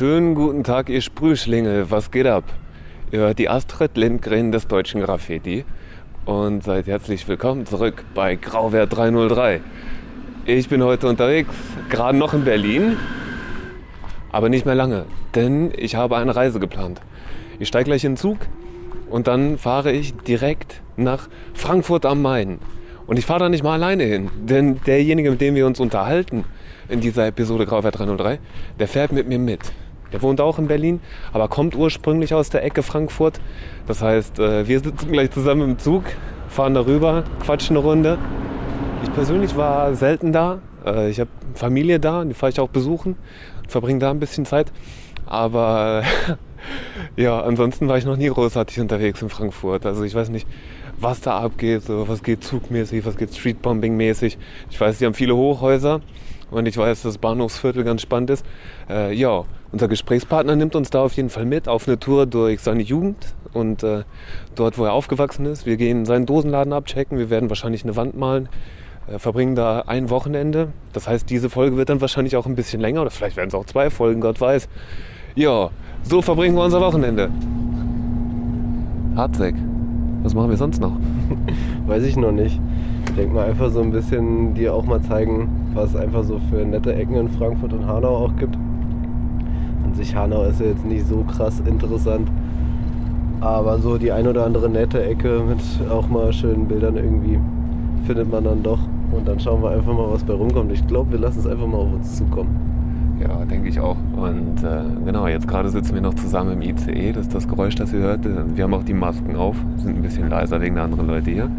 Schönen 0.00 0.34
guten 0.34 0.64
Tag, 0.64 0.88
ihr 0.88 1.02
Sprühschlingel. 1.02 1.90
Was 1.90 2.10
geht 2.10 2.26
ab? 2.26 2.44
Ihr 3.10 3.18
hört 3.18 3.38
die 3.38 3.50
Astrid 3.50 3.98
Lindgren 3.98 4.50
des 4.50 4.66
deutschen 4.66 5.02
Graffiti 5.02 5.66
und 6.24 6.64
seid 6.64 6.86
herzlich 6.86 7.28
willkommen 7.28 7.66
zurück 7.66 8.02
bei 8.14 8.36
Grauwert 8.36 8.96
303. 8.96 9.60
Ich 10.46 10.70
bin 10.70 10.82
heute 10.82 11.06
unterwegs, 11.06 11.50
gerade 11.90 12.16
noch 12.16 12.32
in 12.32 12.44
Berlin, 12.44 12.96
aber 14.32 14.48
nicht 14.48 14.64
mehr 14.64 14.74
lange, 14.74 15.04
denn 15.34 15.70
ich 15.76 15.96
habe 15.96 16.16
eine 16.16 16.34
Reise 16.34 16.60
geplant. 16.60 17.02
Ich 17.58 17.68
steige 17.68 17.84
gleich 17.84 18.02
in 18.02 18.12
den 18.12 18.16
Zug 18.16 18.38
und 19.10 19.26
dann 19.26 19.58
fahre 19.58 19.92
ich 19.92 20.14
direkt 20.16 20.80
nach 20.96 21.28
Frankfurt 21.52 22.06
am 22.06 22.22
Main. 22.22 22.58
Und 23.06 23.18
ich 23.18 23.26
fahre 23.26 23.40
da 23.40 23.48
nicht 23.50 23.64
mal 23.64 23.74
alleine 23.74 24.04
hin, 24.04 24.30
denn 24.38 24.80
derjenige, 24.86 25.30
mit 25.32 25.42
dem 25.42 25.56
wir 25.56 25.66
uns 25.66 25.78
unterhalten 25.78 26.44
in 26.88 27.02
dieser 27.02 27.26
Episode 27.26 27.66
Grauwert 27.66 27.98
303, 27.98 28.38
der 28.78 28.88
fährt 28.88 29.12
mit 29.12 29.28
mir 29.28 29.38
mit. 29.38 29.60
Der 30.12 30.22
wohnt 30.22 30.40
auch 30.40 30.58
in 30.58 30.66
Berlin, 30.66 31.00
aber 31.32 31.48
kommt 31.48 31.74
ursprünglich 31.76 32.34
aus 32.34 32.50
der 32.50 32.64
Ecke 32.64 32.82
Frankfurt. 32.82 33.40
Das 33.86 34.02
heißt, 34.02 34.38
äh, 34.38 34.66
wir 34.66 34.80
sitzen 34.80 35.12
gleich 35.12 35.30
zusammen 35.30 35.62
im 35.62 35.78
Zug, 35.78 36.04
fahren 36.48 36.74
darüber, 36.74 37.24
quatschen 37.44 37.76
eine 37.76 37.86
Runde. 37.86 38.18
Ich 39.02 39.12
persönlich 39.12 39.56
war 39.56 39.94
selten 39.94 40.32
da. 40.32 40.58
Äh, 40.84 41.10
ich 41.10 41.20
habe 41.20 41.30
Familie 41.54 42.00
da, 42.00 42.24
die 42.24 42.34
fahre 42.34 42.50
ich 42.50 42.60
auch 42.60 42.68
besuchen, 42.68 43.16
verbringe 43.68 43.98
da 43.98 44.10
ein 44.10 44.20
bisschen 44.20 44.46
Zeit. 44.46 44.72
Aber 45.26 46.02
ja, 47.16 47.40
ansonsten 47.40 47.88
war 47.88 47.98
ich 47.98 48.04
noch 48.04 48.16
nie 48.16 48.28
großartig 48.28 48.80
unterwegs 48.80 49.22
in 49.22 49.28
Frankfurt. 49.28 49.86
Also 49.86 50.04
ich 50.04 50.14
weiß 50.14 50.28
nicht, 50.30 50.46
was 50.98 51.20
da 51.20 51.38
abgeht, 51.38 51.84
was 51.86 52.22
geht 52.22 52.44
zugmäßig, 52.44 53.06
was 53.06 53.16
geht 53.16 53.30
Streetbombing-mäßig. 53.30 54.36
Ich 54.70 54.80
weiß, 54.80 54.98
die 54.98 55.06
haben 55.06 55.14
viele 55.14 55.34
Hochhäuser 55.34 56.00
und 56.50 56.66
ich 56.66 56.76
weiß, 56.76 57.02
dass 57.02 57.14
das 57.14 57.18
Bahnhofsviertel 57.18 57.84
ganz 57.84 58.02
spannend 58.02 58.30
ist. 58.30 58.44
Äh, 58.88 59.14
ja, 59.14 59.44
unser 59.72 59.88
Gesprächspartner 59.88 60.56
nimmt 60.56 60.74
uns 60.74 60.90
da 60.90 61.02
auf 61.02 61.12
jeden 61.14 61.30
Fall 61.30 61.44
mit 61.44 61.68
auf 61.68 61.86
eine 61.86 61.98
Tour 61.98 62.26
durch 62.26 62.60
seine 62.60 62.82
Jugend 62.82 63.34
und 63.52 63.82
äh, 63.82 64.02
dort, 64.54 64.78
wo 64.78 64.84
er 64.84 64.92
aufgewachsen 64.92 65.46
ist. 65.46 65.66
Wir 65.66 65.76
gehen 65.76 66.04
seinen 66.04 66.26
Dosenladen 66.26 66.72
abchecken, 66.72 67.18
wir 67.18 67.30
werden 67.30 67.48
wahrscheinlich 67.48 67.84
eine 67.84 67.96
Wand 67.96 68.16
malen, 68.16 68.48
äh, 69.08 69.18
verbringen 69.18 69.54
da 69.54 69.84
ein 69.86 70.10
Wochenende. 70.10 70.68
Das 70.92 71.06
heißt, 71.06 71.30
diese 71.30 71.50
Folge 71.50 71.76
wird 71.76 71.88
dann 71.88 72.00
wahrscheinlich 72.00 72.36
auch 72.36 72.46
ein 72.46 72.56
bisschen 72.56 72.80
länger 72.80 73.02
oder 73.02 73.10
vielleicht 73.10 73.36
werden 73.36 73.48
es 73.48 73.54
auch 73.54 73.66
zwei 73.66 73.90
Folgen, 73.90 74.20
Gott 74.20 74.40
weiß. 74.40 74.68
Ja, 75.36 75.70
so 76.02 76.22
verbringen 76.22 76.56
wir 76.56 76.64
unser 76.64 76.80
Wochenende. 76.80 77.30
Hartweg. 79.14 79.54
Was 80.22 80.34
machen 80.34 80.50
wir 80.50 80.56
sonst 80.56 80.80
noch? 80.80 80.92
Weiß 81.86 82.04
ich 82.04 82.16
noch 82.16 82.32
nicht. 82.32 82.60
Ich 83.06 83.14
denke 83.14 83.34
mal 83.34 83.48
einfach 83.48 83.70
so 83.70 83.80
ein 83.80 83.90
bisschen 83.90 84.54
dir 84.54 84.74
auch 84.74 84.84
mal 84.84 85.00
zeigen, 85.00 85.48
was 85.74 85.90
es 85.90 85.96
einfach 85.96 86.24
so 86.24 86.40
für 86.50 86.64
nette 86.64 86.94
Ecken 86.94 87.14
in 87.14 87.28
Frankfurt 87.28 87.72
und 87.72 87.86
Hanau 87.86 88.26
auch 88.26 88.36
gibt. 88.36 88.56
An 89.90 89.96
sich 89.96 90.14
Hanau 90.14 90.44
ist 90.44 90.60
ja 90.60 90.66
jetzt 90.66 90.86
nicht 90.86 91.04
so 91.04 91.24
krass 91.24 91.58
interessant. 91.66 92.30
Aber 93.40 93.80
so 93.80 93.98
die 93.98 94.12
ein 94.12 94.28
oder 94.28 94.46
andere 94.46 94.68
nette 94.68 95.02
Ecke 95.02 95.42
mit 95.42 95.58
auch 95.90 96.08
mal 96.08 96.32
schönen 96.32 96.68
Bildern 96.68 96.94
irgendwie 96.94 97.40
findet 98.06 98.30
man 98.30 98.44
dann 98.44 98.62
doch. 98.62 98.78
Und 99.10 99.26
dann 99.26 99.40
schauen 99.40 99.60
wir 99.64 99.70
einfach 99.70 99.92
mal, 99.92 100.08
was 100.08 100.22
bei 100.22 100.34
rumkommt. 100.34 100.70
Ich 100.70 100.86
glaube, 100.86 101.10
wir 101.10 101.18
lassen 101.18 101.40
es 101.40 101.46
einfach 101.48 101.66
mal 101.66 101.78
auf 101.78 101.92
uns 101.92 102.16
zukommen. 102.16 103.18
Ja, 103.20 103.44
denke 103.44 103.68
ich 103.68 103.80
auch. 103.80 103.96
Und 104.16 104.62
äh, 104.62 104.82
genau, 105.04 105.26
jetzt 105.26 105.48
gerade 105.48 105.68
sitzen 105.68 105.94
wir 105.94 106.02
noch 106.02 106.14
zusammen 106.14 106.52
im 106.52 106.62
ICE. 106.62 107.12
Das 107.12 107.26
ist 107.26 107.34
das 107.34 107.48
Geräusch, 107.48 107.74
das 107.74 107.92
ihr 107.92 107.98
hört. 107.98 108.20
Wir 108.24 108.62
haben 108.62 108.74
auch 108.74 108.84
die 108.84 108.94
Masken 108.94 109.34
auf, 109.34 109.56
sind 109.76 109.96
ein 109.96 110.02
bisschen 110.02 110.30
leiser 110.30 110.60
wegen 110.60 110.76
der 110.76 110.84
anderen 110.84 111.08
Leute 111.08 111.32
hier. 111.32 111.50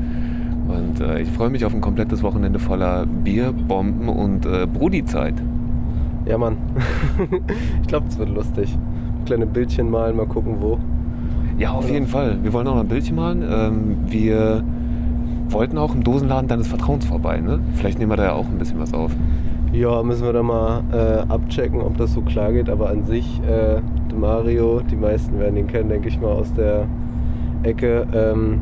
Und 0.70 1.02
äh, 1.02 1.22
ich 1.22 1.30
freue 1.30 1.50
mich 1.50 1.66
auf 1.66 1.74
ein 1.74 1.82
komplettes 1.82 2.24
Wochenende 2.24 2.60
voller 2.60 3.06
Bier, 3.06 3.52
Bomben 3.52 4.08
und 4.08 4.46
äh, 4.46 4.68
Brudi-Zeit. 4.68 5.34
Ja, 6.26 6.38
Mann. 6.38 6.58
ich 7.82 7.88
glaube, 7.88 8.08
es 8.08 8.18
wird 8.18 8.30
lustig. 8.30 8.78
Kleine 9.26 9.46
Bildchen 9.46 9.90
malen, 9.90 10.16
mal 10.16 10.28
gucken, 10.28 10.58
wo. 10.60 10.80
Ja, 11.58 11.72
auf 11.72 11.90
jeden 11.90 12.08
Fall. 12.08 12.40
Wir 12.44 12.54
wollen 12.54 12.68
auch 12.68 12.76
noch 12.76 12.82
ein 12.82 12.88
Bildchen 12.88 13.16
malen. 13.16 13.44
Ähm, 13.48 13.98
wir 14.08 14.64
wollten 15.50 15.78
auch 15.78 15.94
im 15.94 16.04
Dosenladen 16.04 16.48
deines 16.48 16.68
Vertrauens 16.68 17.06
vorbei. 17.06 17.40
Ne? 17.40 17.60
Vielleicht 17.76 18.00
nehmen 18.00 18.12
wir 18.12 18.18
da 18.18 18.24
ja 18.26 18.34
auch 18.34 18.46
ein 18.46 18.58
bisschen 18.58 18.80
was 18.80 18.94
auf. 18.94 19.12
Ja, 19.74 20.04
müssen 20.04 20.26
wir 20.26 20.34
da 20.34 20.44
mal 20.44 20.84
äh, 20.92 21.32
abchecken, 21.32 21.82
ob 21.82 21.98
das 21.98 22.14
so 22.14 22.22
klar 22.22 22.52
geht. 22.52 22.70
Aber 22.70 22.90
an 22.90 23.04
sich, 23.04 23.42
äh, 23.48 23.80
Mario, 24.16 24.82
die 24.82 24.96
meisten 24.96 25.40
werden 25.40 25.58
ihn 25.58 25.68
kennen, 25.68 25.90
denke 25.90 26.10
ich 26.10 26.20
mal, 26.20 26.32
aus 26.32 26.54
der 26.54 26.88
Ecke. 27.64 28.06
Ähm, 28.14 28.62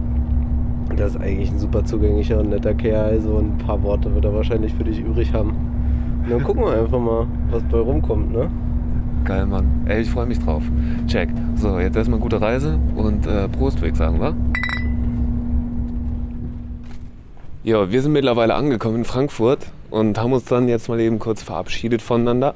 das 0.95 1.15
ist 1.15 1.21
eigentlich 1.21 1.51
ein 1.51 1.59
super 1.59 1.83
zugänglicher 1.85 2.39
und 2.39 2.49
netter 2.49 2.73
Kerl. 2.73 3.19
So 3.21 3.37
ein 3.37 3.57
paar 3.57 3.81
Worte 3.83 4.13
wird 4.13 4.25
er 4.25 4.33
wahrscheinlich 4.33 4.73
für 4.73 4.83
dich 4.83 4.99
übrig 4.99 5.33
haben. 5.33 5.68
Dann 6.29 6.43
gucken 6.43 6.63
wir 6.63 6.79
einfach 6.79 6.99
mal, 6.99 7.27
was 7.49 7.63
bei 7.63 7.79
rumkommt, 7.79 8.31
ne? 8.31 8.51
Geil, 9.25 9.47
Mann. 9.47 9.85
Ey, 9.87 10.01
ich 10.01 10.09
freue 10.09 10.27
mich 10.27 10.39
drauf. 10.39 10.61
Check. 11.07 11.29
So, 11.55 11.79
jetzt 11.79 11.95
erstmal 11.95 12.19
gute 12.19 12.39
Reise 12.39 12.79
und 12.95 13.25
äh, 13.25 13.47
Prost, 13.49 13.77
würde 13.77 13.89
ich 13.89 13.95
sagen, 13.95 14.19
wa? 14.19 14.35
Ja, 17.63 17.91
wir 17.91 18.01
sind 18.01 18.11
mittlerweile 18.11 18.53
angekommen 18.53 18.97
in 18.97 19.05
Frankfurt 19.05 19.65
und 19.89 20.19
haben 20.19 20.31
uns 20.31 20.45
dann 20.45 20.67
jetzt 20.67 20.87
mal 20.87 20.99
eben 20.99 21.17
kurz 21.17 21.41
verabschiedet 21.41 22.01
voneinander. 22.01 22.53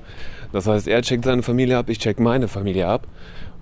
Das 0.51 0.67
heißt, 0.67 0.87
er 0.87 1.01
checkt 1.01 1.25
seine 1.25 1.41
Familie 1.41 1.77
ab, 1.77 1.89
ich 1.89 1.97
check 1.97 2.19
meine 2.19 2.47
Familie 2.47 2.87
ab. 2.87 3.07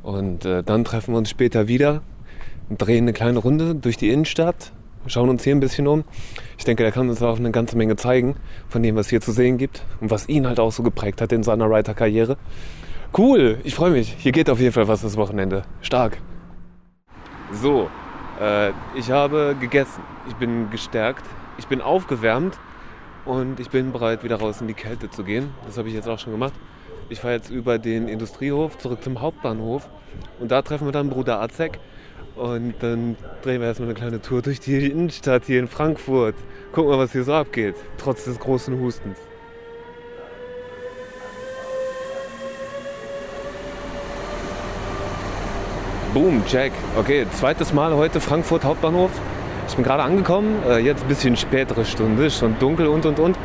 Und 0.03 0.45
äh, 0.45 0.61
dann 0.61 0.83
treffen 0.83 1.13
wir 1.13 1.19
uns 1.19 1.29
später 1.29 1.67
wieder, 1.69 2.01
drehen 2.69 3.05
eine 3.05 3.13
kleine 3.13 3.39
Runde 3.39 3.75
durch 3.75 3.97
die 3.97 4.09
Innenstadt, 4.09 4.73
schauen 5.07 5.29
uns 5.29 5.43
hier 5.43 5.55
ein 5.55 5.59
bisschen 5.59 5.87
um. 5.87 6.03
Ich 6.57 6.65
denke, 6.65 6.83
er 6.83 6.91
kann 6.91 7.09
uns 7.09 7.21
auch 7.21 7.37
eine 7.37 7.51
ganze 7.51 7.77
Menge 7.77 7.95
zeigen 7.95 8.35
von 8.69 8.83
dem, 8.83 8.95
was 8.95 9.09
hier 9.09 9.21
zu 9.21 9.31
sehen 9.31 9.57
gibt 9.57 9.83
und 9.99 10.11
was 10.11 10.29
ihn 10.29 10.47
halt 10.47 10.59
auch 10.59 10.71
so 10.71 10.83
geprägt 10.83 11.21
hat 11.21 11.31
in 11.31 11.43
seiner 11.43 11.69
Writer-Karriere. 11.69 12.37
Cool, 13.17 13.59
ich 13.63 13.75
freue 13.75 13.91
mich. 13.91 14.15
Hier 14.19 14.31
geht 14.31 14.49
auf 14.49 14.59
jeden 14.59 14.71
Fall 14.71 14.87
was 14.87 15.01
das 15.01 15.17
Wochenende. 15.17 15.63
Stark. 15.81 16.17
So, 17.51 17.89
äh, 18.39 18.71
ich 18.95 19.11
habe 19.11 19.55
gegessen. 19.59 20.01
Ich 20.29 20.35
bin 20.35 20.69
gestärkt. 20.69 21.25
Ich 21.57 21.67
bin 21.67 21.81
aufgewärmt 21.81 22.57
und 23.25 23.59
ich 23.59 23.69
bin 23.69 23.91
bereit, 23.91 24.23
wieder 24.23 24.37
raus 24.37 24.61
in 24.61 24.67
die 24.67 24.73
Kälte 24.73 25.09
zu 25.09 25.23
gehen. 25.23 25.49
Das 25.65 25.77
habe 25.77 25.89
ich 25.89 25.93
jetzt 25.93 26.07
auch 26.07 26.19
schon 26.19 26.31
gemacht. 26.31 26.53
Ich 27.09 27.19
fahre 27.19 27.33
jetzt 27.33 27.49
über 27.49 27.77
den 27.77 28.07
Industriehof 28.07 28.77
zurück 28.77 29.03
zum 29.03 29.19
Hauptbahnhof 29.19 29.89
und 30.39 30.49
da 30.49 30.61
treffen 30.61 30.87
wir 30.87 30.93
dann 30.93 31.09
Bruder 31.09 31.41
Azek 31.41 31.79
und 32.35 32.73
dann 32.79 33.15
drehen 33.43 33.61
wir 33.61 33.67
erstmal 33.67 33.89
eine 33.89 33.97
kleine 33.97 34.21
Tour 34.21 34.41
durch 34.41 34.59
die 34.59 34.89
Innenstadt 34.89 35.43
hier 35.45 35.59
in 35.59 35.67
Frankfurt. 35.67 36.35
Gucken 36.71 36.91
wir, 36.91 36.97
was 36.97 37.11
hier 37.11 37.23
so 37.23 37.33
abgeht, 37.33 37.75
trotz 37.97 38.25
des 38.25 38.39
großen 38.39 38.79
Hustens. 38.79 39.17
Boom, 46.13 46.43
check. 46.45 46.73
Okay, 46.97 47.25
zweites 47.31 47.71
Mal 47.73 47.95
heute 47.95 48.19
Frankfurt 48.19 48.65
Hauptbahnhof. 48.65 49.11
Ich 49.69 49.75
bin 49.75 49.85
gerade 49.85 50.03
angekommen, 50.03 50.61
äh, 50.67 50.79
jetzt 50.79 51.03
ein 51.03 51.07
bisschen 51.07 51.37
spätere 51.37 51.85
Stunde, 51.85 52.29
schon 52.29 52.59
dunkel 52.59 52.87
und 52.87 53.05
und 53.05 53.19
und. 53.19 53.37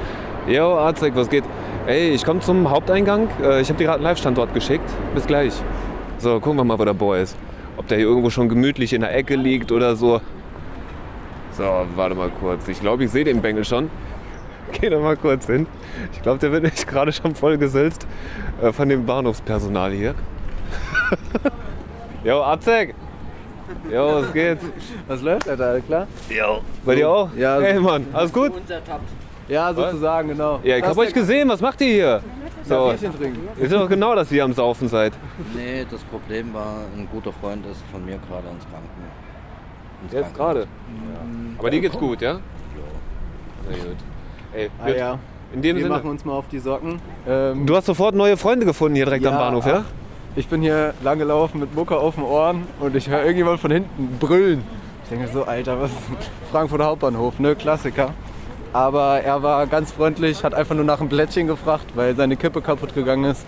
Yo, 0.49 0.77
Arzek, 0.77 1.15
was 1.15 1.31
geht? 1.31 1.45
Ey, 1.87 2.11
ich 2.11 2.25
komme 2.25 2.41
zum 2.41 2.69
Haupteingang. 2.69 3.29
Äh, 3.41 3.61
ich 3.61 3.69
habe 3.69 3.79
dir 3.79 3.85
gerade 3.85 3.99
einen 3.99 4.05
Live-Standort 4.05 4.53
geschickt. 4.53 4.89
Bis 5.15 5.27
gleich. 5.27 5.53
So, 6.19 6.41
gucken 6.41 6.59
wir 6.59 6.65
mal, 6.65 6.79
wo 6.79 6.85
der 6.85 6.95
Boy 6.95 7.23
ist. 7.23 7.37
Ob 7.77 7.89
der 7.89 7.99
hier 7.99 8.07
irgendwo 8.07 8.31
schon 8.31 8.49
gemütlich 8.49 8.93
in 8.93 9.03
der 9.03 9.15
Ecke 9.15 9.37
liegt 9.37 9.73
oder 9.73 9.97
so. 9.97 10.21
So, 11.53 11.87
warte 11.95 12.15
mal 12.15 12.31
kurz. 12.31 12.69
Ich 12.69 12.81
glaube, 12.81 13.05
ich 13.05 13.11
sehe 13.11 13.25
den 13.25 13.41
Bengel 13.41 13.65
schon. 13.65 13.91
Geh 14.73 14.91
da 14.91 14.99
mal 14.99 15.17
kurz 15.17 15.47
hin. 15.47 15.67
Ich 16.13 16.23
glaube, 16.23 16.39
der 16.39 16.53
wird 16.53 16.63
nicht 16.65 16.87
gerade 16.87 17.13
schon 17.13 17.35
voll 17.35 17.59
gesülzt 17.59 18.07
äh, 18.63 18.73
von 18.73 18.89
dem 18.89 19.07
Bahnhofspersonal 19.07 19.93
hier. 19.93 20.15
Yo, 22.25 22.43
Azek! 22.45 22.95
Jo, 23.91 24.21
was 24.21 24.33
geht? 24.33 24.59
Was 25.09 25.23
läuft, 25.23 25.49
Alter? 25.49 25.81
Klar? 25.81 26.07
Jo. 26.29 26.61
Bei 26.85 26.95
dir 26.95 27.09
auch? 27.09 27.31
Ja. 27.37 27.61
Hey, 27.61 27.81
Mann, 27.81 28.07
alles 28.13 28.33
gut? 28.33 28.53
Ja, 29.49 29.73
sozusagen, 29.73 30.29
genau. 30.29 30.61
Ja, 30.65 30.77
ich 30.77 30.83
hab 30.85 30.97
euch 30.99 31.13
gesehen. 31.15 31.49
Was 31.49 31.61
macht 31.61 31.81
ihr 31.81 31.87
hier? 31.87 32.21
So. 32.65 32.89
Bierchen 32.89 33.17
trinken. 33.17 33.49
Ist 33.61 33.73
doch 33.73 33.89
genau, 33.89 34.15
dass 34.17 34.31
ihr 34.33 34.43
am 34.43 34.53
Saufen 34.53 34.89
seid. 34.89 35.13
Nee, 35.55 35.87
das 35.89 36.03
Problem 36.05 36.53
war, 36.53 36.79
ein 36.97 37.09
guter 37.13 37.33
Freund 37.33 37.65
ist 37.67 37.81
von 37.93 38.05
mir 38.05 38.19
gerade 38.29 38.49
ins 38.49 38.65
Kranken. 38.65 38.89
ins 40.03 40.13
Jetzt 40.13 40.35
Krankenhaus. 40.35 40.55
gerade. 40.55 40.67
Aber 41.59 41.71
dir 41.71 41.81
geht's 41.81 41.97
gut, 41.97 42.21
ja? 42.21 42.39
Sehr 43.69 43.77
gut. 43.85 43.97
Ey, 44.55 44.71
Ah 44.83 44.87
gut. 44.87 44.97
ja, 44.97 45.19
In 45.53 45.63
dem 45.63 45.77
wir 45.77 45.83
Sinne. 45.85 45.95
machen 45.95 46.11
uns 46.11 46.25
mal 46.25 46.33
auf 46.33 46.49
die 46.49 46.59
Socken. 46.59 46.99
Ähm, 47.29 47.67
Du 47.67 47.77
hast 47.77 47.87
sofort 47.87 48.15
neue 48.17 48.37
Freunde 48.37 48.67
gefunden 48.67 48.97
hier 48.97 49.05
direkt 49.05 49.25
am 49.27 49.35
Ja, 49.35 49.39
Bahnhof, 49.39 49.67
ja? 49.67 49.85
Ich 50.35 50.49
bin 50.49 50.61
hier 50.61 50.93
lang 51.03 51.19
gelaufen 51.19 51.61
mit 51.61 51.75
Mucke 51.75 51.97
auf 51.97 52.17
den 52.17 52.25
Ohren 52.25 52.67
und 52.81 52.95
ich 52.97 53.09
höre 53.09 53.21
irgendjemand 53.21 53.61
von 53.61 53.71
hinten 53.71 54.19
brüllen. 54.19 54.63
Ich 55.05 55.09
denke 55.11 55.29
so, 55.29 55.45
Alter, 55.45 55.81
was 55.81 55.91
ist 55.93 55.99
Frankfurter 56.51 56.87
Hauptbahnhof, 56.87 57.39
ne? 57.39 57.55
Klassiker. 57.55 58.11
Aber 58.77 59.23
er 59.23 59.43
war 59.43 59.67
ganz 59.67 59.91
freundlich, 59.91 60.45
hat 60.45 60.53
einfach 60.53 60.75
nur 60.75 60.85
nach 60.85 61.01
einem 61.01 61.09
Plättchen 61.09 61.47
gefragt, 61.47 61.87
weil 61.95 62.15
seine 62.15 62.37
Kippe 62.37 62.61
kaputt 62.61 62.95
gegangen 62.95 63.25
ist. 63.25 63.47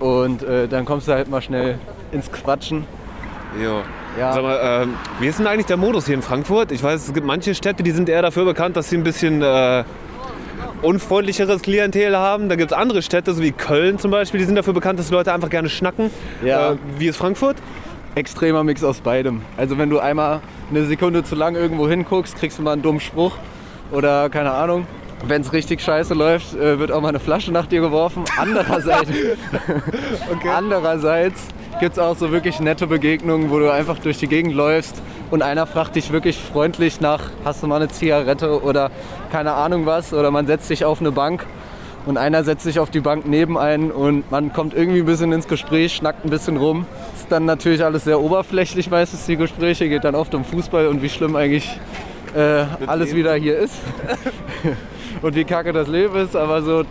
Und 0.00 0.42
äh, 0.42 0.66
dann 0.66 0.84
kommst 0.84 1.06
du 1.06 1.12
halt 1.12 1.30
mal 1.30 1.40
schnell 1.40 1.78
ins 2.10 2.32
Quatschen. 2.32 2.84
Jo. 3.62 3.82
Ja. 4.18 4.32
Sag 4.32 4.42
mal, 4.42 4.58
ähm, 4.60 4.94
wie 5.20 5.28
ist 5.28 5.38
denn 5.38 5.46
eigentlich 5.46 5.66
der 5.66 5.76
Modus 5.76 6.06
hier 6.06 6.16
in 6.16 6.22
Frankfurt? 6.22 6.72
Ich 6.72 6.82
weiß, 6.82 7.06
es 7.06 7.14
gibt 7.14 7.24
manche 7.24 7.54
Städte, 7.54 7.84
die 7.84 7.92
sind 7.92 8.08
eher 8.08 8.20
dafür 8.20 8.44
bekannt, 8.44 8.76
dass 8.76 8.90
sie 8.90 8.96
ein 8.96 9.04
bisschen 9.04 9.42
äh, 9.42 9.84
unfreundlicheres 10.82 11.62
Klientel 11.62 12.16
haben. 12.16 12.48
Da 12.48 12.56
gibt 12.56 12.72
es 12.72 12.76
andere 12.76 13.02
Städte, 13.02 13.34
so 13.34 13.42
wie 13.42 13.52
Köln 13.52 14.00
zum 14.00 14.10
Beispiel, 14.10 14.40
die 14.40 14.46
sind 14.46 14.56
dafür 14.56 14.72
bekannt, 14.72 14.98
dass 14.98 15.12
Leute 15.12 15.32
einfach 15.32 15.50
gerne 15.50 15.68
schnacken. 15.68 16.10
Ja. 16.44 16.72
Äh, 16.72 16.76
wie 16.98 17.06
ist 17.06 17.16
Frankfurt? 17.16 17.58
Extremer 18.16 18.64
Mix 18.64 18.82
aus 18.82 19.02
beidem. 19.02 19.42
Also 19.56 19.78
wenn 19.78 19.88
du 19.88 20.00
einmal 20.00 20.40
eine 20.68 20.84
Sekunde 20.86 21.22
zu 21.22 21.36
lang 21.36 21.54
irgendwo 21.54 21.88
hinguckst, 21.88 22.34
kriegst 22.34 22.58
du 22.58 22.62
mal 22.62 22.72
einen 22.72 22.82
dummen 22.82 23.00
Spruch. 23.00 23.36
Oder 23.92 24.30
keine 24.30 24.52
Ahnung. 24.52 24.86
Wenn 25.24 25.42
es 25.42 25.52
richtig 25.52 25.80
scheiße 25.80 26.14
läuft, 26.14 26.54
äh, 26.56 26.80
wird 26.80 26.90
auch 26.90 27.00
mal 27.00 27.10
eine 27.10 27.20
Flasche 27.20 27.52
nach 27.52 27.66
dir 27.66 27.80
geworfen. 27.80 28.24
Andererseits, 28.36 29.10
andererseits 30.56 31.46
gibt 31.78 31.92
es 31.92 31.98
auch 31.98 32.16
so 32.16 32.32
wirklich 32.32 32.58
nette 32.58 32.88
Begegnungen, 32.88 33.50
wo 33.50 33.58
du 33.60 33.72
einfach 33.72 33.98
durch 33.98 34.18
die 34.18 34.26
Gegend 34.26 34.54
läufst 34.54 35.00
und 35.30 35.42
einer 35.42 35.66
fragt 35.66 35.94
dich 35.94 36.12
wirklich 36.12 36.36
freundlich 36.36 37.00
nach, 37.00 37.30
hast 37.44 37.62
du 37.62 37.66
mal 37.66 37.76
eine 37.76 37.88
Zigarette 37.88 38.62
oder 38.62 38.90
keine 39.30 39.52
Ahnung 39.52 39.86
was. 39.86 40.12
Oder 40.12 40.30
man 40.30 40.46
setzt 40.46 40.68
sich 40.68 40.84
auf 40.84 41.00
eine 41.00 41.12
Bank 41.12 41.46
und 42.04 42.18
einer 42.18 42.44
setzt 42.44 42.64
sich 42.64 42.80
auf 42.80 42.90
die 42.90 43.00
Bank 43.00 43.26
neben 43.26 43.56
einen 43.56 43.90
und 43.90 44.30
man 44.30 44.52
kommt 44.52 44.74
irgendwie 44.74 45.00
ein 45.00 45.06
bisschen 45.06 45.32
ins 45.32 45.48
Gespräch, 45.48 45.94
schnackt 45.94 46.24
ein 46.24 46.30
bisschen 46.30 46.56
rum. 46.56 46.84
Ist 47.14 47.30
dann 47.30 47.44
natürlich 47.44 47.84
alles 47.84 48.04
sehr 48.04 48.20
oberflächlich 48.20 48.90
meistens 48.90 49.26
die 49.26 49.36
Gespräche, 49.36 49.88
geht 49.88 50.04
dann 50.04 50.14
oft 50.14 50.34
um 50.34 50.44
Fußball 50.44 50.88
und 50.88 51.00
wie 51.00 51.08
schlimm 51.08 51.36
eigentlich 51.36 51.78
äh, 52.34 52.64
alles 52.86 53.08
Leben. 53.08 53.18
wieder 53.18 53.34
hier 53.34 53.58
ist 53.58 53.74
und 55.22 55.34
wie 55.34 55.44
kacke 55.44 55.72
das 55.72 55.88
Leben 55.88 56.16
ist. 56.16 56.36
Aber 56.36 56.62
so 56.62 56.84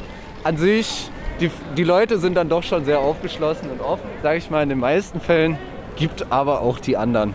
an 0.44 0.58
sich, 0.58 1.10
die, 1.40 1.50
die 1.78 1.84
Leute 1.84 2.18
sind 2.20 2.36
dann 2.36 2.50
doch 2.50 2.64
schon 2.64 2.86
sehr 2.86 3.00
aufgeschlossen 3.00 3.70
und 3.72 3.82
offen, 3.82 4.08
sage 4.24 4.38
ich 4.38 4.50
mal 4.50 4.64
in 4.64 4.70
den 4.70 4.80
meisten 4.80 5.20
Fällen. 5.20 5.58
Gibt 5.96 6.32
aber 6.32 6.62
auch 6.62 6.80
die 6.80 6.98
anderen. 6.98 7.34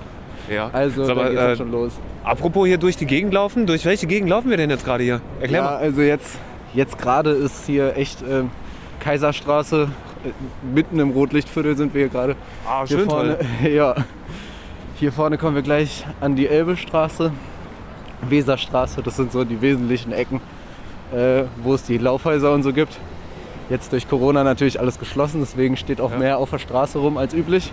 Ja. 0.51 0.71
Also 0.73 1.05
Sag 1.05 1.17
da 1.17 1.23
mal, 1.23 1.31
geht's 1.31 1.43
äh, 1.43 1.57
schon 1.57 1.71
los. 1.73 1.93
apropos 2.25 2.67
hier 2.67 2.79
durch 2.79 2.97
die 2.97 3.07
Gegend 3.07 3.35
laufen, 3.35 3.67
durch 3.67 3.85
welche 3.85 4.07
Gegend 4.07 4.31
laufen 4.31 4.49
wir 4.51 4.57
denn 4.57 4.71
jetzt 4.71 4.85
gerade 4.85 5.03
hier? 5.05 5.21
Erklär 5.41 5.61
Ja, 5.61 5.65
mal. 5.73 5.77
also 5.77 6.01
jetzt, 6.03 6.39
jetzt 6.73 6.99
gerade 6.99 7.31
ist 7.31 7.67
hier 7.67 7.97
echt 7.97 8.23
ähm, 8.29 8.51
Kaiserstraße, 9.01 9.89
äh, 10.25 10.29
mitten 10.75 11.01
im 11.01 11.11
Rotlichtviertel 11.11 11.77
sind 11.77 11.95
wir 11.95 12.03
hier 12.03 12.09
gerade. 12.11 12.37
Ah, 12.67 12.85
Hier 12.87 12.99
schön 12.99 13.11
vorne, 13.11 13.39
toll. 13.61 13.71
ja. 13.73 13.95
Hier 14.99 15.13
vorne 15.13 15.37
kommen 15.37 15.55
wir 15.57 15.63
gleich 15.63 16.05
an 16.21 16.37
die 16.37 16.47
Elbestraße, 16.49 17.33
Weserstraße, 18.29 19.03
das 19.03 19.17
sind 19.17 19.33
so 19.33 19.45
die 19.45 19.61
wesentlichen 19.61 20.13
Ecken, 20.13 20.41
äh, 21.15 21.45
wo 21.63 21.75
es 21.75 21.83
die 21.85 21.99
Laufhäuser 21.99 22.53
und 22.53 22.63
so 22.63 22.73
gibt. 22.73 22.97
Jetzt 23.69 23.93
durch 23.93 24.09
Corona 24.09 24.45
natürlich 24.45 24.79
alles 24.79 24.99
geschlossen, 24.99 25.41
deswegen 25.41 25.77
steht 25.77 26.01
auch 26.01 26.13
Ja. 26.13 26.19
mehr 26.19 26.39
auf 26.39 26.51
der 26.51 26.59
Straße 26.59 26.99
rum 26.99 27.17
als 27.19 27.35
üblich. 27.35 27.73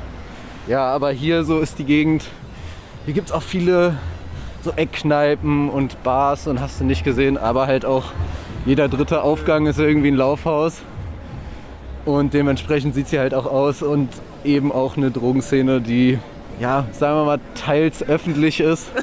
Ja, 0.68 0.86
aber 0.86 1.12
hier 1.12 1.44
so 1.44 1.60
ist 1.60 1.78
die 1.80 1.84
Gegend. 1.84 2.26
Hier 3.06 3.14
gibt 3.14 3.28
es 3.30 3.34
auch 3.34 3.42
viele 3.44 3.96
so 4.64 4.72
Eckkneipen 4.76 5.70
und 5.70 6.02
Bars 6.04 6.48
und 6.48 6.62
hast 6.62 6.80
du 6.80 6.86
nicht 6.86 7.04
gesehen, 7.04 7.38
aber 7.38 7.68
halt 7.68 7.86
auch 7.86 8.06
jeder 8.66 8.88
dritte 8.88 9.22
Aufgang 9.22 9.66
ist 9.68 9.78
irgendwie 9.78 10.08
ein 10.08 10.16
Laufhaus. 10.16 10.82
Und 12.06 12.34
dementsprechend 12.34 12.96
sieht 12.96 13.08
sie 13.10 13.20
halt 13.20 13.34
auch 13.34 13.46
aus 13.46 13.82
und 13.82 14.10
eben 14.46 14.72
auch 14.72 14.98
eine 14.98 15.12
Drogenszene, 15.12 15.80
die, 15.82 16.18
ja, 16.60 16.86
sagen 16.92 17.18
wir 17.18 17.26
mal, 17.26 17.40
teils 17.56 18.02
öffentlich 18.08 18.60
ist. 18.60 18.90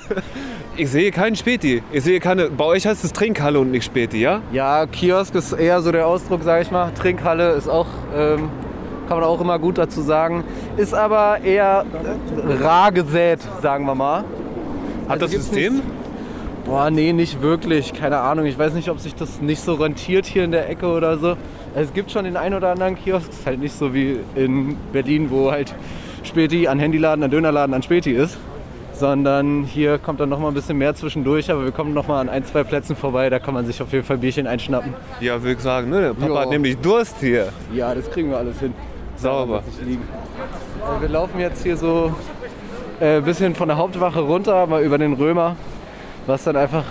Ich 0.81 0.89
sehe 0.89 1.11
keinen 1.11 1.37
Späti. 1.37 1.83
Ich 1.93 2.05
sehe 2.05 2.21
keine. 2.21 2.49
Bei 2.49 2.65
euch 2.65 2.87
heißt 2.87 3.05
es 3.05 3.13
Trinkhalle 3.13 3.61
und 3.61 3.71
nicht 3.71 3.85
Späti, 3.85 4.19
ja? 4.19 4.41
Ja, 4.51 4.87
Kiosk 4.87 5.35
ist 5.35 5.53
eher 5.53 5.83
so 5.83 5.93
der 5.93 6.07
Ausdruck, 6.07 6.43
sage 6.43 6.63
ich 6.63 6.71
mal. 6.71 6.91
Trinkhalle 6.95 7.51
ist 7.51 7.69
auch, 7.69 7.85
ähm, 8.17 8.49
kann 9.07 9.19
man 9.19 9.25
auch 9.25 9.43
immer 9.43 9.59
gut 9.59 9.77
dazu 9.77 10.01
sagen. 10.01 10.43
Ist 10.79 10.95
aber 10.95 11.41
eher 11.45 11.85
rar 12.63 12.93
gesät, 12.93 13.41
sagen 13.61 13.85
wir 13.85 13.95
mal. 13.95 14.21
Hat 15.07 15.21
Also 15.21 15.27
das 15.27 15.33
System? 15.33 15.75
nicht- 15.75 15.85
Boah, 16.65 16.89
nee, 16.91 17.13
nicht 17.13 17.43
wirklich. 17.43 17.93
Keine 17.93 18.17
Ahnung. 18.21 18.47
Ich 18.47 18.59
weiß 18.59 18.73
nicht, 18.73 18.89
ob 18.89 19.01
sich 19.01 19.15
das 19.15 19.43
nicht 19.43 19.61
so 19.61 19.75
rentiert 19.75 20.25
hier 20.25 20.45
in 20.45 20.51
der 20.51 20.71
Ecke 20.71 20.87
oder 20.87 21.19
so. 21.19 21.37
Es 21.75 21.93
gibt 21.93 22.11
schon 22.11 22.25
den 22.25 22.39
einen 22.39 22.55
oder 22.55 22.71
anderen 22.71 22.95
Kiosk. 22.97 23.29
Ist 23.29 23.45
halt 23.45 23.61
nicht 23.61 23.77
so 23.77 23.93
wie 23.93 24.17
in 24.35 24.79
Berlin, 24.95 25.27
wo 25.31 25.51
halt 25.51 25.75
Späti 26.23 26.69
an 26.69 26.79
Handyladen, 26.79 27.23
an 27.23 27.31
Dönerladen, 27.31 27.75
an 27.75 27.83
Späti 27.83 28.13
ist. 28.13 28.39
Sondern 29.01 29.65
hier 29.65 29.97
kommt 29.97 30.21
dann 30.21 30.29
noch 30.29 30.39
mal 30.39 30.49
ein 30.49 30.55
bisschen 30.55 30.77
mehr 30.77 30.95
zwischendurch. 30.95 31.51
Aber 31.51 31.65
wir 31.65 31.73
kommen 31.73 31.95
noch 31.95 32.07
mal 32.07 32.21
an 32.21 32.29
ein, 32.29 32.45
zwei 32.45 32.65
Plätzen 32.65 32.95
vorbei. 32.95 33.31
Da 33.31 33.39
kann 33.39 33.55
man 33.55 33.65
sich 33.65 33.81
auf 33.81 33.91
jeden 33.95 34.05
Fall 34.05 34.19
Bierchen 34.19 34.47
einschnappen. 34.47 34.93
Ja, 35.21 35.41
würde 35.43 35.55
ich 35.55 35.61
sagen, 35.61 35.89
ne? 35.89 36.01
Der 36.03 36.13
Papa 36.15 36.35
Ja. 36.35 36.41
hat 36.43 36.51
nämlich 36.51 36.77
Durst 36.77 37.17
hier. 37.21 37.49
Ja, 37.73 37.95
das 37.95 38.11
kriegen 38.11 38.29
wir 38.31 38.37
alles 38.37 38.61
hin. 38.61 38.75
Sauber. 39.17 39.63
Liegen. 39.85 40.03
Also 40.87 41.01
wir 41.01 41.09
laufen 41.09 41.41
jetzt 41.41 41.63
hier 41.63 41.79
so 41.79 42.13
ein 43.01 43.07
äh, 43.07 43.21
bisschen 43.23 43.55
von 43.55 43.69
der 43.69 43.79
Hauptwache 43.79 44.21
runter, 44.21 44.67
mal 44.67 44.83
über 44.83 44.99
den 44.99 45.15
Römer, 45.15 45.57
was 46.27 46.45
dann 46.45 46.57
einfach 46.57 46.85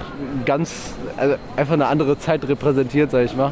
ganz, 0.46 0.94
also 1.16 1.36
einfach 1.58 1.74
eine 1.76 1.86
andere 1.88 2.18
Zeit 2.18 2.48
repräsentiert, 2.48 3.12
sag 3.12 3.26
ich 3.26 3.36
mal. 3.36 3.52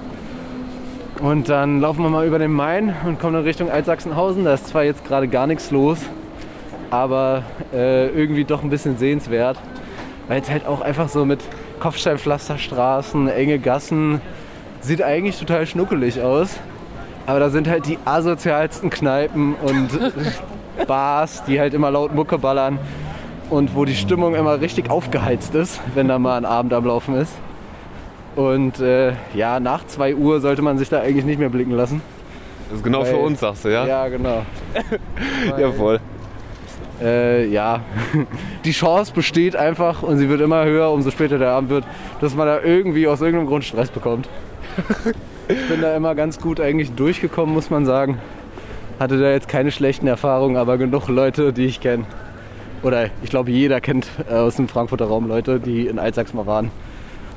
Und 1.22 1.50
dann 1.50 1.80
laufen 1.82 2.02
wir 2.04 2.10
mal 2.10 2.26
über 2.26 2.40
den 2.40 2.52
Main 2.52 2.96
und 3.06 3.20
kommen 3.20 3.36
in 3.36 3.44
Richtung 3.44 3.70
Altsachsenhausen. 3.72 4.46
Da 4.46 4.54
ist 4.56 4.68
zwar 4.68 4.84
jetzt 4.84 5.06
gerade 5.06 5.28
gar 5.28 5.46
nichts 5.48 5.70
los, 5.72 6.00
aber 6.90 7.44
äh, 7.74 8.08
irgendwie 8.10 8.46
doch 8.46 8.64
ein 8.64 8.70
bisschen 8.70 8.98
sehenswert, 8.98 9.58
weil 10.28 10.42
es 10.42 10.50
halt 10.50 10.66
auch 10.66 10.82
einfach 10.82 11.10
so 11.10 11.26
mit 11.26 11.40
Kopfsteinpflasterstraßen, 11.80 13.30
enge 13.30 13.60
Gassen, 13.60 14.22
sieht 14.82 15.02
eigentlich 15.02 15.40
total 15.40 15.66
schnuckelig 15.66 16.22
aus. 16.22 16.60
Aber 17.26 17.40
da 17.40 17.50
sind 17.50 17.68
halt 17.68 17.88
die 17.88 17.98
asozialsten 18.06 18.90
Kneipen 18.90 19.56
und 19.56 19.90
Bars, 20.88 21.44
die 21.46 21.60
halt 21.60 21.74
immer 21.74 21.92
laut 21.92 22.16
Mucke 22.16 22.38
ballern 22.38 22.80
und 23.50 23.76
wo 23.76 23.86
die 23.86 23.96
Stimmung 23.96 24.36
immer 24.36 24.62
richtig 24.62 24.90
aufgeheizt 24.90 25.56
ist, 25.56 25.82
wenn 25.96 26.08
da 26.08 26.20
mal 26.20 26.38
ein 26.38 26.46
Abend 26.46 26.74
am 26.74 26.86
Laufen 26.86 27.16
ist. 27.16 27.34
Und 28.36 28.80
äh, 28.80 29.14
ja, 29.34 29.60
nach 29.60 29.86
2 29.88 30.16
Uhr 30.16 30.40
sollte 30.42 30.62
man 30.62 30.78
sich 30.78 30.90
da 30.90 31.02
eigentlich 31.02 31.26
nicht 31.26 31.40
mehr 31.40 31.50
blicken 31.50 31.72
lassen. 31.72 32.02
Das 32.70 32.78
ist 32.80 32.84
genau 32.84 33.04
für 33.04 33.14
Weil- 33.14 33.24
uns, 33.24 33.40
sagst 33.40 33.66
du, 33.66 33.70
ja? 33.70 33.86
Ja, 33.86 34.08
genau. 34.10 34.44
Jawohl. 35.58 36.00
Äh, 37.02 37.48
ja, 37.48 37.82
die 38.66 38.72
Chance 38.72 39.14
besteht 39.14 39.56
einfach 39.56 40.04
und 40.04 40.18
sie 40.18 40.30
wird 40.30 40.42
immer 40.42 40.66
höher, 40.66 40.92
umso 40.92 41.12
später 41.12 41.38
der 41.38 41.52
Abend 41.52 41.70
wird, 41.70 41.86
dass 42.22 42.36
man 42.36 42.48
da 42.48 42.62
irgendwie 42.62 43.08
aus 43.08 43.22
irgendeinem 43.22 43.48
Grund 43.48 43.64
Stress 43.66 43.90
bekommt. 43.90 44.28
Ich 45.48 45.68
bin 45.70 45.82
da 45.82 45.96
immer 45.96 46.14
ganz 46.14 46.40
gut 46.40 46.60
eigentlich 46.60 46.92
durchgekommen, 46.92 47.54
muss 47.54 47.70
man 47.70 47.86
sagen. 47.86 48.20
Hatte 49.00 49.20
da 49.20 49.32
jetzt 49.32 49.48
keine 49.48 49.72
schlechten 49.72 50.08
Erfahrungen, 50.08 50.58
aber 50.58 50.78
genug 50.78 51.08
Leute, 51.08 51.54
die 51.54 51.66
ich 51.66 51.80
kenne. 51.80 52.06
Oder 52.84 53.10
ich 53.24 53.30
glaube, 53.30 53.52
jeder 53.52 53.80
kennt 53.80 54.08
äh, 54.30 54.34
aus 54.34 54.56
dem 54.56 54.68
Frankfurter 54.68 55.06
Raum 55.06 55.28
Leute, 55.28 55.60
die 55.60 55.88
in 55.88 56.00
Altsachs 56.00 56.34
mal 56.34 56.46
waren. 56.46 56.72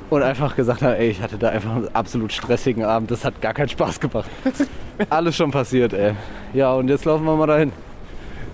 Und 0.08 0.22
einfach 0.22 0.56
gesagt 0.56 0.82
haben, 0.82 0.94
ey, 0.94 1.08
ich 1.08 1.22
hatte 1.22 1.38
da 1.38 1.50
einfach 1.50 1.76
einen 1.76 1.88
absolut 1.94 2.32
stressigen 2.32 2.84
Abend. 2.84 3.10
Das 3.10 3.24
hat 3.24 3.40
gar 3.40 3.54
keinen 3.54 3.68
Spaß 3.68 4.00
gemacht. 4.00 4.28
Alles 5.08 5.36
schon 5.36 5.52
passiert, 5.52 5.92
ey. 5.92 6.14
Ja, 6.52 6.72
und 6.74 6.88
jetzt 6.88 7.04
laufen 7.04 7.24
wir 7.24 7.36
mal 7.36 7.46
dahin. 7.46 7.72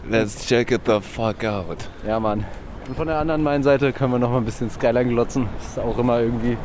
Let's 0.09 0.47
check 0.47 0.71
it 0.71 0.83
the 0.87 1.01
fuck 1.01 1.45
out. 1.45 1.79
Ja, 2.07 2.21
Mann. 2.21 2.45
Und 2.89 2.97
von 2.97 3.09
der 3.09 3.19
anderen 3.19 3.43
Mainseite 3.43 3.93
können 3.93 4.13
wir 4.13 4.19
noch 4.19 4.31
mal 4.31 4.39
ein 4.39 4.45
bisschen 4.45 4.71
Skyline 4.71 5.11
glotzen. 5.11 5.49
Ist 5.61 5.79
auch 5.79 5.99
immer 5.99 6.21
irgendwie 6.21 6.57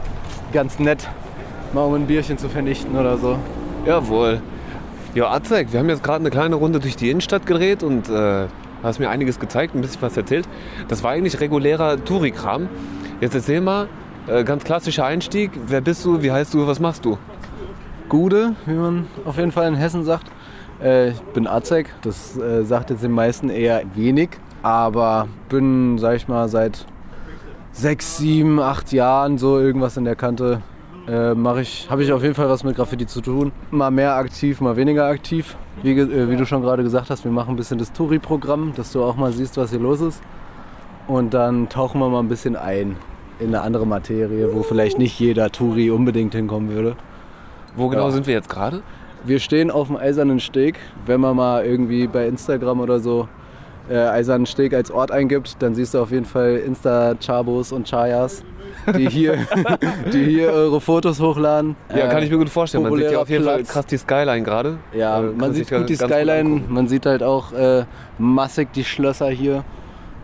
ganz 0.54 0.78
nett, 0.78 1.08
mal 1.74 1.82
um 1.82 1.96
ein 1.96 2.06
Bierchen 2.06 2.38
zu 2.38 2.50
vernichten 2.50 2.96
oder 2.96 3.18
so. 3.18 3.40
Jawohl. 3.86 4.42
Ja, 5.16 5.32
Azek, 5.32 5.74
wir 5.74 5.80
haben 5.80 5.90
jetzt 5.90 6.04
gerade 6.04 6.20
eine 6.20 6.30
kleine 6.30 6.56
Runde 6.56 6.80
durch 6.80 6.96
die 6.96 7.10
Innenstadt 7.10 7.48
gedreht 7.48 7.82
und 7.82 8.10
äh, 8.10 8.46
hast 8.84 9.00
mir 9.00 9.10
einiges 9.10 9.40
gezeigt, 9.40 9.74
ein 9.74 9.82
bisschen 9.82 10.02
was 10.04 10.16
erzählt. 10.16 10.48
Das 10.88 11.04
war 11.04 11.12
eigentlich 11.12 11.40
regulärer 11.40 12.04
Touri-Kram. 12.04 12.70
Jetzt 13.20 13.34
erzähl 13.34 13.60
mal, 13.62 13.88
äh, 14.28 14.44
ganz 14.44 14.64
klassischer 14.64 15.06
Einstieg. 15.06 15.52
Wer 15.68 15.82
bist 15.82 16.06
du, 16.06 16.22
wie 16.22 16.32
heißt 16.32 16.54
du, 16.54 16.68
was 16.68 16.80
machst 16.80 17.06
du? 17.06 17.18
Gude, 18.08 18.56
wie 18.68 18.74
man 18.74 19.08
auf 19.26 19.38
jeden 19.38 19.52
Fall 19.52 19.68
in 19.68 19.76
Hessen 19.76 20.04
sagt. 20.04 20.28
Äh, 20.84 21.10
ich 21.10 21.22
bin 21.34 21.48
Azek, 21.48 21.94
das 22.02 22.38
äh, 22.38 22.64
sagt 22.64 22.90
jetzt 22.90 23.04
den 23.04 23.12
meisten 23.12 23.50
eher 23.50 23.84
wenig. 23.96 24.30
Aber 24.64 25.28
bin, 25.50 25.98
sag 25.98 26.16
ich 26.16 26.28
mal, 26.28 26.48
seit 26.48 26.86
sechs, 27.72 28.18
sieben, 28.18 28.60
acht 28.60 28.92
Jahren 28.92 29.38
so 29.38 29.60
irgendwas 29.60 29.98
in 29.98 30.06
der 30.06 30.16
Kante. 30.16 30.62
Äh, 31.08 31.34
mache 31.34 31.62
ich, 31.62 31.88
habe 31.90 32.04
ich 32.04 32.14
auf 32.14 32.22
jeden 32.22 32.36
Fall 32.36 32.48
was 32.48 32.64
mit 32.64 32.76
Graffiti 32.76 33.08
zu 33.08 33.22
tun. 33.22 33.52
Mal 33.72 33.90
mehr 33.90 34.16
aktiv, 34.16 34.62
mal 34.62 34.76
weniger 34.76 35.06
aktiv. 35.08 35.56
Wie, 35.82 35.98
äh, 35.98 36.30
wie 36.30 36.36
du 36.36 36.46
schon 36.46 36.62
gerade 36.62 36.84
gesagt 36.84 37.10
hast, 37.10 37.24
wir 37.24 37.32
machen 37.32 37.52
ein 37.52 37.56
bisschen 37.56 37.80
das 37.80 37.92
Touri-Programm, 37.94 38.74
dass 38.76 38.92
du 38.92 39.04
auch 39.04 39.16
mal 39.16 39.32
siehst, 39.32 39.58
was 39.58 39.72
hier 39.72 39.80
los 39.80 40.00
ist. 40.02 40.22
Und 41.08 41.34
dann 41.34 41.70
tauchen 41.70 42.00
wir 42.00 42.10
mal 42.10 42.20
ein 42.20 42.28
bisschen 42.28 42.56
ein 42.56 42.98
in 43.40 43.48
eine 43.48 43.62
andere 43.62 43.88
Materie, 43.88 44.54
wo 44.54 44.62
vielleicht 44.62 45.00
nicht 45.00 45.20
jeder 45.20 45.52
Touri 45.52 45.90
unbedingt 45.90 46.36
hinkommen 46.36 46.70
würde. 46.70 46.96
Wo 47.76 47.88
genau 47.88 48.06
Ja. 48.06 48.12
sind 48.12 48.28
wir 48.28 48.36
jetzt 48.36 48.50
gerade? 48.50 48.84
Wir 49.24 49.40
stehen 49.40 49.70
auf 49.70 49.88
dem 49.88 49.98
Eisernen 49.98 50.40
Steg. 50.40 50.76
Wenn 51.06 51.22
man 51.22 51.36
mal 51.36 51.64
irgendwie 51.66 52.08
bei 52.08 52.28
Instagram 52.28 52.80
oder 52.80 53.00
so 53.00 53.28
äh, 53.90 53.96
Eisernen 53.98 54.46
Steg 54.46 54.74
als 54.74 54.90
Ort 54.90 55.12
eingibt, 55.12 55.58
dann 55.60 55.76
siehst 55.76 55.94
du 55.94 56.00
auf 56.00 56.12
jeden 56.12 56.26
Fall 56.26 56.58
Insta-Chabos 56.58 57.72
und 57.72 57.88
Chayas, 57.88 58.44
die 58.98 59.08
hier, 59.10 59.38
die 60.14 60.24
hier 60.24 60.50
eure 60.52 60.82
Fotos 60.82 61.20
hochladen. 61.20 61.76
Ja, 61.96 62.08
kann 62.08 62.24
ich 62.24 62.32
mir 62.32 62.38
gut 62.38 62.50
vorstellen. 62.50 62.84
Man 62.84 62.96
sieht 62.96 63.12
ja 63.12 63.22
auf 63.22 63.30
jeden 63.30 63.44
Fall 63.44 63.58
Platz. 63.58 63.70
krass 63.70 63.86
die 63.86 63.98
Skyline 63.98 64.44
gerade. 64.44 64.78
Ja, 64.94 65.20
Äh, 65.20 65.24
man 65.38 65.54
sieht 65.54 65.70
gut 65.70 65.88
die 65.90 65.96
Skyline, 65.96 66.40
angucken. 66.40 66.74
man 66.74 66.88
sieht 66.88 67.06
halt 67.06 67.22
auch 67.22 67.54
äh, 67.54 67.86
massig 68.18 68.74
die 68.74 68.84
Schlösser 68.84 69.30
hier, 69.30 69.64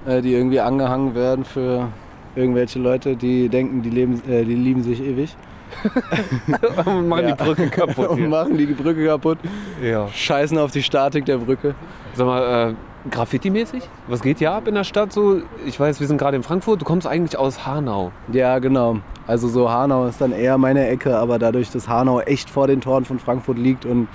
äh, 0.07 0.21
die 0.21 0.33
irgendwie 0.33 0.59
angehangen 0.59 1.13
werden 1.13 1.45
für 1.45 1.89
irgendwelche 2.35 2.79
Leute, 2.79 3.15
die 3.15 3.49
denken, 3.49 3.81
die, 3.83 3.89
leben, 3.89 4.21
äh, 4.29 4.43
die 4.43 4.55
lieben 4.55 4.81
sich 4.81 5.03
ewig. 5.03 5.35
und 6.85 7.07
machen 7.07 7.27
Ja. 7.27 7.35
die 7.35 7.43
Brücke 7.43 7.67
kaputt. 7.69 8.07
und 8.09 8.29
machen 8.29 8.57
die 8.57 8.65
Brücke 8.67 9.05
kaputt, 9.05 9.37
Ja. 9.83 10.07
scheißen 10.07 10.57
auf 10.57 10.71
die 10.71 10.83
Statik 10.83 11.25
der 11.25 11.37
Brücke. 11.37 11.75
Sag 12.13 12.25
mal, 12.27 12.71
äh, 12.71 12.73
Graffiti-mäßig? 13.09 13.83
Was 14.07 14.21
geht 14.21 14.39
hier 14.39 14.51
ab 14.51 14.67
in 14.67 14.75
der 14.75 14.83
Stadt 14.83 15.13
so? 15.13 15.41
Ich 15.65 15.79
weiß, 15.79 15.99
wir 15.99 16.07
sind 16.07 16.17
gerade 16.17 16.35
in 16.35 16.43
Frankfurt. 16.43 16.81
Du 16.81 16.85
kommst 16.85 17.07
eigentlich 17.07 17.37
aus 17.37 17.65
Hanau. 17.65 18.11
Ja, 18.33 18.59
genau. 18.59 18.97
Also 19.27 19.47
so 19.47 19.69
Hanau 19.71 20.05
ist 20.07 20.19
dann 20.19 20.33
eher 20.33 20.57
meine 20.57 20.87
Ecke, 20.87 21.15
aber 21.17 21.39
dadurch, 21.39 21.69
dass 21.71 21.87
Hanau 21.87 22.19
echt 22.21 22.49
vor 22.49 22.67
den 22.67 22.81
Toren 22.81 23.05
von 23.05 23.19
Frankfurt 23.19 23.57
liegt 23.57 23.85
und 23.85 24.07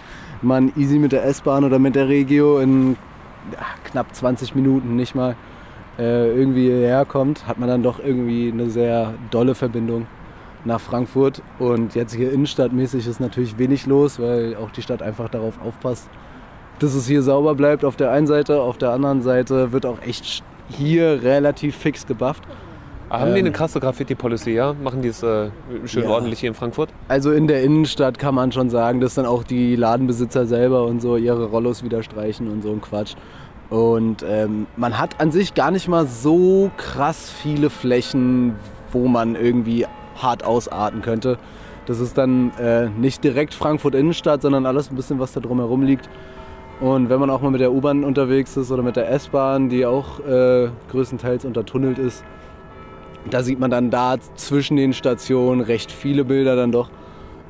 man 0.42 0.72
easy 0.76 0.98
mit 0.98 1.12
der 1.12 1.24
S-Bahn 1.24 1.64
oder 1.64 1.78
mit 1.78 1.94
der 1.94 2.08
Regio 2.08 2.58
in 2.58 2.96
ja, 3.52 3.58
knapp 3.84 4.14
20 4.14 4.54
Minuten 4.54 4.96
nicht 4.96 5.14
mal 5.14 5.36
äh, 5.98 6.28
irgendwie 6.30 6.66
hierher 6.66 7.04
kommt, 7.04 7.46
hat 7.46 7.58
man 7.58 7.68
dann 7.68 7.82
doch 7.82 7.98
irgendwie 7.98 8.50
eine 8.52 8.68
sehr 8.70 9.14
dolle 9.30 9.54
Verbindung 9.54 10.06
nach 10.64 10.80
Frankfurt. 10.80 11.42
Und 11.58 11.94
jetzt 11.94 12.14
hier 12.14 12.32
innenstadtmäßig 12.32 13.06
ist 13.06 13.20
natürlich 13.20 13.58
wenig 13.58 13.86
los, 13.86 14.18
weil 14.20 14.56
auch 14.56 14.70
die 14.70 14.82
Stadt 14.82 15.02
einfach 15.02 15.28
darauf 15.28 15.54
aufpasst, 15.64 16.08
dass 16.78 16.94
es 16.94 17.06
hier 17.06 17.22
sauber 17.22 17.54
bleibt 17.54 17.84
auf 17.84 17.96
der 17.96 18.10
einen 18.10 18.26
Seite. 18.26 18.60
Auf 18.60 18.78
der 18.78 18.90
anderen 18.90 19.22
Seite 19.22 19.72
wird 19.72 19.86
auch 19.86 20.00
echt 20.02 20.42
hier 20.68 21.22
relativ 21.22 21.76
fix 21.76 22.06
gebufft. 22.06 22.42
Haben 23.10 23.34
die 23.34 23.40
Ähm. 23.40 23.46
eine 23.46 23.52
krasse 23.52 23.78
Graffiti-Policy, 23.78 24.52
ja? 24.52 24.72
Machen 24.72 25.02
die 25.02 25.08
es 25.08 25.22
äh, 25.22 25.50
schön 25.84 26.04
Ja. 26.04 26.10
ordentlich 26.10 26.40
hier 26.40 26.48
in 26.48 26.54
Frankfurt? 26.54 26.88
Also 27.08 27.30
in 27.30 27.46
der 27.46 27.62
Innenstadt 27.62 28.18
kann 28.18 28.34
man 28.34 28.52
schon 28.52 28.70
sagen, 28.70 29.00
dass 29.00 29.14
dann 29.14 29.26
auch 29.26 29.44
die 29.44 29.76
Ladenbesitzer 29.76 30.46
selber 30.46 30.86
und 30.86 31.02
so 31.02 31.18
ihre 31.18 31.44
Rollos 31.44 31.84
wieder 31.84 32.02
streichen 32.02 32.50
und 32.50 32.62
so 32.62 32.70
ein 32.70 32.80
Quatsch. 32.80 33.14
Und 33.68 34.24
ähm, 34.26 34.66
man 34.76 34.98
hat 34.98 35.20
an 35.20 35.30
sich 35.30 35.52
gar 35.54 35.70
nicht 35.70 35.88
mal 35.88 36.06
so 36.06 36.70
krass 36.78 37.30
viele 37.30 37.68
Flächen, 37.68 38.54
wo 38.92 39.08
man 39.08 39.34
irgendwie 39.34 39.86
hart 40.22 40.44
ausarten 40.44 41.02
könnte. 41.02 41.38
Das 41.86 41.98
ist 41.98 42.16
dann 42.16 42.52
äh, 42.58 42.88
nicht 42.88 43.24
direkt 43.24 43.54
Frankfurt 43.54 43.94
Innenstadt, 43.94 44.42
sondern 44.42 44.66
alles 44.66 44.90
ein 44.90 44.96
bisschen, 44.96 45.18
was 45.18 45.32
da 45.32 45.40
drumherum 45.40 45.82
liegt. 45.82 46.08
Und 46.80 47.08
wenn 47.08 47.20
man 47.20 47.30
auch 47.30 47.40
mal 47.40 47.50
mit 47.50 47.60
der 47.60 47.72
U-Bahn 47.72 48.04
unterwegs 48.04 48.56
ist 48.56 48.70
oder 48.70 48.82
mit 48.82 48.96
der 48.96 49.10
S-Bahn, 49.10 49.68
die 49.68 49.86
auch 49.86 50.20
äh, 50.20 50.68
größtenteils 50.90 51.44
untertunnelt 51.44 51.98
ist, 51.98 52.24
da 53.30 53.42
sieht 53.42 53.60
man 53.60 53.70
dann 53.70 53.90
da 53.90 54.16
zwischen 54.34 54.76
den 54.76 54.92
Stationen 54.92 55.60
recht 55.60 55.92
viele 55.92 56.24
Bilder 56.24 56.56
dann 56.56 56.72
doch. 56.72 56.90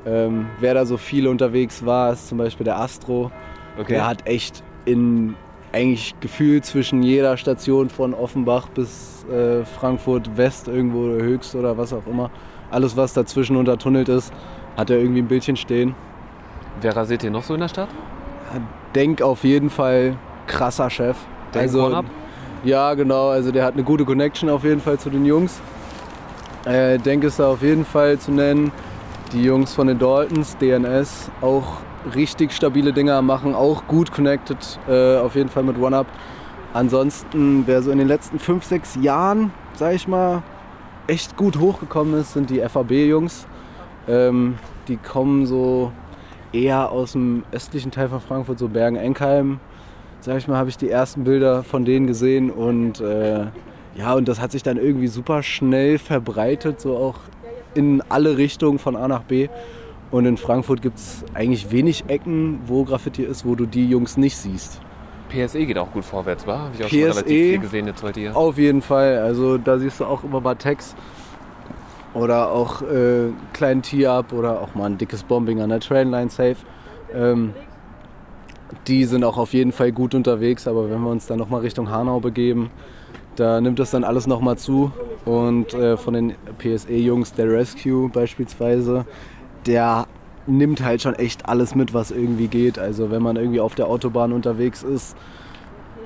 Ähm, 0.05 0.47
wer 0.61 0.75
da 0.75 0.85
so 0.85 0.97
viel 0.97 1.29
unterwegs 1.29 1.85
war, 1.87 2.13
ist 2.13 2.29
zum 2.29 2.39
Beispiel 2.39 2.65
der 2.65 2.79
Astro. 2.79 3.31
Okay. 3.79 3.95
Der 3.95 4.07
hat 4.07 4.27
echt 4.27 4.63
in 4.85 5.35
eigentlich 5.73 6.15
gefühlt 6.21 6.67
zwischen 6.67 7.03
jeder 7.03 7.37
Station 7.37 7.89
von 7.89 8.13
Offenbach 8.13 8.69
bis 8.69 9.25
äh, 9.25 9.65
Frankfurt 9.65 10.37
West 10.37 10.69
irgendwo 10.69 11.05
Höchst 11.05 11.55
oder 11.55 11.79
was 11.79 11.93
auch 11.95 12.07
immer, 12.07 12.31
alles 12.73 12.97
was 12.97 13.13
dazwischen 13.13 13.57
untertunnelt 13.57 14.09
ist, 14.09 14.33
hat 14.77 14.91
er 14.91 14.99
irgendwie 14.99 15.23
ein 15.23 15.29
Bildchen 15.29 15.57
stehen. 15.57 15.95
Wer 16.81 16.97
rasiert 16.97 17.23
hier 17.23 17.31
noch 17.31 17.43
so 17.43 17.55
in 17.55 17.61
der 17.61 17.69
Stadt? 17.69 17.89
Denk 18.95 19.23
auf 19.23 19.45
jeden 19.45 19.71
Fall 19.71 20.17
krasser 20.47 20.91
Chef. 20.91 21.17
Denk 21.55 21.73
One-Up? 21.75 22.05
ja, 22.65 22.95
genau. 22.95 23.29
Also 23.29 23.53
der 23.53 23.65
hat 23.65 23.75
eine 23.75 23.83
gute 23.83 24.05
Connection 24.05 24.49
auf 24.49 24.65
jeden 24.65 24.81
Fall 24.81 24.99
zu 24.99 25.11
den 25.11 25.25
Jungs. 25.25 25.61
Äh, 26.65 26.99
Denk 26.99 27.25
ist 27.25 27.39
da 27.39 27.49
auf 27.49 27.63
jeden 27.63 27.85
Fall 27.85 28.19
zu 28.19 28.31
nennen. 28.31 28.73
Die 29.33 29.43
Jungs 29.43 29.75
von 29.75 29.87
den 29.87 29.99
Daltons, 29.99 30.57
DNS, 30.59 31.31
auch 31.41 31.79
richtig 32.15 32.53
stabile 32.53 32.93
Dinger 32.93 33.23
machen, 33.23 33.55
auch 33.55 33.87
gut 33.87 34.13
connected, 34.13 34.79
äh, 34.89 35.17
auf 35.19 35.35
jeden 35.35 35.49
Fall 35.49 35.63
mit 35.63 35.79
One-Up. 35.79 36.07
Ansonsten, 36.75 37.65
wer 37.67 37.83
so 37.83 37.91
in 37.91 37.99
den 37.99 38.09
letzten 38.09 38.39
5, 38.39 38.65
6 38.65 38.99
Jahren, 39.01 39.53
sag 39.75 39.95
ich 39.95 40.07
mal, 40.07 40.43
echt 41.07 41.37
gut 41.37 41.59
hochgekommen 41.59 42.21
ist, 42.21 42.33
sind 42.33 42.51
die 42.51 42.61
FAB-Jungs. 42.61 43.47
Ähm, 44.09 44.59
die 44.89 44.97
kommen 44.97 45.47
so 45.47 45.93
eher 46.53 46.91
aus 46.91 47.13
dem 47.13 47.45
östlichen 47.53 47.91
Teil 47.91 48.09
von 48.09 48.21
Frankfurt, 48.21 48.59
so 48.59 48.69
Bergen-Enkheim. 48.69 49.61
Sag 50.21 50.39
ich 50.39 50.49
mal, 50.49 50.57
habe 50.57 50.69
ich 50.69 50.77
die 50.77 50.91
ersten 50.91 51.25
Bilder 51.25 51.63
von 51.65 51.85
denen 51.85 52.07
gesehen 52.07 52.51
und 52.51 53.01
äh, 53.01 53.47
ja, 53.95 54.15
und 54.15 54.29
das 54.29 54.41
hat 54.41 54.53
sich 54.53 54.63
dann 54.63 54.77
irgendwie 54.77 55.09
super 55.09 55.43
schnell 55.43 55.99
verbreitet, 55.99 56.81
so 56.81 56.97
auch 56.97 57.19
in 57.75 58.03
alle 58.09 58.37
Richtungen 58.37 58.79
von 58.79 58.97
A 58.97 59.09
nach 59.09 59.23
B. 59.23 59.49
Und 60.11 60.27
in 60.27 60.37
Frankfurt 60.37 60.83
gibt 60.83 60.99
es 60.99 61.25
eigentlich 61.35 61.71
wenig 61.71 62.05
Ecken, 62.09 62.61
wo 62.67 62.85
Graffiti 62.85 63.23
ist, 63.23 63.47
wo 63.47 63.55
du 63.55 63.67
die 63.67 63.89
Jungs 63.89 64.17
nicht 64.17 64.37
siehst. 64.37 64.81
PSE 65.33 65.65
geht 65.67 65.79
auch 65.79 65.91
gut 65.91 66.05
vorwärts, 66.05 66.47
war? 66.47 66.61
Habe 66.61 66.71
ich 66.79 66.85
auch 66.85 66.89
schon 66.89 66.99
PSE 66.99 67.07
relativ 67.07 67.27
viel 67.27 67.59
gesehen 67.59 67.87
jetzt 67.87 68.03
heute 68.03 68.21
hier. 68.21 68.37
Auf 68.37 68.59
jeden 68.59 68.83
Fall. 68.83 69.19
Also 69.19 69.59
da 69.59 69.79
siehst 69.79 70.01
du 70.01 70.05
auch 70.05 70.23
immer 70.25 70.41
Batex 70.41 70.95
oder 72.15 72.51
auch 72.51 72.83
äh, 72.83 73.31
kleinen 73.53 73.83
Tee-Up 73.83 74.33
oder 74.33 74.61
auch 74.61 74.75
mal 74.75 74.87
ein 74.87 74.99
dickes 74.99 75.23
Bombing 75.23 75.61
an 75.61 75.71
der 75.71 75.81
Trainline 75.81 76.31
Safe. 76.31 76.57
Ähm, 77.15 77.55
die 78.87 79.05
sind 79.05 79.25
auch 79.25 79.37
auf 79.37 79.53
jeden 79.53 79.73
Fall 79.73 79.93
gut 79.93 80.15
unterwegs, 80.15 80.67
aber 80.67 80.91
wenn 80.91 81.01
wir 81.01 81.11
uns 81.11 81.27
dann 81.27 81.39
nochmal 81.39 81.61
Richtung 81.61 81.91
Hanau 81.91 82.21
begeben, 82.21 82.71
da 83.37 83.61
nimmt 83.61 83.79
das 83.79 83.91
dann 83.91 84.05
alles 84.05 84.27
nochmal 84.27 84.59
zu. 84.59 84.93
Und 85.25 85.73
äh, 85.75 85.97
von 85.97 86.15
den 86.15 86.35
PSE-Jungs, 86.59 87.33
der 87.35 87.51
Rescue 87.51 88.09
beispielsweise, 88.09 89.07
der 89.67 90.07
nimmt 90.47 90.83
halt 90.83 91.03
schon 91.03 91.15
echt 91.15 91.49
alles 91.49 91.75
mit, 91.75 91.95
was 91.95 92.11
irgendwie 92.11 92.49
geht. 92.49 92.79
Also 92.79 93.11
wenn 93.11 93.23
man 93.23 93.37
irgendwie 93.37 93.61
auf 93.61 93.75
der 93.75 93.87
Autobahn 93.87 94.33
unterwegs 94.33 94.83
ist, 94.83 95.17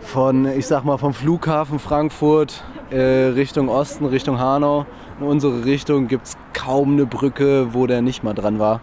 von, 0.00 0.46
ich 0.46 0.66
sag 0.66 0.84
mal, 0.84 0.98
vom 0.98 1.14
Flughafen 1.14 1.78
Frankfurt 1.78 2.62
äh, 2.90 3.28
Richtung 3.34 3.68
Osten, 3.68 4.06
Richtung 4.06 4.38
Hanau. 4.38 4.86
In 5.20 5.26
unsere 5.26 5.64
Richtung 5.64 6.06
gibt 6.06 6.26
es 6.26 6.36
kaum 6.52 6.92
eine 6.92 7.06
Brücke, 7.06 7.74
wo 7.74 7.86
der 7.86 8.02
nicht 8.02 8.22
mal 8.22 8.34
dran 8.34 8.58
war. 8.58 8.80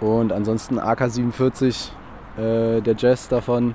Und 0.00 0.32
ansonsten 0.32 0.78
AK-47, 0.78 1.90
äh, 2.36 2.80
der 2.80 2.94
Jazz 2.96 3.28
davon, 3.28 3.74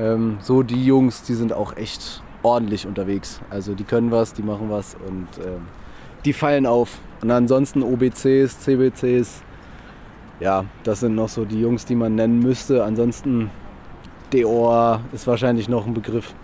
ähm, 0.00 0.38
so 0.40 0.62
die 0.62 0.84
Jungs, 0.84 1.22
die 1.22 1.34
sind 1.34 1.52
auch 1.52 1.76
echt 1.76 2.22
ordentlich 2.42 2.86
unterwegs. 2.86 3.40
Also 3.50 3.74
die 3.74 3.84
können 3.84 4.10
was, 4.10 4.32
die 4.32 4.42
machen 4.42 4.70
was 4.70 4.96
und 5.06 5.28
ähm, 5.44 5.66
die 6.24 6.32
fallen 6.32 6.66
auf. 6.66 6.98
Und 7.20 7.30
ansonsten 7.30 7.82
OBCs, 7.82 8.60
CBCs, 8.60 9.42
ja, 10.42 10.64
das 10.82 11.00
sind 11.00 11.14
noch 11.14 11.28
so 11.28 11.44
die 11.44 11.60
Jungs, 11.60 11.84
die 11.84 11.94
man 11.94 12.14
nennen 12.14 12.40
müsste. 12.40 12.84
Ansonsten 12.84 13.50
Deor 14.32 15.00
ist 15.12 15.26
wahrscheinlich 15.26 15.68
noch 15.68 15.86
ein 15.86 15.94
Begriff. 15.94 16.34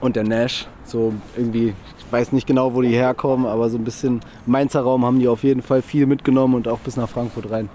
Und 0.00 0.14
der 0.14 0.24
Nash, 0.24 0.66
so 0.84 1.12
irgendwie, 1.36 1.74
ich 1.98 2.12
weiß 2.12 2.32
nicht 2.32 2.46
genau, 2.46 2.74
wo 2.74 2.82
die 2.82 2.90
herkommen, 2.90 3.46
aber 3.46 3.70
so 3.70 3.78
ein 3.78 3.84
bisschen 3.84 4.20
Mainzer 4.44 4.82
Raum 4.82 5.04
haben 5.04 5.18
die 5.18 5.26
auf 5.26 5.42
jeden 5.42 5.62
Fall 5.62 5.82
viel 5.82 6.06
mitgenommen 6.06 6.54
und 6.54 6.68
auch 6.68 6.78
bis 6.78 6.96
nach 6.96 7.08
Frankfurt 7.08 7.50
rein. 7.50 7.68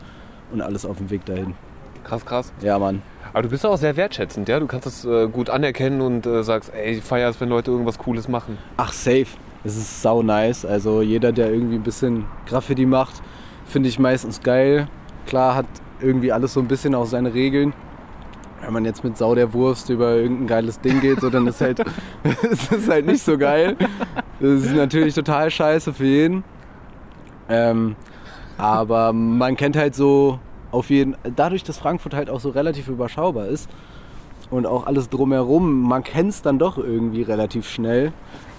Und 0.51 0.61
alles 0.61 0.85
auf 0.85 0.97
dem 0.97 1.09
Weg 1.09 1.25
dahin. 1.25 1.55
Krass, 2.03 2.25
krass. 2.25 2.53
Ja, 2.61 2.77
Mann. 2.77 3.01
Aber 3.33 3.43
du 3.43 3.49
bist 3.49 3.65
auch 3.65 3.77
sehr 3.77 3.95
wertschätzend, 3.95 4.49
ja? 4.49 4.59
Du 4.59 4.67
kannst 4.67 4.85
das 4.85 5.05
äh, 5.05 5.27
gut 5.27 5.49
anerkennen 5.49 6.01
und 6.01 6.25
äh, 6.25 6.43
sagst, 6.43 6.71
ey, 6.73 6.97
ich 6.97 7.03
feier 7.03 7.29
es, 7.29 7.39
wenn 7.39 7.49
Leute 7.49 7.71
irgendwas 7.71 7.97
Cooles 7.97 8.27
machen. 8.27 8.57
Ach, 8.77 8.91
safe. 8.91 9.27
Es 9.63 9.77
ist 9.77 10.01
sau 10.01 10.21
nice. 10.21 10.65
Also 10.65 11.01
jeder, 11.01 11.31
der 11.31 11.51
irgendwie 11.51 11.75
ein 11.75 11.83
bisschen 11.83 12.25
Graffiti 12.47 12.85
macht, 12.85 13.21
finde 13.65 13.89
ich 13.89 13.99
meistens 13.99 14.41
geil. 14.41 14.87
Klar 15.31 15.55
hat 15.55 15.65
irgendwie 16.01 16.33
alles 16.33 16.51
so 16.51 16.59
ein 16.59 16.67
bisschen 16.67 16.93
auch 16.93 17.05
seine 17.05 17.33
Regeln. 17.33 17.71
Wenn 18.59 18.73
man 18.73 18.83
jetzt 18.83 19.01
mit 19.01 19.17
Sau 19.17 19.33
der 19.33 19.53
Wurst 19.53 19.89
über 19.89 20.17
irgendein 20.17 20.47
geiles 20.47 20.81
Ding 20.81 20.99
geht, 20.99 21.21
so, 21.21 21.29
dann 21.29 21.47
ist 21.47 21.61
halt, 21.61 21.79
es 22.51 22.69
ist 22.69 22.89
halt 22.89 23.05
nicht 23.05 23.23
so 23.23 23.37
geil. 23.37 23.77
Das 24.41 24.63
ist 24.63 24.75
natürlich 24.75 25.15
total 25.15 25.49
scheiße 25.49 25.93
für 25.93 26.03
jeden. 26.03 26.43
Ähm, 27.47 27.95
aber 28.57 29.13
man 29.13 29.55
kennt 29.55 29.77
halt 29.77 29.95
so 29.95 30.37
auf 30.69 30.89
jeden, 30.89 31.15
dadurch, 31.37 31.63
dass 31.63 31.77
Frankfurt 31.77 32.13
halt 32.13 32.29
auch 32.29 32.41
so 32.41 32.49
relativ 32.49 32.89
überschaubar 32.89 33.45
ist 33.45 33.69
und 34.51 34.67
auch 34.67 34.85
alles 34.85 35.09
drumherum, 35.09 35.81
man 35.81 36.03
kennt 36.03 36.29
es 36.29 36.41
dann 36.41 36.59
doch 36.59 36.77
irgendwie 36.77 37.23
relativ 37.23 37.67
schnell. 37.67 38.11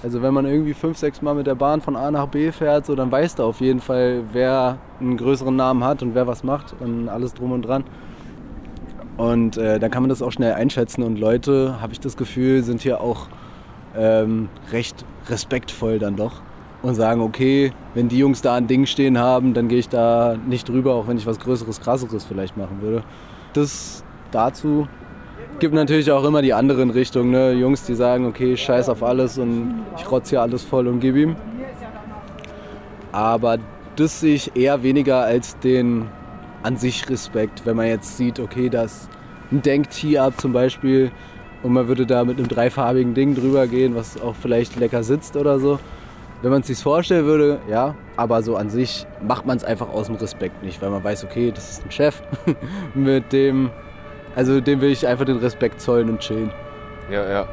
Also 0.03 0.23
wenn 0.23 0.35
man 0.35 0.47
irgendwie 0.47 0.75
fünf, 0.75 0.99
sechs 0.99 1.23
Mal 1.23 1.35
mit 1.35 1.47
der 1.47 1.55
Bahn 1.55 1.81
von 1.81 1.95
A 1.95 2.11
nach 2.11 2.27
B 2.27 2.51
fährt, 2.51 2.87
so, 2.87 2.97
dann 2.97 3.13
weiß 3.13 3.37
du 3.37 3.45
auf 3.45 3.61
jeden 3.61 3.81
Fall, 3.81 4.25
wer 4.33 4.79
einen 5.01 5.17
größeren 5.17 5.55
Namen 5.55 5.85
hat 5.85 6.03
und 6.03 6.15
wer 6.15 6.27
was 6.27 6.43
macht 6.43 6.75
und 6.81 7.09
alles 7.09 7.35
drum 7.35 7.53
und 7.53 7.63
dran. 7.63 7.85
Und 9.19 9.59
äh, 9.59 9.79
dann 9.79 9.91
kann 9.91 10.03
man 10.03 10.09
das 10.09 10.23
auch 10.23 10.33
schnell 10.33 10.55
einschätzen 10.55 11.03
und 11.03 11.21
Leute, 11.21 11.81
habe 11.81 11.93
ich 11.93 12.01
das 12.01 12.17
Gefühl, 12.17 12.65
sind 12.65 12.81
hier 12.81 13.01
auch 13.01 13.29
ähm, 13.97 14.49
recht 14.73 15.05
respektvoll 15.29 15.99
dann 15.99 16.17
doch 16.17 16.41
und 16.81 16.95
sagen, 16.95 17.21
okay, 17.21 17.73
wenn 17.95 18.09
die 18.09 18.19
Jungs 18.19 18.41
da 18.41 18.55
ein 18.55 18.67
Ding 18.67 18.87
stehen 18.87 19.19
haben, 19.19 19.55
dann 19.55 19.69
gehe 19.69 19.79
ich 19.79 19.89
da 19.89 20.37
nicht 20.49 20.69
drüber, 20.69 20.95
auch 20.95 21.07
wenn 21.07 21.19
ich 21.19 21.27
was 21.27 21.39
Größeres, 21.39 21.81
Krasseres 21.81 22.25
vielleicht 22.25 22.57
machen 22.57 22.81
würde. 22.81 23.05
Das 23.53 24.03
dazu 24.33 24.89
gibt 25.63 25.75
natürlich 25.75 26.11
auch 26.11 26.25
immer 26.25 26.43
die 26.43 26.55
anderen 26.55 26.91
Richtungen, 26.91 27.31
ne? 27.31 27.53
Jungs, 27.53 27.85
die 27.85 27.95
sagen, 27.95 28.27
okay, 28.27 28.57
scheiß 28.57 28.89
auf 28.89 29.01
alles 29.05 29.39
und 29.39 29.85
ich 29.97 30.11
rotze 30.11 30.31
hier 30.31 30.43
alles 30.43 30.65
voll 30.65 30.89
und 30.89 30.99
gib 30.99 31.15
ihm. 31.15 31.37
Aber 33.13 33.59
das 33.95 34.19
sehe 34.19 34.35
ich 34.35 34.57
eher 34.57 34.83
weniger 34.83 35.21
als 35.21 35.57
den 35.61 36.09
an 36.65 36.77
sich 36.79 37.09
Respekt, 37.09 37.65
wenn 37.65 37.77
man 37.77 37.87
jetzt 37.87 38.17
sieht, 38.17 38.41
okay, 38.41 38.71
das 38.71 39.09
ein 39.53 39.63
Denk-Tee-Up 39.63 40.41
zum 40.41 40.53
Beispiel 40.53 41.13
und 41.63 41.75
man 41.75 41.87
würde 41.87 42.07
da 42.07 42.25
mit 42.25 42.39
einem 42.39 42.49
dreifarbigen 42.49 43.15
Ding 43.15 43.37
drüber 43.37 43.69
gehen, 43.69 43.95
was 43.95 44.21
auch 44.21 44.35
vielleicht 44.35 44.75
lecker 44.75 45.05
sitzt 45.05 45.37
oder 45.37 45.61
so. 45.61 45.79
Wenn 46.43 46.51
man 46.51 46.63
es 46.63 46.67
sich 46.67 46.79
vorstellen 46.79 47.25
würde, 47.25 47.61
ja, 47.71 47.95
aber 48.17 48.43
so 48.43 48.57
an 48.57 48.69
sich 48.69 49.07
macht 49.25 49.47
man 49.47 49.59
es 49.59 49.63
einfach 49.63 49.91
aus 49.91 50.09
dem 50.09 50.17
Respekt 50.17 50.65
nicht, 50.65 50.83
weil 50.83 50.91
man 50.91 51.05
weiß, 51.05 51.23
okay, 51.23 51.53
das 51.55 51.71
ist 51.71 51.85
ein 51.85 51.93
Chef, 51.93 52.21
mit 52.95 53.33
dem, 53.33 53.71
also 54.37 54.61
dem 54.61 54.81
will 54.81 54.91
ich 54.91 55.07
einfach 55.07 55.25
den 55.25 55.39
Respekt 55.39 55.81
zollen 55.81 56.09
und 56.11 56.21
chillen. 56.21 56.51
Ja, 57.11 57.29
ja. 57.29 57.47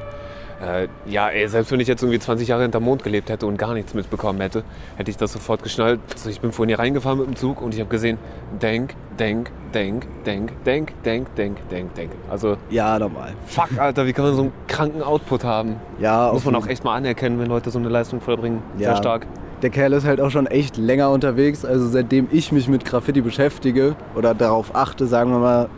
Äh, 0.62 0.88
ja, 1.06 1.30
ey, 1.30 1.48
selbst 1.48 1.72
wenn 1.72 1.80
ich 1.80 1.88
jetzt 1.88 2.02
irgendwie 2.04 2.20
20 2.20 2.50
Jahre 2.50 2.64
hinterm 2.64 2.84
Mond 2.84 3.02
gelebt 3.02 3.30
hätte 3.30 3.46
und 3.46 3.58
gar 3.58 3.74
nichts 3.74 3.94
mitbekommen 3.94 4.42
hätte, 4.42 4.64
hätte 4.98 5.10
ich 5.10 5.16
das 5.16 5.32
sofort 5.32 5.64
geschnallt. 5.64 6.02
Also 6.14 6.30
ich 6.30 6.42
bin 6.42 6.52
vorhin 6.52 6.68
hier 6.70 6.80
reingefahren 6.80 7.18
mit 7.20 7.28
dem 7.28 7.36
Zug 7.38 7.62
und 7.62 7.74
ich 7.74 7.80
habe 7.80 7.90
gesehen, 7.90 8.18
denk, 8.62 8.94
denk, 9.18 9.52
denk, 9.74 10.06
denk, 10.26 10.52
denk, 10.66 10.92
denk, 11.06 11.34
denk, 11.38 11.70
denk, 11.70 11.96
denk. 11.96 12.12
Also, 12.30 12.58
Ja, 12.70 13.00
normal. 13.00 13.32
fuck, 13.46 13.70
Alter, 13.80 14.06
wie 14.06 14.12
kann 14.12 14.26
man 14.26 14.36
so 14.36 14.42
einen 14.44 14.52
kranken 14.68 15.02
Output 15.02 15.46
haben? 15.46 15.78
Ja, 15.98 16.32
Muss 16.34 16.44
man 16.44 16.56
auch 16.56 16.68
echt 16.68 16.84
mal 16.84 16.96
anerkennen, 16.96 17.40
wenn 17.40 17.48
Leute 17.48 17.70
so 17.72 17.80
eine 17.80 17.88
Leistung 17.88 18.20
vollbringen. 18.20 18.62
Sehr 18.78 18.90
Ja. 18.90 18.96
stark. 18.98 19.28
Der 19.62 19.70
Kerl 19.70 19.94
ist 19.94 20.06
halt 20.06 20.20
auch 20.20 20.30
schon 20.30 20.48
echt 20.48 20.76
länger 20.76 21.10
unterwegs. 21.10 21.64
Also 21.64 21.88
seitdem 21.88 22.28
ich 22.32 22.52
mich 22.52 22.68
mit 22.68 22.84
Graffiti 22.84 23.22
beschäftige 23.22 23.96
oder 24.16 24.34
darauf 24.34 24.76
achte, 24.76 25.06
sagen 25.06 25.32
wir 25.32 25.40
mal, 25.40 25.70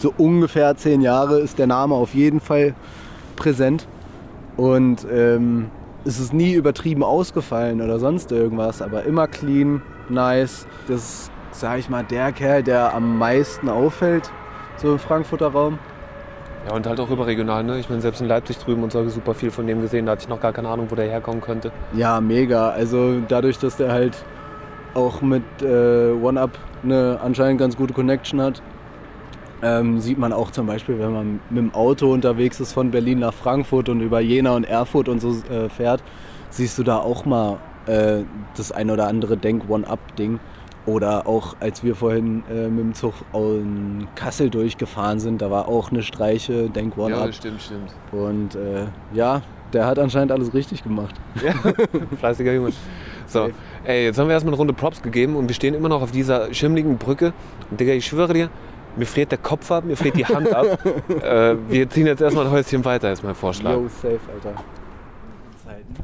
so 0.00 0.14
ungefähr 0.16 0.76
zehn 0.76 1.00
Jahre 1.00 1.40
ist 1.40 1.58
der 1.58 1.66
Name 1.66 1.94
auf 1.94 2.14
jeden 2.14 2.40
Fall 2.40 2.74
präsent. 3.36 3.86
Und 4.56 5.06
ähm, 5.12 5.70
es 6.04 6.18
ist 6.18 6.32
nie 6.32 6.54
übertrieben 6.54 7.02
ausgefallen 7.02 7.80
oder 7.80 7.98
sonst 7.98 8.32
irgendwas, 8.32 8.82
aber 8.82 9.04
immer 9.04 9.26
clean, 9.26 9.82
nice. 10.08 10.66
Das 10.88 11.00
ist, 11.00 11.30
sag 11.52 11.78
ich 11.78 11.88
mal, 11.88 12.02
der 12.04 12.32
Kerl, 12.32 12.62
der 12.62 12.94
am 12.94 13.18
meisten 13.18 13.68
auffällt, 13.68 14.30
so 14.76 14.92
im 14.92 14.98
Frankfurter 14.98 15.48
Raum. 15.48 15.78
Ja, 16.66 16.74
und 16.74 16.86
halt 16.86 17.00
auch 17.00 17.10
überregional, 17.10 17.64
ne? 17.64 17.78
Ich 17.78 17.88
meine, 17.88 18.02
selbst 18.02 18.20
in 18.20 18.28
Leipzig 18.28 18.58
drüben 18.58 18.82
und 18.82 18.92
so 18.92 18.98
habe 18.98 19.08
ich 19.08 19.14
super 19.14 19.32
viel 19.32 19.50
von 19.50 19.66
dem 19.66 19.80
gesehen. 19.80 20.04
Da 20.04 20.12
hatte 20.12 20.22
ich 20.22 20.28
noch 20.28 20.40
gar 20.40 20.52
keine 20.52 20.68
Ahnung, 20.68 20.86
wo 20.90 20.94
der 20.94 21.06
herkommen 21.06 21.40
könnte. 21.40 21.72
Ja, 21.94 22.20
mega. 22.20 22.70
Also 22.70 23.20
dadurch, 23.28 23.58
dass 23.58 23.76
der 23.76 23.92
halt 23.92 24.22
auch 24.92 25.22
mit 25.22 25.42
äh, 25.62 26.10
OneUp 26.12 26.50
eine 26.82 27.18
anscheinend 27.22 27.60
ganz 27.60 27.76
gute 27.76 27.94
Connection 27.94 28.42
hat, 28.42 28.62
ähm, 29.62 30.00
sieht 30.00 30.18
man 30.18 30.32
auch 30.32 30.50
zum 30.50 30.66
Beispiel, 30.66 30.98
wenn 30.98 31.12
man 31.12 31.40
mit 31.50 31.58
dem 31.58 31.74
Auto 31.74 32.12
unterwegs 32.12 32.60
ist 32.60 32.72
von 32.72 32.90
Berlin 32.90 33.20
nach 33.20 33.34
Frankfurt 33.34 33.88
und 33.88 34.00
über 34.00 34.20
Jena 34.20 34.54
und 34.54 34.64
Erfurt 34.64 35.08
und 35.08 35.20
so 35.20 35.36
äh, 35.50 35.68
fährt, 35.68 36.02
siehst 36.50 36.78
du 36.78 36.82
da 36.82 36.98
auch 36.98 37.24
mal 37.24 37.58
äh, 37.86 38.22
das 38.56 38.72
ein 38.72 38.90
oder 38.90 39.06
andere 39.06 39.36
Denk-One-Up-Ding. 39.36 40.40
Oder 40.86 41.26
auch 41.26 41.56
als 41.60 41.84
wir 41.84 41.94
vorhin 41.94 42.42
äh, 42.50 42.68
mit 42.68 42.80
dem 42.80 42.94
Zug 42.94 43.12
in 43.34 44.08
Kassel 44.14 44.48
durchgefahren 44.48 45.20
sind, 45.20 45.42
da 45.42 45.50
war 45.50 45.68
auch 45.68 45.90
eine 45.90 46.02
Streiche, 46.02 46.70
Denk 46.70 46.96
One-Up. 46.96 47.34
stimmt, 47.34 47.60
stimmt. 47.60 47.94
und 48.12 48.54
äh, 48.54 48.86
ja, 49.12 49.42
der 49.74 49.86
hat 49.86 49.98
anscheinend 49.98 50.32
alles 50.32 50.54
richtig 50.54 50.82
gemacht. 50.82 51.14
Ja, 51.44 51.52
fleißiger 52.18 52.54
Junge. 52.54 52.72
So, 53.26 53.50
ey, 53.84 54.04
jetzt 54.04 54.18
haben 54.18 54.26
wir 54.26 54.32
erstmal 54.32 54.52
eine 54.52 54.58
Runde 54.58 54.72
Props 54.72 55.02
gegeben 55.02 55.36
und 55.36 55.48
wir 55.48 55.54
stehen 55.54 55.74
immer 55.74 55.88
noch 55.88 56.02
auf 56.02 56.10
dieser 56.10 56.52
schimmligen 56.52 56.96
Brücke. 56.96 57.32
Und 57.70 57.78
Digga, 57.78 57.92
ich 57.92 58.06
schwöre 58.06 58.32
dir, 58.32 58.50
mir 59.00 59.06
friert 59.06 59.32
der 59.32 59.38
Kopf 59.38 59.70
ab, 59.72 59.84
mir 59.84 59.96
friert 59.96 60.16
die 60.16 60.26
Hand 60.26 60.54
ab. 60.54 60.66
äh, 61.22 61.56
wir 61.68 61.88
ziehen 61.88 62.06
jetzt 62.06 62.20
erstmal 62.20 62.46
ein 62.46 62.52
Häuschen 62.52 62.84
weiter, 62.84 63.10
ist 63.10 63.24
mein 63.24 63.34
Vorschlag. 63.34 63.72
Yo, 63.72 63.88
safe, 63.88 64.20
Alter. 64.32 64.62
Zeiten. 65.64 65.94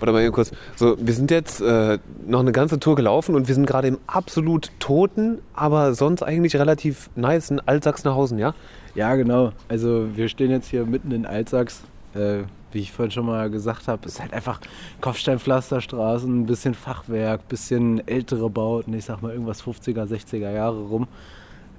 Warte 0.00 0.12
mal 0.12 0.22
eben 0.22 0.32
kurz. 0.32 0.50
So, 0.74 0.96
wir 0.98 1.14
sind 1.14 1.30
jetzt 1.30 1.60
äh, 1.60 1.98
noch 2.26 2.40
eine 2.40 2.50
ganze 2.50 2.80
Tour 2.80 2.96
gelaufen 2.96 3.36
und 3.36 3.46
wir 3.46 3.54
sind 3.54 3.66
gerade 3.66 3.86
im 3.86 3.98
absolut 4.08 4.72
toten, 4.80 5.38
aber 5.54 5.94
sonst 5.94 6.22
eigentlich 6.22 6.56
relativ 6.56 7.08
nicen 7.14 7.60
Altsachsenhausen, 7.64 8.38
ja? 8.38 8.52
Ja, 8.96 9.14
genau. 9.14 9.52
Also 9.68 10.08
wir 10.16 10.28
stehen 10.28 10.50
jetzt 10.50 10.68
hier 10.68 10.84
mitten 10.84 11.12
in 11.12 11.24
Altsachs. 11.24 11.82
Äh, 12.14 12.42
wie 12.72 12.80
ich 12.80 12.90
vorhin 12.90 13.10
schon 13.10 13.26
mal 13.26 13.50
gesagt 13.50 13.86
habe, 13.86 14.06
ist 14.06 14.20
halt 14.20 14.32
einfach 14.32 14.60
Kopfsteinpflasterstraßen, 15.02 16.40
ein 16.40 16.46
bisschen 16.46 16.74
Fachwerk, 16.74 17.46
bisschen 17.48 18.06
ältere 18.08 18.48
Bauten, 18.48 18.94
ich 18.94 19.04
sag 19.04 19.20
mal 19.20 19.30
irgendwas 19.32 19.62
50er, 19.62 20.06
60er 20.06 20.50
Jahre 20.50 20.80
rum. 20.80 21.06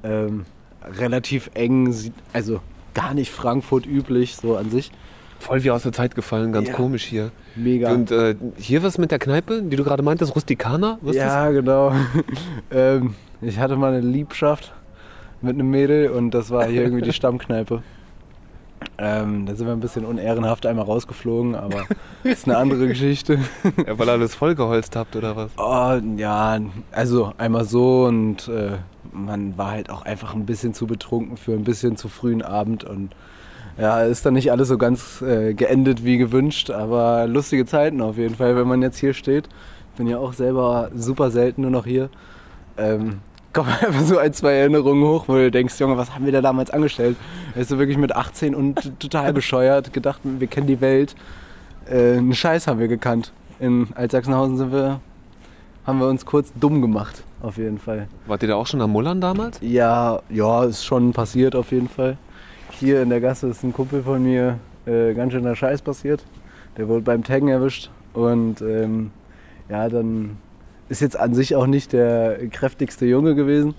Ähm, 0.03 0.45
relativ 0.99 1.49
eng, 1.53 1.93
also 2.33 2.59
gar 2.93 3.13
nicht 3.13 3.31
Frankfurt 3.31 3.85
üblich, 3.85 4.35
so 4.35 4.57
an 4.57 4.69
sich. 4.69 4.91
Voll 5.39 5.63
wie 5.63 5.71
aus 5.71 5.83
der 5.83 5.91
Zeit 5.91 6.15
gefallen, 6.15 6.51
ganz 6.53 6.69
Ja. 6.69 6.73
komisch 6.75 7.03
hier. 7.03 7.31
Mega. 7.55 7.91
Und 7.91 8.11
äh, 8.11 8.35
hier 8.57 8.81
was 8.83 8.97
mit 8.97 9.11
der 9.11 9.19
Kneipe, 9.19 9.61
die 9.61 9.75
du 9.75 9.83
gerade 9.83 10.01
meintest, 10.03 10.35
Rustikaner? 10.35 10.99
Was 11.01 11.15
ist 11.15 11.21
das? 11.21 11.33
ja, 11.33 11.51
genau. 11.51 11.93
ähm, 12.71 13.15
ich 13.41 13.59
hatte 13.59 13.75
mal 13.75 13.93
eine 13.93 14.05
Liebschaft 14.05 14.73
mit 15.41 15.55
einem 15.55 15.69
Mädel 15.69 16.09
und 16.09 16.31
das 16.31 16.49
war 16.49 16.65
hier 16.67 16.83
irgendwie 16.83 17.01
die 17.03 17.13
Stammkneipe. 17.13 17.83
Ähm, 18.97 19.45
da 19.45 19.55
sind 19.55 19.67
wir 19.67 19.73
ein 19.73 19.79
bisschen 19.79 20.05
unehrenhaft 20.05 20.65
einmal 20.65 20.85
rausgeflogen, 20.85 21.55
aber 21.55 21.85
das 22.23 22.33
ist 22.33 22.47
eine 22.47 22.57
andere 22.57 22.87
Geschichte. 22.87 23.39
Ja, 23.85 23.97
weil 23.97 24.07
ihr 24.07 24.13
alles 24.13 24.35
vollgeholzt 24.35 24.95
habt 24.95 25.15
oder 25.15 25.35
was? 25.35 25.51
Oh, 25.57 25.99
ja, 26.17 26.59
also 26.91 27.33
einmal 27.37 27.65
so 27.65 28.05
und 28.05 28.47
äh, 28.47 28.77
man 29.11 29.57
war 29.57 29.71
halt 29.71 29.89
auch 29.89 30.03
einfach 30.03 30.33
ein 30.33 30.45
bisschen 30.45 30.73
zu 30.73 30.87
betrunken 30.87 31.37
für 31.37 31.53
ein 31.53 31.63
bisschen 31.63 31.97
zu 31.97 32.09
frühen 32.09 32.41
Abend 32.41 32.83
und 32.83 33.15
ja, 33.77 34.03
ist 34.03 34.25
dann 34.25 34.35
nicht 34.35 34.51
alles 34.51 34.67
so 34.67 34.77
ganz 34.77 35.21
äh, 35.21 35.53
geendet 35.53 36.05
wie 36.05 36.17
gewünscht, 36.17 36.69
aber 36.69 37.27
lustige 37.27 37.65
Zeiten 37.65 38.01
auf 38.01 38.17
jeden 38.17 38.35
Fall, 38.35 38.55
wenn 38.55 38.67
man 38.67 38.81
jetzt 38.81 38.97
hier 38.97 39.13
steht. 39.13 39.49
Bin 39.97 40.07
ja 40.07 40.17
auch 40.17 40.33
selber 40.33 40.89
super 40.95 41.31
selten 41.31 41.61
nur 41.61 41.71
noch 41.71 41.85
hier. 41.85 42.09
Ähm, 42.77 43.19
kommen 43.53 43.69
einfach 43.81 44.01
so 44.01 44.17
ein, 44.17 44.33
zwei 44.33 44.53
Erinnerungen 44.53 45.03
hoch, 45.03 45.25
wo 45.27 45.33
du 45.33 45.51
denkst, 45.51 45.79
Junge, 45.79 45.97
was 45.97 46.13
haben 46.13 46.25
wir 46.25 46.31
da 46.31 46.41
damals 46.41 46.71
angestellt? 46.71 47.17
Weißt 47.55 47.71
du, 47.71 47.77
wirklich 47.77 47.97
mit 47.97 48.15
18 48.15 48.55
und 48.55 48.99
total 48.99 49.33
bescheuert, 49.33 49.93
gedacht, 49.93 50.21
wir 50.23 50.47
kennen 50.47 50.67
die 50.67 50.81
Welt. 50.81 51.15
Äh, 51.89 52.17
einen 52.17 52.33
Scheiß 52.33 52.67
haben 52.67 52.79
wir 52.79 52.87
gekannt. 52.87 53.31
In 53.59 53.87
Altsachsenhausen 53.95 54.57
sind 54.57 54.71
wir 54.71 54.99
haben 55.85 55.99
wir 55.99 56.07
uns 56.07 56.25
kurz 56.25 56.53
dumm 56.59 56.81
gemacht, 56.81 57.23
auf 57.41 57.57
jeden 57.57 57.77
Fall. 57.77 58.07
Wart 58.25 58.41
ihr 58.41 58.49
da 58.49 58.55
auch 58.55 58.67
schon 58.67 58.81
am 58.81 58.91
Mullern 58.91 59.19
damals? 59.19 59.59
Ja, 59.61 60.21
ja, 60.29 60.63
ist 60.63 60.85
schon 60.85 61.11
passiert 61.11 61.55
auf 61.55 61.71
jeden 61.71 61.89
Fall. 61.89 62.17
Hier 62.71 63.01
in 63.01 63.09
der 63.09 63.19
Gasse 63.19 63.47
ist 63.47 63.63
ein 63.63 63.73
Kumpel 63.73 64.01
von 64.01 64.23
mir 64.23 64.59
äh, 64.85 65.13
ganz 65.13 65.33
schöner 65.33 65.55
Scheiß 65.55 65.81
passiert. 65.81 66.23
Der 66.77 66.87
wurde 66.87 67.01
beim 67.01 67.23
Taggen 67.23 67.49
erwischt 67.49 67.89
und 68.13 68.61
ähm, 68.61 69.11
ja, 69.69 69.89
dann 69.89 70.37
ist 70.93 71.01
jetzt 71.01 71.19
an 71.19 71.33
sich 71.33 71.55
auch 71.55 71.65
nicht 71.65 71.91
der 71.91 72.37
kräftigste 72.51 73.07
Junge 73.07 73.33
gewesen. 73.33 73.73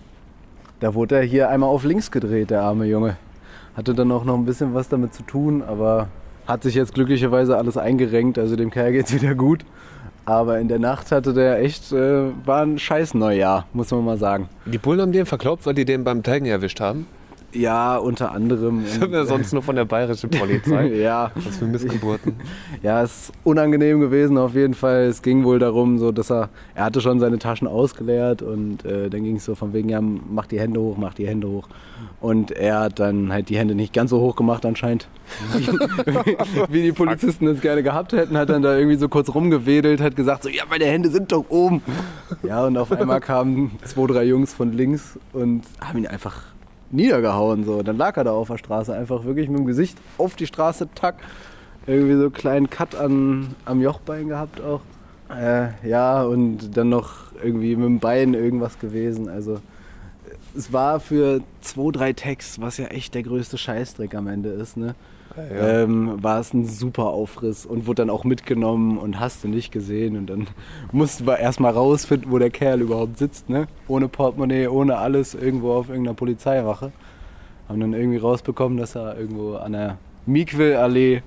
Da 0.81 0.95
wurde 0.95 1.15
er 1.15 1.23
hier 1.23 1.49
einmal 1.49 1.69
auf 1.69 1.85
links 1.85 2.11
gedreht, 2.11 2.51
der 2.51 2.63
arme 2.63 2.87
Junge. 2.87 3.17
Hatte 3.77 3.95
dann 3.95 4.11
auch 4.11 4.25
noch 4.25 4.35
ein 4.35 4.45
bisschen 4.45 4.75
was 4.75 4.89
damit 4.89 5.15
zu 5.15 5.23
tun, 5.23 5.63
aber 5.63 6.09
hat 6.49 6.65
sich 6.65 6.75
jetzt 6.75 6.93
glücklicherweise 6.93 7.57
alles 7.57 7.77
eingerenkt, 7.77 8.37
also 8.37 8.57
dem 8.57 8.73
Kerl 8.73 8.91
geht's 8.91 9.15
wieder 9.23 9.37
gut. 9.37 9.65
Aber 10.25 10.59
in 10.59 10.67
der 10.67 10.81
Nacht 10.81 11.13
hatte 11.13 11.33
der 11.35 11.61
echt, 11.61 11.93
äh, 11.93 12.31
war 12.45 12.63
ein 12.63 12.81
scheiß 12.81 13.15
Neujahr, 13.15 13.67
muss 13.73 13.93
man 13.93 14.05
mal 14.05 14.19
sagen. 14.19 14.49
Die 14.67 14.79
Bullen 14.79 15.01
haben 15.01 15.13
den 15.13 15.27
verkloppt, 15.27 15.67
weil 15.67 15.75
die 15.75 15.85
den 15.85 16.03
beim 16.03 16.25
Taggen 16.25 16.47
erwischt 16.47 16.81
haben. 16.81 17.07
Ja, 17.55 17.97
unter 17.97 18.33
anderem. 18.33 18.85
Das 18.85 19.01
haben 19.01 19.13
wir 19.13 19.25
sonst 19.27 19.53
nur 19.53 19.63
von 19.63 19.77
der 19.77 19.85
bayerischen 19.85 20.31
Polizei. 20.31 20.87
ja, 20.95 21.31
Was 21.35 21.57
für 21.57 21.67
Missgeburten. 21.67 22.35
ja, 22.83 23.03
es 23.03 23.29
ist 23.29 23.33
unangenehm 23.45 24.01
gewesen 24.01 24.37
auf 24.39 24.55
jeden 24.55 24.75
Fall. 24.75 25.05
Es 25.05 25.23
ging 25.23 25.45
wohl 25.45 25.59
darum, 25.59 25.99
so 25.99 26.11
dass 26.13 26.31
er, 26.31 26.49
er 26.75 26.85
hatte 26.85 27.01
schon 27.01 27.21
seine 27.21 27.39
Taschen 27.39 27.69
ausgeleert 27.69 28.43
und 28.43 28.85
äh, 28.85 29.09
dann 29.09 29.23
ging 29.23 29.37
es 29.37 29.45
so 29.45 29.55
von 29.55 29.73
wegen, 29.73 29.89
ja, 29.89 30.01
mach 30.01 30.47
die 30.47 30.59
Hände 30.59 30.81
hoch, 30.81 30.97
mach 30.99 31.15
die 31.15 31.27
Hände 31.27 31.49
hoch. 31.49 31.69
Und 32.21 32.51
er 32.51 32.81
hat 32.81 32.99
dann 32.99 33.33
halt 33.33 33.51
die 33.51 33.59
Hände 33.59 33.75
nicht 33.75 33.93
ganz 33.93 34.11
so 34.11 34.21
hoch 34.21 34.35
gemacht 34.35 34.65
anscheinend, 34.67 35.09
wie, 35.57 35.67
wie 36.71 36.83
die 36.83 36.93
Polizisten 36.93 37.47
es 37.47 37.61
gerne 37.61 37.83
gehabt 37.83 38.13
hätten. 38.13 38.37
Hat 38.37 38.49
dann 38.49 38.63
da 38.63 38.77
irgendwie 38.77 38.97
so 38.97 39.09
kurz 39.09 39.33
rumgewedelt, 39.35 40.01
hat 40.01 40.17
gesagt 40.17 40.43
so, 40.43 40.49
ja, 40.49 40.65
meine 40.69 40.87
Hände 40.87 41.11
sind 41.11 41.31
doch 41.33 41.45
oben. 41.51 41.83
Ja, 42.43 42.65
und 42.67 42.77
auf 42.79 42.91
einmal 42.91 43.21
kamen 43.21 43.73
zwei, 43.85 44.07
drei 44.07 44.25
Jungs 44.25 44.55
von 44.55 44.73
links 44.73 45.19
und 45.33 45.63
haben 45.81 45.99
ihn 45.99 46.07
einfach 46.07 46.43
niedergehauen. 46.91 47.65
So. 47.65 47.83
Dann 47.83 47.97
lag 47.97 48.17
er 48.17 48.25
da 48.25 48.33
auf 48.33 48.49
der 48.49 48.59
Straße, 48.59 48.95
einfach 48.95 49.25
wirklich 49.25 49.49
mit 49.49 49.59
dem 49.59 49.67
Gesicht 49.67 49.99
auf 50.19 50.37
die 50.37 50.47
Straße, 50.47 50.89
tack. 50.95 51.17
Irgendwie 51.87 52.15
so 52.15 52.23
einen 52.23 52.33
kleinen 52.33 52.71
Cut 52.71 52.95
an, 52.95 53.55
am 53.65 53.81
Jochbein 53.81 54.29
gehabt 54.29 54.61
auch. 54.61 54.81
Äh, 55.29 55.69
ja, 55.87 56.23
und 56.23 56.77
dann 56.77 56.89
noch 56.89 57.33
irgendwie 57.43 57.77
mit 57.77 57.87
dem 57.87 57.99
Bein 57.99 58.35
irgendwas 58.35 58.79
gewesen. 58.79 59.29
Also 59.29 59.61
es 60.57 60.73
war 60.73 61.01
für 61.01 61.41
zwei, 61.61 61.91
drei 61.91 62.13
Tags, 62.13 62.61
was 62.61 62.79
ja 62.79 62.87
echt 62.87 63.15
der 63.15 63.23
größte 63.23 63.59
Scheißdreck 63.59 64.15
am 64.15 64.29
Ende 64.29 64.51
ist, 64.51 64.77
ne? 64.77 64.95
Ja. 65.37 65.83
Ähm, 65.83 66.23
war 66.23 66.39
es 66.39 66.53
ein 66.55 66.65
super 66.65 67.07
Aufriss 67.07 67.67
und 67.67 67.87
wurde 67.87 68.03
dann 68.03 68.11
auch 68.11 68.25
mitgenommen 68.25 68.99
und 68.99 69.19
hast 69.19 69.43
du 69.45 69.49
nicht 69.49 69.73
gesehen. 69.73 70.17
Und 70.17 70.27
dann 70.27 70.47
mussten 70.93 71.27
wir 71.27 71.39
erstmal 71.39 71.73
rausfinden, 71.73 72.31
wo 72.31 72.39
der 72.39 72.51
Kerl 72.51 72.81
überhaupt 72.81 73.19
sitzt, 73.19 73.49
ne? 73.49 73.67
Ohne 73.89 74.09
Portemonnaie, 74.09 74.69
ohne 74.69 74.99
alles, 74.99 75.35
irgendwo 75.35 75.73
auf 75.73 75.89
irgendeiner 75.89 76.15
Polizeiwache. 76.15 76.93
Haben 77.69 77.81
dann 77.81 77.95
irgendwie 77.95 78.19
rausbekommen, 78.19 78.79
dass 78.79 78.95
er 78.95 79.19
irgendwo 79.19 79.57
an 79.57 79.73
der 79.73 79.99
Miquel-Allee 80.27 81.23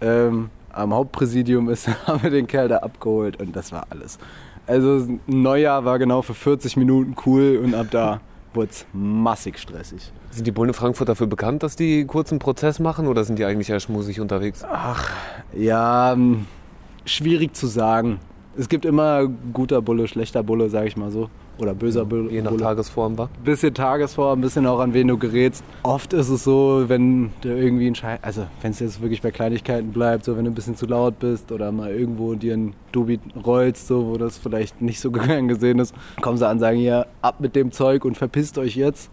ähm, 0.00 0.50
am 0.72 0.94
Hauptpräsidium 0.94 1.68
ist, 1.68 1.88
haben 2.06 2.22
wir 2.22 2.30
den 2.30 2.46
Kerl 2.46 2.68
da 2.68 2.78
abgeholt 2.78 3.40
und 3.40 3.54
das 3.54 3.72
war 3.72 3.86
alles. 3.90 4.18
Also 4.66 4.96
ein 4.96 5.20
Neujahr 5.26 5.84
war 5.84 5.98
genau 5.98 6.22
für 6.22 6.34
40 6.34 6.76
Minuten 6.76 7.14
cool 7.26 7.60
und 7.62 7.74
ab 7.74 7.88
da 7.90 8.20
wurde 8.54 8.70
es 8.70 8.86
massig 8.92 9.58
stressig. 9.58 10.12
Sind 10.30 10.46
die 10.46 10.52
Bullen 10.52 10.70
in 10.70 10.74
Frankfurt 10.74 11.08
dafür 11.08 11.26
bekannt, 11.26 11.62
dass 11.62 11.76
die 11.76 12.04
kurzen 12.04 12.38
Prozess 12.38 12.78
machen 12.78 13.06
oder 13.06 13.24
sind 13.24 13.38
die 13.38 13.44
eigentlich 13.44 13.70
eher 13.70 13.80
schmusig 13.80 14.20
unterwegs? 14.20 14.64
Ach, 14.64 15.10
ja, 15.54 16.12
ähm, 16.12 16.46
schwierig 17.04 17.54
zu 17.54 17.66
sagen. 17.66 18.20
Es 18.56 18.68
gibt 18.68 18.84
immer 18.84 19.26
guter 19.52 19.82
Bulle, 19.82 20.06
schlechter 20.08 20.42
Bulle, 20.42 20.70
sag 20.70 20.86
ich 20.86 20.96
mal 20.96 21.10
so. 21.10 21.28
Oder 21.58 21.74
böser 21.74 22.04
Bulle. 22.04 22.30
Je 22.30 22.42
nach. 22.42 22.56
Tagesform 22.56 23.18
war. 23.18 23.28
bisschen 23.44 23.74
Tagesform, 23.74 24.38
ein 24.38 24.42
bisschen 24.42 24.66
auch 24.66 24.80
an 24.80 24.94
wen 24.94 25.08
du 25.08 25.18
gerätst. 25.18 25.64
Oft 25.82 26.12
ist 26.12 26.28
es 26.28 26.44
so, 26.44 26.84
wenn 26.88 27.30
du 27.42 27.48
irgendwie 27.48 27.86
ein 27.88 27.94
Schei 27.94 28.18
also 28.22 28.46
wenn 28.62 28.70
es 28.70 28.80
jetzt 28.80 29.02
wirklich 29.02 29.22
bei 29.22 29.30
Kleinigkeiten 29.30 29.92
bleibt, 29.92 30.24
so 30.24 30.36
wenn 30.36 30.44
du 30.44 30.50
ein 30.50 30.54
bisschen 30.54 30.76
zu 30.76 30.86
laut 30.86 31.18
bist 31.18 31.52
oder 31.52 31.72
mal 31.72 31.90
irgendwo 31.90 32.34
dir 32.34 32.54
ein 32.54 32.74
Dubi 32.92 33.20
rollst, 33.44 33.86
so 33.86 34.06
wo 34.06 34.16
das 34.16 34.38
vielleicht 34.38 34.80
nicht 34.80 35.00
so 35.00 35.10
gern 35.12 35.48
gesehen 35.48 35.78
ist, 35.78 35.94
kommen 36.20 36.38
sie 36.38 36.46
an, 36.46 36.58
sagen 36.58 36.78
hier 36.78 37.06
ab 37.22 37.40
mit 37.40 37.54
dem 37.54 37.72
Zeug 37.72 38.04
und 38.04 38.16
verpisst 38.16 38.58
euch 38.58 38.76
jetzt. 38.76 39.10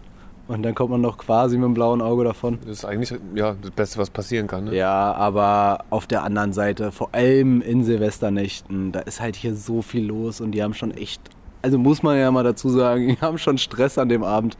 Und 0.48 0.64
dann 0.64 0.74
kommt 0.74 0.90
man 0.90 1.00
noch 1.00 1.18
quasi 1.18 1.56
mit 1.56 1.64
dem 1.64 1.74
blauen 1.74 2.02
Auge 2.02 2.24
davon. 2.24 2.58
Das 2.62 2.78
ist 2.78 2.84
eigentlich 2.84 3.14
ja, 3.34 3.54
das 3.62 3.70
Beste, 3.70 3.98
was 3.98 4.10
passieren 4.10 4.48
kann. 4.48 4.64
Ne? 4.64 4.74
Ja, 4.74 5.14
aber 5.14 5.84
auf 5.90 6.06
der 6.06 6.24
anderen 6.24 6.52
Seite, 6.52 6.90
vor 6.90 7.10
allem 7.12 7.62
in 7.62 7.84
Silvesternächten, 7.84 8.92
da 8.92 9.00
ist 9.00 9.20
halt 9.20 9.36
hier 9.36 9.54
so 9.54 9.82
viel 9.82 10.04
los 10.04 10.40
und 10.40 10.52
die 10.52 10.62
haben 10.62 10.74
schon 10.74 10.90
echt, 10.90 11.22
also 11.62 11.78
muss 11.78 12.02
man 12.02 12.18
ja 12.18 12.30
mal 12.30 12.44
dazu 12.44 12.68
sagen, 12.68 13.08
die 13.16 13.20
haben 13.20 13.38
schon 13.38 13.58
Stress 13.58 13.98
an 13.98 14.08
dem 14.08 14.24
Abend. 14.24 14.56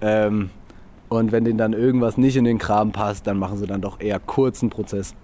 Ähm, 0.00 0.50
und 1.08 1.32
wenn 1.32 1.44
denen 1.44 1.58
dann 1.58 1.72
irgendwas 1.72 2.16
nicht 2.18 2.36
in 2.36 2.44
den 2.44 2.58
Kram 2.58 2.92
passt, 2.92 3.26
dann 3.26 3.38
machen 3.38 3.56
sie 3.58 3.66
dann 3.66 3.80
doch 3.80 4.00
eher 4.00 4.18
kurzen 4.18 4.70
Prozess. 4.70 5.14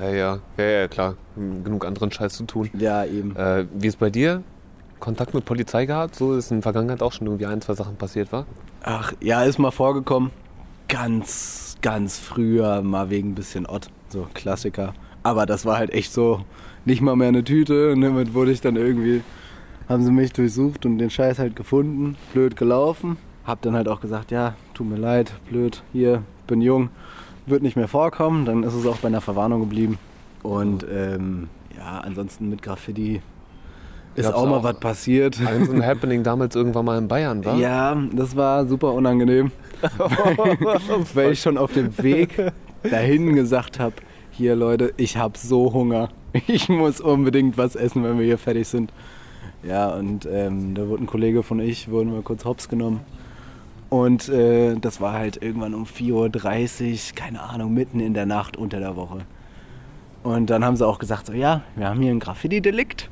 Ja, 0.00 0.08
ja, 0.10 0.38
ja, 0.56 0.64
ja, 0.64 0.88
klar. 0.88 1.14
Genug 1.36 1.84
anderen 1.84 2.10
Scheiß 2.10 2.34
zu 2.34 2.44
tun. 2.44 2.70
Ja, 2.74 3.04
eben. 3.04 3.36
Äh, 3.36 3.66
wie 3.74 3.86
ist 3.86 3.98
bei 3.98 4.10
dir? 4.10 4.42
Kontakt 4.98 5.34
mit 5.34 5.44
Polizei 5.44 5.86
gehabt? 5.86 6.16
So 6.16 6.34
ist 6.34 6.50
in 6.50 6.58
der 6.58 6.62
Vergangenheit 6.62 7.02
auch 7.02 7.12
schon 7.12 7.26
irgendwie 7.26 7.46
ein, 7.46 7.60
zwei 7.60 7.74
Sachen 7.74 7.96
passiert, 7.96 8.32
war? 8.32 8.46
Ach, 8.82 9.12
ja, 9.20 9.42
ist 9.44 9.58
mal 9.58 9.70
vorgekommen. 9.70 10.30
Ganz, 10.88 11.76
ganz 11.82 12.18
früher 12.18 12.82
mal 12.82 13.10
wegen 13.10 13.30
ein 13.30 13.34
bisschen 13.34 13.66
Ott. 13.66 13.88
So 14.08 14.26
Klassiker. 14.34 14.94
Aber 15.22 15.46
das 15.46 15.64
war 15.64 15.76
halt 15.78 15.90
echt 15.92 16.12
so 16.12 16.44
nicht 16.84 17.00
mal 17.00 17.16
mehr 17.16 17.28
eine 17.28 17.44
Tüte. 17.44 17.92
Und 17.92 18.00
damit 18.00 18.34
wurde 18.34 18.50
ich 18.50 18.60
dann 18.60 18.76
irgendwie, 18.76 19.22
haben 19.88 20.02
sie 20.04 20.10
mich 20.12 20.32
durchsucht 20.32 20.86
und 20.86 20.98
den 20.98 21.10
Scheiß 21.10 21.38
halt 21.38 21.56
gefunden. 21.56 22.16
Blöd 22.32 22.56
gelaufen. 22.56 23.16
Hab 23.46 23.60
dann 23.62 23.74
halt 23.74 23.88
auch 23.88 24.00
gesagt, 24.00 24.30
ja, 24.30 24.54
tut 24.72 24.88
mir 24.88 24.96
leid, 24.96 25.32
blöd, 25.50 25.82
hier, 25.92 26.22
bin 26.46 26.62
jung, 26.62 26.88
wird 27.46 27.62
nicht 27.62 27.76
mehr 27.76 27.88
vorkommen. 27.88 28.46
Dann 28.46 28.62
ist 28.62 28.72
es 28.74 28.86
auch 28.86 28.96
bei 28.98 29.08
einer 29.08 29.20
Verwarnung 29.20 29.60
geblieben. 29.60 29.98
Und 30.42 30.86
ähm, 30.90 31.48
ja, 31.76 32.00
ansonsten 32.00 32.48
mit 32.48 32.62
Graffiti 32.62 33.20
ist 34.14 34.24
Gab's 34.26 34.36
auch 34.36 34.46
mal 34.46 34.58
auch- 34.58 34.64
was 34.64 34.78
passiert. 34.80 35.40
Ein 35.46 35.66
so 35.66 35.72
ein 35.72 35.84
Happening 35.84 36.22
damals 36.22 36.54
irgendwann 36.56 36.84
mal 36.86 36.96
in 36.98 37.08
Bayern, 37.08 37.44
war? 37.44 37.56
Ja, 37.58 37.96
das 38.12 38.34
war 38.36 38.66
super 38.66 38.92
unangenehm. 38.92 39.50
weil 41.14 41.32
ich 41.32 41.40
schon 41.40 41.58
auf 41.58 41.72
dem 41.72 41.96
Weg 41.98 42.52
dahin 42.82 43.34
gesagt 43.34 43.78
habe, 43.78 43.94
hier 44.30 44.56
Leute, 44.56 44.94
ich 44.96 45.16
habe 45.16 45.36
so 45.38 45.72
Hunger. 45.72 46.08
Ich 46.48 46.68
muss 46.68 47.00
unbedingt 47.00 47.56
was 47.58 47.76
essen, 47.76 48.02
wenn 48.02 48.18
wir 48.18 48.24
hier 48.24 48.38
fertig 48.38 48.66
sind. 48.66 48.92
Ja, 49.66 49.88
und 49.90 50.26
ähm, 50.30 50.74
da 50.74 50.88
wurde 50.88 51.04
ein 51.04 51.06
Kollege 51.06 51.42
von 51.42 51.58
ich, 51.60 51.90
wurden 51.90 52.12
wir 52.12 52.22
kurz 52.22 52.44
hops 52.44 52.68
genommen. 52.68 53.00
Und 53.88 54.28
äh, 54.28 54.74
das 54.76 55.00
war 55.00 55.12
halt 55.12 55.42
irgendwann 55.42 55.74
um 55.74 55.84
4.30 55.84 56.92
Uhr, 56.92 57.14
keine 57.14 57.42
Ahnung, 57.42 57.72
mitten 57.72 58.00
in 58.00 58.12
der 58.12 58.26
Nacht 58.26 58.56
unter 58.56 58.80
der 58.80 58.96
Woche. 58.96 59.20
Und 60.22 60.50
dann 60.50 60.64
haben 60.64 60.76
sie 60.76 60.86
auch 60.86 60.98
gesagt, 60.98 61.26
so 61.26 61.32
ja, 61.32 61.62
wir 61.76 61.88
haben 61.88 62.00
hier 62.00 62.10
ein 62.10 62.20
Graffiti-Delikt. 62.20 63.08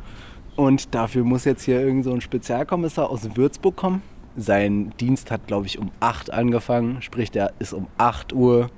Und 0.56 0.94
dafür 0.94 1.24
muss 1.24 1.44
jetzt 1.44 1.62
hier 1.62 1.80
irgend 1.80 2.04
so 2.04 2.12
ein 2.12 2.20
Spezialkommissar 2.20 3.08
aus 3.08 3.36
Würzburg 3.36 3.76
kommen. 3.76 4.02
Sein 4.36 4.92
Dienst 5.00 5.30
hat, 5.30 5.46
glaube 5.46 5.66
ich, 5.66 5.78
um 5.78 5.90
8 6.00 6.32
angefangen. 6.32 7.00
Sprich, 7.00 7.30
der 7.30 7.52
ist 7.58 7.72
um 7.72 7.86
8 7.98 8.32
Uhr 8.32 8.70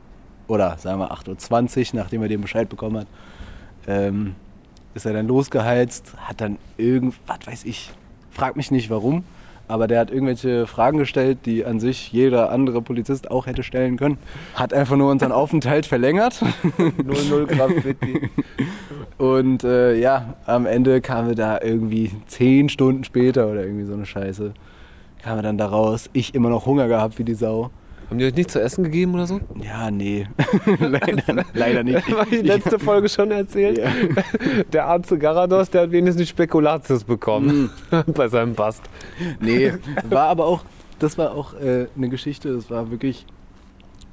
oder 0.46 0.76
sagen 0.78 1.00
wir 1.00 1.12
8.20 1.12 1.94
Uhr, 1.94 2.00
nachdem 2.00 2.22
er 2.22 2.28
den 2.28 2.40
Bescheid 2.40 2.68
bekommen 2.68 2.98
hat, 2.98 3.06
ähm, 3.86 4.34
ist 4.94 5.06
er 5.06 5.12
dann 5.12 5.26
losgeheizt, 5.26 6.14
hat 6.16 6.40
dann 6.40 6.58
irgend, 6.76 7.14
was 7.26 7.46
weiß 7.46 7.64
ich, 7.64 7.90
frag 8.30 8.56
mich 8.56 8.70
nicht 8.70 8.90
warum, 8.90 9.24
aber 9.66 9.86
der 9.86 10.00
hat 10.00 10.10
irgendwelche 10.10 10.66
Fragen 10.66 10.98
gestellt, 10.98 11.38
die 11.46 11.64
an 11.64 11.80
sich 11.80 12.12
jeder 12.12 12.50
andere 12.50 12.82
Polizist 12.82 13.30
auch 13.30 13.46
hätte 13.46 13.62
stellen 13.62 13.96
können. 13.96 14.18
Hat 14.54 14.74
einfach 14.74 14.96
nur 14.96 15.10
unseren 15.10 15.32
Aufenthalt 15.32 15.86
verlängert. 15.86 16.42
00 17.02 17.46
Graffiti. 17.46 18.30
Und 19.16 19.64
äh, 19.64 19.94
ja, 19.98 20.34
am 20.44 20.66
Ende 20.66 21.00
kamen 21.00 21.28
wir 21.28 21.34
da 21.34 21.60
irgendwie 21.62 22.10
zehn 22.26 22.68
Stunden 22.68 23.04
später 23.04 23.48
oder 23.48 23.64
irgendwie 23.64 23.84
so 23.84 23.94
eine 23.94 24.04
Scheiße. 24.04 24.52
Kamen 25.22 25.38
wir 25.38 25.42
dann 25.42 25.56
da 25.56 25.66
raus. 25.66 26.10
Ich 26.12 26.34
immer 26.34 26.50
noch 26.50 26.66
Hunger 26.66 26.88
gehabt 26.88 27.18
wie 27.18 27.24
die 27.24 27.34
Sau. 27.34 27.70
Haben 28.14 28.20
die 28.20 28.26
euch 28.26 28.36
nichts 28.36 28.52
zu 28.52 28.60
essen 28.60 28.84
gegeben 28.84 29.12
oder 29.14 29.26
so? 29.26 29.40
Ja, 29.60 29.90
nee. 29.90 30.28
leider, 30.78 31.44
leider 31.52 31.82
nicht. 31.82 32.12
War 32.16 32.24
die 32.24 32.36
letzte 32.36 32.78
Folge 32.78 33.08
schon 33.08 33.32
erzählt? 33.32 33.76
Ja. 33.76 33.90
Der 34.72 34.86
Arzt 34.86 35.18
Garados, 35.18 35.68
der 35.68 35.82
hat 35.82 35.90
wenigstens 35.90 36.28
Spekulatius 36.28 37.02
bekommen 37.02 37.70
bei 38.06 38.28
seinem 38.28 38.54
Bast. 38.54 38.84
Nee, 39.40 39.72
war 40.08 40.28
aber 40.28 40.46
auch, 40.46 40.64
das 41.00 41.18
war 41.18 41.34
auch 41.34 41.54
äh, 41.54 41.88
eine 41.96 42.08
Geschichte, 42.08 42.54
das 42.54 42.70
war 42.70 42.92
wirklich 42.92 43.26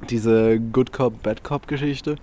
diese 0.09 0.59
Good 0.59 0.91
Cop, 0.93 1.21
Bad 1.21 1.43
Cop 1.43 1.67
Geschichte. 1.67 2.15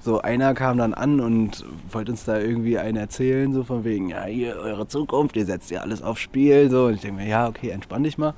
So 0.00 0.22
einer 0.22 0.54
kam 0.54 0.78
dann 0.78 0.94
an 0.94 1.20
und 1.20 1.66
wollte 1.92 2.12
uns 2.12 2.24
da 2.24 2.40
irgendwie 2.40 2.78
einen 2.78 2.96
erzählen, 2.96 3.52
so 3.52 3.62
von 3.62 3.84
wegen, 3.84 4.08
ja, 4.08 4.24
hier, 4.24 4.56
eure 4.56 4.88
Zukunft, 4.88 5.36
ihr 5.36 5.44
setzt 5.44 5.70
ja 5.70 5.80
alles 5.82 6.00
aufs 6.00 6.22
Spiel, 6.22 6.70
so. 6.70 6.86
Und 6.86 6.94
ich 6.94 7.02
denke 7.02 7.20
mir, 7.20 7.28
ja, 7.28 7.46
okay, 7.46 7.68
entspann 7.68 8.04
dich 8.04 8.16
mal. 8.16 8.32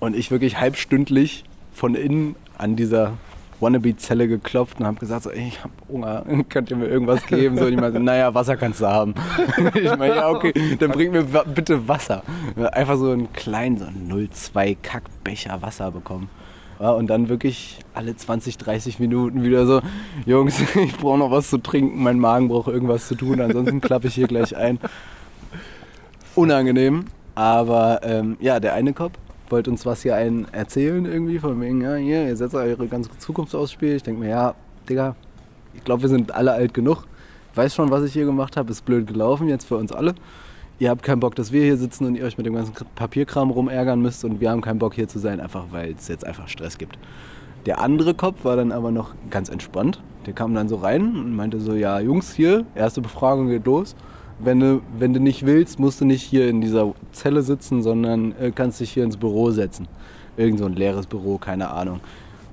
Und 0.00 0.16
ich 0.16 0.32
wirklich 0.32 0.58
halbstündlich 0.58 1.44
von 1.72 1.94
innen 1.94 2.36
an 2.58 2.76
dieser 2.76 3.14
Wannabe-Zelle 3.60 4.26
geklopft 4.26 4.80
und 4.80 4.86
habe 4.86 4.98
gesagt, 4.98 5.24
so, 5.24 5.30
ey, 5.30 5.48
ich 5.48 5.62
hab 5.62 5.70
Hunger, 5.88 6.24
könnt 6.48 6.70
ihr 6.70 6.76
mir 6.76 6.86
irgendwas 6.86 7.26
geben? 7.26 7.58
So, 7.58 7.66
und 7.66 7.72
ich 7.72 7.80
meinte, 7.80 8.00
naja, 8.00 8.34
Wasser 8.34 8.56
kannst 8.56 8.80
du 8.80 8.86
haben. 8.86 9.14
ich 9.74 9.96
meine, 9.96 10.16
ja, 10.16 10.30
okay, 10.30 10.52
dann 10.78 10.90
bring 10.90 11.12
mir 11.12 11.24
bitte 11.24 11.86
Wasser. 11.88 12.22
Einfach 12.72 12.96
so 12.96 13.10
einen 13.10 13.32
kleinen, 13.32 13.78
so 13.78 13.84
einen 13.84 14.10
0,2 14.10 14.76
Kackbecher 14.82 15.62
Wasser 15.62 15.90
bekommen. 15.90 16.28
Ja, 16.80 16.92
und 16.92 17.08
dann 17.08 17.28
wirklich 17.28 17.78
alle 17.92 18.16
20, 18.16 18.56
30 18.56 19.00
Minuten 19.00 19.42
wieder 19.42 19.66
so, 19.66 19.82
Jungs, 20.24 20.58
ich 20.74 20.96
brauche 20.96 21.18
noch 21.18 21.30
was 21.30 21.50
zu 21.50 21.58
trinken, 21.58 22.02
mein 22.02 22.18
Magen 22.18 22.48
braucht 22.48 22.68
irgendwas 22.68 23.06
zu 23.06 23.14
tun, 23.14 23.40
ansonsten 23.40 23.82
klappe 23.82 24.08
ich 24.08 24.14
hier 24.14 24.26
gleich 24.26 24.56
ein. 24.56 24.78
Unangenehm, 26.34 27.04
aber 27.34 28.00
ähm, 28.02 28.38
ja, 28.40 28.60
der 28.60 28.72
eine 28.72 28.94
Cop 28.94 29.12
wollte 29.50 29.70
uns 29.70 29.86
was 29.86 30.02
hier 30.02 30.14
einen 30.16 30.46
erzählen 30.52 31.04
irgendwie, 31.04 31.38
von 31.38 31.60
wegen, 31.60 31.80
ja, 31.80 31.94
hier, 31.94 32.26
ihr 32.26 32.36
setzt 32.36 32.54
eure 32.54 32.86
ganze 32.86 33.10
Zukunft 33.18 33.54
aufs 33.54 33.72
Spiel. 33.72 33.96
Ich 33.96 34.02
denke 34.02 34.20
mir, 34.20 34.30
ja, 34.30 34.54
Digga, 34.88 35.16
ich 35.74 35.84
glaube, 35.84 36.02
wir 36.02 36.08
sind 36.08 36.34
alle 36.34 36.52
alt 36.52 36.74
genug. 36.74 37.04
Weiß 37.54 37.74
schon, 37.74 37.90
was 37.90 38.04
ich 38.04 38.12
hier 38.12 38.24
gemacht 38.24 38.56
habe, 38.56 38.70
ist 38.70 38.84
blöd 38.84 39.06
gelaufen, 39.06 39.48
jetzt 39.48 39.66
für 39.66 39.76
uns 39.76 39.92
alle. 39.92 40.14
Ihr 40.78 40.88
habt 40.88 41.02
keinen 41.02 41.20
Bock, 41.20 41.34
dass 41.34 41.52
wir 41.52 41.62
hier 41.62 41.76
sitzen 41.76 42.06
und 42.06 42.14
ihr 42.14 42.24
euch 42.24 42.38
mit 42.38 42.46
dem 42.46 42.54
ganzen 42.54 42.72
Papierkram 42.94 43.50
rumärgern 43.50 44.00
müsst 44.00 44.24
und 44.24 44.40
wir 44.40 44.50
haben 44.50 44.62
keinen 44.62 44.78
Bock 44.78 44.94
hier 44.94 45.08
zu 45.08 45.18
sein, 45.18 45.40
einfach 45.40 45.66
weil 45.70 45.92
es 45.92 46.08
jetzt 46.08 46.26
einfach 46.26 46.48
Stress 46.48 46.78
gibt. 46.78 46.98
Der 47.66 47.80
andere 47.80 48.14
Kopf 48.14 48.44
war 48.44 48.56
dann 48.56 48.72
aber 48.72 48.90
noch 48.90 49.14
ganz 49.28 49.50
entspannt. 49.50 50.00
Der 50.26 50.32
kam 50.32 50.54
dann 50.54 50.68
so 50.68 50.76
rein 50.76 51.16
und 51.16 51.36
meinte 51.36 51.60
so, 51.60 51.74
ja 51.74 52.00
Jungs, 52.00 52.32
hier, 52.32 52.64
erste 52.74 53.02
Befragung 53.02 53.48
geht 53.48 53.66
los. 53.66 53.94
Wenn 54.42 54.60
du, 54.60 54.80
wenn 54.98 55.12
du 55.12 55.20
nicht 55.20 55.44
willst, 55.44 55.78
musst 55.78 56.00
du 56.00 56.04
nicht 56.04 56.22
hier 56.22 56.48
in 56.48 56.60
dieser 56.60 56.92
Zelle 57.12 57.42
sitzen, 57.42 57.82
sondern 57.82 58.34
äh, 58.40 58.50
kannst 58.54 58.80
dich 58.80 58.90
hier 58.90 59.04
ins 59.04 59.16
Büro 59.16 59.50
setzen. 59.50 59.86
Irgend 60.36 60.58
so 60.58 60.66
ein 60.66 60.74
leeres 60.74 61.06
Büro, 61.06 61.38
keine 61.38 61.70
Ahnung. 61.70 62.00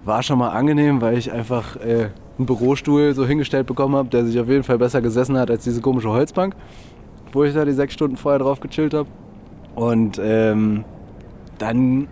War 0.04 0.22
schon 0.24 0.40
mal 0.40 0.50
angenehm, 0.50 1.02
weil 1.02 1.18
ich 1.18 1.32
einfach 1.32 1.78
äh, 1.78 2.10
einen 2.38 2.46
Bürostuhl 2.46 3.14
so 3.14 3.26
hingestellt 3.26 3.68
bekommen 3.68 3.96
habe, 3.96 4.10
der 4.10 4.26
sich 4.26 4.40
auf 4.40 4.50
jeden 4.50 4.64
Fall 4.64 4.78
besser 4.78 5.02
gesessen 5.02 5.38
hat 5.38 5.50
als 5.50 5.64
diese 5.64 5.82
komische 5.82 6.10
Holzbank, 6.10 6.56
wo 7.32 7.44
ich 7.44 7.54
da 7.54 7.64
die 7.66 7.72
sechs 7.72 7.94
Stunden 7.94 8.18
vorher 8.18 8.40
drauf 8.40 8.60
gechillt 8.60 8.94
habe. 8.94 9.08
Und 9.76 10.20
ähm, 10.22 10.84
dann 11.58 12.08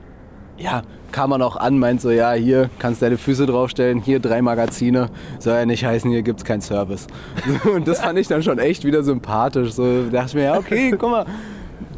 ja, 0.58 0.84
kam 1.16 1.30
man 1.30 1.42
auch 1.42 1.56
an, 1.56 1.80
meint 1.80 2.02
so, 2.02 2.12
ja, 2.12 2.34
hier 2.34 2.70
kannst 2.78 3.02
deine 3.02 3.18
Füße 3.18 3.46
draufstellen, 3.46 4.02
hier 4.02 4.20
drei 4.20 4.42
Magazine, 4.42 5.08
soll 5.40 5.54
ja 5.54 5.66
nicht 5.66 5.86
heißen, 5.86 6.12
hier 6.12 6.24
gibt's 6.24 6.44
keinen 6.44 6.60
Service. 6.60 7.08
Und 7.74 7.88
das 7.88 8.02
fand 8.02 8.20
ich 8.20 8.28
dann 8.28 8.44
schon 8.44 8.60
echt 8.60 8.84
wieder 8.84 9.02
sympathisch. 9.02 9.72
So 9.72 10.10
dachte 10.12 10.28
ich 10.28 10.34
mir, 10.34 10.44
ja, 10.44 10.58
okay, 10.58 10.94
guck 11.00 11.10
mal, 11.10 11.26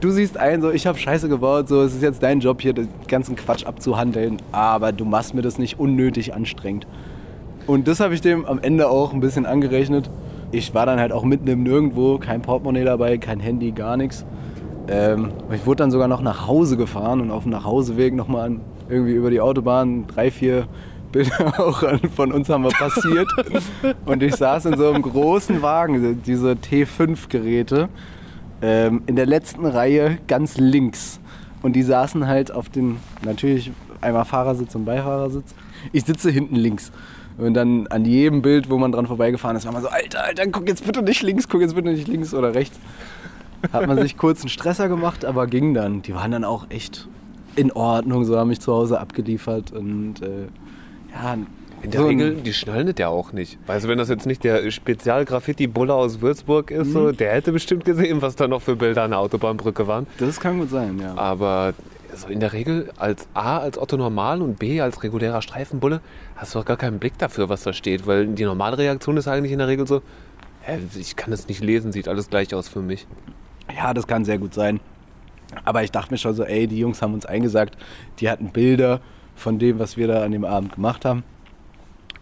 du 0.02 0.12
siehst 0.12 0.38
ein, 0.38 0.62
so 0.62 0.70
ich 0.70 0.86
habe 0.86 1.00
Scheiße 1.00 1.30
gebaut, 1.30 1.68
so 1.68 1.82
es 1.82 1.96
ist 1.96 2.04
jetzt 2.04 2.22
dein 2.22 2.42
Job 2.42 2.62
hier, 2.62 2.74
den 2.74 2.90
ganzen 3.08 3.36
Quatsch 3.36 3.66
abzuhandeln, 3.66 4.38
aber 4.52 4.92
du 4.92 5.04
machst 5.04 5.34
mir 5.34 5.42
das 5.42 5.58
nicht 5.58 5.80
unnötig 5.80 6.36
anstrengend. 6.36 6.86
Und 7.66 7.88
das 7.88 8.00
habe 8.00 8.14
ich 8.14 8.22
dem 8.22 8.46
am 8.46 8.60
Ende 8.60 8.88
auch 8.88 9.14
ein 9.14 9.20
bisschen 9.20 9.48
angerechnet. 9.48 10.12
Ich 10.52 10.76
war 10.76 10.86
dann 10.86 11.00
halt 11.00 11.12
auch 11.12 11.24
mitten 11.24 11.48
im 11.48 11.64
Nirgendwo, 11.64 12.20
kein 12.20 12.44
Portemonnaie 12.44 12.86
dabei, 12.86 13.18
kein 13.18 13.40
Handy, 13.40 13.72
gar 13.72 13.98
nichts. 13.98 14.28
Ähm, 14.88 15.32
ich 15.52 15.66
wurde 15.66 15.78
dann 15.78 15.90
sogar 15.90 16.08
noch 16.08 16.22
nach 16.22 16.46
Hause 16.46 16.78
gefahren 16.78 17.20
und 17.20 17.32
auf 17.32 17.44
dem 17.44 17.52
Nachhauseweg 17.52 18.14
nochmal 18.14 18.58
irgendwie 18.90 19.14
über 19.14 19.30
die 19.30 19.42
Autobahn 19.42 20.08
drei, 20.08 20.32
vier 20.32 20.68
Bilder 21.12 21.60
auch 21.66 21.84
von 22.16 22.32
uns 22.32 22.50
haben 22.50 22.64
wir 22.64 22.72
passiert. 22.72 23.28
und 24.06 24.24
ich 24.24 24.36
saß 24.36 24.66
in 24.66 24.78
so 24.78 24.90
einem 24.90 25.02
großen 25.02 25.62
Wagen, 25.62 26.22
diese 26.26 26.52
T5-Geräte, 26.52 27.90
ähm, 28.62 29.04
in 29.06 29.16
der 29.16 29.26
letzten 29.26 29.66
Reihe 29.66 30.18
ganz 30.28 30.58
links. 30.58 31.20
Und 31.62 31.76
die 31.76 31.84
saßen 31.84 32.28
halt 32.28 32.52
auf 32.52 32.70
den, 32.70 32.98
natürlich 33.24 33.72
einmal 34.02 34.26
Fahrersitz 34.26 34.76
und 34.76 34.86
Beifahrersitz. 34.86 35.56
Ich 35.92 36.06
sitze 36.06 36.30
hinten 36.30 36.56
links. 36.56 36.92
Und 37.38 37.54
dann 37.54 37.88
an 37.88 38.06
jedem 38.06 38.42
Bild, 38.42 38.70
wo 38.70 38.78
man 38.78 38.92
dran 38.92 39.06
vorbeigefahren 39.06 39.56
ist, 39.58 39.66
war 39.66 39.74
man 39.74 39.84
so, 39.84 39.90
Alter, 39.90 40.24
Alter, 40.24 40.48
guck 40.48 40.68
jetzt 40.68 40.86
bitte 40.86 41.04
nicht 41.04 41.22
links, 41.22 41.48
guck 41.48 41.62
jetzt 41.62 41.76
bitte 41.76 41.90
nicht 41.90 42.08
links 42.08 42.34
oder 42.34 42.54
rechts. 42.56 42.80
hat 43.72 43.88
man 43.88 44.00
sich 44.00 44.18
kurz 44.18 44.42
einen 44.42 44.50
Stresser 44.50 44.88
gemacht, 44.88 45.24
aber 45.24 45.48
ging 45.48 45.74
dann. 45.74 46.02
Die 46.02 46.16
waren 46.16 46.32
dann 46.32 46.44
auch 46.44 46.68
echt 46.70 47.08
in 47.58 47.72
Ordnung, 47.72 48.24
so 48.24 48.38
haben 48.38 48.50
mich 48.50 48.62
zu 48.62 48.72
Hause 48.72 49.00
abgeliefert 49.00 49.72
und 49.72 50.22
äh, 50.22 50.48
ja. 51.14 51.38
In 51.84 51.92
der 51.92 52.02
so 52.02 52.08
Regel, 52.08 52.36
die 52.36 52.54
schnallen 52.54 52.88
das 52.88 52.96
ja 52.98 53.08
auch 53.08 53.34
nicht. 53.34 53.60
Weißt 53.68 53.86
du, 53.86 53.90
wenn 53.90 54.00
das 54.00 54.10
jetzt 54.10 54.26
nicht 54.26 54.44
der 54.44 54.72
Spezial-Graffiti-Buller 54.72 55.94
aus 55.94 56.22
Würzburg 56.22 56.72
ist, 56.72 56.92
so, 56.92 57.12
der 57.12 57.34
hätte 57.34 57.52
bestimmt 57.52 57.86
gesehen, 57.86 58.22
was 58.24 58.36
da 58.36 58.48
noch 58.48 58.64
für 58.64 58.76
Bilder 58.76 59.04
an 59.04 59.12
der 59.12 59.20
Autobahnbrücke 59.20 59.86
waren. 59.88 60.08
Das 60.18 60.40
kann 60.40 60.58
gut 60.58 60.72
sein, 60.72 61.00
ja. 61.00 61.16
Aber 61.16 61.76
so 62.16 62.30
in 62.30 62.40
der 62.40 62.54
Regel 62.54 62.90
als 62.98 63.28
A 63.36 63.60
als 63.60 63.78
Otto 63.78 63.96
Normal 63.96 64.42
und 64.42 64.58
B 64.58 64.82
als 64.82 65.04
regulärer 65.04 65.44
Streifenbulle 65.44 66.02
hast 66.36 66.56
du 66.56 66.60
auch 66.60 66.66
gar 66.66 66.78
keinen 66.78 66.98
Blick 66.98 67.18
dafür, 67.20 67.48
was 67.50 67.62
da 67.62 67.74
steht, 67.74 68.08
weil 68.08 68.26
die 68.28 68.44
normale 68.44 68.80
Reaktion 68.80 69.18
ist 69.18 69.28
eigentlich 69.28 69.52
in 69.52 69.60
der 69.60 69.68
Regel 69.68 69.86
so, 69.86 70.02
hä, 70.62 70.80
ich 70.98 71.16
kann 71.16 71.30
das 71.30 71.48
nicht 71.48 71.64
lesen, 71.64 71.92
sieht 71.92 72.08
alles 72.08 72.30
gleich 72.30 72.56
aus 72.56 72.68
für 72.68 72.82
mich. 72.82 73.06
Ja, 73.76 73.94
das 73.94 74.08
kann 74.08 74.26
sehr 74.26 74.40
gut 74.40 74.56
sein. 74.56 74.80
Aber 75.66 75.84
ich 75.84 75.92
dachte 75.92 76.14
mir 76.14 76.18
schon 76.18 76.34
so, 76.34 76.44
ey, 76.44 76.68
die 76.68 76.80
Jungs 76.80 77.02
haben 77.02 77.14
uns 77.14 77.26
eingesagt, 77.26 77.78
die 78.20 78.30
hatten 78.30 78.50
Bilder 78.50 79.02
von 79.36 79.60
dem, 79.60 79.80
was 79.80 79.98
wir 79.98 80.08
da 80.08 80.24
an 80.24 80.32
dem 80.32 80.46
Abend 80.46 80.74
gemacht 80.74 81.06
haben. 81.06 81.24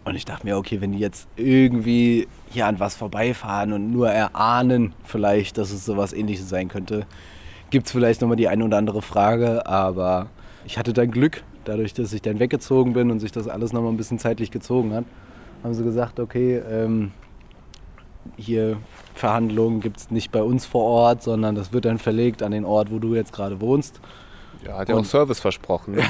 Und 0.04 0.14
ich 0.14 0.24
dachte 0.24 0.46
mir, 0.46 0.56
okay, 0.56 0.80
wenn 0.80 0.92
die 0.92 1.00
jetzt 1.00 1.26
irgendwie 1.34 2.28
hier 2.50 2.66
an 2.66 2.78
was 2.78 2.94
vorbeifahren 2.94 3.72
und 3.72 3.90
nur 3.90 4.08
erahnen 4.08 4.92
vielleicht, 5.04 5.58
dass 5.58 5.72
es 5.72 5.84
sowas 5.84 6.12
ähnliches 6.12 6.48
sein 6.48 6.68
könnte, 6.68 7.06
gibt 7.70 7.86
es 7.86 7.92
vielleicht 7.92 8.20
nochmal 8.20 8.36
die 8.36 8.46
eine 8.46 8.64
oder 8.64 8.76
andere 8.76 9.02
Frage. 9.02 9.66
Aber 9.66 10.28
ich 10.64 10.78
hatte 10.78 10.92
dann 10.92 11.10
Glück, 11.10 11.42
dadurch, 11.64 11.92
dass 11.92 12.12
ich 12.12 12.22
dann 12.22 12.38
weggezogen 12.38 12.92
bin 12.92 13.10
und 13.10 13.18
sich 13.18 13.32
das 13.32 13.48
alles 13.48 13.72
nochmal 13.72 13.92
ein 13.92 13.96
bisschen 13.96 14.20
zeitlich 14.20 14.52
gezogen 14.52 14.94
hat, 14.94 15.04
haben 15.64 15.74
sie 15.74 15.82
gesagt, 15.82 16.20
okay, 16.20 16.62
ähm, 16.70 17.10
hier 18.36 18.78
Verhandlungen 19.14 19.80
gibt 19.80 19.98
es 19.98 20.10
nicht 20.10 20.32
bei 20.32 20.42
uns 20.42 20.66
vor 20.66 20.84
Ort, 20.84 21.22
sondern 21.22 21.54
das 21.54 21.72
wird 21.72 21.84
dann 21.84 21.98
verlegt 21.98 22.42
an 22.42 22.52
den 22.52 22.64
Ort, 22.64 22.90
wo 22.90 22.98
du 22.98 23.14
jetzt 23.14 23.32
gerade 23.32 23.60
wohnst. 23.60 24.00
Ja, 24.66 24.78
hat 24.78 24.88
ja 24.88 24.96
auch 24.96 25.04
Service 25.04 25.38
versprochen. 25.38 25.94
Ne? 25.94 26.02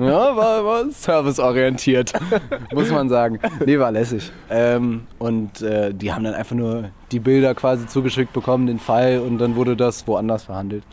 Ja, 0.06 0.36
war, 0.36 0.64
war 0.64 0.90
serviceorientiert, 0.90 2.12
muss 2.72 2.90
man 2.90 3.08
sagen. 3.08 3.40
Nee, 3.64 3.78
war 3.78 3.90
lässig. 3.90 4.30
Ähm, 4.50 5.06
und 5.18 5.62
äh, 5.62 5.92
die 5.92 6.12
haben 6.12 6.24
dann 6.24 6.34
einfach 6.34 6.54
nur 6.54 6.90
die 7.10 7.18
Bilder 7.18 7.54
quasi 7.54 7.86
zugeschickt 7.86 8.32
bekommen, 8.32 8.66
den 8.66 8.78
Fall, 8.78 9.18
und 9.18 9.38
dann 9.38 9.56
wurde 9.56 9.76
das 9.76 10.06
woanders 10.06 10.44
verhandelt. 10.44 10.84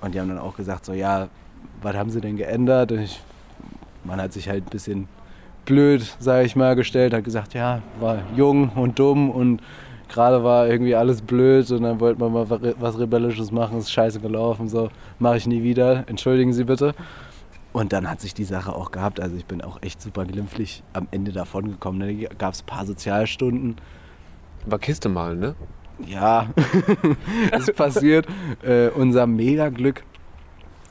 Und 0.00 0.14
die 0.14 0.20
haben 0.20 0.28
dann 0.28 0.38
auch 0.38 0.56
gesagt, 0.56 0.86
so, 0.86 0.92
ja, 0.92 1.28
was 1.82 1.94
haben 1.94 2.10
sie 2.10 2.20
denn 2.20 2.36
geändert? 2.36 2.92
Und 2.92 3.00
ich, 3.00 3.20
man 4.04 4.20
hat 4.20 4.32
sich 4.32 4.48
halt 4.48 4.66
ein 4.66 4.70
bisschen 4.70 5.08
blöd, 5.66 6.16
sage 6.18 6.46
ich 6.46 6.56
mal, 6.56 6.74
gestellt, 6.74 7.12
hat 7.14 7.24
gesagt, 7.24 7.54
ja, 7.54 7.80
war 8.00 8.22
jung 8.34 8.70
und 8.70 8.98
dumm 8.98 9.30
und 9.30 9.60
gerade 10.10 10.44
war 10.44 10.68
irgendwie 10.68 10.94
alles 10.94 11.22
blöd 11.22 11.70
und 11.70 11.82
dann 11.82 12.00
wollte 12.00 12.20
man 12.20 12.32
mal 12.32 12.74
was 12.78 12.98
Rebellisches 12.98 13.50
machen, 13.50 13.78
ist 13.78 13.92
scheiße 13.92 14.20
gelaufen, 14.20 14.68
so, 14.68 14.90
mache 15.18 15.38
ich 15.38 15.46
nie 15.46 15.62
wieder, 15.62 16.04
entschuldigen 16.08 16.52
Sie 16.52 16.64
bitte. 16.64 16.94
Und 17.72 17.92
dann 17.92 18.10
hat 18.10 18.20
sich 18.20 18.34
die 18.34 18.44
Sache 18.44 18.74
auch 18.74 18.90
gehabt. 18.90 19.20
Also 19.20 19.36
ich 19.36 19.46
bin 19.46 19.62
auch 19.62 19.80
echt 19.80 20.02
super 20.02 20.24
glimpflich 20.24 20.82
am 20.92 21.06
Ende 21.12 21.30
davon 21.30 21.70
gekommen. 21.70 22.00
Da 22.00 22.28
gab 22.36 22.52
es 22.52 22.62
ein 22.62 22.66
paar 22.66 22.84
Sozialstunden. 22.84 23.76
War 24.66 24.80
Kiste 24.80 25.08
malen, 25.08 25.38
ne? 25.38 25.54
Ja, 26.04 26.48
es 27.52 27.72
passiert. 27.72 28.26
Äh, 28.62 28.88
unser 28.88 29.28
Mega-Glück. 29.28 30.02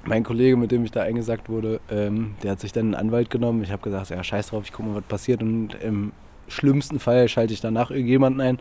Mein 0.05 0.23
Kollege, 0.23 0.55
mit 0.55 0.71
dem 0.71 0.85
ich 0.85 0.91
da 0.91 1.01
eingesagt 1.01 1.49
wurde, 1.49 1.81
ähm, 1.91 2.35
der 2.41 2.51
hat 2.51 2.61
sich 2.61 2.71
dann 2.71 2.85
einen 2.85 2.95
Anwalt 2.95 3.29
genommen. 3.29 3.61
Ich 3.61 3.71
habe 3.73 3.81
gesagt, 3.81 4.09
ja, 4.11 4.23
scheiß 4.23 4.47
drauf, 4.47 4.63
ich 4.63 4.71
gucke 4.71 4.87
mal, 4.87 4.95
was 4.95 5.03
passiert. 5.03 5.41
Und 5.41 5.75
im 5.83 6.13
schlimmsten 6.47 6.99
Fall 6.99 7.27
schalte 7.27 7.53
ich 7.53 7.59
danach 7.59 7.91
irgendjemanden 7.91 8.39
ein. 8.39 8.59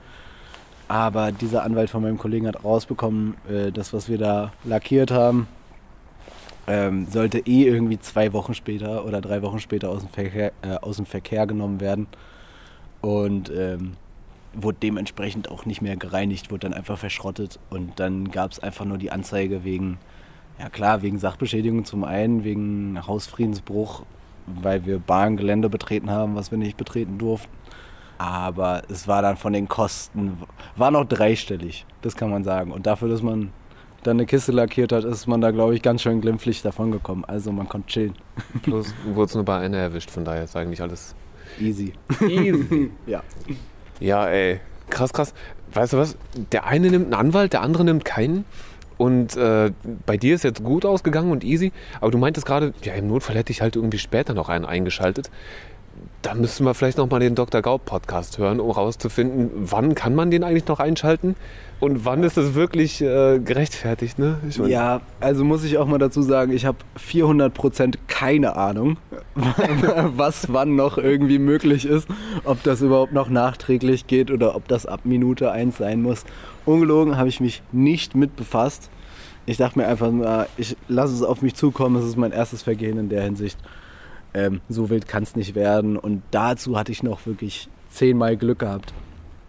Aber 0.88 1.32
dieser 1.32 1.64
Anwalt 1.64 1.90
von 1.90 2.02
meinem 2.02 2.18
Kollegen 2.18 2.46
hat 2.46 2.64
rausbekommen, 2.64 3.36
äh, 3.48 3.70
das, 3.70 3.92
was 3.92 4.08
wir 4.08 4.16
da 4.16 4.52
lackiert 4.64 5.10
haben, 5.10 5.46
ähm, 6.66 7.06
sollte 7.10 7.38
eh 7.40 7.64
irgendwie 7.64 8.00
zwei 8.00 8.32
Wochen 8.32 8.54
später 8.54 9.04
oder 9.04 9.20
drei 9.20 9.42
Wochen 9.42 9.60
später 9.60 9.90
aus 9.90 10.00
dem 10.00 10.08
Verkehr, 10.08 10.52
äh, 10.62 10.76
aus 10.80 10.96
dem 10.96 11.06
Verkehr 11.06 11.46
genommen 11.46 11.80
werden. 11.80 12.06
Und 13.02 13.50
ähm, 13.54 13.92
wurde 14.54 14.78
dementsprechend 14.82 15.50
auch 15.50 15.66
nicht 15.66 15.82
mehr 15.82 15.96
gereinigt, 15.96 16.50
wurde 16.50 16.68
dann 16.68 16.74
einfach 16.74 16.98
verschrottet. 16.98 17.58
Und 17.68 18.00
dann 18.00 18.30
gab 18.30 18.52
es 18.52 18.58
einfach 18.58 18.86
nur 18.86 18.98
die 18.98 19.10
Anzeige 19.10 19.64
wegen, 19.64 19.98
ja 20.58 20.68
klar, 20.68 21.02
wegen 21.02 21.18
Sachbeschädigung 21.18 21.84
zum 21.84 22.02
einen, 22.02 22.44
wegen 22.44 23.06
Hausfriedensbruch, 23.06 24.04
weil 24.46 24.86
wir 24.86 24.98
Bahngelände 24.98 25.68
betreten 25.68 26.10
haben, 26.10 26.34
was 26.34 26.50
wir 26.50 26.58
nicht 26.58 26.76
betreten 26.76 27.18
durften. 27.18 27.57
Aber 28.18 28.82
es 28.90 29.06
war 29.06 29.22
dann 29.22 29.36
von 29.36 29.52
den 29.52 29.68
Kosten, 29.68 30.38
war 30.76 30.90
noch 30.90 31.04
dreistellig, 31.04 31.86
das 32.02 32.16
kann 32.16 32.30
man 32.30 32.42
sagen. 32.44 32.72
Und 32.72 32.86
dafür, 32.86 33.08
dass 33.08 33.22
man 33.22 33.52
dann 34.02 34.16
eine 34.16 34.26
Kiste 34.26 34.52
lackiert 34.52 34.92
hat, 34.92 35.04
ist 35.04 35.26
man 35.26 35.40
da, 35.40 35.50
glaube 35.50 35.74
ich, 35.74 35.82
ganz 35.82 36.02
schön 36.02 36.20
glimpflich 36.20 36.62
davon 36.62 36.90
gekommen. 36.90 37.24
Also 37.24 37.52
man 37.52 37.68
konnte 37.68 37.88
chillen. 37.88 38.14
Plus 38.62 38.94
wurde 39.06 39.26
es 39.28 39.34
nur 39.34 39.44
bei 39.44 39.58
einer 39.58 39.76
erwischt, 39.78 40.10
von 40.10 40.24
daher 40.24 40.44
ist 40.44 40.56
eigentlich 40.56 40.82
alles 40.82 41.14
Easy. 41.60 41.92
easy. 42.28 42.90
Ja. 43.06 43.22
Ja, 44.00 44.26
ey, 44.28 44.60
krass, 44.90 45.12
krass. 45.12 45.34
Weißt 45.72 45.92
du 45.92 45.98
was? 45.98 46.16
Der 46.52 46.66
eine 46.66 46.90
nimmt 46.90 47.06
einen 47.06 47.14
Anwalt, 47.14 47.52
der 47.52 47.62
andere 47.62 47.84
nimmt 47.84 48.04
keinen. 48.04 48.44
Und 48.96 49.36
äh, 49.36 49.70
bei 50.06 50.16
dir 50.16 50.34
ist 50.34 50.42
jetzt 50.42 50.62
gut 50.64 50.84
ausgegangen 50.84 51.30
und 51.30 51.44
easy. 51.44 51.72
Aber 52.00 52.10
du 52.10 52.18
meintest 52.18 52.46
gerade, 52.46 52.74
ja, 52.82 52.94
im 52.94 53.06
Notfall 53.06 53.36
hätte 53.36 53.52
ich 53.52 53.60
halt 53.62 53.76
irgendwie 53.76 53.98
später 53.98 54.34
noch 54.34 54.48
einen 54.48 54.64
eingeschaltet. 54.64 55.30
Da 56.22 56.34
müssten 56.34 56.64
wir 56.64 56.74
vielleicht 56.74 56.98
noch 56.98 57.08
mal 57.08 57.20
den 57.20 57.34
Dr. 57.34 57.62
Gaub 57.62 57.84
Podcast 57.84 58.38
hören, 58.38 58.60
um 58.60 58.70
rauszufinden, 58.70 59.50
wann 59.54 59.94
kann 59.94 60.14
man 60.14 60.30
den 60.30 60.44
eigentlich 60.44 60.66
noch 60.66 60.80
einschalten 60.80 61.36
und 61.80 62.04
wann 62.04 62.24
ist 62.24 62.36
es 62.36 62.54
wirklich 62.54 63.00
äh, 63.00 63.38
gerechtfertigt, 63.38 64.18
ne? 64.18 64.38
Ich 64.48 64.58
mein, 64.58 64.68
Ja, 64.68 65.00
also 65.20 65.44
muss 65.44 65.62
ich 65.64 65.78
auch 65.78 65.86
mal 65.86 65.98
dazu 65.98 66.22
sagen, 66.22 66.52
ich 66.52 66.66
habe 66.66 66.78
400% 66.98 67.94
keine 68.08 68.56
Ahnung, 68.56 68.96
was 70.16 70.52
wann 70.52 70.74
noch 70.74 70.98
irgendwie 70.98 71.38
möglich 71.38 71.86
ist, 71.86 72.08
ob 72.44 72.62
das 72.64 72.82
überhaupt 72.82 73.12
noch 73.12 73.28
nachträglich 73.28 74.06
geht 74.06 74.30
oder 74.30 74.56
ob 74.56 74.66
das 74.66 74.86
ab 74.86 75.00
Minute 75.04 75.52
1 75.52 75.78
sein 75.78 76.02
muss. 76.02 76.24
Ungelogen 76.64 77.16
habe 77.16 77.28
ich 77.28 77.40
mich 77.40 77.62
nicht 77.70 78.16
mit 78.16 78.34
befasst. 78.34 78.90
Ich 79.46 79.56
dachte 79.56 79.78
mir 79.78 79.86
einfach, 79.86 80.46
ich 80.56 80.76
lasse 80.88 81.14
es 81.14 81.22
auf 81.22 81.42
mich 81.42 81.54
zukommen, 81.54 81.96
es 81.96 82.04
ist 82.04 82.16
mein 82.16 82.32
erstes 82.32 82.62
Vergehen 82.62 82.98
in 82.98 83.08
der 83.08 83.22
Hinsicht. 83.22 83.58
Ähm, 84.38 84.60
so 84.68 84.88
wild 84.88 85.08
kann 85.08 85.24
es 85.24 85.34
nicht 85.34 85.56
werden 85.56 85.96
und 85.96 86.22
dazu 86.30 86.78
hatte 86.78 86.92
ich 86.92 87.02
noch 87.02 87.26
wirklich 87.26 87.68
zehnmal 87.90 88.36
Glück 88.36 88.60
gehabt. 88.60 88.94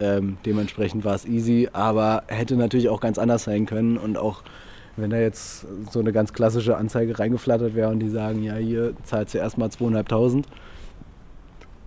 Ähm, 0.00 0.38
dementsprechend 0.44 1.04
war 1.04 1.14
es 1.14 1.26
easy, 1.26 1.68
aber 1.72 2.24
hätte 2.26 2.56
natürlich 2.56 2.88
auch 2.88 3.00
ganz 3.00 3.16
anders 3.16 3.44
sein 3.44 3.66
können 3.66 3.98
und 3.98 4.18
auch 4.18 4.42
wenn 4.96 5.10
da 5.10 5.18
jetzt 5.18 5.64
so 5.92 6.00
eine 6.00 6.12
ganz 6.12 6.32
klassische 6.32 6.76
Anzeige 6.76 7.18
reingeflattert 7.18 7.76
wäre 7.76 7.90
und 7.90 8.00
die 8.00 8.08
sagen, 8.08 8.42
ja, 8.42 8.56
hier 8.56 8.94
zahlt 9.04 9.32
ihr 9.32 9.40
erstmal 9.40 9.68
2.500 9.68 10.42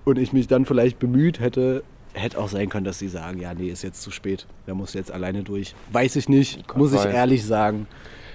und 0.05 0.17
ich 0.17 0.31
mich 0.31 0.47
dann 0.47 0.65
vielleicht 0.65 0.99
bemüht 0.99 1.41
hätte, 1.41 1.83
hätte 2.13 2.39
auch 2.39 2.47
sein 2.47 2.69
können, 2.69 2.85
dass 2.85 2.99
sie 2.99 3.09
sagen, 3.09 3.39
ja, 3.39 3.53
nee, 3.53 3.67
ist 3.67 3.83
jetzt 3.83 4.01
zu 4.01 4.11
spät, 4.11 4.47
da 4.65 4.75
musst 4.75 4.93
du 4.93 4.99
jetzt 4.99 5.11
alleine 5.11 5.43
durch. 5.43 5.75
Weiß 5.91 6.15
ich 6.15 6.29
nicht, 6.29 6.67
Gott 6.67 6.77
muss 6.77 6.93
ich 6.93 7.03
weiß. 7.03 7.13
ehrlich 7.13 7.45
sagen. 7.45 7.87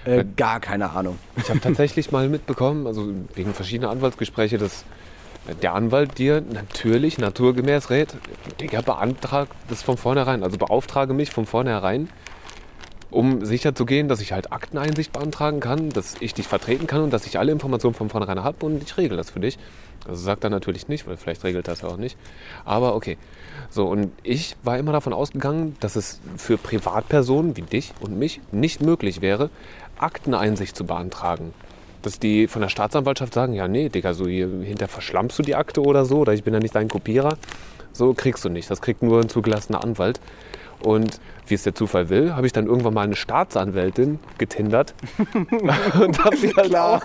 Äh, 0.08 0.24
gar 0.36 0.58
keine 0.60 0.90
Ahnung. 0.90 1.18
Ich 1.36 1.50
habe 1.50 1.60
tatsächlich 1.60 2.10
mal 2.12 2.28
mitbekommen, 2.28 2.86
also 2.86 3.12
wegen 3.34 3.52
verschiedener 3.52 3.90
Anwaltsgespräche, 3.90 4.56
dass 4.56 4.84
der 5.62 5.74
Anwalt 5.74 6.18
dir 6.18 6.40
natürlich 6.40 7.18
naturgemäß 7.18 7.90
rät, 7.90 8.14
Digga, 8.60 8.80
beantrag 8.80 9.48
das 9.68 9.82
von 9.82 9.96
vornherein. 9.96 10.42
Also 10.42 10.56
beauftrage 10.58 11.12
mich 11.12 11.30
von 11.30 11.46
vornherein, 11.46 12.08
um 13.10 13.44
sicherzugehen, 13.44 14.08
dass 14.08 14.20
ich 14.20 14.32
halt 14.32 14.52
Akteneinsicht 14.52 15.12
beantragen 15.12 15.60
kann, 15.60 15.90
dass 15.90 16.16
ich 16.20 16.34
dich 16.34 16.46
vertreten 16.46 16.86
kann 16.86 17.02
und 17.02 17.12
dass 17.12 17.26
ich 17.26 17.38
alle 17.38 17.52
Informationen 17.52 17.94
von 17.94 18.10
vornherein 18.10 18.42
habe 18.42 18.64
und 18.66 18.82
ich 18.82 18.96
regel 18.96 19.16
das 19.16 19.30
für 19.30 19.40
dich. 19.40 19.58
Also 20.06 20.22
sagt 20.22 20.44
er 20.44 20.50
natürlich 20.50 20.88
nicht, 20.88 21.06
weil 21.06 21.16
vielleicht 21.16 21.44
regelt 21.44 21.68
es 21.68 21.82
ja 21.82 21.88
auch 21.88 21.96
nicht. 21.96 22.16
Aber 22.64 22.94
okay. 22.94 23.18
So, 23.70 23.86
und 23.86 24.12
ich 24.22 24.56
war 24.62 24.78
immer 24.78 24.92
davon 24.92 25.12
ausgegangen, 25.12 25.76
dass 25.80 25.96
es 25.96 26.20
für 26.36 26.56
Privatpersonen 26.56 27.56
wie 27.56 27.62
dich 27.62 27.92
und 28.00 28.18
mich 28.18 28.40
nicht 28.52 28.80
möglich 28.80 29.20
wäre, 29.20 29.50
Akteneinsicht 30.00 30.76
zu 30.76 30.84
beantragen. 30.84 31.52
Dass 32.02 32.18
die 32.18 32.46
von 32.46 32.62
der 32.62 32.68
Staatsanwaltschaft 32.68 33.34
sagen, 33.34 33.54
ja, 33.54 33.66
nee, 33.66 33.88
Digga, 33.88 34.14
so 34.14 34.26
hier 34.26 34.48
hinter 34.62 34.88
verschlammst 34.88 35.38
du 35.38 35.42
die 35.42 35.56
Akte 35.56 35.82
oder 35.82 36.04
so, 36.04 36.18
oder 36.18 36.32
ich 36.32 36.44
bin 36.44 36.54
ja 36.54 36.60
nicht 36.60 36.74
dein 36.74 36.88
Kopierer. 36.88 37.36
So 37.92 38.14
kriegst 38.14 38.44
du 38.44 38.48
nicht. 38.48 38.70
Das 38.70 38.80
kriegt 38.80 39.02
nur 39.02 39.20
ein 39.20 39.28
zugelassener 39.28 39.82
Anwalt. 39.82 40.20
Und 40.80 41.20
wie 41.46 41.54
es 41.54 41.62
der 41.62 41.74
Zufall 41.74 42.08
will, 42.08 42.34
habe 42.34 42.46
ich 42.46 42.52
dann 42.52 42.66
irgendwann 42.66 42.94
mal 42.94 43.02
eine 43.02 43.16
Staatsanwältin 43.16 44.18
getindert 44.36 44.94
und 45.98 46.24
habe 46.24 46.36
die, 46.36 46.54
halt 46.54 46.76
auch, 46.76 47.02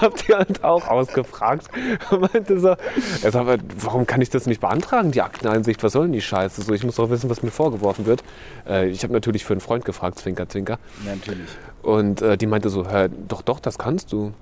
hab 0.00 0.16
die 0.16 0.34
halt 0.34 0.64
auch 0.64 0.88
ausgefragt 0.88 1.68
und 2.10 2.32
meinte 2.32 2.58
so, 2.58 2.74
er 3.22 3.30
sagt, 3.30 3.62
warum 3.78 4.06
kann 4.06 4.20
ich 4.20 4.30
das 4.30 4.46
nicht 4.46 4.60
beantragen, 4.60 5.12
die 5.12 5.22
Akteneinsicht, 5.22 5.82
was 5.82 5.92
soll 5.92 6.04
denn 6.04 6.12
die 6.12 6.20
Scheiße? 6.20 6.62
So, 6.62 6.72
ich 6.74 6.84
muss 6.84 6.96
doch 6.96 7.10
wissen, 7.10 7.30
was 7.30 7.42
mir 7.42 7.50
vorgeworfen 7.50 8.06
wird. 8.06 8.22
Äh, 8.68 8.88
ich 8.88 9.02
habe 9.02 9.12
natürlich 9.12 9.44
für 9.44 9.54
einen 9.54 9.60
Freund 9.60 9.84
gefragt, 9.84 10.18
Zwinker, 10.18 10.48
Zwinker. 10.48 10.78
Natürlich. 11.04 11.48
Und 11.82 12.22
äh, 12.22 12.36
die 12.36 12.46
meinte 12.46 12.68
so, 12.68 12.88
hör, 12.88 13.08
doch, 13.08 13.42
doch, 13.42 13.60
das 13.60 13.78
kannst 13.78 14.12
du. 14.12 14.32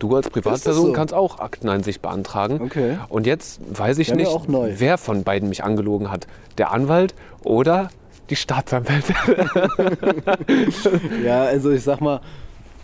Du 0.00 0.16
als 0.16 0.28
Privatperson 0.28 0.86
so? 0.86 0.92
kannst 0.92 1.14
auch 1.14 1.38
Akteneinsicht 1.38 2.02
beantragen. 2.02 2.60
Okay. 2.62 2.98
Und 3.08 3.26
jetzt 3.26 3.60
weiß 3.70 3.98
ich 3.98 4.10
mir 4.10 4.16
nicht, 4.16 4.30
wer 4.48 4.98
von 4.98 5.22
beiden 5.22 5.48
mich 5.48 5.62
angelogen 5.62 6.10
hat. 6.10 6.26
Der 6.58 6.72
Anwalt 6.72 7.14
oder 7.44 7.90
die 8.30 8.36
Staatsanwälte. 8.36 9.14
ja, 11.24 11.44
also 11.44 11.70
ich 11.70 11.82
sag 11.82 12.00
mal, 12.00 12.20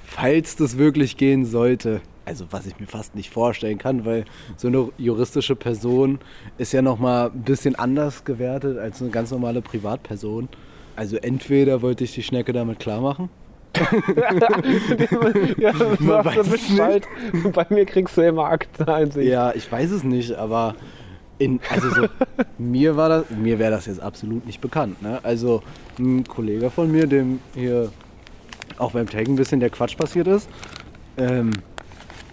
falls 0.04 0.56
das 0.56 0.76
wirklich 0.76 1.16
gehen 1.16 1.46
sollte, 1.46 2.00
also 2.26 2.44
was 2.50 2.66
ich 2.66 2.78
mir 2.78 2.86
fast 2.86 3.14
nicht 3.14 3.30
vorstellen 3.30 3.78
kann, 3.78 4.04
weil 4.04 4.26
so 4.56 4.68
eine 4.68 4.90
juristische 4.98 5.56
Person 5.56 6.18
ist 6.58 6.72
ja 6.72 6.82
nochmal 6.82 7.30
ein 7.30 7.42
bisschen 7.42 7.76
anders 7.76 8.24
gewertet 8.24 8.78
als 8.78 9.00
eine 9.00 9.10
ganz 9.10 9.30
normale 9.30 9.62
Privatperson. 9.62 10.48
Also 10.96 11.16
entweder 11.16 11.80
wollte 11.80 12.04
ich 12.04 12.12
die 12.12 12.22
Schnecke 12.22 12.52
damit 12.52 12.78
klar 12.78 13.00
machen. 13.00 13.30
ja, 15.58 15.72
Man 16.00 16.24
weiß 16.24 16.52
es 16.52 16.70
nicht. 16.70 17.52
Bei 17.52 17.66
mir 17.70 17.84
kriegst 17.86 18.16
du 18.16 18.22
immer 18.22 18.44
Akteneinsicht. 18.44 19.28
Ja, 19.28 19.52
ich 19.54 19.70
weiß 19.70 19.90
es 19.90 20.04
nicht, 20.04 20.32
aber 20.32 20.74
in, 21.38 21.60
also 21.70 21.90
so, 21.90 22.06
mir 22.58 22.96
war 22.96 23.08
das, 23.08 23.30
mir 23.30 23.58
wäre 23.58 23.70
das 23.70 23.86
jetzt 23.86 24.00
absolut 24.00 24.46
nicht 24.46 24.60
bekannt. 24.60 25.02
Ne? 25.02 25.20
Also 25.22 25.62
ein 25.98 26.24
Kollege 26.24 26.70
von 26.70 26.90
mir, 26.90 27.06
dem 27.06 27.40
hier 27.54 27.90
auch 28.78 28.92
beim 28.92 29.08
Taggen 29.08 29.34
ein 29.34 29.36
bisschen 29.36 29.60
der 29.60 29.70
Quatsch 29.70 29.96
passiert 29.96 30.26
ist, 30.26 30.48
ähm, 31.18 31.52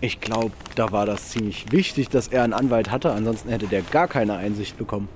ich 0.02 0.20
glaube, 0.20 0.52
da 0.76 0.92
war 0.92 1.06
das 1.06 1.30
ziemlich 1.30 1.72
wichtig, 1.72 2.10
dass 2.10 2.28
er 2.28 2.44
einen 2.44 2.54
Anwalt 2.54 2.92
hatte, 2.92 3.12
ansonsten 3.12 3.50
hätte 3.50 3.68
der 3.68 3.82
gar 3.82 4.08
keine 4.08 4.36
Einsicht 4.36 4.78
bekommen. 4.78 5.08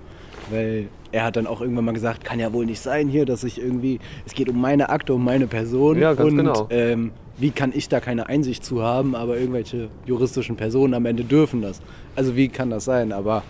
Weil 0.49 0.88
er 1.12 1.23
hat 1.23 1.36
dann 1.36 1.47
auch 1.47 1.62
irgendwann 1.62 1.86
mal 1.86 1.93
gesagt, 1.93 2.23
kann 2.23 2.39
ja 2.39 2.53
wohl 2.53 2.65
nicht 2.65 2.81
sein 2.81 3.07
hier, 3.07 3.25
dass 3.25 3.43
ich 3.43 3.62
irgendwie, 3.62 3.99
es 4.25 4.33
geht 4.33 4.49
um 4.49 4.60
meine 4.60 4.89
Akte, 4.89 5.13
um 5.13 5.23
meine 5.23 5.47
Person. 5.47 5.99
Ja, 5.99 6.13
ganz 6.13 6.29
und 6.29 6.38
genau. 6.38 6.67
ähm, 6.69 7.12
wie 7.38 7.51
kann 7.51 7.71
ich 7.73 7.89
da 7.89 7.99
keine 7.99 8.27
Einsicht 8.27 8.65
zu 8.65 8.81
haben, 8.81 9.15
aber 9.15 9.38
irgendwelche 9.38 9.89
juristischen 10.05 10.55
Personen 10.55 10.93
am 10.93 11.05
Ende 11.05 11.23
dürfen 11.23 11.62
das. 11.62 11.81
Also 12.15 12.36
wie 12.36 12.49
kann 12.49 12.69
das 12.69 12.86
sein? 12.86 13.12
Aber 13.12 13.43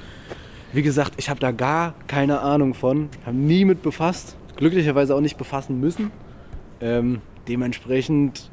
wie 0.73 0.81
gesagt, 0.81 1.13
ich 1.17 1.29
habe 1.29 1.39
da 1.39 1.51
gar 1.51 1.93
keine 2.07 2.41
Ahnung 2.41 2.73
von, 2.73 3.09
habe 3.25 3.37
nie 3.37 3.65
mit 3.65 3.81
befasst, 3.81 4.35
glücklicherweise 4.57 5.15
auch 5.15 5.21
nicht 5.21 5.37
befassen 5.37 5.79
müssen. 5.79 6.11
Ähm, 6.81 7.21
dementsprechend 7.47 8.51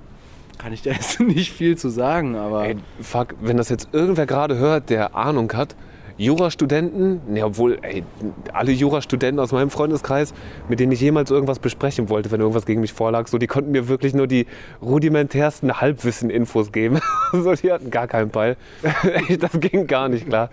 kann 0.58 0.72
ich 0.72 0.82
da 0.82 0.90
jetzt 0.92 1.20
nicht 1.20 1.52
viel 1.52 1.76
zu 1.76 1.88
sagen, 1.88 2.36
aber. 2.36 2.66
Ey, 2.66 2.76
fuck, 3.00 3.34
wenn 3.40 3.56
das 3.56 3.68
jetzt 3.68 3.88
irgendwer 3.92 4.26
gerade 4.26 4.56
hört, 4.56 4.90
der 4.90 5.16
Ahnung 5.16 5.52
hat, 5.52 5.74
Jurastudenten, 6.16 7.20
ne, 7.28 7.44
obwohl, 7.44 7.78
ey, 7.82 8.04
alle 8.52 8.72
Jurastudenten 8.72 9.40
aus 9.40 9.52
meinem 9.52 9.70
Freundeskreis, 9.70 10.32
mit 10.68 10.80
denen 10.80 10.92
ich 10.92 11.00
jemals 11.00 11.30
irgendwas 11.30 11.58
besprechen 11.58 12.08
wollte, 12.08 12.30
wenn 12.30 12.40
irgendwas 12.40 12.66
gegen 12.66 12.80
mich 12.80 12.92
vorlag, 12.92 13.26
so, 13.28 13.38
die 13.38 13.46
konnten 13.46 13.72
mir 13.72 13.88
wirklich 13.88 14.14
nur 14.14 14.26
die 14.26 14.46
rudimentärsten 14.80 15.80
Halbwissen-Infos 15.80 16.72
geben. 16.72 17.00
so, 17.32 17.54
die 17.54 17.72
hatten 17.72 17.90
gar 17.90 18.06
keinen 18.06 18.30
Ball. 18.30 18.56
das 19.40 19.60
ging 19.60 19.86
gar 19.86 20.08
nicht 20.08 20.28
klar. 20.28 20.50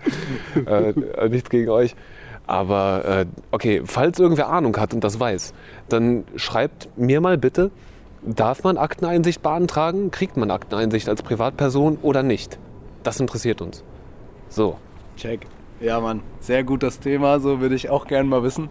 äh, 0.66 1.28
nichts 1.28 1.50
gegen 1.50 1.70
euch. 1.70 1.94
Aber 2.46 3.04
äh, 3.04 3.26
okay, 3.52 3.82
falls 3.84 4.18
irgendwer 4.18 4.48
Ahnung 4.48 4.76
hat 4.76 4.92
und 4.94 5.04
das 5.04 5.20
weiß, 5.20 5.54
dann 5.88 6.24
schreibt 6.36 6.88
mir 6.96 7.20
mal 7.20 7.38
bitte, 7.38 7.70
Darf 8.24 8.62
man 8.62 8.78
Akteneinsicht 8.78 9.42
beantragen? 9.42 10.12
Kriegt 10.12 10.36
man 10.36 10.52
Akteneinsicht 10.52 11.08
als 11.08 11.22
Privatperson 11.22 11.98
oder 12.02 12.22
nicht? 12.22 12.56
Das 13.02 13.18
interessiert 13.18 13.60
uns. 13.60 13.82
So. 14.48 14.76
Check. 15.16 15.46
Ja, 15.80 16.00
Mann. 16.00 16.20
Sehr 16.40 16.64
gut 16.64 16.82
das 16.82 17.00
Thema. 17.00 17.40
So 17.40 17.60
würde 17.60 17.74
ich 17.74 17.90
auch 17.90 18.06
gerne 18.06 18.28
mal 18.28 18.42
wissen. 18.42 18.68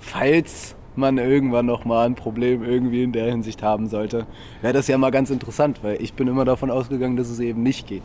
Falls 0.00 0.74
man 0.94 1.18
irgendwann 1.18 1.66
noch 1.66 1.84
mal 1.84 2.06
ein 2.06 2.14
Problem 2.14 2.64
irgendwie 2.64 3.02
in 3.02 3.12
der 3.12 3.26
Hinsicht 3.30 3.62
haben 3.62 3.88
sollte, 3.88 4.26
wäre 4.62 4.72
das 4.72 4.88
ja 4.88 4.96
mal 4.96 5.10
ganz 5.10 5.28
interessant, 5.30 5.80
weil 5.82 6.00
ich 6.00 6.14
bin 6.14 6.26
immer 6.28 6.44
davon 6.46 6.70
ausgegangen, 6.70 7.16
dass 7.16 7.28
es 7.28 7.38
eben 7.40 7.62
nicht 7.62 7.86
geht. 7.86 8.02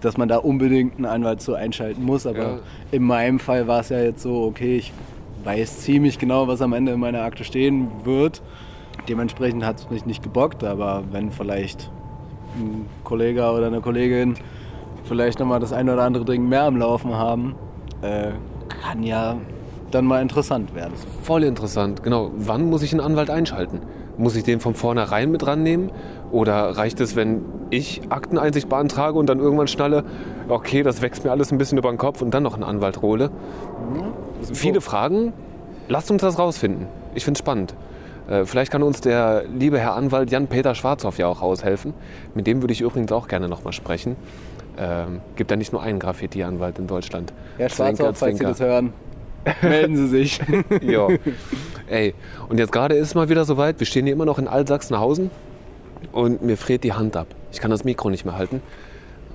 Dass 0.00 0.16
man 0.16 0.28
da 0.28 0.38
unbedingt 0.38 0.96
einen 0.96 1.04
Anwalt 1.04 1.42
zu 1.42 1.54
einschalten 1.54 2.02
muss. 2.04 2.26
Aber 2.26 2.38
Ja. 2.38 2.58
in 2.92 3.02
meinem 3.02 3.38
Fall 3.38 3.66
war 3.66 3.80
es 3.80 3.90
ja 3.90 4.00
jetzt 4.00 4.22
so, 4.22 4.44
okay, 4.44 4.76
ich 4.78 4.92
weiß 5.44 5.80
ziemlich 5.80 6.18
genau, 6.18 6.48
was 6.48 6.62
am 6.62 6.72
Ende 6.72 6.92
in 6.92 7.00
meiner 7.00 7.22
Akte 7.22 7.44
stehen 7.44 7.90
wird. 8.04 8.42
Dementsprechend 9.08 9.64
hat 9.64 9.78
es 9.80 9.90
mich 9.90 10.06
nicht 10.06 10.22
gebockt, 10.22 10.64
aber 10.64 11.04
wenn 11.12 11.30
vielleicht 11.30 11.90
ein 12.56 12.86
Kollege 13.04 13.50
oder 13.50 13.66
eine 13.66 13.80
Kollegin 13.80 14.34
vielleicht 15.08 15.40
nochmal 15.40 15.60
das 15.60 15.72
eine 15.72 15.92
oder 15.94 16.02
andere 16.02 16.24
Ding 16.24 16.48
mehr 16.48 16.64
am 16.64 16.76
Laufen 16.76 17.14
haben, 17.14 17.54
äh, 18.02 18.30
kann 18.82 19.02
ja 19.02 19.36
dann 19.90 20.04
mal 20.04 20.20
interessant 20.20 20.74
werden. 20.74 20.92
Voll 21.22 21.44
interessant. 21.44 22.02
Genau. 22.02 22.30
Wann 22.36 22.68
muss 22.68 22.82
ich 22.82 22.92
einen 22.92 23.00
Anwalt 23.00 23.30
einschalten? 23.30 23.80
Muss 24.18 24.36
ich 24.36 24.44
den 24.44 24.60
von 24.60 24.74
vornherein 24.74 25.30
mit 25.30 25.46
rannehmen? 25.46 25.90
Oder 26.30 26.76
reicht 26.76 27.00
es, 27.00 27.16
wenn 27.16 27.42
ich 27.70 28.02
Akteneinsicht 28.10 28.68
beantrage 28.68 29.18
und 29.18 29.28
dann 29.28 29.38
irgendwann 29.38 29.68
schnalle, 29.68 30.04
okay, 30.48 30.82
das 30.82 31.00
wächst 31.00 31.24
mir 31.24 31.30
alles 31.30 31.50
ein 31.52 31.58
bisschen 31.58 31.78
über 31.78 31.90
den 31.90 31.98
Kopf 31.98 32.20
und 32.20 32.32
dann 32.34 32.42
noch 32.42 32.54
einen 32.54 32.64
Anwalt 32.64 33.00
hole? 33.00 33.30
Viele 34.52 34.80
Fragen. 34.80 35.32
Lasst 35.88 36.10
uns 36.10 36.20
das 36.20 36.38
rausfinden. 36.38 36.86
Ich 37.14 37.24
finde 37.24 37.38
es 37.38 37.40
spannend. 37.40 37.74
Äh, 38.28 38.44
Vielleicht 38.44 38.70
kann 38.70 38.82
uns 38.82 39.00
der 39.00 39.44
liebe 39.56 39.78
Herr 39.78 39.94
Anwalt 39.94 40.30
Jan-Peter 40.30 40.74
Schwarzhoff 40.74 41.18
ja 41.18 41.26
auch 41.26 41.40
aushelfen. 41.40 41.94
Mit 42.34 42.46
dem 42.46 42.62
würde 42.62 42.72
ich 42.72 42.82
übrigens 42.82 43.10
auch 43.12 43.26
gerne 43.26 43.48
nochmal 43.48 43.72
sprechen. 43.72 44.16
Ähm, 44.78 45.20
gibt 45.36 45.50
ja 45.50 45.56
nicht 45.56 45.72
nur 45.72 45.82
einen 45.82 45.98
Graffiti-Anwalt 45.98 46.78
in 46.78 46.86
Deutschland. 46.86 47.32
Herr 47.56 47.68
Zwinker, 47.68 47.96
Schwarzhoff, 47.96 48.18
falls 48.18 48.38
Sie 48.38 48.44
das 48.44 48.60
hören, 48.60 48.92
melden 49.62 49.96
Sie 49.96 50.06
sich. 50.06 50.40
Ja. 50.82 51.08
Ey, 51.88 52.14
und 52.48 52.58
jetzt 52.58 52.70
gerade 52.70 52.94
ist 52.94 53.08
es 53.08 53.14
mal 53.14 53.28
wieder 53.28 53.44
soweit. 53.44 53.80
Wir 53.80 53.86
stehen 53.86 54.04
hier 54.04 54.12
immer 54.12 54.26
noch 54.26 54.38
in 54.38 54.46
Altsachsenhausen 54.46 55.30
und 56.12 56.42
mir 56.42 56.56
friert 56.56 56.84
die 56.84 56.92
Hand 56.92 57.16
ab. 57.16 57.26
Ich 57.50 57.60
kann 57.60 57.70
das 57.70 57.82
Mikro 57.84 58.10
nicht 58.10 58.24
mehr 58.24 58.36
halten. 58.36 58.62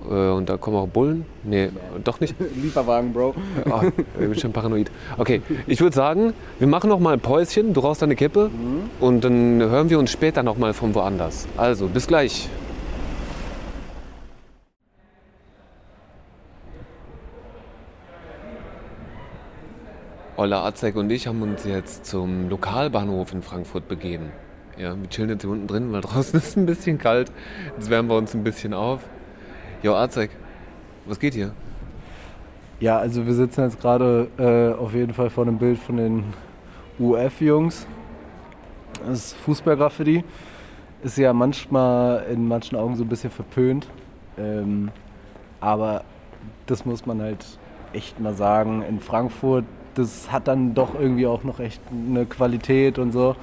Äh, 0.09 0.13
Und 0.29 0.49
da 0.49 0.57
kommen 0.57 0.77
auch 0.77 0.87
Bullen. 0.87 1.25
Nee, 1.43 1.69
doch 2.03 2.19
nicht. 2.19 2.35
Lieferwagen, 2.61 3.11
Bro. 3.13 3.33
Oh, 3.69 3.81
ich 4.19 4.27
bin 4.29 4.35
schon 4.35 4.53
paranoid. 4.53 4.91
Okay, 5.17 5.41
ich 5.67 5.81
würde 5.81 5.95
sagen, 5.95 6.33
wir 6.59 6.67
machen 6.67 6.89
noch 6.89 6.99
mal 6.99 7.13
ein 7.13 7.19
Päuschen. 7.19 7.73
Du 7.73 7.81
rauchst 7.81 8.01
deine 8.01 8.15
Kippe 8.15 8.49
und 8.99 9.23
dann 9.23 9.61
hören 9.61 9.89
wir 9.89 9.99
uns 9.99 10.11
später 10.11 10.43
noch 10.43 10.57
mal 10.57 10.73
von 10.73 10.93
woanders. 10.95 11.47
Also, 11.57 11.87
bis 11.87 12.07
gleich. 12.07 12.49
Ola 20.43 20.65
Azek 20.65 20.97
und 20.97 21.09
ich 21.09 21.25
haben 21.25 21.41
uns 21.41 21.63
jetzt 21.63 22.05
zum 22.05 22.49
Lokalbahnhof 22.49 23.31
in 23.31 23.41
Frankfurt 23.41 23.87
begeben. 23.87 24.33
Ja, 24.77 24.93
wir 24.93 25.07
chillen 25.07 25.29
jetzt 25.29 25.43
hier 25.43 25.49
unten 25.49 25.67
drin, 25.67 25.93
weil 25.93 26.01
draußen 26.01 26.37
ist 26.37 26.57
ein 26.57 26.65
bisschen 26.65 26.97
kalt. 26.97 27.31
Jetzt 27.77 27.89
wärmen 27.89 28.09
wir 28.09 28.17
uns 28.17 28.33
ein 28.33 28.43
bisschen 28.43 28.73
auf. 28.73 28.99
Jo, 29.83 29.95
Azek, 29.95 30.31
was 31.05 31.17
geht 31.17 31.33
hier? 31.33 31.53
Ja, 32.81 32.97
also 32.97 33.25
wir 33.25 33.33
sitzen 33.33 33.61
jetzt 33.61 33.79
gerade 33.79 34.27
äh, 34.37 34.77
auf 34.77 34.93
jeden 34.93 35.13
Fall 35.13 35.29
vor 35.29 35.45
einem 35.45 35.59
Bild 35.59 35.79
von 35.79 35.95
den 35.95 36.25
UF-Jungs. 36.99 37.87
Das 39.07 39.19
ist 39.19 39.37
Fußballgraffiti. 39.45 40.25
Ist 41.03 41.17
ja 41.17 41.31
manchmal 41.31 42.25
in 42.29 42.49
manchen 42.49 42.77
Augen 42.77 42.97
so 42.97 43.05
ein 43.05 43.09
bisschen 43.09 43.31
verpönt. 43.31 43.87
Ähm, 44.37 44.91
aber 45.61 46.03
das 46.65 46.83
muss 46.83 47.05
man 47.05 47.21
halt 47.21 47.45
echt 47.93 48.19
mal 48.19 48.33
sagen. 48.33 48.81
In 48.81 48.99
Frankfurt, 48.99 49.63
das 49.95 50.31
hat 50.31 50.47
dann 50.47 50.73
doch 50.73 50.95
irgendwie 50.95 51.27
auch 51.27 51.43
noch 51.43 51.59
echt 51.59 51.81
eine 51.91 52.25
Qualität 52.25 52.99
und 52.99 53.11
so. 53.11 53.35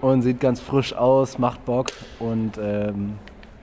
Und 0.00 0.22
sieht 0.22 0.40
ganz 0.40 0.60
frisch 0.60 0.94
aus, 0.94 1.38
macht 1.38 1.64
Bock. 1.64 1.88
Und 2.18 2.58
ähm, 2.60 3.14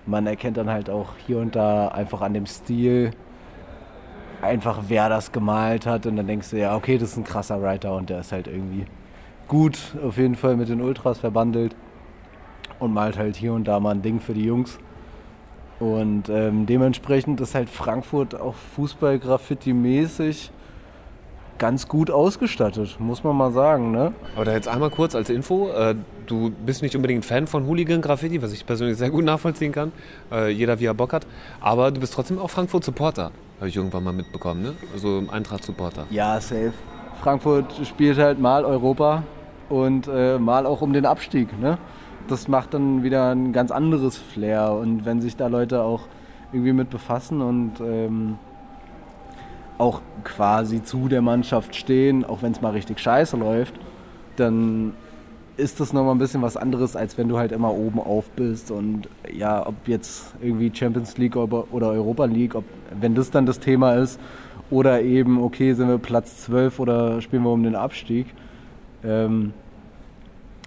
man 0.05 0.25
erkennt 0.27 0.57
dann 0.57 0.69
halt 0.69 0.89
auch 0.89 1.09
hier 1.25 1.39
und 1.39 1.55
da 1.55 1.89
einfach 1.89 2.21
an 2.21 2.33
dem 2.33 2.45
Stil, 2.45 3.11
einfach 4.41 4.83
wer 4.87 5.09
das 5.09 5.31
gemalt 5.31 5.85
hat 5.85 6.05
und 6.05 6.15
dann 6.15 6.27
denkst 6.27 6.49
du, 6.49 6.57
ja, 6.57 6.75
okay, 6.75 6.97
das 6.97 7.11
ist 7.11 7.17
ein 7.17 7.23
krasser 7.23 7.61
Writer 7.61 7.95
und 7.95 8.09
der 8.09 8.21
ist 8.21 8.31
halt 8.31 8.47
irgendwie 8.47 8.85
gut 9.47 9.77
auf 10.03 10.17
jeden 10.17 10.35
Fall 10.35 10.55
mit 10.55 10.69
den 10.69 10.81
Ultras 10.81 11.19
verbandelt 11.19 11.75
und 12.79 12.93
malt 12.93 13.17
halt 13.17 13.35
hier 13.35 13.53
und 13.53 13.67
da 13.67 13.79
mal 13.79 13.91
ein 13.91 14.01
Ding 14.01 14.19
für 14.19 14.33
die 14.33 14.45
Jungs. 14.45 14.79
Und 15.79 16.29
ähm, 16.29 16.65
dementsprechend 16.65 17.41
ist 17.41 17.55
halt 17.55 17.69
Frankfurt 17.69 18.39
auch 18.39 18.55
Fußball-Graffiti-mäßig 18.75 20.51
ganz 21.61 21.87
gut 21.87 22.09
ausgestattet, 22.09 22.99
muss 22.99 23.23
man 23.23 23.37
mal 23.37 23.51
sagen, 23.51 23.91
ne? 23.91 24.13
Aber 24.35 24.45
da 24.45 24.53
jetzt 24.53 24.67
einmal 24.67 24.89
kurz 24.89 25.13
als 25.13 25.29
Info, 25.29 25.69
äh, 25.69 25.93
du 26.25 26.49
bist 26.49 26.81
nicht 26.81 26.95
unbedingt 26.95 27.23
Fan 27.23 27.45
von 27.45 27.67
Hooligan-Graffiti, 27.67 28.41
was 28.41 28.51
ich 28.51 28.65
persönlich 28.65 28.97
sehr 28.97 29.11
gut 29.11 29.23
nachvollziehen 29.23 29.71
kann, 29.71 29.91
äh, 30.31 30.49
jeder 30.49 30.79
wie 30.79 30.85
er 30.85 30.95
Bock 30.95 31.13
hat, 31.13 31.27
aber 31.59 31.91
du 31.91 31.99
bist 31.99 32.15
trotzdem 32.15 32.39
auch 32.39 32.49
Frankfurt-Supporter, 32.49 33.31
habe 33.59 33.69
ich 33.69 33.75
irgendwann 33.77 34.03
mal 34.03 34.11
mitbekommen, 34.11 34.63
ne? 34.63 34.73
Also 34.91 35.23
Eintracht-Supporter. 35.31 36.07
Ja, 36.09 36.41
safe. 36.41 36.73
Frankfurt 37.21 37.79
spielt 37.85 38.17
halt 38.17 38.39
mal 38.39 38.65
Europa 38.65 39.21
und 39.69 40.07
äh, 40.07 40.39
mal 40.39 40.65
auch 40.65 40.81
um 40.81 40.93
den 40.93 41.05
Abstieg. 41.05 41.47
Ne? 41.59 41.77
Das 42.27 42.47
macht 42.47 42.73
dann 42.73 43.03
wieder 43.03 43.29
ein 43.29 43.53
ganz 43.53 43.69
anderes 43.69 44.17
Flair. 44.17 44.71
Und 44.71 45.05
wenn 45.05 45.21
sich 45.21 45.35
da 45.35 45.45
Leute 45.45 45.83
auch 45.83 46.07
irgendwie 46.51 46.73
mit 46.73 46.89
befassen 46.89 47.41
und 47.41 47.73
ähm, 47.79 48.39
auch 49.81 50.01
quasi 50.23 50.83
zu 50.83 51.07
der 51.09 51.21
Mannschaft 51.21 51.75
stehen, 51.75 52.23
auch 52.25 52.43
wenn 52.43 52.51
es 52.53 52.61
mal 52.61 52.71
richtig 52.71 52.99
scheiße 52.99 53.37
läuft, 53.37 53.75
dann 54.37 54.93
ist 55.57 55.79
das 55.79 55.93
nochmal 55.93 56.15
ein 56.15 56.19
bisschen 56.19 56.41
was 56.41 56.57
anderes, 56.57 56.95
als 56.95 57.17
wenn 57.17 57.27
du 57.27 57.37
halt 57.37 57.51
immer 57.51 57.73
oben 57.73 57.99
auf 57.99 58.29
bist 58.31 58.71
und 58.71 59.09
ja, 59.31 59.65
ob 59.67 59.87
jetzt 59.87 60.33
irgendwie 60.41 60.71
Champions 60.73 61.17
League 61.17 61.35
oder 61.35 61.89
Europa 61.91 62.25
League, 62.25 62.55
ob, 62.55 62.65
wenn 62.99 63.15
das 63.15 63.31
dann 63.31 63.45
das 63.45 63.59
Thema 63.59 63.93
ist, 63.95 64.19
oder 64.69 65.01
eben, 65.01 65.41
okay, 65.43 65.73
sind 65.73 65.89
wir 65.89 65.97
Platz 65.97 66.43
12 66.45 66.79
oder 66.79 67.21
spielen 67.21 67.43
wir 67.43 67.51
um 67.51 67.63
den 67.63 67.75
Abstieg. 67.75 68.27
Ähm, 69.03 69.53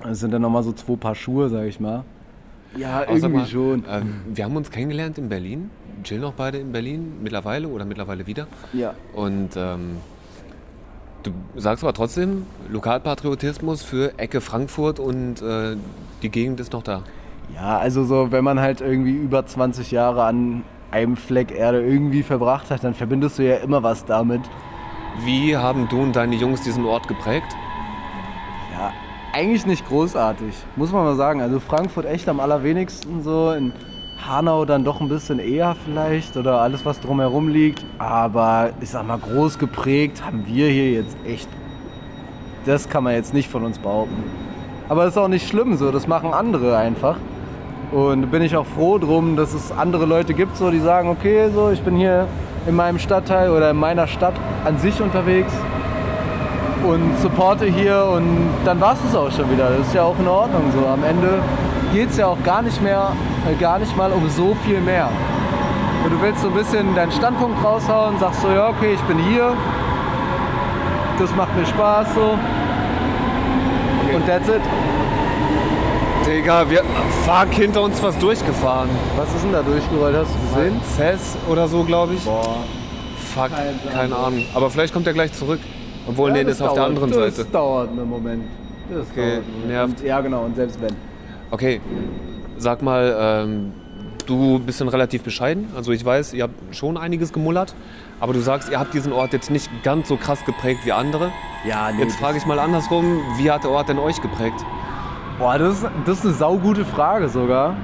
Das 0.02 0.20
sind 0.20 0.32
dann 0.32 0.42
nochmal 0.42 0.62
so 0.62 0.72
zwei 0.72 0.96
Paar 0.96 1.14
Schuhe, 1.14 1.48
sag 1.48 1.66
ich 1.66 1.80
mal. 1.80 2.04
Ja, 2.76 3.02
Aber 3.02 3.12
irgendwie 3.12 3.28
mal, 3.28 3.46
schon. 3.46 3.84
Äh, 3.84 4.02
wir 4.26 4.44
haben 4.44 4.56
uns 4.56 4.70
kennengelernt 4.70 5.18
in 5.18 5.28
Berlin. 5.28 5.70
Chillen 6.02 6.22
noch 6.22 6.34
beide 6.34 6.58
in 6.58 6.72
Berlin 6.72 7.14
mittlerweile 7.22 7.68
oder 7.68 7.84
mittlerweile 7.84 8.26
wieder. 8.26 8.46
Ja. 8.72 8.94
Und 9.14 9.50
ähm, 9.56 9.96
du 11.22 11.32
sagst 11.56 11.82
aber 11.82 11.92
trotzdem, 11.92 12.46
Lokalpatriotismus 12.68 13.82
für 13.82 14.18
Ecke 14.18 14.40
Frankfurt 14.40 14.98
und 14.98 15.40
äh, 15.40 15.76
die 16.22 16.28
Gegend 16.28 16.60
ist 16.60 16.72
noch 16.72 16.82
da. 16.82 17.02
Ja, 17.54 17.78
also 17.78 18.04
so, 18.04 18.32
wenn 18.32 18.44
man 18.44 18.60
halt 18.60 18.80
irgendwie 18.80 19.12
über 19.14 19.46
20 19.46 19.90
Jahre 19.90 20.24
an 20.24 20.62
einem 20.90 21.16
Fleck 21.16 21.50
Erde 21.50 21.82
irgendwie 21.82 22.22
verbracht 22.22 22.70
hat, 22.70 22.84
dann 22.84 22.94
verbindest 22.94 23.38
du 23.38 23.42
ja 23.42 23.56
immer 23.56 23.82
was 23.82 24.04
damit. 24.04 24.40
Wie 25.24 25.56
haben 25.56 25.88
du 25.88 26.00
und 26.02 26.16
deine 26.16 26.36
Jungs 26.36 26.62
diesen 26.62 26.84
Ort 26.84 27.08
geprägt? 27.08 27.56
Eigentlich 29.34 29.66
nicht 29.66 29.84
großartig, 29.88 30.54
muss 30.76 30.92
man 30.92 31.02
mal 31.02 31.16
sagen. 31.16 31.40
Also 31.40 31.58
Frankfurt 31.58 32.06
echt 32.06 32.28
am 32.28 32.38
allerwenigsten 32.38 33.20
so, 33.24 33.50
in 33.50 33.72
Hanau 34.24 34.64
dann 34.64 34.84
doch 34.84 35.00
ein 35.00 35.08
bisschen 35.08 35.40
eher 35.40 35.74
vielleicht 35.84 36.36
oder 36.36 36.60
alles, 36.60 36.84
was 36.84 37.00
drumherum 37.00 37.48
liegt. 37.48 37.84
Aber 37.98 38.70
ich 38.80 38.90
sag 38.90 39.04
mal, 39.04 39.18
groß 39.18 39.58
geprägt 39.58 40.24
haben 40.24 40.44
wir 40.46 40.68
hier 40.68 40.92
jetzt 40.92 41.16
echt. 41.26 41.48
Das 42.64 42.88
kann 42.88 43.02
man 43.02 43.14
jetzt 43.14 43.34
nicht 43.34 43.50
von 43.50 43.64
uns 43.64 43.76
behaupten. 43.76 44.22
Aber 44.88 45.02
das 45.02 45.14
ist 45.14 45.18
auch 45.18 45.26
nicht 45.26 45.48
schlimm 45.48 45.76
so, 45.76 45.90
das 45.90 46.06
machen 46.06 46.32
andere 46.32 46.76
einfach. 46.76 47.16
Und 47.90 48.30
bin 48.30 48.40
ich 48.40 48.54
auch 48.54 48.66
froh 48.66 48.98
drum, 48.98 49.34
dass 49.34 49.52
es 49.52 49.72
andere 49.72 50.06
Leute 50.06 50.32
gibt, 50.34 50.56
so, 50.56 50.70
die 50.70 50.78
sagen, 50.78 51.08
okay, 51.08 51.50
so, 51.52 51.70
ich 51.70 51.82
bin 51.82 51.96
hier 51.96 52.28
in 52.68 52.76
meinem 52.76 53.00
Stadtteil 53.00 53.50
oder 53.50 53.70
in 53.70 53.78
meiner 53.78 54.06
Stadt 54.06 54.34
an 54.64 54.78
sich 54.78 55.02
unterwegs 55.02 55.52
und 56.84 57.18
supporte 57.20 57.64
hier 57.64 58.04
und 58.04 58.48
dann 58.64 58.80
war 58.80 58.94
es 58.94 59.16
auch 59.16 59.30
schon 59.30 59.50
wieder. 59.50 59.70
Das 59.70 59.86
ist 59.86 59.94
ja 59.94 60.02
auch 60.02 60.18
in 60.18 60.28
Ordnung 60.28 60.70
so. 60.72 60.86
Am 60.86 61.02
Ende 61.02 61.42
geht 61.92 62.10
es 62.10 62.16
ja 62.16 62.26
auch 62.26 62.42
gar 62.44 62.62
nicht 62.62 62.80
mehr, 62.82 63.12
äh, 63.50 63.54
gar 63.60 63.78
nicht 63.78 63.96
mal 63.96 64.12
um 64.12 64.28
so 64.28 64.56
viel 64.64 64.80
mehr. 64.80 65.08
Und 66.04 66.12
du 66.12 66.20
willst 66.20 66.42
so 66.42 66.48
ein 66.48 66.54
bisschen 66.54 66.94
deinen 66.94 67.12
Standpunkt 67.12 67.64
raushauen, 67.64 68.18
sagst 68.18 68.42
so, 68.42 68.48
ja 68.48 68.68
okay, 68.68 68.94
ich 68.94 69.00
bin 69.02 69.18
hier, 69.18 69.54
das 71.18 71.34
macht 71.34 71.56
mir 71.56 71.64
Spaß 71.66 72.14
so. 72.14 72.38
Und 74.14 74.26
that's 74.26 74.48
it. 74.48 74.60
Digga, 76.26 76.68
wir 76.70 76.82
fuck 77.24 77.52
hinter 77.52 77.82
uns 77.82 78.02
was 78.02 78.18
durchgefahren. 78.18 78.88
Was 79.16 79.34
ist 79.34 79.44
denn 79.44 79.52
da 79.52 79.62
durchgerollt? 79.62 80.16
Hast 80.16 80.30
du 80.34 80.56
gesehen? 80.56 80.80
Cess 80.96 81.36
oder 81.48 81.68
so, 81.68 81.82
glaube 81.84 82.14
ich. 82.14 82.24
Boah. 82.24 82.56
Fuck, 83.34 83.50
keine 83.92 84.16
Ahnung. 84.16 84.44
Aber 84.54 84.70
vielleicht 84.70 84.92
kommt 84.92 85.06
er 85.06 85.12
gleich 85.12 85.32
zurück. 85.32 85.60
Obwohl, 86.08 86.32
nee, 86.32 86.44
das 86.44 86.54
ist 86.54 86.62
auf 86.62 86.74
der 86.74 86.84
anderen 86.84 87.10
das 87.10 87.36
Seite. 87.36 87.48
dauert 87.50 87.90
einen 87.90 88.08
Moment. 88.08 88.44
Das 88.90 89.06
Okay, 89.10 89.16
dauert 89.16 89.32
einen 89.44 89.52
Moment. 89.52 89.68
nervt. 89.68 90.00
Und, 90.00 90.06
ja 90.06 90.20
genau, 90.20 90.44
und 90.44 90.56
selbst 90.56 90.80
wenn. 90.80 90.94
Okay, 91.50 91.80
sag 92.58 92.82
mal, 92.82 93.16
ähm, 93.18 93.72
du 94.26 94.58
bist 94.58 94.80
dann 94.80 94.88
relativ 94.88 95.22
bescheiden. 95.22 95.68
Also 95.76 95.92
ich 95.92 96.04
weiß, 96.04 96.34
ihr 96.34 96.44
habt 96.44 96.74
schon 96.76 96.96
einiges 96.96 97.32
gemullert. 97.32 97.74
Aber 98.20 98.32
du 98.32 98.40
sagst, 98.40 98.70
ihr 98.70 98.78
habt 98.78 98.94
diesen 98.94 99.12
Ort 99.12 99.32
jetzt 99.32 99.50
nicht 99.50 99.68
ganz 99.82 100.08
so 100.08 100.16
krass 100.16 100.44
geprägt 100.44 100.80
wie 100.84 100.92
andere. 100.92 101.30
Ja, 101.68 101.90
nee, 101.92 102.02
Jetzt 102.02 102.16
frage 102.16 102.38
ich 102.38 102.46
mal 102.46 102.58
andersrum, 102.58 103.20
wie 103.38 103.50
hat 103.50 103.64
der 103.64 103.70
Ort 103.70 103.88
denn 103.88 103.98
euch 103.98 104.20
geprägt? 104.22 104.64
Boah, 105.38 105.58
das 105.58 105.74
ist, 105.82 105.86
das 106.06 106.18
ist 106.18 106.24
eine 106.24 106.34
saugute 106.34 106.84
Frage 106.84 107.28
sogar. 107.28 107.74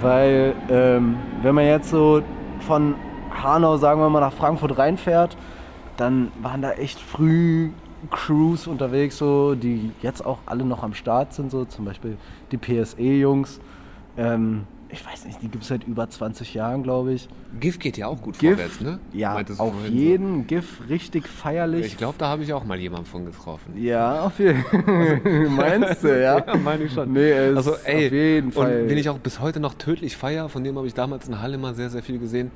Weil, 0.00 0.54
ähm, 0.70 1.16
wenn 1.42 1.54
man 1.54 1.64
jetzt 1.66 1.90
so 1.90 2.22
von 2.66 2.94
Hanau, 3.42 3.76
sagen 3.76 4.00
wir 4.00 4.08
mal, 4.10 4.20
nach 4.20 4.32
Frankfurt 4.32 4.76
reinfährt, 4.78 5.36
dann 5.96 6.30
waren 6.42 6.62
da 6.62 6.72
echt 6.72 7.00
früh 7.00 7.70
Crews 8.10 8.66
unterwegs, 8.66 9.18
so, 9.18 9.54
die 9.54 9.90
jetzt 10.02 10.24
auch 10.24 10.38
alle 10.46 10.64
noch 10.64 10.82
am 10.82 10.94
Start 10.94 11.32
sind, 11.32 11.50
so 11.50 11.64
zum 11.64 11.84
Beispiel 11.84 12.16
die 12.52 12.58
PSE-Jungs. 12.58 13.60
Ähm, 14.16 14.64
ich 14.88 15.04
weiß 15.04 15.24
nicht, 15.24 15.42
die 15.42 15.48
gibt 15.48 15.64
es 15.64 15.68
seit 15.68 15.84
über 15.84 16.08
20 16.08 16.54
Jahren, 16.54 16.82
glaube 16.82 17.12
ich. 17.12 17.28
GIF 17.58 17.78
geht 17.78 17.96
ja 17.96 18.06
auch 18.06 18.20
gut 18.20 18.38
GIF, 18.38 18.52
vorwärts, 18.52 18.80
ne? 18.80 18.98
ja, 19.12 19.34
auf 19.34 19.46
vorhin 19.56 19.86
so. 19.86 19.92
jeden 19.92 20.46
GIF 20.46 20.88
richtig 20.88 21.26
feierlich. 21.26 21.86
Ich 21.86 21.96
glaube, 21.96 22.14
da 22.18 22.28
habe 22.28 22.44
ich 22.44 22.52
auch 22.52 22.64
mal 22.64 22.78
jemanden 22.78 23.06
von 23.06 23.24
getroffen. 23.24 23.74
ja, 23.82 24.20
auf 24.20 24.38
jeden 24.38 24.62
Fall. 24.62 25.48
Meinst 25.50 26.04
du, 26.04 26.20
ja? 26.20 26.36
Ja, 26.46 26.56
meine 26.56 26.84
ich 26.84 26.92
schon. 26.92 27.12
Nee, 27.12 27.30
es 27.30 27.56
Also, 27.56 27.74
ey, 27.84 28.06
auf 28.06 28.12
jeden 28.12 28.52
Fall. 28.52 28.82
Und 28.82 28.90
wen 28.90 28.98
ich 28.98 29.08
auch 29.08 29.18
bis 29.18 29.40
heute 29.40 29.58
noch 29.58 29.74
tödlich 29.74 30.16
feier, 30.16 30.48
von 30.48 30.62
dem 30.62 30.76
habe 30.76 30.86
ich 30.86 30.94
damals 30.94 31.26
in 31.26 31.40
Halle 31.40 31.58
mal 31.58 31.74
sehr, 31.74 31.90
sehr 31.90 32.02
viel 32.02 32.18
gesehen, 32.18 32.50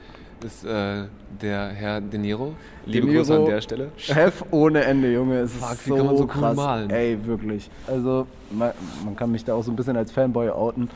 ist 0.45 0.64
äh, 0.64 1.05
der 1.41 1.68
Herr 1.70 2.01
De 2.01 2.18
Niro. 2.18 2.55
Liebe 2.87 3.07
De 3.07 3.11
Niro, 3.11 3.24
Grüße 3.24 3.37
an 3.37 3.45
der 3.47 3.61
Stelle. 3.61 3.89
Chef 3.97 4.45
ohne 4.51 4.85
Ende, 4.85 5.12
Junge. 5.12 5.41
Es 5.41 5.53
Fuck, 5.55 5.72
ist 5.72 5.87
wie 5.87 5.91
so, 5.91 5.97
kann 5.97 6.07
man 6.07 6.16
so 6.16 6.22
cool 6.24 6.28
krass. 6.28 6.57
malen? 6.57 6.91
Ey, 6.91 7.18
wirklich. 7.24 7.70
Also, 7.87 8.26
man, 8.51 8.70
man 9.05 9.16
kann 9.16 9.31
mich 9.33 9.45
da 9.45 9.55
auch 9.55 9.64
so 9.64 9.72
ein 9.72 9.76
bisschen 9.76 9.97
als 9.97 10.12
Fanboy 10.12 10.51
outen. 10.51 10.89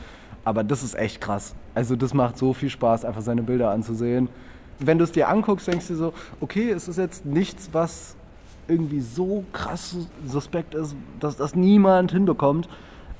Aber 0.45 0.63
das 0.63 0.83
ist 0.83 0.95
echt 0.95 1.19
krass. 1.19 1.55
Also, 1.73 1.95
das 1.95 2.13
macht 2.13 2.37
so 2.37 2.53
viel 2.53 2.69
Spaß, 2.69 3.03
einfach 3.03 3.21
seine 3.21 3.41
Bilder 3.41 3.71
anzusehen. 3.71 4.29
Wenn 4.79 4.97
du 4.97 5.03
es 5.03 5.11
dir 5.11 5.27
anguckst, 5.27 5.67
denkst 5.67 5.87
du 5.87 5.95
so, 5.95 6.13
okay, 6.39 6.71
es 6.71 6.87
ist 6.87 6.97
jetzt 6.97 7.25
nichts, 7.25 7.69
was 7.73 8.15
irgendwie 8.67 8.99
so 9.01 9.43
krass 9.53 9.95
suspekt 10.25 10.75
ist, 10.75 10.95
dass 11.19 11.37
das 11.37 11.55
niemand 11.55 12.11
hinbekommt. 12.11 12.69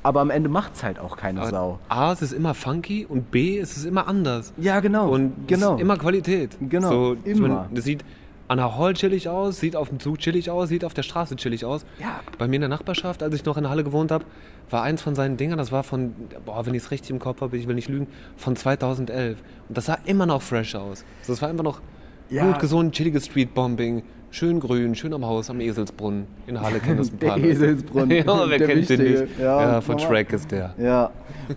Aber 0.04 0.22
am 0.22 0.30
Ende 0.30 0.50
macht 0.50 0.76
es 0.76 0.84
halt 0.84 1.00
auch 1.00 1.18
keine 1.18 1.42
Aber 1.42 1.50
Sau. 1.50 1.80
A, 1.90 2.12
es 2.12 2.22
ist 2.22 2.32
immer 2.32 2.54
funky 2.54 3.08
und 3.08 3.32
B, 3.32 3.58
es 3.58 3.76
ist 3.76 3.86
immer 3.86 4.08
anders. 4.08 4.54
Ja, 4.58 4.80
genau. 4.80 5.10
Und 5.10 5.48
genau. 5.48 5.70
es 5.72 5.76
ist 5.78 5.82
immer 5.82 5.98
Qualität. 5.98 6.56
Genau, 6.62 6.90
So, 6.90 7.18
ich 7.24 7.38
immer. 7.38 7.48
mein, 7.48 7.74
das 7.74 7.86
sieht 7.86 8.06
an 8.48 8.58
der 8.58 8.78
Hall 8.78 8.94
chillig 8.94 9.28
aus, 9.28 9.60
sieht 9.60 9.76
auf 9.76 9.90
dem 9.90 10.00
Zug 10.00 10.20
chillig 10.20 10.50
aus, 10.50 10.70
sieht 10.70 10.86
auf 10.86 10.94
der 10.94 11.04
Straße 11.04 11.36
chillig 11.36 11.66
aus. 11.66 11.86
Ja. 12.00 12.20
Bei 12.38 12.48
mir 12.48 12.56
in 12.56 12.62
der 12.62 12.70
Nachbarschaft, 12.70 13.24
als 13.24 13.34
ich 13.36 13.44
noch 13.46 13.58
in 13.58 13.64
der 13.64 13.72
Halle 13.72 13.84
gewohnt 13.84 14.12
habe, 14.12 14.26
war 14.70 14.84
eins 14.84 15.02
von 15.02 15.16
seinen 15.16 15.38
Dingern, 15.38 15.58
das 15.58 15.72
war 15.72 15.84
von, 15.84 16.14
boah, 16.46 16.66
wenn 16.66 16.74
ich 16.74 16.84
es 16.84 16.92
richtig 16.92 17.10
im 17.12 17.20
Kopf 17.20 17.42
habe, 17.42 17.58
ich 17.58 17.68
will 17.68 17.76
nicht 17.76 17.90
lügen, 17.90 18.08
von 18.38 18.56
2011. 18.56 19.38
Und 19.70 19.78
das 19.78 19.86
sah 19.86 19.98
immer 20.06 20.26
noch 20.26 20.42
fresh 20.42 20.76
aus. 20.76 21.04
Also 21.22 21.34
das 21.34 21.42
war 21.42 21.50
immer 21.50 21.64
noch 21.64 21.82
Ja. 22.30 22.46
gut 22.52 22.60
gesund, 22.60 22.94
chilliges 22.96 23.26
Streetbombing, 23.28 24.04
schön 24.32 24.60
grün, 24.60 24.94
schön 24.96 25.14
am 25.14 25.26
Haus, 25.26 25.50
am 25.50 25.60
Eselsbrunnen. 25.60 26.28
In 26.48 26.60
Halle 26.62 26.80
kennen 26.80 26.98
das 26.98 27.10
ein 27.12 27.20
Der 27.20 27.28
paar 27.28 27.38
Leute. 27.38 27.50
Eselsbrunnen, 27.50 28.12
ja, 28.26 28.50
wer 28.50 28.58
der 28.60 28.68
kennt 28.68 28.90
den 28.90 29.02
nicht? 29.04 29.40
Ja, 29.40 29.62
Ja, 29.62 29.82
von. 29.82 29.98
Shrek 30.00 30.34
ist 30.34 30.52
der. 30.52 30.74
Ja. 30.78 31.10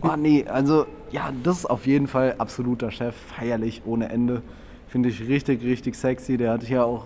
Oh 0.02 0.16
nee, 0.16 0.44
also 0.46 0.86
ja, 1.10 1.32
das 1.42 1.58
ist 1.60 1.66
auf 1.66 1.86
jeden 1.86 2.06
Fall 2.06 2.34
absoluter 2.38 2.90
Chef, 2.90 3.14
feierlich 3.36 3.82
ohne 3.86 4.08
Ende. 4.10 4.42
Finde 4.88 5.10
ich 5.10 5.26
richtig, 5.28 5.62
richtig 5.62 5.94
sexy. 5.94 6.36
Der 6.36 6.52
hat 6.52 6.62
hier 6.62 6.84
auch 6.84 7.04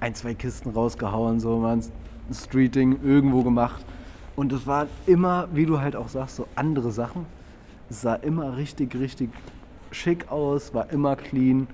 ein, 0.00 0.14
zwei 0.14 0.34
Kisten 0.34 0.70
rausgehauen, 0.70 1.38
so 1.40 1.58
mal 1.58 1.76
ein 1.76 2.34
Streeting 2.34 2.98
irgendwo 3.04 3.42
gemacht. 3.42 3.84
Und 4.36 4.52
es 4.52 4.66
waren 4.66 4.88
immer, 5.06 5.48
wie 5.52 5.64
du 5.64 5.80
halt 5.80 5.94
auch 5.94 6.08
sagst, 6.08 6.36
so 6.36 6.48
andere 6.56 6.90
Sachen. 6.90 7.26
Es 7.88 8.02
sah 8.02 8.14
immer 8.16 8.56
richtig, 8.56 8.96
richtig 8.96 9.30
schick 9.92 10.30
aus, 10.30 10.74
war 10.74 10.90
immer 10.90 11.14
clean 11.14 11.68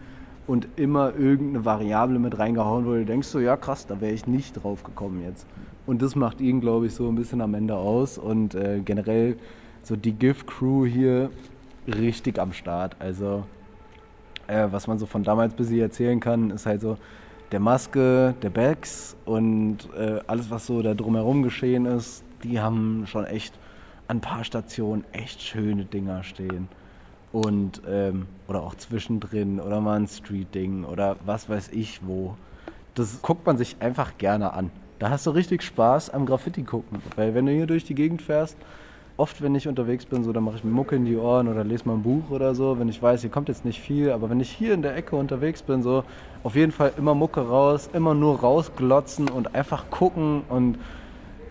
und 0.47 0.68
immer 0.76 1.14
irgendeine 1.16 1.64
Variable 1.64 2.18
mit 2.18 2.38
reingehauen, 2.38 2.84
wo 2.84 2.93
du 2.93 3.05
denkst 3.07 3.28
so, 3.28 3.41
ja 3.41 3.57
krass, 3.57 3.86
da 3.86 4.01
wäre 4.01 4.12
ich 4.12 4.26
nicht 4.26 4.62
drauf 4.62 4.82
gekommen 4.82 5.22
jetzt. 5.24 5.47
Und 5.86 6.03
das 6.03 6.16
macht 6.16 6.41
ihn, 6.41 6.61
glaube 6.61 6.86
ich, 6.86 6.95
so 6.95 7.09
ein 7.09 7.14
bisschen 7.14 7.41
am 7.41 7.55
Ende 7.55 7.76
aus 7.76 8.18
und 8.18 8.55
äh, 8.55 8.80
generell 8.84 9.36
so 9.82 9.97
die 9.97 10.12
GIF-Crew 10.12 10.84
hier 10.84 11.30
richtig 11.86 12.38
am 12.38 12.53
Start. 12.53 12.97
Also 12.99 13.45
äh, 14.51 14.72
was 14.72 14.86
man 14.86 14.98
so 14.98 15.07
von 15.07 15.22
damals 15.22 15.55
bis 15.55 15.68
hier 15.68 15.84
erzählen 15.84 16.20
kann, 16.20 16.51
ist 16.51 16.66
halt 16.66 16.80
so 16.80 16.98
der 17.53 17.61
Maske, 17.61 18.34
der 18.42 18.51
Bags 18.51 19.16
und 19.24 19.78
äh, 19.96 20.20
alles, 20.26 20.51
was 20.51 20.66
so 20.66 20.82
da 20.82 20.94
drumherum 20.94 21.42
geschehen 21.42 21.86
ist, 21.86 22.24
die 22.42 22.61
haben 22.61 23.05
schon 23.07 23.24
echt 23.24 23.55
an 24.09 24.18
ein 24.18 24.20
paar 24.20 24.44
Stationen 24.44 25.05
echt 25.12 25.40
schöne 25.40 25.84
Dinger 25.84 26.22
stehen. 26.22 26.68
Und, 27.32 27.82
ähm, 27.88 28.26
oder 28.48 28.62
auch 28.62 28.74
zwischendrin 28.74 29.61
oder 29.61 29.80
mal 29.80 30.01
ein 30.01 30.09
Street-Ding 30.09 30.84
oder 30.84 31.16
was 31.24 31.48
weiß 31.48 31.68
ich 31.68 32.01
wo. 32.05 32.36
Das 32.96 33.22
guckt 33.22 33.46
man 33.46 33.57
sich 33.57 33.76
einfach 33.78 34.18
gerne 34.18 34.53
an. 34.53 34.70
Da 34.98 35.11
hast 35.11 35.26
du 35.26 35.30
richtig 35.30 35.62
Spaß 35.62 36.11
am 36.11 36.26
Graffiti 36.26 36.64
gucken. 36.64 37.01
Weil 37.14 37.34
wenn 37.34 37.46
du 37.46 37.53
hier 37.53 37.66
durch 37.66 37.84
die 37.84 37.94
Gegend 37.94 38.20
fährst, 38.20 38.57
oft 39.20 39.42
wenn 39.42 39.54
ich 39.54 39.68
unterwegs 39.68 40.06
bin, 40.06 40.24
so, 40.24 40.32
dann 40.32 40.42
mache 40.42 40.56
ich 40.56 40.64
mir 40.64 40.70
Mucke 40.70 40.96
in 40.96 41.04
die 41.04 41.16
Ohren 41.16 41.46
oder 41.46 41.62
lese 41.62 41.86
mal 41.86 41.94
ein 41.94 42.02
Buch 42.02 42.30
oder 42.30 42.54
so, 42.54 42.78
wenn 42.78 42.88
ich 42.88 43.02
weiß, 43.02 43.20
hier 43.20 43.30
kommt 43.30 43.48
jetzt 43.48 43.66
nicht 43.66 43.78
viel, 43.78 44.10
aber 44.12 44.30
wenn 44.30 44.40
ich 44.40 44.50
hier 44.50 44.72
in 44.72 44.80
der 44.80 44.96
Ecke 44.96 45.14
unterwegs 45.14 45.62
bin, 45.62 45.82
so, 45.82 46.04
auf 46.42 46.56
jeden 46.56 46.72
Fall 46.72 46.92
immer 46.96 47.14
Mucke 47.14 47.46
raus, 47.46 47.90
immer 47.92 48.14
nur 48.14 48.40
rausglotzen 48.40 49.28
und 49.28 49.54
einfach 49.54 49.90
gucken 49.90 50.42
und 50.48 50.78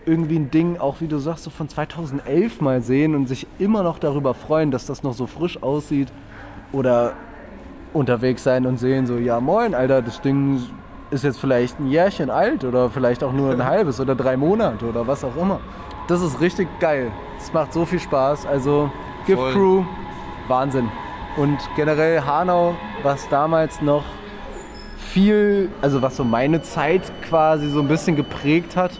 irgendwie 0.04 0.36
ein 0.36 0.50
Ding, 0.50 0.78
auch 0.78 1.00
wie 1.00 1.06
du 1.06 1.18
sagst, 1.18 1.44
so 1.44 1.50
von 1.50 1.68
2011 1.68 2.60
mal 2.60 2.82
sehen 2.82 3.14
und 3.14 3.28
sich 3.28 3.46
immer 3.60 3.84
noch 3.84 4.00
darüber 4.00 4.34
freuen, 4.34 4.72
dass 4.72 4.86
das 4.86 5.04
noch 5.04 5.12
so 5.12 5.28
frisch 5.28 5.62
aussieht 5.62 6.08
oder 6.72 7.12
unterwegs 7.92 8.42
sein 8.42 8.66
und 8.66 8.78
sehen 8.78 9.06
so, 9.06 9.16
ja 9.16 9.38
moin, 9.40 9.74
Alter, 9.76 10.02
das 10.02 10.20
Ding 10.20 10.60
ist 11.12 11.22
jetzt 11.22 11.38
vielleicht 11.38 11.78
ein 11.78 11.88
Jährchen 11.88 12.30
alt 12.30 12.64
oder 12.64 12.90
vielleicht 12.90 13.22
auch 13.22 13.32
nur 13.32 13.52
ein 13.52 13.64
halbes 13.64 14.00
oder 14.00 14.16
drei 14.16 14.36
Monate 14.36 14.86
oder 14.86 15.06
was 15.06 15.22
auch 15.22 15.36
immer. 15.36 15.60
Das 16.08 16.22
ist 16.22 16.40
richtig 16.40 16.68
geil. 16.80 17.10
Es 17.38 17.52
macht 17.52 17.72
so 17.72 17.84
viel 17.84 18.00
Spaß. 18.00 18.46
Also 18.46 18.90
Gift 19.26 19.38
Voll. 19.38 19.52
Crew, 19.52 19.84
Wahnsinn. 20.48 20.88
Und 21.36 21.58
generell 21.76 22.20
Hanau, 22.22 22.74
was 23.02 23.28
damals 23.28 23.80
noch 23.80 24.04
viel, 24.98 25.70
also 25.80 26.02
was 26.02 26.16
so 26.16 26.24
meine 26.24 26.62
Zeit 26.62 27.02
quasi 27.28 27.68
so 27.70 27.80
ein 27.80 27.88
bisschen 27.88 28.16
geprägt 28.16 28.76
hat, 28.76 28.92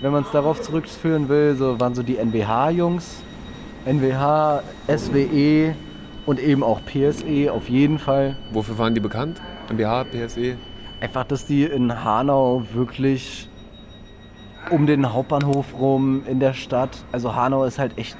wenn 0.00 0.12
man 0.12 0.24
es 0.24 0.30
darauf 0.30 0.60
zurückführen 0.60 1.28
will, 1.28 1.54
so 1.56 1.78
waren 1.78 1.94
so 1.94 2.02
die 2.02 2.16
NWH-Jungs. 2.16 3.22
NWH, 3.86 4.62
SWE 4.94 5.74
und 6.26 6.38
eben 6.38 6.62
auch 6.62 6.80
PSE 6.84 7.50
auf 7.50 7.68
jeden 7.68 7.98
Fall. 7.98 8.36
Wofür 8.52 8.76
waren 8.76 8.94
die 8.94 9.00
bekannt? 9.00 9.40
MBH, 9.72 10.04
PSE? 10.04 10.56
Einfach, 11.00 11.24
dass 11.24 11.46
die 11.46 11.64
in 11.64 12.04
Hanau 12.04 12.62
wirklich 12.74 13.48
um 14.68 14.86
den 14.86 15.12
Hauptbahnhof 15.12 15.66
rum 15.78 16.22
in 16.26 16.40
der 16.40 16.52
Stadt, 16.52 16.90
also 17.12 17.34
Hanau 17.34 17.64
ist 17.64 17.78
halt 17.78 17.96
echt, 17.96 18.16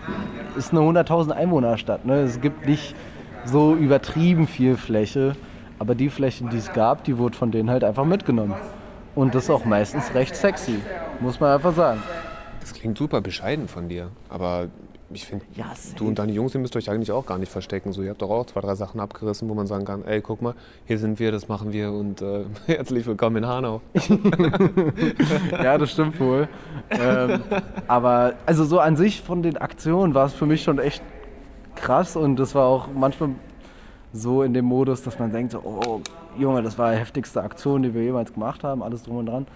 ist 0.56 0.72
eine 0.72 0.80
100.000 0.80 1.32
Einwohnerstadt. 1.32 2.06
Ne? 2.06 2.20
Es 2.20 2.40
gibt 2.40 2.66
nicht 2.66 2.94
so 3.44 3.74
übertrieben 3.74 4.46
viel 4.46 4.76
Fläche, 4.76 5.36
aber 5.78 5.94
die 5.94 6.10
Flächen, 6.10 6.50
die 6.50 6.58
es 6.58 6.72
gab, 6.72 7.04
die 7.04 7.18
wurde 7.18 7.36
von 7.36 7.50
denen 7.50 7.70
halt 7.70 7.84
einfach 7.84 8.04
mitgenommen. 8.04 8.54
Und 9.14 9.34
das 9.34 9.44
ist 9.44 9.50
auch 9.50 9.64
meistens 9.64 10.14
recht 10.14 10.34
sexy, 10.34 10.80
muss 11.20 11.40
man 11.40 11.54
einfach 11.54 11.74
sagen. 11.74 12.02
Das 12.60 12.74
klingt 12.74 12.96
super 12.96 13.20
bescheiden 13.20 13.68
von 13.68 13.88
dir, 13.88 14.10
aber 14.28 14.68
ich 15.12 15.26
finde, 15.26 15.44
Ja, 15.54 15.66
du 15.96 16.06
und 16.06 16.18
deine 16.18 16.32
Jungs, 16.32 16.54
ihr 16.54 16.60
müsst 16.60 16.76
euch 16.76 16.88
eigentlich 16.90 17.10
auch 17.12 17.26
gar 17.26 17.38
nicht 17.38 17.50
verstecken. 17.50 17.92
So, 17.92 18.02
ihr 18.02 18.10
habt 18.10 18.22
doch 18.22 18.30
auch 18.30 18.46
zwei, 18.46 18.60
drei 18.60 18.74
Sachen 18.74 19.00
abgerissen, 19.00 19.48
wo 19.48 19.54
man 19.54 19.66
sagen 19.66 19.84
kann, 19.84 20.04
ey, 20.04 20.20
guck 20.20 20.40
mal, 20.42 20.54
hier 20.86 20.98
sind 20.98 21.18
wir, 21.18 21.32
das 21.32 21.48
machen 21.48 21.72
wir 21.72 21.92
und 21.92 22.22
äh, 22.22 22.44
herzlich 22.66 23.06
willkommen 23.06 23.36
in 23.36 23.46
Hanau. 23.46 23.80
Ja, 25.50 25.78
das 25.78 25.90
stimmt 25.92 26.18
wohl. 26.20 26.48
ähm, 26.90 27.40
aber 27.88 28.34
also 28.46 28.64
so 28.64 28.78
an 28.78 28.96
sich 28.96 29.20
von 29.20 29.42
den 29.42 29.56
Aktionen 29.56 30.14
war 30.14 30.26
es 30.26 30.32
für 30.32 30.46
mich 30.46 30.62
schon 30.62 30.78
echt 30.78 31.02
krass 31.74 32.16
und 32.16 32.36
das 32.36 32.54
war 32.54 32.66
auch 32.66 32.88
manchmal 32.94 33.30
so 34.12 34.42
in 34.42 34.54
dem 34.54 34.64
Modus, 34.64 35.02
dass 35.02 35.18
man 35.18 35.32
denkt, 35.32 35.52
so, 35.52 35.60
oh 35.64 36.00
Junge, 36.38 36.62
das 36.62 36.78
war 36.78 36.92
die 36.92 36.98
heftigste 36.98 37.42
Aktion, 37.42 37.82
die 37.82 37.94
wir 37.94 38.02
jemals 38.02 38.32
gemacht 38.32 38.64
haben, 38.64 38.82
alles 38.82 39.02
drum 39.02 39.16
und 39.18 39.26
dran. 39.26 39.46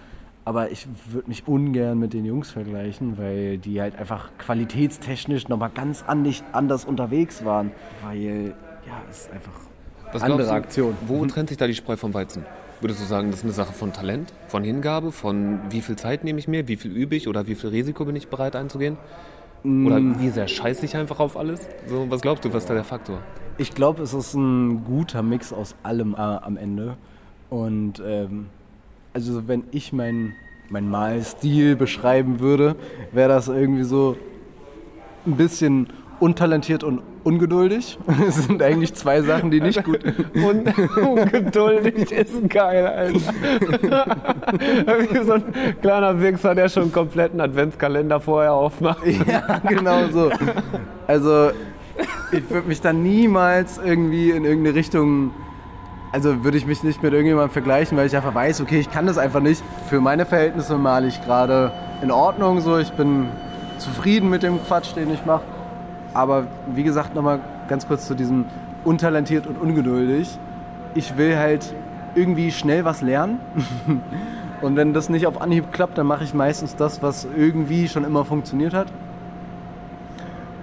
Aber 0.45 0.71
ich 0.71 0.87
würde 1.09 1.27
mich 1.27 1.47
ungern 1.47 1.97
mit 1.97 2.13
den 2.13 2.23
Jungs 2.23 2.51
vergleichen, 2.51 3.17
weil 3.17 3.57
die 3.57 3.81
halt 3.81 3.97
einfach 3.97 4.29
qualitätstechnisch 4.37 5.47
nochmal 5.49 5.71
ganz 5.73 6.03
an- 6.05 6.31
anders 6.51 6.85
unterwegs 6.85 7.43
waren. 7.43 7.71
Weil, 8.03 8.53
ja, 8.85 8.93
es 9.09 9.21
ist 9.21 9.31
einfach 9.31 9.53
Was 10.13 10.21
andere 10.21 10.43
du, 10.43 10.53
Aktion. 10.53 10.95
Wo 11.07 11.25
trennt 11.25 11.49
sich 11.49 11.57
da 11.57 11.65
die 11.65 11.73
Spreu 11.73 11.97
vom 11.97 12.13
Weizen? 12.13 12.45
Würdest 12.79 13.01
du 13.01 13.05
sagen, 13.05 13.31
das 13.31 13.39
ist 13.39 13.45
eine 13.45 13.53
Sache 13.53 13.73
von 13.73 13.91
Talent, 13.91 14.33
von 14.47 14.63
Hingabe, 14.63 15.11
von 15.11 15.59
wie 15.69 15.81
viel 15.81 15.95
Zeit 15.95 16.23
nehme 16.23 16.37
ich 16.37 16.47
mir, 16.47 16.67
wie 16.67 16.75
viel 16.75 16.91
übe 16.91 17.15
ich 17.15 17.27
oder 17.27 17.47
wie 17.47 17.55
viel 17.55 17.71
Risiko 17.71 18.05
bin 18.05 18.15
ich 18.15 18.27
bereit 18.27 18.55
einzugehen? 18.55 18.97
Oder 19.63 19.99
wie 20.19 20.29
sehr 20.29 20.47
scheiße 20.47 20.85
ich 20.85 20.95
einfach 20.95 21.19
auf 21.19 21.35
alles? 21.37 21.67
So, 21.87 22.05
was 22.11 22.21
glaubst 22.21 22.45
du, 22.45 22.53
was 22.53 22.63
ist 22.63 22.69
da 22.69 22.75
der 22.75 22.83
Faktor? 22.83 23.17
Ich 23.57 23.73
glaube, 23.73 24.03
es 24.03 24.13
ist 24.13 24.35
ein 24.35 24.83
guter 24.83 25.23
Mix 25.23 25.51
aus 25.51 25.73
allem 25.81 26.13
äh, 26.13 26.17
am 26.17 26.55
Ende. 26.57 26.97
Und 27.49 27.99
ähm, 28.05 28.47
also 29.15 29.47
wenn 29.47 29.63
ich 29.71 29.93
meinen 29.93 30.35
mein 30.69 30.89
Malstil 30.89 31.75
beschreiben 31.75 32.41
würde, 32.41 32.75
wäre 33.13 33.29
das 33.29 33.47
irgendwie 33.47 33.83
so 33.83 34.17
ein 35.25 35.37
bisschen 35.37 35.87
untalentiert 36.19 36.83
und 36.83 37.01
ungeduldig. 37.23 37.97
Das 38.25 38.35
sind 38.35 38.61
eigentlich 38.61 38.93
zwei 38.93 39.21
Sachen, 39.21 39.51
die 39.51 39.61
nicht 39.61 39.83
gut 39.85 39.99
Und 40.33 40.67
ungeduldig 40.97 42.11
ist 42.11 42.49
geil, 42.49 42.85
Alter. 42.87 43.33
Wie 45.11 45.23
so 45.23 45.33
ein 45.33 45.43
kleiner 45.81 46.19
Wichser, 46.21 46.53
der 46.53 46.67
schon 46.67 46.83
einen 46.83 46.91
kompletten 46.91 47.39
Adventskalender 47.39 48.19
vorher 48.19 48.53
aufmacht. 48.53 49.05
Ja, 49.05 49.59
genau 49.59 50.09
so. 50.09 50.29
Also 51.07 51.51
ich 52.33 52.49
würde 52.49 52.67
mich 52.67 52.81
dann 52.81 53.01
niemals 53.01 53.77
irgendwie 53.77 54.31
in 54.31 54.43
irgendeine 54.43 54.75
Richtung, 54.75 55.31
also 56.15 56.45
würde 56.45 56.57
ich 56.57 56.65
mich 56.65 56.81
nicht 56.81 57.03
mit 57.03 57.11
irgendjemandem 57.11 57.51
vergleichen, 57.51 57.97
weil 57.97 58.07
ich 58.07 58.15
einfach 58.15 58.33
weiß, 58.33 58.61
okay, 58.61 58.79
ich 58.79 58.89
kann 58.89 59.05
das 59.05 59.17
einfach 59.17 59.41
nicht. 59.41 59.61
Für 59.89 59.99
meine 59.99 60.25
Verhältnisse 60.25 60.77
male 60.77 61.07
ich 61.07 61.21
gerade 61.25 61.73
in 62.01 62.09
Ordnung, 62.09 62.61
so 62.61 62.77
ich 62.77 62.93
bin 62.93 63.27
zufrieden 63.79 64.29
mit 64.29 64.41
dem 64.41 64.63
Quatsch, 64.63 64.95
den 64.95 65.13
ich 65.13 65.25
mache. 65.25 65.43
Aber 66.13 66.47
wie 66.73 66.83
gesagt, 66.83 67.15
nochmal 67.15 67.41
ganz 67.67 67.85
kurz 67.85 68.07
zu 68.07 68.15
diesem 68.15 68.45
untalentiert 68.85 69.45
und 69.45 69.57
ungeduldig. 69.61 70.39
Ich 70.93 71.17
will 71.17 71.35
halt 71.37 71.75
irgendwie 72.15 72.49
schnell 72.53 72.85
was 72.85 73.01
lernen. 73.01 73.39
Und 74.61 74.77
wenn 74.77 74.93
das 74.93 75.09
nicht 75.09 75.27
auf 75.27 75.41
Anhieb 75.41 75.73
klappt, 75.73 75.97
dann 75.97 76.07
mache 76.07 76.23
ich 76.23 76.33
meistens 76.33 76.77
das, 76.77 77.03
was 77.03 77.27
irgendwie 77.35 77.89
schon 77.89 78.05
immer 78.05 78.23
funktioniert 78.23 78.73
hat. 78.73 78.87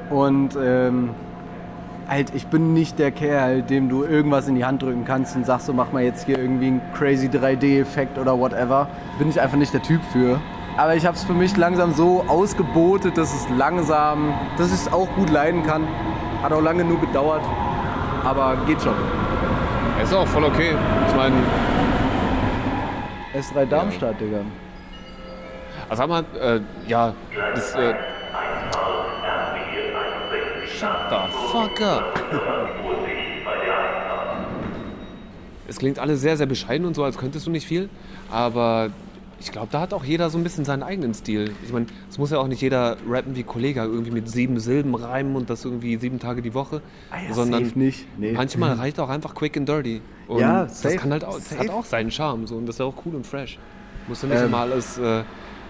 Und 0.09 0.57
ähm, 0.59 1.11
halt, 2.13 2.35
ich 2.35 2.47
bin 2.47 2.75
nicht 2.75 2.99
der 2.99 3.11
Kerl, 3.11 3.63
dem 3.63 3.89
du 3.89 4.05
irgendwas 4.05 4.47
in 4.47 4.55
die 4.55 4.65
Hand 4.65 4.83
drücken 4.83 5.05
kannst 5.05 5.35
und 5.35 5.47
sagst, 5.47 5.67
so 5.67 5.73
mach 5.73 5.93
mal 5.93 6.03
jetzt 6.03 6.27
hier 6.27 6.39
irgendwie 6.39 6.67
einen 6.67 6.83
crazy 6.95 7.29
3D-Effekt 7.29 8.19
oder 8.19 8.39
whatever. 8.39 8.89
Bin 9.19 9.29
ich 9.31 9.41
einfach 9.41 9.57
nicht 9.57 9.73
der 9.73 9.83
Typ 9.83 10.01
für. 10.13 10.41
Aber 10.77 10.95
ich 10.95 11.05
habe 11.07 11.17
es 11.17 11.25
für 11.25 11.33
mich 11.33 11.57
langsam 11.57 11.93
so 11.93 12.25
ausgebotet, 12.29 13.17
dass 13.17 13.35
es 13.35 13.49
langsam, 13.57 14.35
dass 14.57 14.69
ich 14.69 14.75
es 14.75 14.93
auch 14.93 15.09
gut 15.17 15.31
leiden 15.31 15.65
kann. 15.65 15.87
Hat 16.43 16.53
auch 16.53 16.63
lange 16.63 16.83
genug 16.85 17.01
gedauert, 17.01 17.43
aber 18.25 18.57
geht 18.67 18.81
schon. 18.83 18.95
Ist 20.03 20.15
auch 20.15 20.27
voll 20.27 20.45
okay. 20.45 20.75
Ich 21.09 21.15
meine, 21.15 21.37
S3 23.35 23.67
Darmstadt, 23.67 24.21
Digga. 24.21 24.39
also 25.89 26.03
sag 26.03 26.09
mal, 26.09 26.25
äh, 26.41 26.61
ja, 26.89 27.15
das. 27.55 27.75
Äh, 27.75 27.95
Shut 30.83 30.91
the 31.11 31.33
fuck 31.53 31.81
up. 31.81 32.21
Es 35.69 35.79
klingt 35.79 36.01
alles 36.01 36.21
sehr, 36.21 36.37
sehr 36.37 36.47
bescheiden 36.47 36.85
und 36.87 36.97
so, 36.97 37.05
als 37.05 37.17
könntest 37.19 37.47
du 37.47 37.53
nicht 37.53 37.69
viel. 37.69 37.89
Aber 38.33 38.91
ich 39.39 39.53
glaube, 39.53 39.69
da 39.71 39.81
hat 39.81 39.95
auch 39.95 40.03
jeder 40.05 40.29
so 40.29 40.39
ein 40.39 40.43
bisschen 40.43 40.65
seinen 40.65 40.83
eigenen 40.83 41.15
Stil. 41.15 41.53
Ich 41.65 41.73
meine, 41.73 41.87
es 42.11 42.19
muss 42.19 42.33
ja 42.33 42.39
auch 42.39 42.49
nicht 42.49 42.61
jeder 42.61 42.97
rappen 43.09 43.37
wie 43.37 43.45
Kollega, 43.45 43.85
irgendwie 43.85 44.11
mit 44.11 44.29
sieben 44.29 44.59
Silben 44.59 44.97
reimen 44.97 45.37
und 45.37 45.51
das 45.51 45.65
irgendwie 45.65 45.97
sieben 45.99 46.19
Tage 46.19 46.43
die 46.43 46.53
Woche. 46.53 46.83
sondern 47.31 47.65
safe 47.67 47.79
nicht. 47.79 48.05
Nee. 48.19 48.33
manchmal 48.33 48.73
reicht 48.79 48.99
auch 48.99 49.09
einfach 49.09 49.37
quick 49.37 49.57
and 49.57 49.69
dirty. 49.69 50.01
Und 50.27 50.41
Ja, 50.41 50.65
das 50.65 50.83
safe, 50.83 50.97
kann 50.97 51.13
halt 51.13 51.25
auch, 51.25 51.37
das 51.37 51.57
hat 51.57 51.71
auch 51.71 51.85
seinen 51.85 52.11
Charme. 52.11 52.49
So, 52.49 52.57
und 52.57 52.67
das 52.67 52.75
ist 52.75 52.81
ja 52.81 52.87
auch 52.87 52.95
cool 53.07 53.15
und 53.15 53.25
fresh. 53.25 53.57
Muss 54.09 54.21
ja 54.23 54.29
nicht 54.29 54.41
Ähm. 54.41 54.47
immer 54.47 54.59
alles 54.59 54.99
äh, 54.99 55.23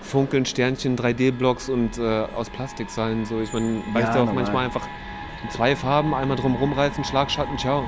Funkeln, 0.02 0.44
Sternchen, 0.46 0.96
3D-Blocks 0.96 1.68
und 1.68 1.98
äh, 1.98 2.24
aus 2.36 2.50
Plastik 2.50 2.90
sein. 2.90 3.24
So, 3.24 3.40
ich 3.40 3.52
meine, 3.52 3.82
ja, 3.94 4.00
Ja, 4.00 4.10
auch 4.10 4.14
normal. 4.16 4.34
manchmal 4.34 4.64
einfach 4.66 4.86
in 5.42 5.50
zwei 5.50 5.74
Farben, 5.76 6.14
einmal 6.14 6.36
drum 6.36 6.54
rumreißen, 6.56 7.04
Schlagschatten, 7.04 7.58
ciao. 7.58 7.84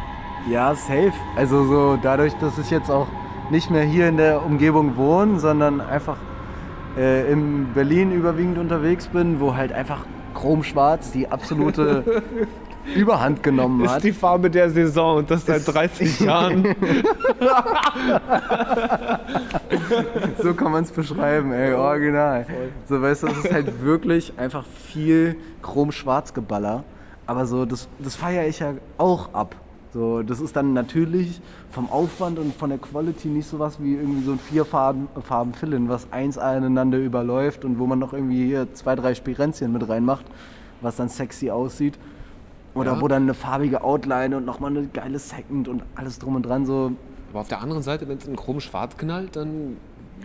Ja, 0.50 0.74
safe. 0.74 1.12
Also 1.36 1.64
so 1.66 1.98
dadurch, 2.02 2.32
dass 2.34 2.58
ich 2.58 2.70
jetzt 2.70 2.90
auch 2.90 3.06
nicht 3.50 3.70
mehr 3.70 3.84
hier 3.84 4.08
in 4.08 4.16
der 4.16 4.44
Umgebung 4.44 4.96
wohne, 4.96 5.38
sondern 5.38 5.80
einfach 5.80 6.16
äh, 6.96 7.30
in 7.30 7.72
Berlin 7.74 8.12
überwiegend 8.12 8.58
unterwegs 8.58 9.06
bin, 9.08 9.40
wo 9.40 9.54
halt 9.54 9.72
einfach 9.72 10.04
Chromschwarz 10.34 11.12
die 11.12 11.28
absolute 11.30 12.22
Überhand 12.94 13.42
genommen 13.42 13.88
hat. 13.88 13.98
Ist 13.98 14.04
die 14.04 14.12
Farbe 14.12 14.50
der 14.50 14.68
Saison 14.68 15.18
und 15.18 15.30
das 15.30 15.46
seit 15.46 15.58
Ist- 15.58 15.72
30 15.74 16.20
Jahren. 16.20 16.64
So 20.42 20.54
kann 20.54 20.72
man 20.72 20.84
es 20.84 20.90
beschreiben, 20.90 21.52
ey, 21.52 21.72
original. 21.74 22.46
So, 22.88 23.00
weißt 23.00 23.22
du, 23.24 23.26
es 23.28 23.44
ist 23.44 23.52
halt 23.52 23.82
wirklich 23.82 24.32
einfach 24.38 24.64
viel 24.66 25.36
Chrom-Schwarz-Geballer. 25.62 26.84
Aber 27.26 27.46
so, 27.46 27.64
das, 27.64 27.88
das 27.98 28.16
feiere 28.16 28.46
ich 28.46 28.58
ja 28.60 28.74
auch 28.98 29.32
ab. 29.32 29.56
So, 29.92 30.22
das 30.22 30.40
ist 30.40 30.56
dann 30.56 30.72
natürlich 30.72 31.40
vom 31.70 31.88
Aufwand 31.88 32.38
und 32.38 32.54
von 32.54 32.68
der 32.70 32.78
Quality 32.78 33.28
nicht 33.28 33.46
sowas 33.48 33.78
wie 33.80 33.94
irgendwie 33.94 34.24
so 34.24 34.32
ein 34.32 34.38
vierfarben 34.40 35.06
Farben 35.22 35.54
Fill-In, 35.54 35.88
was 35.88 36.08
eins 36.12 36.36
aneinander 36.36 36.98
überläuft 36.98 37.64
und 37.64 37.78
wo 37.78 37.86
man 37.86 38.00
noch 38.00 38.12
irgendwie 38.12 38.44
hier 38.46 38.74
zwei, 38.74 38.96
drei 38.96 39.14
Spirenzchen 39.14 39.72
mit 39.72 39.88
reinmacht, 39.88 40.24
was 40.80 40.96
dann 40.96 41.08
sexy 41.08 41.50
aussieht. 41.50 41.98
Oder 42.74 42.94
Ja. 42.94 43.00
wo 43.00 43.06
dann 43.06 43.22
eine 43.22 43.34
farbige 43.34 43.84
Outline 43.84 44.36
und 44.36 44.44
nochmal 44.44 44.72
eine 44.72 44.88
geile 44.88 45.20
Second 45.20 45.68
und 45.68 45.84
alles 45.94 46.18
drum 46.18 46.34
und 46.34 46.42
dran 46.44 46.66
so. 46.66 46.90
Aber 47.34 47.40
auf 47.40 47.48
der 47.48 47.60
anderen 47.60 47.82
Seite, 47.82 48.06
wenn 48.08 48.18
es 48.18 48.28
in 48.28 48.36
Chrom 48.36 48.60
schwarz 48.60 48.96
knallt, 48.96 49.34
dann, 49.34 49.76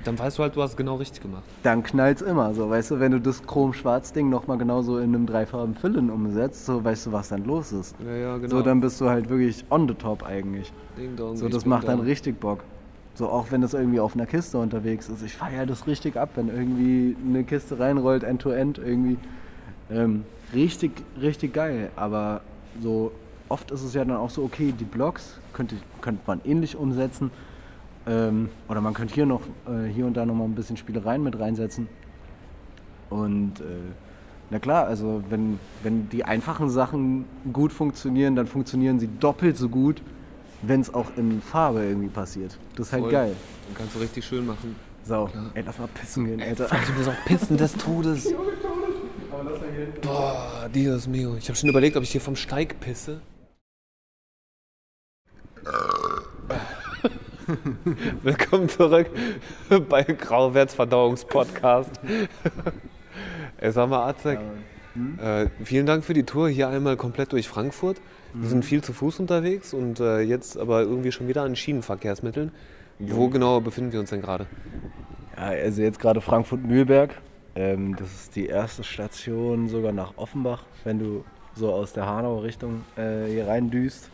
dann 0.03 0.19
weißt 0.19 0.37
du 0.37 0.43
halt, 0.43 0.55
du 0.55 0.61
hast 0.61 0.71
es 0.71 0.77
genau 0.77 0.97
richtig 0.97 1.23
gemacht. 1.23 1.41
dann 1.63 1.81
knallt's 1.81 2.21
immer. 2.21 2.53
So, 2.53 2.69
weißt 2.69 2.91
du, 2.91 2.99
wenn 2.99 3.11
du 3.13 3.19
das 3.19 3.41
Chrom-Schwarz-Ding 3.47 4.29
nochmal 4.29 4.59
genauso 4.59 4.99
in 4.99 5.15
einem 5.15 5.25
dreifarben 5.25 5.73
Fillen 5.73 6.11
umsetzt, 6.11 6.67
so 6.67 6.83
weißt 6.83 7.07
du, 7.07 7.11
was 7.11 7.29
dann 7.29 7.45
los 7.45 7.71
ist. 7.71 7.95
Ja, 8.05 8.15
ja, 8.15 8.37
genau. 8.37 8.57
So, 8.57 8.61
dann 8.61 8.79
bist 8.79 9.01
du 9.01 9.09
halt 9.09 9.27
wirklich 9.27 9.65
on 9.71 9.87
the 9.87 9.95
top 9.95 10.21
eigentlich. 10.23 10.71
Ding 10.99 11.15
dong, 11.15 11.35
So, 11.35 11.49
das 11.49 11.65
macht 11.65 11.87
da. 11.87 11.93
dann 11.93 12.01
richtig 12.01 12.39
Bock. 12.39 12.59
So, 13.15 13.27
auch 13.27 13.47
wenn 13.49 13.61
das 13.61 13.73
irgendwie 13.73 13.99
auf 13.99 14.13
einer 14.13 14.27
Kiste 14.27 14.59
unterwegs 14.59 15.09
ist. 15.09 15.23
Ich 15.23 15.33
feiere 15.33 15.65
das 15.65 15.87
richtig 15.87 16.15
ab, 16.15 16.29
wenn 16.35 16.47
irgendwie 16.49 17.17
eine 17.27 17.43
Kiste 17.43 17.79
reinrollt, 17.79 18.23
end-to-end 18.23 18.77
irgendwie. 18.77 19.17
Ähm, 19.89 20.25
richtig, 20.53 20.91
richtig 21.19 21.53
geil. 21.55 21.89
Aber 21.95 22.41
so 22.83 23.11
oft 23.49 23.71
ist 23.71 23.83
es 23.83 23.93
ja 23.93 24.05
dann 24.05 24.17
auch 24.17 24.29
so, 24.29 24.43
okay, 24.43 24.73
die 24.77 24.85
Blocks 24.85 25.39
könnte, 25.53 25.75
könnte 26.01 26.21
man 26.25 26.41
ähnlich 26.45 26.75
umsetzen. 26.75 27.31
Ähm, 28.07 28.49
oder 28.67 28.81
man 28.81 28.93
könnte 28.93 29.13
hier 29.13 29.25
noch 29.25 29.41
äh, 29.67 29.87
hier 29.93 30.05
und 30.05 30.15
da 30.15 30.25
noch 30.25 30.35
mal 30.35 30.45
ein 30.45 30.55
bisschen 30.55 30.77
Spielereien 30.77 31.23
mit 31.23 31.37
reinsetzen. 31.37 31.87
Und 33.09 33.59
äh, 33.59 33.63
na 34.49 34.59
klar, 34.59 34.87
also 34.87 35.23
wenn, 35.29 35.59
wenn 35.83 36.09
die 36.09 36.23
einfachen 36.23 36.69
Sachen 36.69 37.25
gut 37.53 37.71
funktionieren, 37.71 38.35
dann 38.35 38.47
funktionieren 38.47 38.99
sie 38.99 39.09
doppelt 39.19 39.57
so 39.57 39.69
gut, 39.69 40.01
wenn 40.61 40.81
es 40.81 40.93
auch 40.93 41.07
in 41.17 41.41
Farbe 41.41 41.83
irgendwie 41.83 42.09
passiert. 42.09 42.57
Das 42.75 42.87
ist 42.87 42.93
halt 42.93 43.03
Voll. 43.03 43.11
geil. 43.11 43.35
Dann 43.67 43.75
kannst 43.77 43.95
du 43.95 43.99
richtig 43.99 44.25
schön 44.25 44.45
machen. 44.45 44.75
So, 45.03 45.29
ey, 45.53 45.63
lass 45.65 45.77
mal 45.79 45.87
pissen 45.87 46.25
gehen, 46.25 46.41
Alter. 46.41 46.67
Ich 46.83 46.95
muss 46.95 47.07
auch 47.07 47.25
pissen 47.25 47.57
des 47.57 47.73
Todes. 47.73 48.33
Boah, 50.01 50.69
Dios 50.73 51.07
mio. 51.07 51.35
Ich 51.35 51.47
habe 51.47 51.57
schon 51.57 51.69
überlegt, 51.69 51.95
ob 51.95 52.03
ich 52.03 52.11
hier 52.11 52.21
vom 52.21 52.35
Steig 52.35 52.79
pisse. 52.79 53.21
Willkommen 58.23 58.69
zurück 58.69 59.07
bei 59.89 60.03
Grauwärts 60.03 60.75
Verdauungspodcast. 60.75 61.91
Ey, 63.57 63.71
sag 63.71 63.89
mal, 63.89 64.07
Azek, 64.07 64.39
äh, 65.21 65.47
vielen 65.63 65.85
Dank 65.85 66.03
für 66.03 66.13
die 66.13 66.23
Tour 66.23 66.49
hier 66.49 66.69
einmal 66.69 66.97
komplett 66.97 67.31
durch 67.33 67.47
Frankfurt. 67.47 67.97
Wir 68.33 68.47
sind 68.47 68.63
viel 68.63 68.83
zu 68.83 68.93
Fuß 68.93 69.19
unterwegs 69.19 69.73
und 69.73 69.99
äh, 69.99 70.21
jetzt 70.21 70.57
aber 70.57 70.81
irgendwie 70.81 71.11
schon 71.11 71.27
wieder 71.27 71.41
an 71.41 71.55
Schienenverkehrsmitteln. 71.55 72.51
Wo 72.99 73.29
genau 73.29 73.59
befinden 73.61 73.91
wir 73.91 73.99
uns 73.99 74.11
denn 74.11 74.21
gerade? 74.21 74.45
Ja, 75.35 75.45
also 75.45 75.81
jetzt 75.81 75.99
gerade 75.99 76.21
Frankfurt-Mühlberg. 76.21 77.15
Ähm, 77.55 77.95
das 77.95 78.13
ist 78.13 78.35
die 78.35 78.45
erste 78.45 78.83
Station 78.83 79.67
sogar 79.67 79.91
nach 79.91 80.13
Offenbach, 80.17 80.63
wenn 80.83 80.99
du 80.99 81.23
so 81.55 81.73
aus 81.73 81.93
der 81.93 82.05
Hanauer 82.05 82.43
Richtung 82.43 82.83
äh, 82.97 83.25
hier 83.27 83.47
reindüst. 83.47 84.09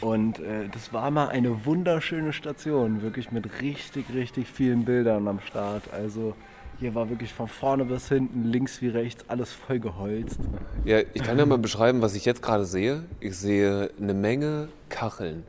Und 0.00 0.38
äh, 0.40 0.68
das 0.72 0.92
war 0.92 1.10
mal 1.10 1.28
eine 1.28 1.64
wunderschöne 1.64 2.32
Station, 2.32 3.02
wirklich 3.02 3.32
mit 3.32 3.62
richtig, 3.62 4.06
richtig 4.14 4.46
vielen 4.46 4.84
Bildern 4.84 5.26
am 5.26 5.40
Start. 5.40 5.84
Also 5.92 6.34
hier 6.78 6.94
war 6.94 7.08
wirklich 7.08 7.32
von 7.32 7.48
vorne 7.48 7.86
bis 7.86 8.08
hinten, 8.08 8.44
links 8.44 8.82
wie 8.82 8.88
rechts, 8.88 9.24
alles 9.28 9.52
voll 9.52 9.80
geholzt. 9.80 10.38
Ja, 10.84 10.98
ich 11.14 11.22
kann 11.22 11.38
ja 11.38 11.46
mal 11.46 11.56
beschreiben, 11.58 12.02
was 12.02 12.14
ich 12.14 12.26
jetzt 12.26 12.42
gerade 12.42 12.66
sehe. 12.66 13.04
Ich 13.20 13.36
sehe 13.38 13.90
eine 13.98 14.12
Menge 14.12 14.68
Kacheln. 14.90 15.44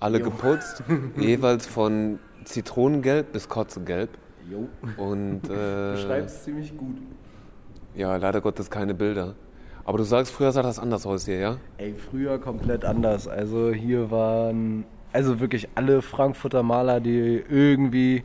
Alle 0.00 0.18
Jo. 0.18 0.24
geputzt, 0.24 0.82
jeweils 1.16 1.66
von 1.68 2.18
Zitronengelb 2.44 3.30
bis 3.32 3.48
Kotzegelb. 3.48 4.10
Jo. 4.50 4.68
Und 4.96 5.42
Du 5.42 5.52
äh, 5.52 5.96
schreibst 5.96 6.42
ziemlich 6.42 6.76
gut. 6.76 6.96
ja, 7.94 8.16
leider 8.16 8.40
Gottes 8.40 8.68
keine 8.68 8.94
Bilder. 8.94 9.36
Aber 9.84 9.98
du 9.98 10.04
sagst, 10.04 10.32
früher 10.32 10.52
sah 10.52 10.62
das 10.62 10.78
anders 10.78 11.06
aus 11.06 11.24
hier, 11.24 11.38
ja? 11.38 11.56
Ey, 11.78 11.94
früher 11.94 12.38
komplett 12.38 12.84
anders. 12.84 13.26
Also 13.26 13.72
hier 13.72 14.10
waren 14.10 14.84
also 15.12 15.40
wirklich 15.40 15.68
alle 15.74 16.02
Frankfurter 16.02 16.62
Maler, 16.62 17.00
die 17.00 17.42
irgendwie 17.48 18.22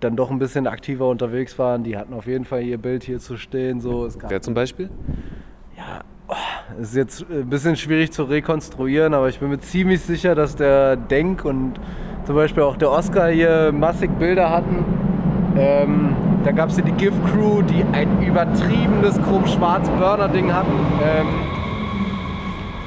dann 0.00 0.16
doch 0.16 0.30
ein 0.30 0.38
bisschen 0.38 0.66
aktiver 0.66 1.08
unterwegs 1.08 1.58
waren, 1.58 1.82
die 1.84 1.96
hatten 1.96 2.12
auf 2.14 2.26
jeden 2.26 2.44
Fall 2.44 2.62
ihr 2.62 2.78
Bild 2.78 3.04
hier 3.04 3.18
zu 3.20 3.36
stehen. 3.36 3.80
So, 3.80 4.08
Wer 4.28 4.42
zum 4.42 4.54
Beispiel? 4.54 4.90
ja, 5.76 6.00
oh, 6.28 6.34
es 6.80 6.90
ist 6.90 6.96
jetzt 6.96 7.26
ein 7.30 7.48
bisschen 7.48 7.76
schwierig 7.76 8.12
zu 8.12 8.24
rekonstruieren, 8.24 9.14
aber 9.14 9.28
ich 9.28 9.38
bin 9.38 9.48
mir 9.48 9.60
ziemlich 9.60 10.00
sicher, 10.00 10.34
dass 10.34 10.56
der 10.56 10.96
Denk 10.96 11.44
und 11.44 11.74
zum 12.24 12.34
Beispiel 12.34 12.62
auch 12.62 12.76
der 12.76 12.90
Oscar 12.90 13.28
hier 13.30 13.72
massig 13.72 14.10
Bilder 14.18 14.50
hatten. 14.50 14.84
Ähm, 15.56 16.13
da 16.44 16.52
gab 16.52 16.68
es 16.68 16.74
hier 16.74 16.84
die 16.84 16.92
Gift 16.92 17.16
Crew, 17.26 17.62
die 17.62 17.82
ein 17.92 18.22
übertriebenes 18.22 19.20
Chrom-Schwarz-Burner-Ding 19.22 20.52
hatten. 20.52 20.78
Ähm, 21.02 21.26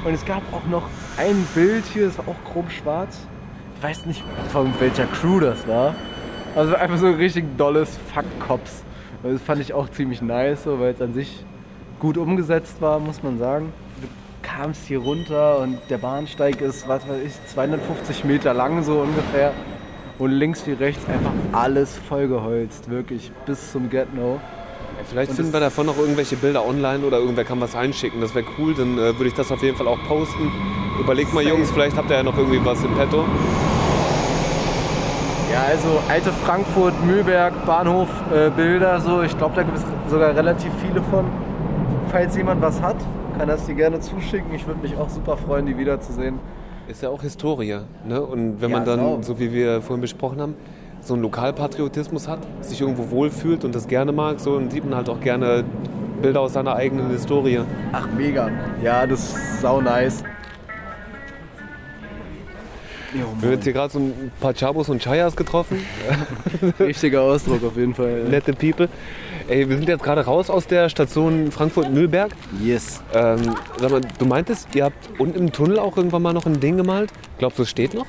und 0.05 0.13
es 0.13 0.23
gab 0.25 0.43
auch 0.53 0.65
noch 0.69 0.83
ein 1.17 1.47
Bild 1.55 1.83
hier, 1.85 2.05
das 2.05 2.17
war 2.19 2.25
auch 2.27 2.51
Chrom-Schwarz. 2.51 3.27
Ich 3.75 3.83
weiß 3.83 4.05
nicht, 4.05 4.23
von 4.51 4.71
welcher 4.79 5.07
Crew 5.07 5.39
das 5.39 5.67
war. 5.67 5.95
Also 6.55 6.75
einfach 6.75 6.97
so 6.97 7.07
ein 7.07 7.15
richtig 7.15 7.57
dolles 7.57 7.97
Fuck-Cops. 8.13 8.83
Und 9.23 9.33
Das 9.33 9.41
fand 9.41 9.59
ich 9.61 9.73
auch 9.73 9.89
ziemlich 9.89 10.21
nice, 10.21 10.63
so, 10.63 10.79
weil 10.79 10.93
es 10.93 11.01
an 11.01 11.13
sich 11.13 11.43
gut 11.99 12.17
umgesetzt 12.17 12.79
war, 12.79 12.99
muss 12.99 13.23
man 13.23 13.39
sagen. 13.39 13.73
Du 14.01 14.07
kamst 14.43 14.85
hier 14.85 14.99
runter 14.99 15.59
und 15.59 15.79
der 15.89 15.97
Bahnsteig 15.97 16.61
ist, 16.61 16.87
was 16.87 17.07
weiß 17.07 17.23
ich, 17.25 17.33
250 17.47 18.23
Meter 18.23 18.53
lang 18.53 18.83
so 18.83 18.99
ungefähr. 18.99 19.51
Und 20.19 20.31
links 20.31 20.65
wie 20.65 20.73
rechts 20.73 21.07
einfach 21.07 21.31
alles 21.51 21.95
vollgeholzt, 21.95 22.89
wirklich 22.89 23.31
bis 23.45 23.71
zum 23.71 23.89
Get-No. 23.89 24.39
Vielleicht 25.07 25.31
finden 25.33 25.53
wir 25.53 25.59
davon 25.59 25.85
noch 25.85 25.97
irgendwelche 25.97 26.35
Bilder 26.35 26.65
online 26.65 27.05
oder 27.05 27.19
irgendwer 27.19 27.43
kann 27.43 27.61
was 27.61 27.75
einschicken. 27.75 28.19
Das 28.19 28.33
wäre 28.33 28.45
cool, 28.57 28.73
dann 28.73 28.97
äh, 28.97 29.15
würde 29.15 29.27
ich 29.27 29.35
das 29.35 29.51
auf 29.51 29.61
jeden 29.61 29.77
Fall 29.77 29.87
auch 29.87 29.99
posten. 30.07 30.51
Überlegt 30.99 31.33
mal. 31.33 31.43
Jungs, 31.43 31.69
vielleicht 31.69 31.95
habt 31.95 32.09
ihr 32.09 32.17
ja 32.17 32.23
noch 32.23 32.35
irgendwie 32.35 32.63
was 32.65 32.83
im 32.83 32.95
Petto. 32.95 33.23
Ja, 35.51 35.63
also 35.69 36.01
alte 36.09 36.31
Frankfurt, 36.31 36.93
Mühlberg, 37.05 37.65
Bahnhof, 37.65 38.09
äh, 38.33 38.49
Bilder, 38.49 38.99
so. 38.99 39.21
Ich 39.21 39.37
glaube, 39.37 39.55
da 39.55 39.61
gibt 39.61 39.77
es 39.77 39.83
sogar 40.09 40.35
relativ 40.35 40.71
viele 40.81 41.01
von. 41.03 41.25
Falls 42.11 42.35
jemand 42.35 42.61
was 42.61 42.81
hat, 42.81 42.97
kann 43.37 43.47
das 43.47 43.65
dir 43.67 43.75
gerne 43.75 43.99
zuschicken. 43.99 44.53
Ich 44.55 44.65
würde 44.65 44.81
mich 44.81 44.97
auch 44.97 45.09
super 45.09 45.37
freuen, 45.37 45.67
die 45.67 45.77
wiederzusehen. 45.77 46.39
Ist 46.87 47.01
ja 47.03 47.09
auch 47.09 47.21
Historie. 47.21 47.79
Ne? 48.07 48.21
Und 48.21 48.61
wenn 48.61 48.69
Ja, 48.71 48.77
man 48.77 48.85
dann, 48.85 48.99
sau. 48.99 49.21
so 49.21 49.39
wie 49.39 49.51
wir 49.51 49.81
vorhin 49.81 50.01
besprochen 50.01 50.39
haben, 50.39 50.55
so 51.01 51.13
einen 51.13 51.23
Lokalpatriotismus 51.23 52.27
hat, 52.27 52.39
sich 52.61 52.81
irgendwo 52.81 53.09
wohlfühlt 53.11 53.63
und 53.65 53.75
das 53.75 53.87
gerne 53.87 54.11
mag, 54.11 54.39
so 54.39 54.57
dann 54.57 54.69
sieht 54.69 54.83
man 54.85 54.95
halt 54.95 55.09
auch 55.09 55.19
gerne 55.19 55.63
Bilder 56.21 56.41
aus 56.41 56.53
seiner 56.53 56.75
eigenen 56.75 57.09
Historie. 57.11 57.59
Ach, 57.91 58.07
mega. 58.17 58.49
Ja, 58.83 59.05
das 59.05 59.33
ist 59.33 59.61
sau 59.61 59.81
nice. 59.81 60.23
Wir 63.13 63.23
haben 63.23 63.51
jetzt 63.51 63.63
hier 63.63 63.73
gerade 63.73 63.91
so 63.93 63.99
ein 63.99 64.31
paar 64.39 64.53
Chabos 64.53 64.89
und 64.89 65.01
Chayas 65.01 65.35
getroffen. 65.35 65.79
Richtiger 66.79 67.21
Ausdruck 67.21 67.63
auf 67.63 67.77
jeden 67.77 67.93
Fall. 67.93 68.23
Nette 68.29 68.53
People. 68.53 68.89
Ey, 69.49 69.69
wir 69.69 69.77
sind 69.77 69.87
jetzt 69.87 70.03
gerade 70.03 70.25
raus 70.25 70.49
aus 70.49 70.67
der 70.67 70.89
Station 70.89 71.53
Frankfurt-Mühlberg. 71.53 72.33
Yes. 72.61 73.01
Ähm, 73.13 73.55
sag 73.79 73.91
mal, 73.91 74.01
du 74.19 74.25
meintest, 74.25 74.67
ihr 74.75 74.83
habt 74.83 75.09
unten 75.19 75.37
im 75.37 75.51
Tunnel 75.53 75.79
auch 75.79 75.95
irgendwann 75.95 76.21
mal 76.21 76.33
noch 76.33 76.45
ein 76.45 76.59
Ding 76.59 76.75
gemalt? 76.75 77.13
Glaubst 77.37 77.57
du, 77.57 77.63
es 77.63 77.69
steht 77.69 77.93
noch? 77.93 78.07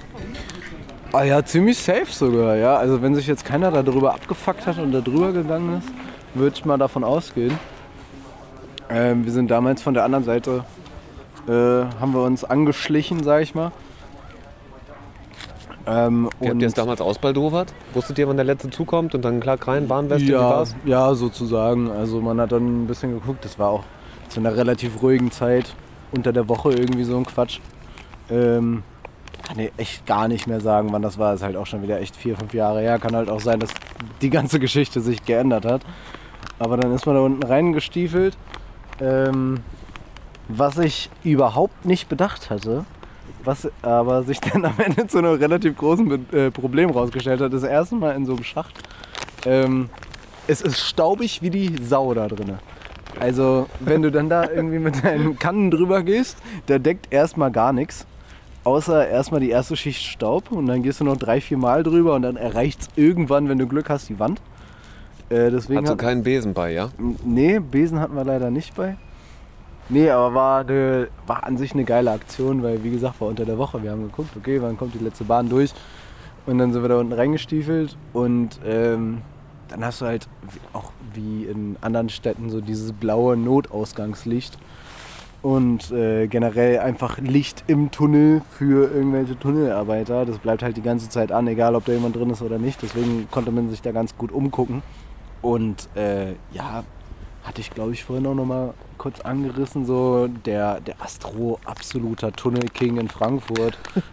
Ah 1.13 1.23
ja, 1.23 1.45
ziemlich 1.45 1.79
safe 1.79 2.11
sogar, 2.11 2.57
ja. 2.57 2.77
Also 2.77 3.03
wenn 3.03 3.15
sich 3.15 3.29
jetzt 3.29 3.45
keiner 3.45 3.71
darüber 3.71 4.15
abgefuckt 4.15 4.67
hat 4.67 4.79
und 4.79 4.91
da 4.91 5.01
drüber 5.01 5.31
gegangen 5.31 5.79
ist, 5.79 5.89
würde 6.35 6.57
ich 6.57 6.65
mal 6.65 6.77
davon 6.77 7.05
ausgehen. 7.05 7.57
Ähm, 8.91 9.25
wir 9.25 9.31
sind 9.31 9.49
damals 9.49 9.81
von 9.81 9.95
der 9.95 10.03
anderen 10.03 10.25
Seite, 10.25 10.65
äh, 11.47 11.53
haben 11.53 12.15
wir 12.15 12.23
uns 12.23 12.43
angeschlichen, 12.43 13.23
sag 13.23 13.43
ich 13.43 13.55
mal. 13.55 13.71
Ähm, 15.89 16.29
Wie 16.41 16.51
habt 16.51 16.61
ihr 16.61 16.69
es 16.69 16.75
damals 16.75 17.01
ausbaldowert? 17.01 17.73
Wusstet 17.95 18.19
ihr, 18.19 18.29
wann 18.29 18.37
der 18.37 18.45
letzte 18.45 18.69
zukommt 18.69 19.15
und 19.15 19.25
dann 19.25 19.41
klar 19.41 19.57
rein, 19.67 19.89
Bahnweste, 19.89 20.29
wie 20.29 20.33
ja, 20.33 20.41
war's? 20.41 20.77
ja, 20.85 21.15
sozusagen. 21.15 21.91
Also 21.91 22.21
man 22.21 22.39
hat 22.41 22.53
dann 22.53 22.85
ein 22.85 22.87
bisschen 22.87 23.13
geguckt. 23.13 23.45
Das 23.45 23.59
war 23.59 23.71
auch 23.71 23.85
zu 24.29 24.41
einer 24.41 24.55
relativ 24.55 25.03
ruhigen 25.03 25.31
Zeit 25.31 25.75
unter 26.13 26.33
der 26.33 26.49
Woche 26.49 26.73
irgendwie 26.73 27.05
so 27.05 27.17
ein 27.17 27.25
Quatsch. 27.25 27.61
Ähm, 28.31 28.83
kann 29.43 29.59
ich 29.59 29.73
echt 29.79 30.05
gar 30.05 30.29
nicht 30.29 30.47
mehr 30.47 30.61
sagen, 30.61 30.93
wann 30.93 31.01
das 31.01 31.17
war. 31.19 31.33
Ist 31.33 31.43
halt 31.43 31.57
auch 31.57 31.67
schon 31.67 31.83
wieder 31.83 32.01
echt 32.01 32.17
vier, 32.17 32.37
fünf 32.37 32.53
Jahre 32.53 32.81
her. 32.81 32.99
Kann 32.99 33.17
halt 33.17 33.31
auch 33.31 33.41
sein, 33.41 33.59
dass 33.59 33.71
die 34.21 34.31
ganze 34.31 34.61
Geschichte 34.61 35.01
sich 35.01 35.25
geändert 35.25 35.65
hat. 35.65 35.83
Aber 36.59 36.77
dann 36.77 36.93
ist 36.93 37.07
man 37.07 37.15
da 37.15 37.23
unten 37.23 37.43
reingestiefelt. 37.43 38.37
Ähm, 39.01 39.61
was 40.49 40.77
ich 40.79 41.09
überhaupt 41.25 41.87
nicht 41.87 42.09
bedacht 42.09 42.51
hatte, 42.51 42.85
was 43.49 43.67
aber 43.83 44.23
sich 44.23 44.39
dann 44.53 44.65
am 44.67 44.75
Ende 44.79 45.07
zu 45.07 45.19
einem 45.19 45.35
relativ 45.35 45.77
großen 45.77 46.33
äh, 46.33 46.51
Problem 46.51 46.91
rausgestellt 46.91 47.41
hat, 47.41 47.53
das 47.53 47.63
erste 47.63 47.95
Mal 47.97 48.15
in 48.15 48.27
so 48.27 48.35
einem 48.35 48.45
Schacht. 48.45 48.75
Ähm, 49.47 49.89
es 50.47 50.61
ist 50.61 50.79
staubig 50.79 51.41
wie 51.43 51.51
die 51.51 51.75
Sau 51.83 52.13
da 52.15 52.29
drin. 52.29 52.59
Also, 53.19 53.67
wenn 53.81 54.03
du 54.03 54.13
dann 54.13 54.29
da 54.29 54.49
irgendwie 54.49 54.79
mit 54.79 55.03
deinen 55.03 55.39
Kannen 55.39 55.71
drüber 55.71 56.03
gehst, 56.03 56.37
der 56.69 56.79
deckt 56.79 57.13
erstmal 57.13 57.51
gar 57.51 57.73
nichts. 57.73 58.07
Außer 58.65 59.09
erstmal 59.09 59.41
die 59.41 59.49
erste 59.49 59.77
Schicht 59.77 60.03
Staub 60.05 60.53
und 60.53 60.67
dann 60.67 60.83
gehst 60.83 61.01
du 61.01 61.05
noch 61.05 61.17
drei, 61.17 61.41
vier 61.41 61.57
Mal 61.57 61.83
drüber 61.83 62.15
und 62.15 62.23
dann 62.23 62.37
erreicht 62.37 62.83
es 62.83 62.89
irgendwann, 62.97 63.49
wenn 63.49 63.59
du 63.59 63.67
Glück 63.67 63.89
hast, 63.89 64.11
die 64.11 64.19
Wand. 64.19 64.41
Äh, 65.31 65.51
deswegen 65.51 65.81
Hast 65.81 65.89
du 65.89 65.93
hat- 65.93 65.99
keinen 65.99 66.23
Besen 66.23 66.53
bei, 66.53 66.73
ja? 66.73 66.91
Nee, 67.25 67.61
Besen 67.61 67.99
hatten 67.99 68.15
wir 68.15 68.25
leider 68.25 68.51
nicht 68.51 68.75
bei. 68.77 68.97
Nee, 69.91 70.11
aber 70.11 70.35
war, 70.35 70.65
ne, 70.65 71.09
war 71.27 71.45
an 71.45 71.57
sich 71.57 71.73
eine 71.73 71.85
geile 71.85 72.11
Aktion, 72.11 72.63
weil 72.63 72.85
wie 72.85 72.91
gesagt, 72.91 73.21
war 73.21 73.29
unter 73.29 73.47
der 73.47 73.57
Woche. 73.57 73.83
Wir 73.83 73.91
haben 73.91 74.03
geguckt, 74.03 74.37
okay, 74.37 74.61
wann 74.61 74.77
kommt 74.77 74.95
die 74.95 75.03
letzte 75.03 75.25
Bahn 75.25 75.49
durch. 75.49 75.73
Und 76.45 76.59
dann 76.59 76.73
sind 76.73 76.83
wir 76.83 76.89
da 76.89 76.99
unten 76.99 77.13
reingestiefelt 77.13 77.97
und 78.13 78.59
ähm, 78.65 79.23
dann 79.69 79.85
hast 79.85 80.01
du 80.01 80.07
halt 80.07 80.29
auch 80.73 80.93
wie 81.13 81.45
in 81.45 81.77
anderen 81.81 82.09
Städten 82.09 82.49
so 82.51 82.61
dieses 82.61 82.93
blaue 82.93 83.37
Notausgangslicht. 83.37 84.59
Und 85.41 85.93
äh, 85.93 86.27
generell 86.27 86.81
einfach 86.81 87.19
Licht 87.19 87.65
im 87.69 87.91
Tunnel 87.91 88.43
für 88.51 88.93
irgendwelche 88.93 89.39
Tunnelarbeiter. 89.39 90.27
Das 90.27 90.39
bleibt 90.39 90.63
halt 90.63 90.77
die 90.77 90.83
ganze 90.83 91.09
Zeit 91.09 91.31
an, 91.31 91.47
egal 91.47 91.77
ob 91.77 91.85
da 91.85 91.93
jemand 91.93 92.17
drin 92.17 92.31
ist 92.31 92.43
oder 92.43 92.59
nicht. 92.59 92.83
Deswegen 92.83 93.29
konnte 93.31 93.53
man 93.53 93.71
sich 93.71 93.81
da 93.81 93.93
ganz 93.93 94.17
gut 94.17 94.33
umgucken. 94.33 94.83
Und 95.41 95.89
äh, 95.95 96.33
ja, 96.53 96.83
hatte 97.45 97.61
ich 97.61 97.71
glaube 97.71 97.93
ich 97.93 98.05
vorhin 98.05 98.27
auch 98.27 98.35
noch 98.35 98.47
mal 98.47 98.75
kurz 98.99 99.21
angerissen, 99.21 99.87
so 99.87 100.29
der, 100.45 100.81
der 100.81 101.01
Astro 101.01 101.59
absoluter 101.65 102.33
Tunnel-King 102.33 102.99
in 102.99 103.09
Frankfurt. 103.09 103.79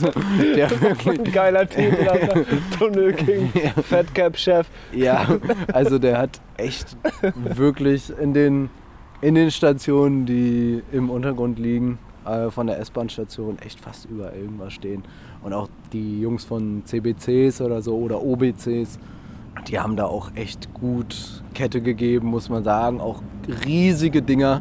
so, 0.00 0.10
der 0.54 0.70
wirklich, 0.80 1.22
Geiler 1.32 1.68
Titel, 1.68 2.08
Alter. 2.08 2.44
Tunnel 2.78 3.12
King, 3.12 3.52
Fatcap-Chef. 3.88 4.66
ja, 4.92 5.26
also 5.72 5.98
der 5.98 6.18
hat 6.18 6.40
echt 6.56 6.96
wirklich 7.34 8.12
in 8.18 8.34
den, 8.34 8.70
in 9.20 9.34
den 9.34 9.50
Stationen, 9.50 10.26
die 10.26 10.82
im 10.92 11.10
Untergrund 11.10 11.58
liegen, 11.58 11.98
äh, 12.24 12.50
von 12.50 12.66
der 12.66 12.78
S-Bahn-Station 12.80 13.58
echt 13.60 13.80
fast 13.80 14.06
überall 14.06 14.34
irgendwas 14.34 14.72
stehen. 14.72 15.04
Und 15.42 15.52
auch 15.52 15.68
die 15.92 16.20
Jungs 16.20 16.44
von 16.44 16.82
CBCs 16.84 17.60
oder 17.60 17.82
so 17.82 17.96
oder 17.96 18.22
OBCs, 18.22 18.98
die 19.68 19.78
haben 19.78 19.96
da 19.96 20.06
auch 20.06 20.30
echt 20.34 20.72
gut 20.74 21.42
Kette 21.54 21.80
gegeben, 21.80 22.28
muss 22.28 22.48
man 22.48 22.64
sagen. 22.64 23.00
Auch 23.00 23.22
riesige 23.66 24.22
Dinger. 24.22 24.60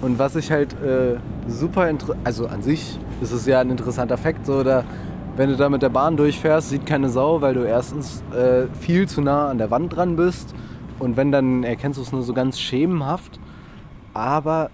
Und 0.00 0.18
was 0.18 0.36
ich 0.36 0.50
halt 0.50 0.72
äh, 0.82 1.18
super 1.46 1.88
interessant, 1.88 2.20
also 2.24 2.46
an 2.46 2.62
sich 2.62 2.98
ist 3.20 3.32
es 3.32 3.46
ja 3.46 3.60
ein 3.60 3.70
interessanter 3.70 4.16
Fakt, 4.16 4.46
so 4.46 4.62
da, 4.62 4.84
wenn 5.36 5.50
du 5.50 5.56
da 5.56 5.68
mit 5.68 5.82
der 5.82 5.90
Bahn 5.90 6.16
durchfährst, 6.16 6.70
sieht 6.70 6.86
keine 6.86 7.10
Sau, 7.10 7.42
weil 7.42 7.54
du 7.54 7.64
erstens 7.64 8.22
äh, 8.32 8.66
viel 8.80 9.06
zu 9.08 9.20
nah 9.20 9.48
an 9.48 9.58
der 9.58 9.70
Wand 9.70 9.94
dran 9.94 10.16
bist 10.16 10.54
und 10.98 11.16
wenn 11.16 11.32
dann 11.32 11.64
erkennst 11.64 11.98
du 11.98 12.02
es 12.02 12.12
nur 12.12 12.22
so 12.22 12.32
ganz 12.32 12.58
schemenhaft. 12.58 13.38
Aber 14.14 14.70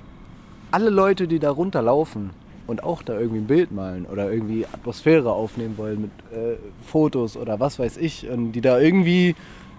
alle 0.70 0.90
Leute, 0.90 1.26
die 1.26 1.38
da 1.38 1.50
runterlaufen 1.50 2.30
und 2.66 2.82
auch 2.82 3.02
da 3.02 3.18
irgendwie 3.18 3.40
ein 3.40 3.46
Bild 3.46 3.72
malen 3.72 4.06
oder 4.06 4.30
irgendwie 4.30 4.66
Atmosphäre 4.66 5.32
aufnehmen 5.32 5.78
wollen 5.78 6.02
mit 6.02 6.10
äh, 6.32 6.56
Fotos 6.84 7.36
oder 7.36 7.60
was 7.60 7.78
weiß 7.78 7.96
ich, 7.98 8.28
und 8.28 8.52
die 8.52 8.60
da 8.60 8.78
irgendwie 8.78 9.34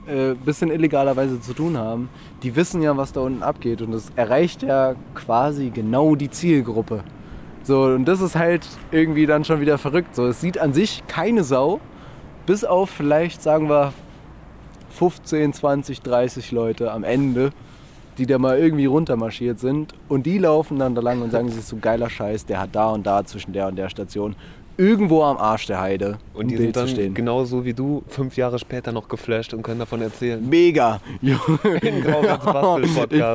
ein 0.08 0.32
äh, 0.32 0.36
bisschen 0.36 0.72
illegalerweise 0.72 1.42
zu 1.42 1.54
tun 1.54 1.78
haben, 1.78 2.10
die 2.44 2.56
wissen 2.56 2.82
ja, 2.82 2.96
was 2.96 3.12
da 3.12 3.22
unten 3.22 3.44
abgeht 3.44 3.82
und 3.82 3.94
es 3.94 4.12
erreicht 4.16 4.64
ja 4.64 4.96
quasi 5.16 5.70
genau 5.70 6.16
die 6.16 6.30
Zielgruppe. 6.30 7.04
So, 7.64 7.84
und 7.84 8.06
das 8.06 8.22
ist 8.22 8.36
halt 8.36 8.66
irgendwie 8.92 9.26
dann 9.26 9.44
schon 9.44 9.60
wieder 9.60 9.78
verrückt. 9.78 10.16
So, 10.16 10.28
es 10.28 10.40
sieht 10.40 10.58
an 10.58 10.74
sich 10.74 11.04
keine 11.08 11.44
Sau, 11.44 11.82
bis 12.46 12.64
auf 12.64 12.90
vielleicht, 12.90 13.42
sagen 13.42 13.68
wir, 13.68 13.94
15, 14.92 15.52
20, 15.52 16.02
30 16.02 16.52
Leute 16.54 16.92
am 16.92 17.04
Ende, 17.04 17.52
die 18.18 18.26
da 18.26 18.38
mal 18.38 18.58
irgendwie 18.58 18.86
runtermarschiert 18.86 19.60
sind 19.60 19.94
und 20.10 20.26
die 20.26 20.38
laufen 20.38 20.80
dann 20.80 20.96
da 20.96 21.02
lang 21.02 21.22
und 21.22 21.32
sagen, 21.32 21.48
das 21.48 21.58
ist 21.58 21.70
so 21.70 21.78
geiler 21.78 22.10
Scheiß, 22.10 22.46
der 22.46 22.60
hat 22.60 22.70
da 22.74 22.92
und 22.92 23.06
da 23.06 23.24
zwischen 23.26 23.54
der 23.54 23.68
und 23.68 23.76
der 23.76 23.90
Station 23.90 24.36
irgendwo 24.78 25.24
am 25.24 25.38
Arsch 25.38 25.66
der 25.66 25.82
Heide. 25.82 26.20
Und 26.34 26.44
um 26.44 26.48
die 26.50 26.56
Bild 26.56 26.76
sind 26.76 26.78
dann 26.78 26.88
zu 26.88 26.94
stehen. 26.94 27.14
genauso 27.14 27.66
wie 27.66 27.74
du 27.74 28.04
fünf 28.08 28.38
Jahre 28.38 28.60
später 28.60 28.92
noch 28.92 29.08
geflasht 29.08 29.54
und 29.54 29.64
können 29.64 29.80
davon 29.80 30.02
erzählen. 30.02 30.48
Mega! 30.48 31.02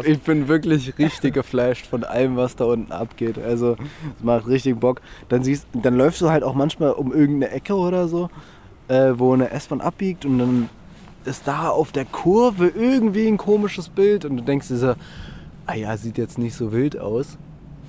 Ich, 0.05 0.09
ich 0.09 0.21
bin 0.21 0.49
wirklich 0.49 0.97
richtig 0.99 1.35
geflasht 1.35 1.87
von 1.87 2.05
allem, 2.05 2.37
was 2.37 2.57
da 2.57 2.65
unten 2.65 2.93
abgeht. 2.93 3.39
Also, 3.39 3.77
es 4.19 4.23
macht 4.23 4.47
richtig 4.47 4.79
Bock. 4.79 5.01
Dann, 5.29 5.43
siehst, 5.43 5.67
dann 5.73 5.97
läufst 5.97 6.21
du 6.21 6.31
halt 6.31 6.45
auch 6.45 6.55
manchmal 6.55 6.93
um 6.93 7.13
irgendeine 7.13 7.53
Ecke 7.53 7.75
oder 7.75 8.09
so, 8.09 8.31
äh, 8.89 9.13
wo 9.17 9.33
eine 9.33 9.51
S-Bahn 9.51 9.81
abbiegt 9.81 10.25
und 10.25 10.39
dann 10.39 10.69
ist 11.27 11.47
da 11.47 11.69
auf 11.69 11.93
der 11.93 12.05
Kurve 12.05 12.69
irgendwie 12.69 13.27
ein 13.29 13.37
komisches 13.39 13.89
Bild 13.89 14.25
und 14.25 14.37
du 14.37 14.43
denkst 14.43 14.69
dir 14.69 14.77
so, 14.77 14.95
ah 15.67 15.75
ja, 15.75 15.97
sieht 15.97 16.19
jetzt 16.19 16.39
nicht 16.39 16.55
so 16.55 16.73
wild 16.73 16.99
aus. 16.99 17.39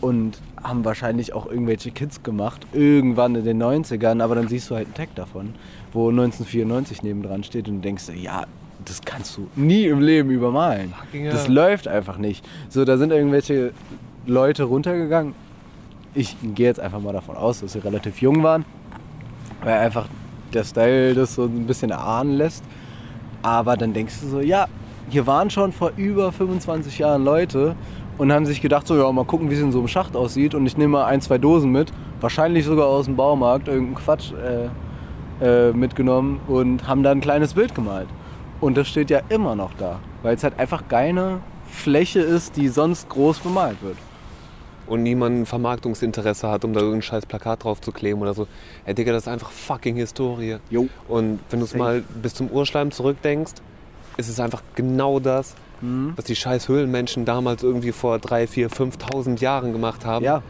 Und 0.01 0.37
haben 0.61 0.83
wahrscheinlich 0.83 1.33
auch 1.33 1.45
irgendwelche 1.45 1.91
Kids 1.91 2.23
gemacht, 2.23 2.67
irgendwann 2.73 3.35
in 3.35 3.45
den 3.45 3.61
90ern, 3.63 4.21
aber 4.21 4.35
dann 4.35 4.47
siehst 4.49 4.69
du 4.69 4.75
halt 4.75 4.87
einen 4.87 4.95
Tag 4.95 5.15
davon, 5.15 5.53
wo 5.93 6.09
1994 6.09 7.03
nebendran 7.03 7.43
steht 7.43 7.67
und 7.69 7.75
du 7.75 7.81
denkst, 7.81 8.07
dir, 8.07 8.15
ja, 8.15 8.45
das 8.83 9.01
kannst 9.01 9.37
du 9.37 9.47
nie 9.55 9.85
im 9.85 10.01
Leben 10.01 10.29
übermalen. 10.29 10.93
Fucking 10.93 11.25
Das 11.25 11.45
hell. 11.45 11.53
läuft 11.53 11.87
einfach 11.87 12.17
nicht. 12.17 12.45
So, 12.69 12.83
da 12.83 12.97
sind 12.97 13.11
irgendwelche 13.11 13.71
Leute 14.25 14.63
runtergegangen. 14.63 15.35
Ich 16.13 16.35
gehe 16.53 16.67
jetzt 16.67 16.79
einfach 16.81 16.99
mal 16.99 17.13
davon 17.13 17.37
aus, 17.37 17.61
dass 17.61 17.73
sie 17.73 17.79
relativ 17.79 18.21
jung 18.21 18.43
waren, 18.43 18.65
weil 19.63 19.73
einfach 19.79 20.07
der 20.53 20.63
Style 20.65 21.13
das 21.15 21.35
so 21.35 21.45
ein 21.45 21.65
bisschen 21.65 21.91
erahnen 21.91 22.33
lässt. 22.37 22.63
Aber 23.43 23.77
dann 23.77 23.93
denkst 23.93 24.21
du 24.21 24.27
so, 24.27 24.39
ja, 24.39 24.67
hier 25.09 25.27
waren 25.27 25.49
schon 25.49 25.71
vor 25.71 25.91
über 25.97 26.31
25 26.31 26.97
Jahren 26.97 27.23
Leute 27.23 27.75
und 28.17 28.31
haben 28.31 28.45
sich 28.45 28.61
gedacht, 28.61 28.87
so, 28.87 28.97
ja, 28.97 29.11
mal 29.11 29.25
gucken, 29.25 29.49
wie 29.49 29.53
es 29.53 29.59
in 29.59 29.71
so 29.71 29.79
einem 29.79 29.87
Schacht 29.87 30.15
aussieht. 30.15 30.55
Und 30.55 30.65
ich 30.65 30.77
nehme 30.77 30.93
mal 30.93 31.05
ein, 31.05 31.21
zwei 31.21 31.37
Dosen 31.37 31.71
mit, 31.71 31.91
wahrscheinlich 32.21 32.65
sogar 32.65 32.87
aus 32.87 33.05
dem 33.05 33.15
Baumarkt, 33.15 33.67
irgendeinen 33.67 33.95
Quatsch 33.95 34.31
äh, 34.31 34.69
äh, 35.43 35.73
mitgenommen 35.73 36.39
und 36.47 36.87
haben 36.87 37.03
da 37.03 37.11
ein 37.11 37.21
kleines 37.21 37.53
Bild 37.53 37.75
gemalt. 37.75 38.07
Und 38.61 38.77
das 38.77 38.87
steht 38.87 39.09
ja 39.09 39.21
immer 39.29 39.55
noch 39.55 39.73
da, 39.77 39.99
weil 40.21 40.35
es 40.35 40.43
halt 40.43 40.57
einfach 40.57 40.87
keine 40.87 41.41
Fläche 41.67 42.21
ist, 42.21 42.55
die 42.55 42.69
sonst 42.69 43.09
groß 43.09 43.39
bemalt 43.39 43.81
wird. 43.81 43.97
Und 44.93 45.01
niemand 45.01 45.39
ein 45.41 45.45
Vermarktungsinteresse 45.47 46.47
hat, 46.49 46.63
um 46.65 46.73
da 46.73 46.79
irgendein 46.79 47.01
scheiß 47.01 47.25
Plakat 47.25 47.63
drauf 47.63 47.81
zu 47.81 47.91
kleben 47.91 48.21
oder 48.21 48.35
so. 48.35 48.45
Ey, 48.85 48.93
Digga, 48.93 49.11
das 49.11 49.23
ist 49.23 49.27
einfach 49.27 49.49
fucking 49.49 49.95
Historie. 49.95 50.57
Jo. 50.69 50.87
Und 51.07 51.39
wenn 51.49 51.59
du 51.59 51.65
es 51.65 51.73
mal 51.75 52.03
bis 52.21 52.35
zum 52.35 52.47
Urschleim 52.51 52.91
zurückdenkst, 52.91 53.53
ist 54.17 54.29
es 54.29 54.39
einfach 54.39 54.61
genau 54.75 55.19
das, 55.19 55.55
Mhm. 55.81 56.13
was 56.15 56.25
die 56.25 56.35
scheiß 56.35 56.67
Höhlenmenschen 56.69 57.25
damals 57.25 57.63
irgendwie 57.63 57.91
vor 57.91 58.19
3, 58.19 58.45
4, 58.45 58.69
5.000 58.69 59.41
Jahren 59.41 59.71
gemacht 59.73 60.05
haben. 60.05 60.23
Ja, 60.23 60.43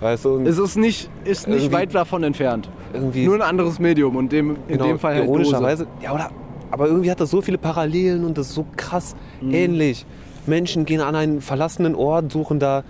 Weißt 0.00 0.24
du, 0.24 0.40
es 0.40 0.58
ist 0.58 0.76
nicht, 0.76 1.08
ist 1.24 1.46
nicht 1.46 1.70
weit 1.70 1.94
davon 1.94 2.24
entfernt. 2.24 2.68
irgendwie 2.94 3.24
Nur 3.26 3.34
ein 3.36 3.42
anderes 3.42 3.78
Medium 3.78 4.16
und 4.16 4.32
dem, 4.32 4.56
in 4.66 4.78
genau, 4.78 4.86
dem 4.86 4.98
Fall 4.98 5.14
halt 5.16 5.24
ironischerweise. 5.26 5.86
Ja, 6.02 6.12
oder? 6.14 6.30
Aber 6.72 6.86
irgendwie 6.88 7.10
hat 7.10 7.20
das 7.20 7.30
so 7.30 7.40
viele 7.42 7.58
Parallelen 7.58 8.24
und 8.24 8.36
das 8.38 8.48
ist 8.48 8.54
so 8.54 8.64
krass 8.76 9.14
Mhm. 9.42 9.52
ähnlich. 9.54 10.06
Menschen 10.44 10.86
gehen 10.86 11.00
an 11.00 11.14
einen 11.14 11.40
verlassenen 11.40 11.94
Ort, 11.94 12.32
suchen 12.32 12.58
da 12.58 12.82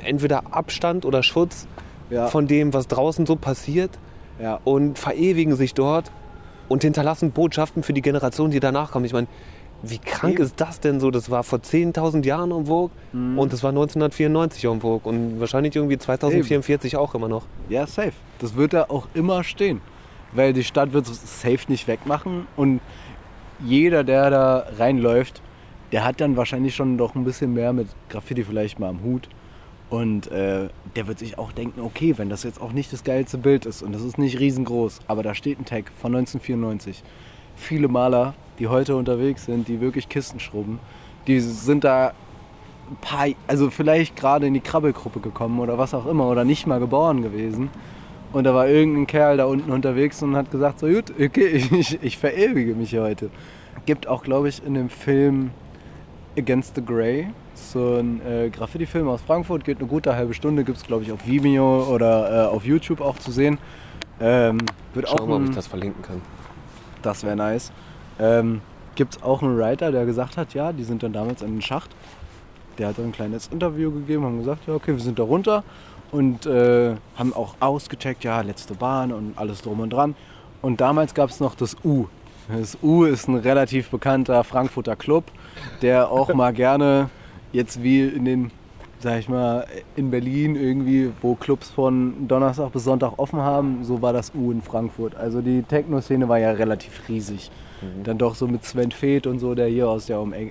entweder 0.00 0.54
Abstand 0.54 1.04
oder 1.04 1.22
Schutz 1.22 1.66
Ja. 2.10 2.26
von 2.28 2.46
dem, 2.46 2.72
was 2.72 2.88
draußen 2.88 3.26
so 3.26 3.36
passiert 3.36 3.90
Ja. 4.40 4.60
und 4.64 4.98
verewigen 4.98 5.56
sich 5.56 5.74
dort 5.74 6.10
und 6.68 6.82
hinterlassen 6.82 7.32
Botschaften 7.32 7.82
für 7.82 7.92
die 7.92 8.02
Generation, 8.02 8.50
die 8.50 8.60
danach 8.60 8.90
kommen. 8.92 9.04
Ich 9.04 9.12
meine, 9.12 9.26
wie 9.82 9.98
krank 9.98 10.34
Eben. 10.34 10.42
ist 10.42 10.60
das 10.60 10.80
denn 10.80 10.98
so? 11.00 11.10
Das 11.10 11.30
war 11.30 11.44
vor 11.44 11.60
10.000 11.62 12.24
Jahren 12.26 12.50
en 12.50 12.66
vogue 12.66 12.90
Mhm. 13.12 13.38
und 13.38 13.52
das 13.52 13.62
war 13.62 13.70
1994 13.72 14.64
en 14.64 14.80
vogue 14.80 15.08
und 15.08 15.38
wahrscheinlich 15.38 15.76
irgendwie 15.76 15.98
2044 15.98 16.96
auch 16.96 17.14
immer 17.14 17.28
noch. 17.28 17.44
Ja, 17.68 17.86
safe. 17.86 18.12
Das 18.40 18.56
wird 18.56 18.72
da 18.72 18.86
auch 18.88 19.06
immer 19.14 19.44
stehen. 19.44 19.80
Weil 20.32 20.52
die 20.52 20.64
Stadt 20.64 20.92
wird 20.92 21.06
es 21.08 21.40
safe 21.42 21.60
nicht 21.68 21.86
wegmachen 21.88 22.46
und 22.56 22.80
jeder, 23.64 24.04
der 24.04 24.30
da 24.30 24.66
reinläuft, 24.78 25.40
der 25.92 26.04
hat 26.04 26.20
dann 26.20 26.36
wahrscheinlich 26.36 26.74
schon 26.76 26.98
doch 26.98 27.14
ein 27.14 27.24
bisschen 27.24 27.54
mehr 27.54 27.72
mit 27.72 27.88
Graffiti 28.08 28.44
vielleicht 28.44 28.78
mal 28.78 28.88
am 28.88 29.02
Hut. 29.02 29.28
Und 29.90 30.30
äh, 30.30 30.68
der 30.96 31.06
wird 31.06 31.18
sich 31.18 31.38
auch 31.38 31.52
denken, 31.52 31.80
okay, 31.80 32.18
wenn 32.18 32.28
das 32.28 32.42
jetzt 32.42 32.60
auch 32.60 32.72
nicht 32.72 32.92
das 32.92 33.04
geilste 33.04 33.38
Bild 33.38 33.64
ist 33.64 33.82
und 33.82 33.94
das 33.94 34.02
ist 34.02 34.18
nicht 34.18 34.38
riesengroß, 34.38 35.00
aber 35.06 35.22
da 35.22 35.34
steht 35.34 35.58
ein 35.58 35.64
Tag 35.64 35.90
von 35.98 36.14
1994. 36.14 37.02
Viele 37.56 37.88
Maler, 37.88 38.34
die 38.58 38.68
heute 38.68 38.96
unterwegs 38.96 39.46
sind, 39.46 39.66
die 39.66 39.80
wirklich 39.80 40.08
Kisten 40.08 40.40
schrubben, 40.40 40.78
die 41.26 41.40
sind 41.40 41.84
da 41.84 42.12
ein 42.90 42.96
paar, 43.00 43.28
also 43.46 43.70
vielleicht 43.70 44.16
gerade 44.16 44.46
in 44.46 44.54
die 44.54 44.60
Krabbelgruppe 44.60 45.20
gekommen 45.20 45.58
oder 45.60 45.78
was 45.78 45.94
auch 45.94 46.06
immer 46.06 46.28
oder 46.28 46.44
nicht 46.44 46.66
mal 46.66 46.80
geboren 46.80 47.22
gewesen. 47.22 47.70
Und 48.32 48.44
da 48.44 48.54
war 48.54 48.68
irgendein 48.68 49.06
Kerl 49.06 49.38
da 49.38 49.46
unten 49.46 49.72
unterwegs 49.72 50.22
und 50.22 50.36
hat 50.36 50.50
gesagt, 50.50 50.80
so 50.80 50.86
gut, 50.86 51.12
okay, 51.18 51.64
ich, 51.70 52.02
ich 52.02 52.18
verewige 52.18 52.74
mich 52.74 52.94
heute. 52.96 53.30
Gibt 53.86 54.06
auch, 54.06 54.22
glaube 54.22 54.50
ich, 54.50 54.64
in 54.64 54.74
dem 54.74 54.90
Film 54.90 55.50
Against 56.36 56.74
the 56.74 56.84
Grey, 56.84 57.28
so 57.72 57.96
ein 57.96 58.20
äh, 58.26 58.50
Graffiti-Film 58.50 59.08
aus 59.08 59.20
Frankfurt, 59.22 59.64
geht 59.64 59.78
eine 59.78 59.88
gute 59.88 60.14
halbe 60.14 60.34
Stunde, 60.34 60.64
gibt 60.64 60.78
es, 60.78 60.84
glaube 60.84 61.02
ich, 61.04 61.12
auf 61.12 61.26
Vimeo 61.26 61.84
oder 61.94 62.44
äh, 62.44 62.46
auf 62.48 62.64
YouTube 62.64 63.00
auch 63.00 63.16
zu 63.18 63.30
sehen. 63.30 63.58
Ähm, 64.20 64.58
wird 64.94 65.08
Schau 65.08 65.16
auch 65.16 65.26
mal, 65.26 65.34
ob 65.36 65.42
ein- 65.42 65.48
ich 65.50 65.54
das 65.54 65.66
verlinken 65.66 66.02
kann. 66.02 66.20
das 67.02 67.22
wäre 67.24 67.36
nice. 67.36 67.70
Ähm, 68.18 68.60
Gibt 68.96 69.16
es 69.16 69.22
auch 69.22 69.42
einen 69.42 69.56
Writer, 69.56 69.92
der 69.92 70.04
gesagt 70.06 70.36
hat, 70.36 70.54
ja, 70.54 70.72
die 70.72 70.82
sind 70.82 71.02
dann 71.04 71.12
damals 71.12 71.40
in 71.42 71.52
den 71.52 71.62
Schacht. 71.62 71.90
Der 72.78 72.88
hat 72.88 72.98
dann 72.98 73.06
ein 73.06 73.12
kleines 73.12 73.46
Interview 73.48 73.92
gegeben, 73.92 74.24
haben 74.24 74.38
gesagt, 74.38 74.66
ja, 74.66 74.74
okay, 74.74 74.92
wir 74.92 75.00
sind 75.02 75.18
da 75.18 75.22
runter 75.22 75.62
und 76.10 76.46
äh, 76.46 76.96
haben 77.16 77.32
auch 77.34 77.54
ausgecheckt, 77.60 78.24
ja, 78.24 78.40
letzte 78.40 78.74
Bahn 78.74 79.12
und 79.12 79.38
alles 79.38 79.62
drum 79.62 79.78
und 79.80 79.90
dran. 79.92 80.16
Und 80.62 80.80
damals 80.80 81.14
gab 81.14 81.30
es 81.30 81.38
noch 81.38 81.54
das 81.54 81.76
U. 81.84 82.06
Das 82.48 82.78
U 82.82 83.04
ist 83.04 83.28
ein 83.28 83.36
relativ 83.36 83.90
bekannter 83.90 84.42
Frankfurter 84.42 84.96
Club, 84.96 85.24
der 85.82 86.10
auch 86.10 86.32
mal 86.34 86.52
gerne 86.52 87.10
jetzt 87.52 87.82
wie 87.82 88.02
in 88.02 88.24
den, 88.24 88.50
sag 89.00 89.18
ich 89.18 89.28
mal, 89.28 89.66
in 89.96 90.10
Berlin 90.10 90.56
irgendwie, 90.56 91.10
wo 91.22 91.34
Clubs 91.34 91.70
von 91.70 92.28
Donnerstag 92.28 92.72
bis 92.72 92.84
Sonntag 92.84 93.18
offen 93.18 93.40
haben, 93.40 93.84
so 93.84 94.02
war 94.02 94.12
das 94.12 94.32
U 94.34 94.50
in 94.52 94.62
Frankfurt. 94.62 95.14
Also 95.16 95.40
die 95.40 95.62
Techno-Szene 95.62 96.28
war 96.28 96.38
ja 96.38 96.52
relativ 96.52 97.08
riesig. 97.08 97.50
Dann 98.02 98.18
doch 98.18 98.34
so 98.34 98.48
mit 98.48 98.64
Sven 98.64 98.90
Feth 98.90 99.26
und 99.26 99.38
so, 99.38 99.54
der 99.54 99.68
hier 99.68 99.88
aus 99.88 100.06
der, 100.06 100.20
um 100.20 100.32
äh, 100.32 100.50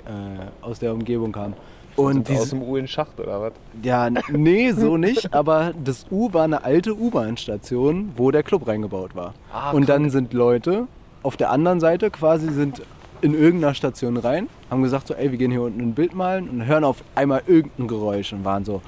aus 0.62 0.80
der 0.80 0.94
Umgebung 0.94 1.34
kam. 1.34 1.54
Und 1.98 2.30
diese, 2.30 2.42
aus 2.42 2.50
dem 2.52 2.62
U 2.62 2.76
in 2.78 2.88
Schacht 2.88 3.20
oder 3.20 3.42
was? 3.42 3.54
ja, 3.82 4.10
nee, 4.30 4.72
so 4.72 4.98
nicht, 4.98 5.34
aber 5.34 5.74
das 5.84 6.06
U 6.12 6.32
war 6.32 6.44
eine 6.44 6.64
alte 6.64 6.96
U-Bahn-Station, 6.96 8.14
wo 8.16 8.30
der 8.30 8.44
Club 8.44 8.68
reingebaut 8.68 9.16
war. 9.16 9.34
Ah, 9.52 9.72
und 9.72 9.90
dann 9.90 10.12
sind 10.12 10.32
Leute 10.32 10.88
auf 11.24 11.38
der 11.38 11.50
anderen 11.50 11.80
Seite 11.80 12.12
quasi 12.12 12.50
sind 12.52 12.82
in 13.22 13.34
irgendeiner 13.34 13.74
Station 13.74 14.18
rein, 14.18 14.48
haben 14.70 14.84
gesagt 14.84 15.08
so, 15.08 15.14
ey, 15.14 15.32
wir 15.32 15.38
gehen 15.38 15.52
hier 15.52 15.62
unten 15.62 15.82
ein 15.82 15.94
Bild 15.94 16.14
malen 16.14 16.50
und 16.50 16.66
hören 16.66 16.84
auf 16.84 17.04
einmal 17.16 17.42
irgendein 17.48 17.88
Geräusch 17.88 18.34
und 18.34 18.46
waren 18.46 18.66
so, 18.66 18.82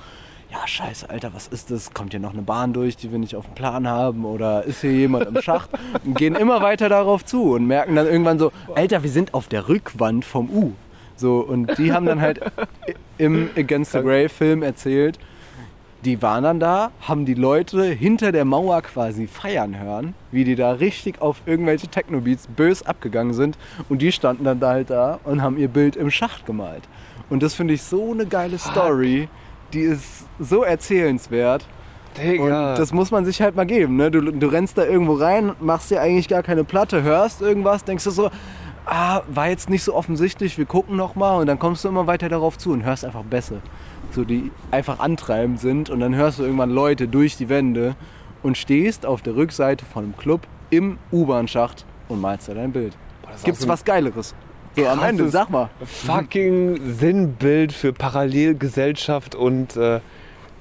ja, 0.51 0.67
scheiße, 0.67 1.09
Alter, 1.09 1.31
was 1.33 1.47
ist 1.47 1.69
das? 1.69 1.93
Kommt 1.93 2.11
hier 2.11 2.19
noch 2.19 2.33
eine 2.33 2.41
Bahn 2.41 2.73
durch, 2.73 2.97
die 2.97 3.11
wir 3.11 3.19
nicht 3.19 3.35
auf 3.35 3.45
dem 3.45 3.53
Plan 3.53 3.87
haben? 3.87 4.25
Oder 4.25 4.63
ist 4.63 4.81
hier 4.81 4.91
jemand 4.91 5.27
im 5.27 5.41
Schacht? 5.41 5.69
Und 6.05 6.17
gehen 6.17 6.35
immer 6.35 6.61
weiter 6.61 6.89
darauf 6.89 7.23
zu 7.23 7.53
und 7.53 7.67
merken 7.67 7.95
dann 7.95 8.07
irgendwann 8.07 8.39
so, 8.39 8.51
Alter, 8.73 9.03
wir 9.03 9.11
sind 9.11 9.33
auf 9.33 9.47
der 9.47 9.67
Rückwand 9.69 10.25
vom 10.25 10.49
U. 10.49 10.73
So, 11.15 11.39
und 11.39 11.77
die 11.77 11.91
haben 11.91 12.05
dann 12.05 12.21
halt 12.21 12.39
im 13.17 13.49
Against 13.55 13.91
the 13.91 13.99
Grey 13.99 14.29
Film 14.29 14.63
erzählt, 14.63 15.19
die 16.05 16.21
waren 16.21 16.43
dann 16.43 16.59
da, 16.59 16.91
haben 17.01 17.25
die 17.25 17.33
Leute 17.33 17.83
hinter 17.83 18.31
der 18.31 18.45
Mauer 18.45 18.81
quasi 18.81 19.27
feiern 19.27 19.77
hören, 19.77 20.13
wie 20.31 20.43
die 20.43 20.55
da 20.55 20.71
richtig 20.71 21.21
auf 21.21 21.41
irgendwelche 21.45 21.87
Techno-Beats 21.87 22.47
bös 22.47 22.83
abgegangen 22.83 23.33
sind. 23.33 23.57
Und 23.89 24.01
die 24.01 24.11
standen 24.11 24.45
dann 24.45 24.59
da 24.59 24.69
halt 24.69 24.89
da 24.89 25.19
und 25.25 25.41
haben 25.41 25.57
ihr 25.57 25.67
Bild 25.67 25.95
im 25.95 26.09
Schacht 26.09 26.45
gemalt. 26.45 26.83
Und 27.29 27.43
das 27.43 27.53
finde 27.53 27.73
ich 27.73 27.83
so 27.83 28.11
eine 28.11 28.25
geile 28.25 28.57
Story. 28.57 29.27
Die 29.73 29.81
ist 29.81 30.25
so 30.39 30.63
erzählenswert. 30.63 31.65
Digga. 32.17 32.71
Und 32.71 32.79
das 32.79 32.91
muss 32.91 33.11
man 33.11 33.25
sich 33.25 33.41
halt 33.41 33.55
mal 33.55 33.65
geben. 33.65 33.97
Ne? 33.97 34.09
Du, 34.09 34.21
du 34.21 34.47
rennst 34.47 34.77
da 34.77 34.85
irgendwo 34.85 35.13
rein, 35.13 35.51
machst 35.59 35.91
dir 35.91 36.01
eigentlich 36.01 36.27
gar 36.27 36.43
keine 36.43 36.63
Platte, 36.63 37.03
hörst 37.03 37.41
irgendwas, 37.41 37.83
denkst 37.83 38.03
du 38.05 38.11
so, 38.11 38.31
ah, 38.85 39.21
war 39.27 39.49
jetzt 39.49 39.69
nicht 39.69 39.83
so 39.83 39.93
offensichtlich, 39.93 40.57
wir 40.57 40.65
gucken 40.65 40.95
noch 40.95 41.15
mal 41.15 41.37
und 41.39 41.47
dann 41.47 41.59
kommst 41.59 41.83
du 41.83 41.89
immer 41.89 42.07
weiter 42.07 42.29
darauf 42.29 42.57
zu 42.57 42.71
und 42.71 42.83
hörst 42.83 43.05
einfach 43.05 43.23
besser. 43.23 43.57
So, 44.11 44.23
die 44.23 44.51
einfach 44.71 44.99
antreibend 44.99 45.59
sind 45.59 45.89
und 45.89 45.99
dann 45.99 46.15
hörst 46.15 46.39
du 46.39 46.43
irgendwann 46.43 46.71
Leute 46.71 47.07
durch 47.07 47.37
die 47.37 47.49
Wände 47.49 47.95
und 48.41 48.57
stehst 48.57 49.05
auf 49.05 49.21
der 49.21 49.35
Rückseite 49.35 49.85
von 49.85 50.05
einem 50.05 50.17
Club 50.17 50.47
im 50.69 50.97
U-Bahn-Schacht 51.11 51.85
und 52.07 52.21
malst 52.21 52.49
da 52.49 52.53
dein 52.53 52.71
Bild. 52.71 52.93
ist 53.33 53.45
Gibt's 53.45 53.67
was 53.67 53.83
Geileres? 53.85 54.33
So 54.75 54.87
am 54.87 55.01
Ende, 55.03 55.29
sag 55.29 55.49
mal. 55.49 55.69
fucking 55.83 56.79
Sinnbild 56.95 57.73
für 57.73 57.91
Parallelgesellschaft 57.93 59.35
und 59.35 59.75
äh, 59.75 59.99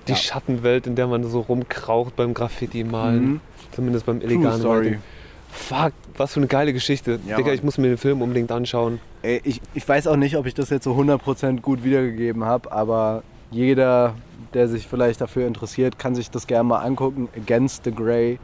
die 0.06 0.12
Ja. 0.12 0.16
Schattenwelt, 0.16 0.86
in 0.86 0.94
der 0.94 1.06
man 1.06 1.24
so 1.24 1.40
rumkraucht 1.40 2.16
beim 2.16 2.34
Graffiti 2.34 2.84
malen. 2.84 3.24
Mhm. 3.24 3.40
Zumindest 3.72 4.06
beim 4.06 4.20
illegalen 4.20 4.58
Story. 4.60 4.86
Writing. 4.86 5.02
Fuck, 5.50 5.92
was 6.16 6.34
für 6.34 6.40
eine 6.40 6.46
geile 6.46 6.72
Geschichte. 6.72 7.20
Ja, 7.26 7.36
Digga, 7.36 7.52
ich 7.52 7.62
muss 7.62 7.78
mir 7.78 7.88
den 7.88 7.96
Film 7.98 8.22
unbedingt 8.22 8.50
anschauen. 8.52 9.00
Ey, 9.22 9.40
ich, 9.44 9.60
ich 9.74 9.88
weiß 9.88 10.06
auch 10.06 10.16
nicht, 10.16 10.36
ob 10.36 10.46
ich 10.46 10.54
das 10.54 10.70
jetzt 10.70 10.84
so 10.84 10.92
100% 10.94 11.60
gut 11.60 11.84
wiedergegeben 11.84 12.44
habe, 12.44 12.70
aber 12.72 13.22
jeder, 13.50 14.14
der 14.54 14.68
sich 14.68 14.86
vielleicht 14.86 15.20
dafür 15.20 15.46
interessiert, 15.46 15.98
kann 15.98 16.14
sich 16.14 16.30
das 16.30 16.46
gerne 16.46 16.64
mal 16.64 16.78
angucken. 16.78 17.28
Against 17.36 17.84
the 17.84 17.92
Grey. 17.92 18.38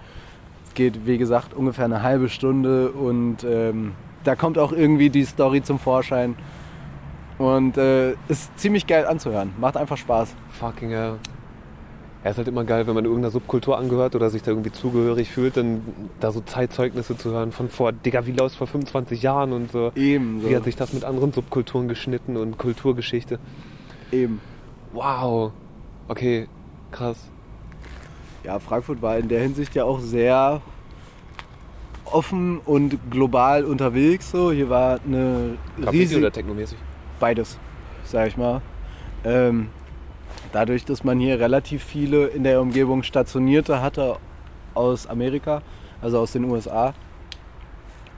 Es 0.66 0.74
geht, 0.74 1.06
wie 1.06 1.18
gesagt, 1.18 1.54
ungefähr 1.54 1.84
eine 1.84 2.02
halbe 2.02 2.28
Stunde 2.28 2.90
und 2.90 3.44
ähm, 3.44 3.92
da 4.24 4.34
kommt 4.34 4.58
auch 4.58 4.72
irgendwie 4.72 5.10
die 5.10 5.24
Story 5.24 5.62
zum 5.62 5.78
Vorschein. 5.78 6.34
Und 7.36 7.76
äh, 7.76 8.12
ist 8.28 8.56
ziemlich 8.58 8.86
geil 8.86 9.06
anzuhören. 9.06 9.52
Macht 9.58 9.76
einfach 9.76 9.96
Spaß. 9.96 10.34
Fucking 10.50 10.90
hell. 10.90 11.16
Er 12.22 12.30
ist 12.30 12.38
halt 12.38 12.48
immer 12.48 12.64
geil, 12.64 12.86
wenn 12.86 12.94
man 12.94 13.04
irgendeiner 13.04 13.30
Subkultur 13.30 13.76
angehört 13.76 14.14
oder 14.14 14.30
sich 14.30 14.42
da 14.42 14.50
irgendwie 14.50 14.72
zugehörig 14.72 15.30
fühlt, 15.30 15.58
dann 15.58 15.82
da 16.20 16.32
so 16.32 16.40
Zeitzeugnisse 16.40 17.18
zu 17.18 17.32
hören 17.32 17.52
von 17.52 17.68
vor, 17.68 17.92
Digga, 17.92 18.24
wie 18.24 18.32
läuft 18.32 18.56
vor 18.56 18.66
25 18.66 19.20
Jahren 19.20 19.52
und 19.52 19.70
so. 19.70 19.92
Eben. 19.94 20.40
So. 20.40 20.48
Wie 20.48 20.56
hat 20.56 20.64
sich 20.64 20.76
das 20.76 20.94
mit 20.94 21.04
anderen 21.04 21.32
Subkulturen 21.32 21.86
geschnitten 21.86 22.38
und 22.38 22.56
Kulturgeschichte. 22.56 23.38
Eben. 24.10 24.40
Wow. 24.94 25.52
Okay, 26.08 26.48
krass. 26.90 27.18
Ja, 28.44 28.58
Frankfurt 28.58 29.02
war 29.02 29.18
in 29.18 29.28
der 29.28 29.40
Hinsicht 29.40 29.74
ja 29.74 29.84
auch 29.84 30.00
sehr 30.00 30.62
offen 32.04 32.58
und 32.58 32.98
global 33.10 33.64
unterwegs. 33.64 34.30
So. 34.30 34.52
Hier 34.52 34.70
war 34.70 35.00
eine 35.04 35.58
riesige... 35.78 36.20
oder 36.20 36.32
technomäßig? 36.32 36.78
beides, 37.20 37.58
sag 38.04 38.28
ich 38.28 38.36
mal. 38.36 38.60
Ähm, 39.24 39.68
dadurch, 40.52 40.84
dass 40.84 41.04
man 41.04 41.18
hier 41.18 41.40
relativ 41.40 41.82
viele 41.82 42.26
in 42.26 42.44
der 42.44 42.60
Umgebung 42.60 43.02
Stationierte 43.02 43.80
hatte 43.80 44.16
aus 44.74 45.06
Amerika, 45.06 45.62
also 46.02 46.18
aus 46.18 46.32
den 46.32 46.44
USA, 46.44 46.94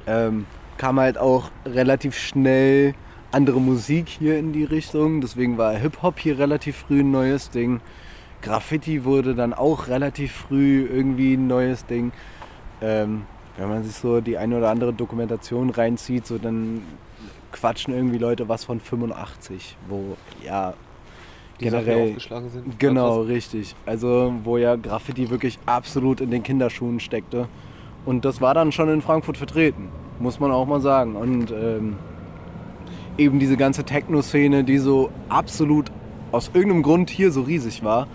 ähm, 0.07 0.47
kam 0.77 0.99
halt 0.99 1.19
auch 1.19 1.51
relativ 1.65 2.17
schnell 2.19 2.95
andere 3.37 3.61
Musik 3.61 4.09
hier 4.09 4.39
in 4.39 4.55
die 4.55 4.65
Richtung. 4.65 5.21
Deswegen 5.21 5.59
war 5.59 5.75
Hip-Hop 5.75 6.19
hier 6.19 6.39
relativ 6.39 6.77
früh 6.77 7.01
ein 7.01 7.11
neues 7.11 7.51
Ding. 7.51 7.81
Graffiti 8.41 9.05
wurde 9.05 9.35
dann 9.35 9.53
auch 9.53 9.89
relativ 9.89 10.33
früh 10.33 10.87
irgendwie 10.91 11.35
ein 11.35 11.47
neues 11.47 11.85
Ding. 11.85 12.13
Ähm, 12.81 13.27
wenn 13.59 13.69
man 13.69 13.85
sich 13.85 13.95
so 13.95 14.23
die 14.23 14.39
eine 14.39 14.57
oder 14.57 14.71
andere 14.71 14.95
Dokumentation 14.95 15.69
reinzieht, 15.69 16.27
so 16.27 16.39
dann 16.39 16.81
quatschen 17.53 17.93
irgendwie 17.93 18.19
Leute 18.19 18.49
was 18.49 18.65
von 18.65 18.81
85, 18.81 19.77
wo 19.89 20.17
ja 20.43 20.73
Die 21.61 21.65
generell 21.65 22.09
aufgeschlagen 22.09 22.49
sind. 22.49 22.79
Genau, 22.79 23.21
richtig. 23.21 23.75
Also 23.85 24.33
wo 24.45 24.57
ja 24.57 24.77
Graffiti 24.77 25.29
wirklich 25.29 25.59
absolut 25.67 26.23
in 26.23 26.31
den 26.31 26.43
Kinderschuhen 26.43 27.01
steckte. 27.01 27.49
Und 28.07 28.25
das 28.25 28.41
war 28.41 28.55
dann 28.55 28.73
schon 28.73 28.89
in 28.89 29.03
Frankfurt 29.03 29.37
vertreten, 29.37 29.91
muss 30.21 30.41
man 30.41 30.51
auch 30.53 30.67
mal 30.67 30.81
sagen. 30.81 31.17
Und 31.17 31.51
ähm, 31.51 31.97
eben 33.19 33.39
diese 33.39 33.57
ganze 33.57 33.85
Techno-Szene, 33.85 34.65
die 34.65 34.79
so 34.79 35.11
absolut 35.29 35.91
aus 36.33 36.51
irgendeinem 36.53 36.83
Grund 36.83 37.11
hier 37.11 37.31
so 37.31 37.43
riesig 37.43 37.83
war. 37.83 38.07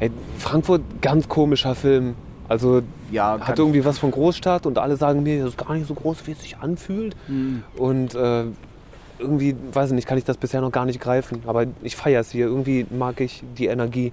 Ey, 0.00 0.10
Frankfurt, 0.38 0.82
ganz 1.00 1.28
komischer 1.28 1.74
Film. 1.74 2.14
Also 2.48 2.82
Ja, 3.10 3.38
hat 3.40 3.58
irgendwie 3.58 3.84
was 3.84 3.98
von 3.98 4.10
Großstadt 4.10 4.64
und 4.64 4.78
alle 4.78 4.96
sagen 4.96 5.22
mir, 5.22 5.40
das 5.40 5.50
ist 5.50 5.58
gar 5.58 5.74
nicht 5.74 5.86
so 5.86 5.94
groß, 5.94 6.26
wie 6.26 6.32
es 6.32 6.40
sich 6.40 6.56
anfühlt. 6.58 7.14
Mhm. 7.26 7.62
Und 7.76 8.14
äh, 8.14 8.44
irgendwie, 9.18 9.54
weiß 9.72 9.90
ich 9.90 9.94
nicht, 9.96 10.06
kann 10.06 10.18
ich 10.18 10.24
das 10.24 10.36
bisher 10.36 10.60
noch 10.60 10.72
gar 10.72 10.86
nicht 10.86 11.00
greifen. 11.00 11.42
Aber 11.46 11.66
ich 11.82 11.96
feiere 11.96 12.20
es 12.20 12.30
hier. 12.30 12.46
Irgendwie 12.46 12.86
mag 12.90 13.20
ich 13.20 13.42
die 13.58 13.66
Energie 13.66 14.12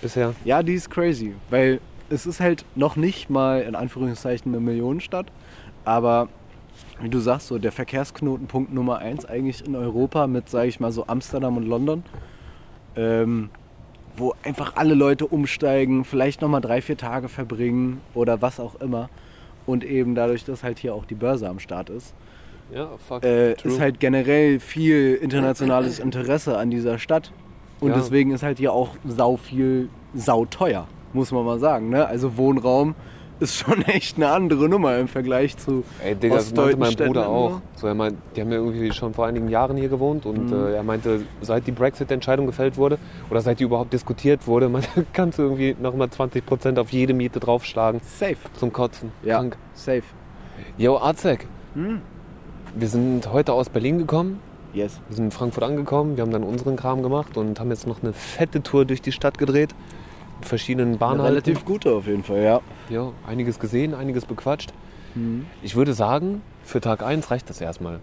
bisher. 0.00 0.34
Ja, 0.44 0.62
die 0.62 0.74
ist 0.74 0.90
crazy, 0.90 1.34
weil 1.50 1.80
es 2.08 2.26
ist 2.26 2.40
halt 2.40 2.64
noch 2.74 2.96
nicht 2.96 3.30
mal 3.30 3.62
in 3.62 3.74
Anführungszeichen 3.74 4.54
eine 4.54 4.60
Millionenstadt, 4.60 5.26
aber 5.84 6.28
wie 7.00 7.08
du 7.08 7.18
sagst, 7.18 7.48
so 7.48 7.58
der 7.58 7.72
Verkehrsknotenpunkt 7.72 8.72
Nummer 8.72 8.98
eins 8.98 9.24
eigentlich 9.24 9.66
in 9.66 9.76
Europa 9.76 10.26
mit, 10.26 10.48
sage 10.48 10.68
ich 10.68 10.80
mal, 10.80 10.92
so 10.92 11.06
Amsterdam 11.06 11.56
und 11.56 11.64
London, 11.66 12.02
ähm, 12.96 13.50
wo 14.16 14.34
einfach 14.42 14.76
alle 14.76 14.94
Leute 14.94 15.26
umsteigen, 15.26 16.04
vielleicht 16.04 16.40
nochmal 16.40 16.60
drei, 16.62 16.80
vier 16.80 16.96
Tage 16.96 17.28
verbringen 17.28 18.00
oder 18.14 18.40
was 18.40 18.58
auch 18.60 18.76
immer. 18.76 19.10
Und 19.66 19.84
eben 19.84 20.14
dadurch, 20.14 20.44
dass 20.44 20.62
halt 20.62 20.78
hier 20.78 20.94
auch 20.94 21.04
die 21.04 21.14
Börse 21.16 21.48
am 21.48 21.58
Start 21.58 21.90
ist, 21.90 22.14
Ja, 22.72 22.88
fuck. 23.08 23.24
äh, 23.24 23.52
ist 23.62 23.80
halt 23.80 24.00
generell 24.00 24.60
viel 24.60 25.14
internationales 25.16 25.98
Interesse 25.98 26.56
an 26.56 26.70
dieser 26.70 26.98
Stadt. 26.98 27.32
Und 27.80 27.90
Ja. 27.90 27.96
deswegen 27.96 28.30
ist 28.30 28.42
halt 28.42 28.58
hier 28.58 28.72
auch 28.72 28.90
sau 29.04 29.36
viel, 29.36 29.88
sau 30.14 30.46
teuer, 30.46 30.86
muss 31.12 31.30
man 31.32 31.44
mal 31.44 31.58
sagen. 31.58 31.90
Ne? 31.90 32.06
Also 32.06 32.36
Wohnraum 32.38 32.94
ist 33.40 33.56
schon 33.56 33.82
echt 33.82 34.16
eine 34.16 34.28
andere 34.30 34.68
Nummer 34.68 34.96
im 34.98 35.08
Vergleich 35.08 35.56
zu 35.56 35.84
Ey, 36.02 36.14
Digga, 36.14 36.36
das 36.36 36.54
meinte 36.54 36.76
mein 36.76 36.92
Städten 36.92 37.12
Bruder 37.12 37.28
auch. 37.28 37.48
immer. 37.50 37.62
So, 37.76 37.86
er 37.86 37.94
meint, 37.94 38.16
die 38.34 38.40
haben 38.40 38.50
ja 38.50 38.58
irgendwie 38.58 38.92
schon 38.92 39.12
vor 39.14 39.26
einigen 39.26 39.48
Jahren 39.48 39.76
hier 39.76 39.88
gewohnt 39.88 40.24
und 40.26 40.50
Mhm. 40.50 40.66
äh, 40.66 40.72
er 40.74 40.82
meinte, 40.82 41.20
seit 41.42 41.66
die 41.66 41.72
Brexit-Entscheidung 41.72 42.46
gefällt 42.46 42.76
wurde 42.76 42.98
oder 43.30 43.40
seit 43.40 43.60
die 43.60 43.64
überhaupt 43.64 43.92
diskutiert 43.92 44.46
wurde, 44.46 44.68
meinte, 44.70 44.88
kannst 45.12 45.38
du 45.38 45.42
irgendwie 45.42 45.76
nochmal 45.80 46.08
20% 46.08 46.78
auf 46.78 46.90
jede 46.90 47.12
Miete 47.14 47.38
draufschlagen 47.40 48.00
Safe. 48.02 48.36
zum 48.54 48.72
Kotzen. 48.72 49.12
Ja, 49.22 49.36
Krank. 49.36 49.56
safe. 49.74 50.02
Yo, 50.78 50.96
Azek, 50.96 51.46
Hm. 51.74 52.00
wir 52.74 52.88
sind 52.88 53.30
heute 53.32 53.52
aus 53.52 53.68
Berlin 53.68 53.98
gekommen. 53.98 54.40
Yes. 54.72 55.00
Wir 55.08 55.16
sind 55.16 55.24
in 55.26 55.30
Frankfurt 55.30 55.64
angekommen, 55.64 56.16
wir 56.16 56.22
haben 56.22 56.30
dann 56.32 56.42
unseren 56.42 56.76
Kram 56.76 57.02
gemacht 57.02 57.36
und 57.38 57.58
haben 57.60 57.70
jetzt 57.70 57.86
noch 57.86 58.02
eine 58.02 58.12
fette 58.12 58.62
Tour 58.62 58.84
durch 58.84 59.00
die 59.00 59.12
Stadt 59.12 59.38
gedreht. 59.38 59.74
Verschiedenen 60.42 60.98
Bahnhalten. 60.98 61.26
relativ 61.26 61.64
gute 61.64 61.92
auf 61.92 62.06
jeden 62.06 62.22
Fall, 62.24 62.42
ja. 62.42 62.60
Ja, 62.90 63.12
einiges 63.26 63.58
gesehen, 63.58 63.94
einiges 63.94 64.24
bequatscht. 64.26 64.72
Mhm. 65.14 65.46
Ich 65.62 65.76
würde 65.76 65.94
sagen, 65.94 66.42
für 66.64 66.80
Tag 66.80 67.02
1 67.02 67.30
reicht 67.30 67.48
das 67.50 67.60
erstmal. 67.60 68.00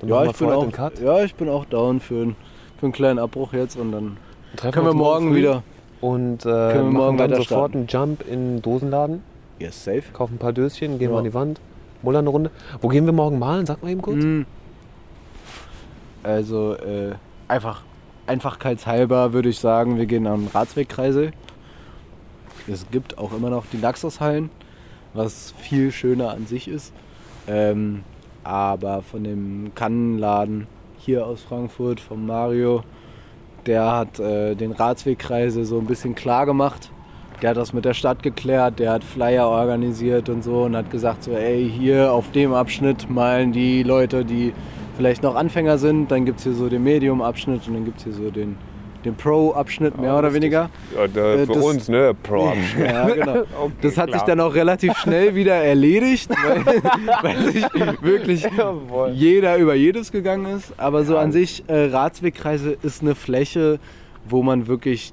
Dann 0.00 0.08
Ja, 0.08 0.24
ich 0.24 0.32
bin 0.36 0.50
auch, 0.50 0.66
ja, 1.02 1.24
ich 1.24 1.34
bin 1.34 1.48
auch 1.48 1.64
down 1.64 2.00
für, 2.00 2.22
einen- 2.22 2.36
für 2.78 2.86
einen 2.86 2.92
kleinen 2.92 3.18
Abbruch 3.18 3.52
jetzt 3.52 3.76
und 3.76 3.92
dann 3.92 4.16
Treffen 4.56 4.72
können 4.72 4.86
wir 4.86 4.94
morgen 4.94 5.28
früh 5.30 5.36
wieder. 5.36 5.62
Und 6.00 6.44
äh, 6.44 6.48
wir 6.48 6.82
machen 6.82 6.92
morgen 6.94 7.18
dann 7.18 7.34
sofort 7.34 7.74
einen 7.74 7.86
Jump 7.86 8.24
in 8.28 8.56
den 8.56 8.62
Dosenladen, 8.62 9.22
Yes, 9.60 9.84
safe. 9.84 10.02
kaufen 10.12 10.34
ein 10.34 10.38
paar 10.38 10.52
Döschen, 10.52 10.98
gehen 10.98 11.08
Ja. 11.10 11.14
wir 11.14 11.18
an 11.18 11.24
die 11.24 11.34
Wand, 11.34 11.60
mullern 12.02 12.20
eine 12.24 12.30
Runde. 12.30 12.50
Wo 12.80 12.88
gehen 12.88 13.06
wir 13.06 13.12
morgen 13.12 13.38
malen? 13.38 13.66
Sag 13.66 13.82
mal 13.82 13.90
eben 13.90 14.02
kurz. 14.02 14.22
Mm. 14.24 14.42
Also 16.24 16.74
äh, 16.74 17.12
einfach 17.48 17.82
einfachkeitshalber 18.26 19.32
würde 19.32 19.48
ich 19.48 19.58
sagen, 19.58 19.96
wir 19.98 20.06
gehen 20.06 20.26
am 20.26 20.46
Ratswegkreisel. 20.52 21.32
Es 22.68 22.86
gibt 22.90 23.18
auch 23.18 23.32
immer 23.32 23.50
noch 23.50 23.64
die 23.72 23.78
Naxos-Hallen, 23.78 24.50
was 25.14 25.54
viel 25.58 25.92
schöner 25.92 26.30
an 26.30 26.46
sich 26.46 26.68
ist. 26.68 26.92
Ähm, 27.48 28.04
aber 28.44 29.02
von 29.02 29.24
dem 29.24 29.72
Kannenladen 29.74 30.66
hier 30.98 31.26
aus 31.26 31.42
Frankfurt, 31.42 32.00
von 32.00 32.26
Mario, 32.26 32.82
der 33.66 33.90
hat 33.92 34.18
äh, 34.18 34.54
den 34.54 34.72
Ratswegkreisel 34.72 35.64
so 35.64 35.78
ein 35.78 35.86
bisschen 35.86 36.14
klar 36.14 36.46
gemacht. 36.46 36.90
Der 37.40 37.50
hat 37.50 37.56
das 37.56 37.72
mit 37.72 37.84
der 37.84 37.94
Stadt 37.94 38.22
geklärt, 38.22 38.78
der 38.78 38.92
hat 38.92 39.02
Flyer 39.02 39.48
organisiert 39.48 40.28
und 40.28 40.44
so 40.44 40.62
und 40.62 40.76
hat 40.76 40.90
gesagt 40.90 41.24
so, 41.24 41.32
ey, 41.32 41.68
hier 41.68 42.12
auf 42.12 42.30
dem 42.30 42.54
Abschnitt 42.54 43.10
malen 43.10 43.52
die 43.52 43.82
Leute, 43.82 44.24
die 44.24 44.52
vielleicht 44.96 45.24
noch 45.24 45.34
Anfänger 45.34 45.78
sind, 45.78 46.10
dann 46.12 46.24
gibt 46.24 46.38
es 46.38 46.44
hier 46.44 46.54
so 46.54 46.68
den 46.68 46.84
Medium-Abschnitt 46.84 47.66
und 47.66 47.74
dann 47.74 47.84
gibt 47.84 47.98
es 47.98 48.04
hier 48.04 48.12
so 48.12 48.30
den, 48.30 48.56
den 49.04 49.14
Pro-Abschnitt, 49.16 49.98
mehr 49.98 50.12
Ah, 50.12 50.18
oder 50.18 50.32
weniger. 50.34 50.70
Ja, 50.96 51.06
da, 51.08 51.34
Äh, 51.34 51.46
für 51.46 51.52
das- 51.54 51.64
uns, 51.64 51.88
ne? 51.88 52.14
Pro. 52.22 52.52
Ja, 52.78 53.08
genau. 53.08 53.32
Okay, 53.62 53.72
Das 53.82 53.96
hat 53.96 54.06
sich 54.12 54.16
klar. 54.22 54.26
dann 54.26 54.40
auch 54.40 54.54
relativ 54.54 54.92
schnell 54.98 55.34
wieder 55.34 55.54
erledigt, 55.54 56.30
weil, 56.30 56.64
weil 57.22 57.52
sich 57.52 57.64
wirklich 58.02 58.42
Jawohl. 58.56 59.10
jeder 59.10 59.56
über 59.58 59.74
jedes 59.74 60.12
gegangen 60.12 60.46
ist. 60.56 60.72
Aber 60.78 61.04
so 61.04 61.14
Ja. 61.14 61.20
an 61.20 61.32
sich, 61.32 61.64
äh, 61.68 61.86
Ratswegkreise 61.86 62.76
ist 62.82 63.02
eine 63.02 63.14
Fläche, 63.14 63.78
wo 64.28 64.42
man 64.42 64.66
wirklich 64.68 65.12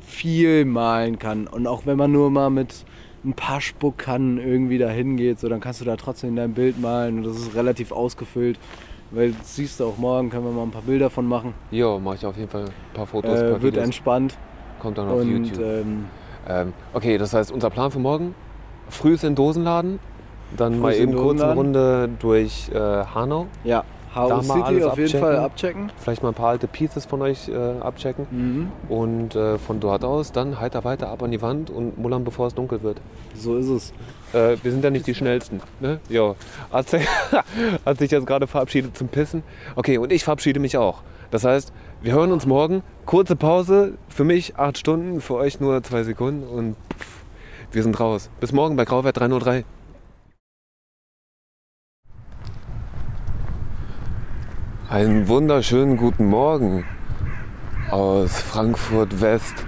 viel 0.00 0.64
malen 0.64 1.18
kann. 1.18 1.46
Und 1.46 1.66
auch 1.66 1.86
wenn 1.86 1.96
man 1.96 2.12
nur 2.12 2.30
mal 2.30 2.50
mit 2.50 2.84
ein 3.24 3.34
paar 3.34 3.60
Spuckkannen 3.60 4.38
irgendwie 4.38 4.78
dahin 4.78 5.16
geht, 5.16 5.38
so, 5.38 5.48
dann 5.48 5.60
kannst 5.60 5.80
du 5.80 5.84
da 5.84 5.96
trotzdem 5.96 6.34
dein 6.36 6.52
Bild 6.54 6.80
malen 6.80 7.18
und 7.18 7.24
das 7.24 7.36
ist 7.36 7.54
relativ 7.54 7.92
ausgefüllt. 7.92 8.58
Weil 9.12 9.34
siehst 9.42 9.78
du 9.80 9.86
auch 9.86 9.98
morgen, 9.98 10.30
können 10.30 10.44
wir 10.44 10.52
mal 10.52 10.62
ein 10.62 10.70
paar 10.70 10.82
Bilder 10.82 11.10
von 11.10 11.26
machen. 11.26 11.52
Jo, 11.70 11.98
mache 12.00 12.16
ich 12.16 12.26
auf 12.26 12.36
jeden 12.36 12.48
Fall 12.48 12.64
ein 12.64 12.94
paar 12.94 13.06
Fotos. 13.06 13.38
Äh, 13.38 13.42
paar 13.42 13.50
wird 13.62 13.74
Videos. 13.74 13.84
entspannt. 13.84 14.36
Kommt 14.80 14.98
dann 14.98 15.08
auf 15.08 15.20
Und 15.20 15.30
YouTube. 15.30 15.60
ähm, 15.64 16.06
Ähm, 16.48 16.72
okay, 16.92 17.18
das 17.18 17.34
heißt, 17.34 17.52
unser 17.52 17.70
Plan 17.70 17.90
für 17.90 17.98
morgen: 17.98 18.34
früh 18.88 19.14
ist 19.14 19.22
in 19.24 19.34
Dosenladen, 19.34 20.00
dann 20.56 20.80
mal 20.80 20.94
eben 20.94 21.14
kurz 21.14 21.40
eine. 21.40 21.54
Runde 21.54 22.08
durch 22.18 22.70
äh, 22.74 22.78
Hanau. 22.78 23.46
ja, 23.64 23.84
mal 24.14 24.42
City 24.42 24.60
alles 24.62 24.84
auf 24.84 24.98
jeden. 24.98 25.20
Fall 25.20 25.36
abchecken. 25.38 25.92
Vielleicht 25.98 26.22
mal 26.22 26.30
ein 26.30 26.34
paar 26.34 26.48
alte 26.48 26.66
Pieces 26.66 27.04
von 27.06 27.22
euch 27.22 27.48
äh, 27.48 27.54
abchecken. 27.80 28.26
Mhm. 28.30 28.72
Und 28.88 29.36
äh, 29.36 29.58
von 29.58 29.78
dort 29.78 30.04
aus 30.04 30.32
dann 30.32 30.58
heiter 30.58 30.84
weiter 30.84 31.10
ab 31.10 31.22
an 31.22 31.30
die 31.30 31.40
Wand 31.42 31.70
und 31.70 31.96
mullern, 31.98 32.24
bevor 32.24 32.46
es 32.48 32.54
dunkel 32.54 32.82
wird. 32.82 33.00
So 33.36 33.56
ist 33.56 33.68
es. 33.68 33.92
Äh, 34.32 34.56
wir 34.62 34.70
sind 34.70 34.82
ja 34.82 34.90
nicht 34.90 35.06
die 35.06 35.14
Schnellsten. 35.14 35.60
Ne? 35.80 36.00
Jo. 36.08 36.36
Hat, 36.70 36.88
sich, 36.88 37.06
hat 37.84 37.98
sich 37.98 38.10
jetzt 38.10 38.26
gerade 38.26 38.46
verabschiedet 38.46 38.96
zum 38.96 39.08
Pissen. 39.08 39.42
Okay, 39.76 39.98
und 39.98 40.12
ich 40.12 40.24
verabschiede 40.24 40.60
mich 40.60 40.76
auch. 40.76 41.02
Das 41.30 41.44
heißt, 41.44 41.72
wir 42.02 42.12
hören 42.12 42.32
uns 42.32 42.46
morgen. 42.46 42.82
Kurze 43.06 43.36
Pause. 43.36 43.94
Für 44.08 44.24
mich 44.24 44.56
acht 44.56 44.78
Stunden, 44.78 45.20
für 45.20 45.34
euch 45.34 45.60
nur 45.60 45.82
zwei 45.82 46.02
Sekunden. 46.02 46.46
Und 46.46 46.76
wir 47.70 47.82
sind 47.82 47.98
raus. 47.98 48.30
Bis 48.40 48.52
morgen 48.52 48.76
bei 48.76 48.84
Grauwert 48.84 49.18
303. 49.18 49.64
Einen 54.88 55.26
wunderschönen 55.26 55.96
guten 55.96 56.26
Morgen 56.26 56.84
aus 57.90 58.42
Frankfurt 58.42 59.22
West. 59.22 59.64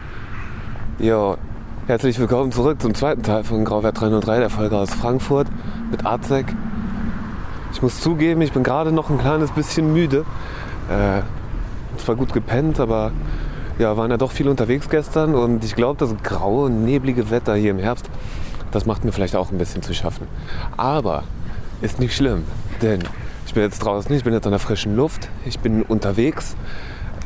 Ja, 0.98 1.38
herzlich 1.87 2.18
willkommen 2.18 2.51
zurück 2.51 2.80
zum 2.80 2.95
zweiten 2.95 3.22
Teil 3.22 3.45
von 3.45 3.62
Grauwert 3.62 4.01
303, 4.01 4.39
der 4.39 4.49
Folge 4.49 4.78
aus 4.78 4.89
Frankfurt 4.89 5.49
mit 5.91 6.07
Arzek. 6.07 6.47
Ich 7.74 7.82
muss 7.82 8.01
zugeben, 8.01 8.41
ich 8.41 8.53
bin 8.53 8.62
gerade 8.62 8.91
noch 8.91 9.11
ein 9.11 9.18
kleines 9.18 9.51
bisschen 9.51 9.93
müde. 9.93 10.24
Äh, 10.89 11.20
zwar 11.99 12.16
gut 12.16 12.32
gepennt, 12.32 12.80
aber 12.80 13.12
ja, 13.78 13.99
waren 13.99 14.11
ja 14.11 14.16
doch 14.16 14.32
viel 14.32 14.49
unterwegs 14.49 14.89
gestern 14.89 15.35
und 15.35 15.62
ich 15.62 15.74
glaube, 15.74 15.99
das 15.99 16.14
graue, 16.22 16.70
neblige 16.70 17.30
Wetter 17.30 17.55
hier 17.55 17.72
im 17.72 17.78
Herbst, 17.78 18.09
das 18.70 18.87
macht 18.87 19.05
mir 19.05 19.12
vielleicht 19.12 19.37
auch 19.37 19.53
ein 19.53 19.59
bisschen 19.59 19.82
zu 19.82 19.93
schaffen. 19.93 20.26
Aber 20.78 21.24
ist 21.82 22.01
nicht 22.01 22.16
schlimm, 22.16 22.45
denn 22.80 23.01
ich 23.47 23.53
bin 23.53 23.62
jetzt 23.62 23.80
draußen, 23.80 24.14
ich 24.14 24.24
bin 24.24 24.32
jetzt 24.32 24.47
an 24.47 24.53
der 24.53 24.61
frischen 24.61 24.97
Luft, 24.97 25.28
ich 25.45 25.59
bin 25.59 25.82
unterwegs 25.82 26.57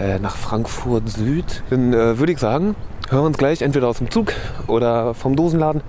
äh, 0.01 0.19
nach 0.19 0.37
Frankfurt 0.37 1.09
Süd. 1.09 1.63
Dann 1.71 1.93
äh, 1.93 2.19
würde 2.19 2.33
ich 2.33 2.39
sagen, 2.39 2.75
hören 3.11 3.23
wir 3.23 3.27
uns 3.27 3.39
gleich 3.39 3.63
entweder 3.63 3.89
aus 3.89 3.99
dem 3.99 4.11
Zug 4.11 4.33
oder 4.67 5.15
vom 5.15 5.35
Dosenladen 5.35 5.83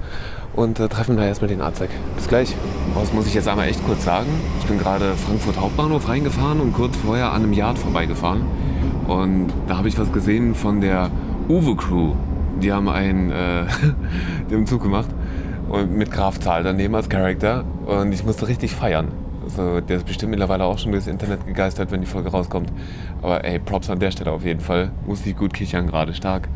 und 0.56 0.80
äh, 0.80 0.88
treffen 0.88 1.18
da 1.18 1.26
erstmal 1.26 1.50
den 1.50 1.62
Arzek. 1.62 1.90
Bis 2.16 2.28
gleich. 2.28 2.56
Das 2.96 3.14
muss 3.14 3.28
ich 3.28 3.34
jetzt 3.34 3.48
einmal 3.48 3.68
echt 3.68 3.86
kurz 3.86 4.06
sagen. 4.06 4.28
Ich 4.60 4.68
bin 4.68 4.78
gerade 4.78 5.14
Frankfurt 5.16 5.60
Hauptbahnhof 5.60 6.08
reingefahren 6.08 6.62
und 6.62 6.74
kurz 6.74 6.96
vorher 6.98 7.32
an 7.32 7.44
einem 7.44 7.54
Yard 7.54 7.78
vorbeigefahren. 7.78 8.44
Und 9.08 9.48
da 9.68 9.78
habe 9.78 9.88
ich 9.88 10.00
was 10.00 10.12
gesehen 10.12 10.56
von 10.56 10.82
der 10.82 11.10
Uwe 11.50 11.76
Crew. 11.76 12.14
Die 12.62 12.72
haben 12.72 12.88
einen 12.88 13.32
äh, 13.32 13.66
die 14.50 14.66
Zug 14.66 14.84
gemacht 14.84 15.10
und 15.70 15.92
mit 15.92 16.12
Graf 16.12 16.40
Zahl 16.40 16.64
daneben 16.64 16.96
als 16.96 17.10
Charakter. 17.10 17.66
Und 17.86 18.14
ich 18.14 18.24
musste 18.24 18.48
richtig 18.48 18.74
feiern. 18.74 19.10
Also, 19.44 19.82
der 19.82 19.98
ist 19.98 20.06
bestimmt 20.06 20.30
mittlerweile 20.30 20.64
auch 20.64 20.78
schon 20.78 20.92
durchs 20.92 21.08
Internet 21.08 21.46
gegeistert, 21.46 21.92
wenn 21.92 22.02
die 22.02 22.08
Folge 22.08 22.30
rauskommt. 22.30 22.72
Aber 23.22 23.44
ey, 23.44 23.60
Props 23.60 23.90
an 23.90 24.00
der 24.00 24.12
Stelle 24.12 24.32
auf 24.32 24.46
jeden 24.46 24.60
Fall. 24.60 24.92
Muss 25.08 25.26
ich 25.26 25.36
gut 25.36 25.54
kichern, 25.54 25.88
gerade 25.88 26.14
stark. 26.14 26.48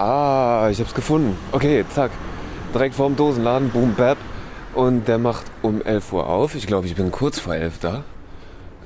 Ah, 0.00 0.68
ich 0.70 0.78
hab's 0.78 0.94
gefunden. 0.94 1.36
Okay, 1.50 1.84
zack. 1.92 2.12
Direkt 2.72 2.94
vorm 2.94 3.16
Dosenladen, 3.16 3.70
boom, 3.70 3.94
bap. 3.96 4.16
Und 4.72 5.08
der 5.08 5.18
macht 5.18 5.44
um 5.62 5.82
11 5.82 6.12
Uhr 6.12 6.28
auf. 6.28 6.54
Ich 6.54 6.68
glaube, 6.68 6.86
ich 6.86 6.94
bin 6.94 7.10
kurz 7.10 7.40
vor 7.40 7.56
11 7.56 7.80
da. 7.80 8.04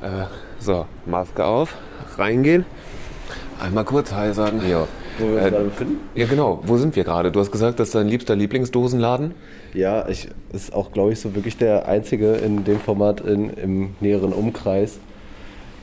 Äh, 0.00 0.24
so, 0.58 0.86
Maske 1.04 1.44
auf, 1.44 1.76
reingehen. 2.16 2.64
Einmal 3.60 3.84
kurz 3.84 4.10
Hi 4.14 4.32
sagen. 4.32 4.62
Ja. 4.66 4.86
Wo 5.18 5.26
wir 5.26 5.34
uns 5.34 5.44
Äh, 5.44 5.50
gerade 5.50 5.64
befinden? 5.64 6.00
ja, 6.14 6.26
genau. 6.26 6.60
Wo 6.64 6.78
sind 6.78 6.96
wir 6.96 7.04
gerade? 7.04 7.30
Du 7.30 7.40
hast 7.40 7.52
gesagt, 7.52 7.78
das 7.78 7.88
ist 7.88 7.94
dein 7.94 8.08
liebster 8.08 8.34
Lieblingsdosenladen. 8.34 9.34
Ja, 9.74 10.08
ich 10.08 10.28
ist 10.54 10.72
auch, 10.72 10.92
glaube 10.92 11.12
ich, 11.12 11.20
so 11.20 11.34
wirklich 11.34 11.58
der 11.58 11.86
einzige 11.88 12.32
in 12.36 12.64
dem 12.64 12.80
Format 12.80 13.20
in, 13.20 13.50
im 13.50 13.96
näheren 14.00 14.32
Umkreis. 14.32 14.98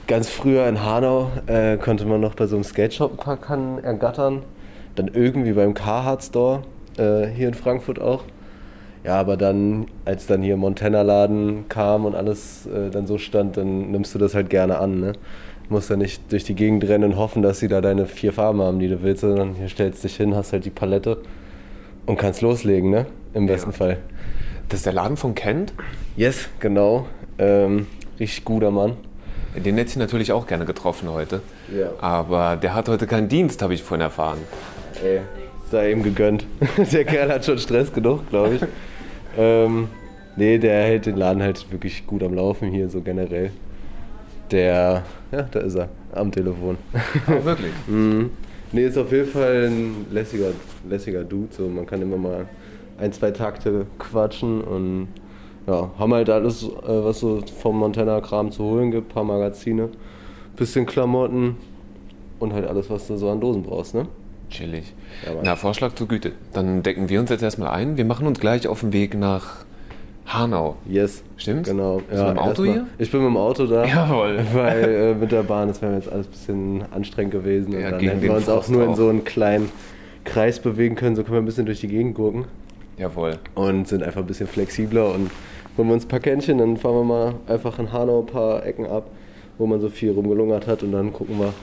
Ganz 0.08 0.28
früher 0.28 0.68
in 0.68 0.84
Hanau 0.84 1.30
äh, 1.46 1.78
konnte 1.78 2.06
man 2.06 2.20
noch 2.20 2.34
bei 2.34 2.48
so 2.48 2.56
einem 2.56 2.64
Skate-Shop 2.64 3.12
ein 3.12 3.18
paar 3.18 3.38
Kannen 3.38 3.84
ergattern. 3.84 4.42
Dann 5.00 5.12
irgendwie 5.14 5.54
beim 5.54 5.74
Carhartt 5.74 6.26
Store, 6.26 6.64
äh, 6.98 7.26
hier 7.28 7.48
in 7.48 7.54
Frankfurt 7.54 8.02
auch. 8.02 8.26
Ja, 9.06 9.16
aber 9.16 9.38
dann, 9.38 9.86
als 10.04 10.28
dann 10.28 10.42
hier 10.42 10.58
Montana-Laden 10.58 11.70
kam 11.70 12.04
und 12.04 12.16
alles 12.16 12.66
äh, 12.66 12.90
dann 12.90 13.08
so 13.08 13.18
stand, 13.18 13.56
dann 13.56 13.92
nimmst 13.92 14.14
du 14.14 14.20
das 14.20 14.36
halt 14.36 14.50
gerne 14.50 14.78
an. 14.78 15.00
Ne? 15.00 15.14
Du 15.14 15.74
musst 15.74 15.90
ja 15.90 15.96
nicht 15.96 16.30
durch 16.34 16.44
die 16.44 16.54
Gegend 16.54 16.84
rennen 16.84 17.14
und 17.14 17.18
hoffen, 17.18 17.42
dass 17.42 17.60
sie 17.60 17.70
da 17.70 17.80
deine 17.80 18.08
vier 18.08 18.34
Farben 18.34 18.62
haben, 18.62 18.80
die 18.80 18.90
du 18.90 19.02
willst, 19.02 19.22
sondern 19.22 19.56
hier 19.56 19.70
stellst 19.70 20.04
dich 20.04 20.18
hin, 20.18 20.36
hast 20.36 20.52
halt 20.52 20.66
die 20.66 20.70
Palette 20.70 21.20
und 22.06 22.18
kannst 22.18 22.42
loslegen, 22.42 22.90
ne? 22.90 23.06
Im 23.34 23.46
besten 23.46 23.72
Fall. 23.72 24.00
Das 24.68 24.80
ist 24.80 24.86
der 24.86 24.92
Laden 24.92 25.16
von 25.16 25.34
Kent. 25.34 25.72
Yes, 26.18 26.50
genau. 26.60 27.06
Ähm, 27.38 27.88
richtig 28.20 28.44
guter 28.44 28.70
Mann. 28.70 28.98
Den 29.56 29.78
hätte 29.78 29.92
ich 29.92 29.96
natürlich 29.96 30.34
auch 30.34 30.46
gerne 30.46 30.66
getroffen 30.66 31.10
heute. 31.10 31.40
Ja. 31.74 31.92
Aber 32.02 32.58
der 32.58 32.74
hat 32.74 32.90
heute 32.90 33.08
keinen 33.08 33.30
Dienst, 33.30 33.62
habe 33.62 33.74
ich 33.74 33.82
vorhin 33.82 34.02
erfahren. 34.02 34.40
Ey, 35.04 35.22
sei 35.70 35.92
ihm 35.92 36.04
gegönnt. 36.04 36.46
der 36.92 37.06
Kerl 37.06 37.30
hat 37.32 37.46
schon 37.46 37.58
Stress 37.58 37.92
genug, 37.94 38.30
glaube 38.30 38.56
ich. 38.56 38.62
ähm, 39.38 39.88
nee, 40.36 40.58
der 40.58 40.84
hält 40.84 41.06
den 41.06 41.16
Laden 41.18 41.42
halt 41.42 41.72
wirklich 41.72 42.06
gut 42.06 42.24
am 42.24 42.34
Laufen 42.34 42.70
hier, 42.72 42.90
so 42.90 43.02
generell. 43.02 43.52
Der, 44.52 45.04
ja, 45.32 45.44
da 45.44 45.60
ist 45.60 45.76
er, 45.76 45.90
am 46.14 46.32
Telefon. 46.32 46.78
Oh, 47.28 47.44
wirklich? 47.46 47.72
Mhm. 47.88 48.32
Nee, 48.72 48.86
ist 48.86 48.98
auf 49.00 49.12
jeden 49.12 49.28
Fall 49.28 49.68
ein 49.68 50.06
lässiger, 50.12 50.52
lässiger 50.88 51.24
Dude. 51.24 51.48
So. 51.52 51.68
Man 51.68 51.88
kann 51.88 52.02
immer 52.04 52.18
mal 52.18 52.48
ein, 53.00 53.12
zwei 53.12 53.32
Takte 53.32 53.88
quatschen 53.98 54.62
und 54.62 55.08
ja, 55.66 55.90
haben 55.98 56.14
halt 56.14 56.30
alles, 56.30 56.64
äh, 56.64 56.70
was 56.86 57.20
so 57.20 57.42
vom 57.62 57.78
Montana-Kram 57.80 58.52
zu 58.52 58.64
holen 58.64 58.92
gibt. 58.92 59.10
paar 59.10 59.24
Magazine, 59.24 59.90
bisschen 60.56 60.86
Klamotten 60.86 61.58
und 62.40 62.54
halt 62.54 62.68
alles, 62.68 62.90
was 62.90 63.08
du 63.08 63.18
so 63.18 63.30
an 63.30 63.40
Dosen 63.42 63.64
brauchst, 63.64 63.96
ne? 63.96 64.08
Chillig. 64.50 64.94
Ja, 65.26 65.34
Mann. 65.34 65.42
Na, 65.46 65.56
Vorschlag 65.56 65.94
zur 65.96 66.08
Güte. 66.08 66.32
Dann 66.54 66.84
decken 66.84 67.10
wir 67.10 67.20
uns 67.20 67.30
jetzt 67.30 67.44
erstmal 67.44 67.70
ein. 67.70 67.98
Wir 67.98 68.06
machen 68.06 68.26
uns 68.28 68.40
gleich 68.40 68.68
auf 68.68 68.80
den 68.82 68.94
Weg 68.94 69.16
nach 69.18 69.66
Hanau. 70.26 70.76
Yes. 70.88 71.24
Stimmt's? 71.38 71.70
Genau. 71.70 71.98
Bist 72.08 72.22
du 72.22 72.26
mit 72.26 72.32
dem 72.36 72.40
Auto 72.40 72.64
hier? 72.64 72.88
Ich 72.98 73.12
bin 73.12 73.22
mit 73.22 73.30
dem 73.30 73.38
Auto 73.38 73.66
da. 73.66 73.86
Jawohl. 73.86 74.40
Weil 74.54 74.84
äh, 74.84 75.14
mit 75.16 75.32
der 75.32 75.44
Bahn, 75.44 75.68
das 75.70 75.82
wäre 75.82 75.96
jetzt 75.96 76.12
alles 76.12 76.28
ein 76.28 76.32
bisschen 76.32 76.84
anstrengend 76.92 77.32
gewesen. 77.32 77.74
Und 77.74 77.82
Ja, 77.82 77.92
dann 77.92 78.00
hätten 78.00 78.22
wir 78.22 78.34
uns 78.34 78.48
auch 78.50 78.58
Frost 78.64 78.70
nur 78.72 78.84
in 78.84 78.90
auch. 78.90 78.96
so 78.96 79.10
einen 79.10 79.24
kleinen 79.24 79.72
Kreis 80.26 80.60
bewegen 80.60 80.96
können. 80.96 81.16
So 81.16 81.24
können 81.24 81.36
wir 81.38 81.42
ein 81.42 81.46
bisschen 81.46 81.66
durch 81.66 81.80
die 81.82 81.88
Gegend 81.88 82.16
gucken. 82.16 82.46
Jawohl. 82.98 83.38
und 83.56 83.88
sind 83.88 84.04
einfach 84.04 84.20
ein 84.20 84.28
bisschen 84.28 84.48
flexibler 84.48 85.08
und 85.14 85.32
holen 85.78 85.88
wir 85.88 85.94
uns 85.94 86.04
ein 86.04 86.10
paar 86.10 86.20
Kännchen, 86.20 86.58
dann 86.58 86.76
fahren 86.76 86.96
wir 86.96 87.04
mal 87.06 87.34
einfach 87.48 87.80
in 87.80 87.94
Hanau 87.94 88.20
ein 88.20 88.26
paar 88.26 88.66
Ecken 88.66 88.86
ab, 88.86 89.06
wo 89.58 89.66
man 89.66 89.80
so 89.80 89.88
viel 89.88 90.12
rumgelungert 90.12 90.68
hat 90.68 90.84
und 90.84 90.92
dann 90.92 91.14
gucken 91.14 91.40
wir, 91.40 91.54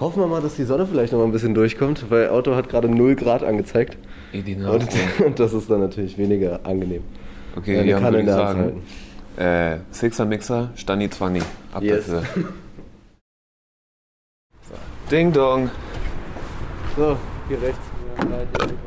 hoffen 0.00 0.20
wir 0.22 0.26
mal, 0.26 0.42
dass 0.42 0.56
die 0.56 0.64
Sonne 0.64 0.86
vielleicht 0.86 1.12
noch 1.12 1.20
mal 1.20 1.26
ein 1.26 1.32
bisschen 1.32 1.54
durchkommt, 1.54 2.10
weil 2.10 2.28
Auto 2.28 2.54
hat 2.54 2.68
gerade 2.68 2.88
0 2.88 3.16
Grad 3.16 3.42
angezeigt 3.42 3.96
und, 4.32 4.88
und 5.24 5.38
das 5.38 5.52
ist 5.52 5.70
dann 5.70 5.80
natürlich 5.80 6.18
weniger 6.18 6.60
angenehm. 6.64 7.02
Okay, 7.56 7.76
Kanne 7.94 8.18
würde 8.18 8.18
in 8.20 8.26
der 8.26 8.36
Hand 8.36 8.58
sagen. 8.58 8.82
Äh, 9.36 9.78
Sixer 9.90 10.24
Mixer, 10.24 10.70
Stani 10.76 11.10
20. 11.10 11.42
Ab 11.72 11.82
Yes. 11.82 12.06
dafür. 12.06 12.44
So. 14.68 14.74
Ding 15.10 15.32
Dong. 15.32 15.70
So, 16.96 17.16
hier 17.48 17.62
rechts. 17.62 18.86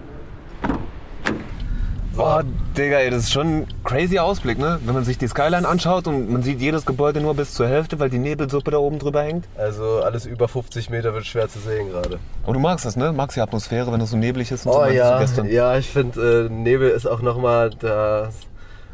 Boah, 2.16 2.43
Digga, 2.78 2.97
ey, 2.97 3.10
das 3.12 3.24
ist 3.24 3.32
schon 3.32 3.47
ein 3.62 3.68
crazy 3.84 4.20
Ausblick, 4.20 4.57
ne? 4.57 4.80
Wenn 4.84 4.93
man 4.93 5.05
sich 5.05 5.18
die 5.18 5.28
Skyline 5.28 5.68
anschaut 5.68 6.07
und 6.07 6.30
man 6.30 6.43
sieht 6.43 6.60
jedes 6.60 6.86
Gebäude 6.86 7.22
nur 7.22 7.34
bis 7.34 7.53
zur 7.53 7.68
Hälfte, 7.68 7.99
weil 7.99 8.10
die 8.10 8.18
Nebelsuppe 8.18 8.72
da 8.72 8.78
oben 8.78 8.99
drüber 8.99 9.24
hängt. 9.24 9.45
Also 9.57 10.01
alles 10.03 10.26
über 10.26 10.47
50 10.47 10.89
Meter 10.89 11.14
wird 11.14 11.26
schwer 11.26 11.47
zu 11.47 11.60
sehen 11.60 11.89
gerade. 11.89 12.20
Aber 12.43 12.53
du 12.53 12.60
magst 12.60 12.86
das, 12.86 12.95
ne? 12.97 13.14
Magst 13.14 13.38
die 13.38 13.41
Atmosphäre, 13.41 13.91
wenn 13.93 14.01
es 14.01 14.12
so 14.12 14.18
neblig 14.18 14.51
ist 14.51 14.66
und 14.66 14.74
so 14.74 14.80
Oh 14.82 14.86
du 14.86 14.93
ja, 14.93 15.20
gestern. 15.20 15.47
ja, 15.49 15.78
ich 15.78 15.88
finde 15.89 16.47
äh, 16.47 16.49
Nebel 16.49 16.89
ist 16.89 17.05
auch 17.05 17.22
nochmal, 17.22 17.70
da 17.80 18.30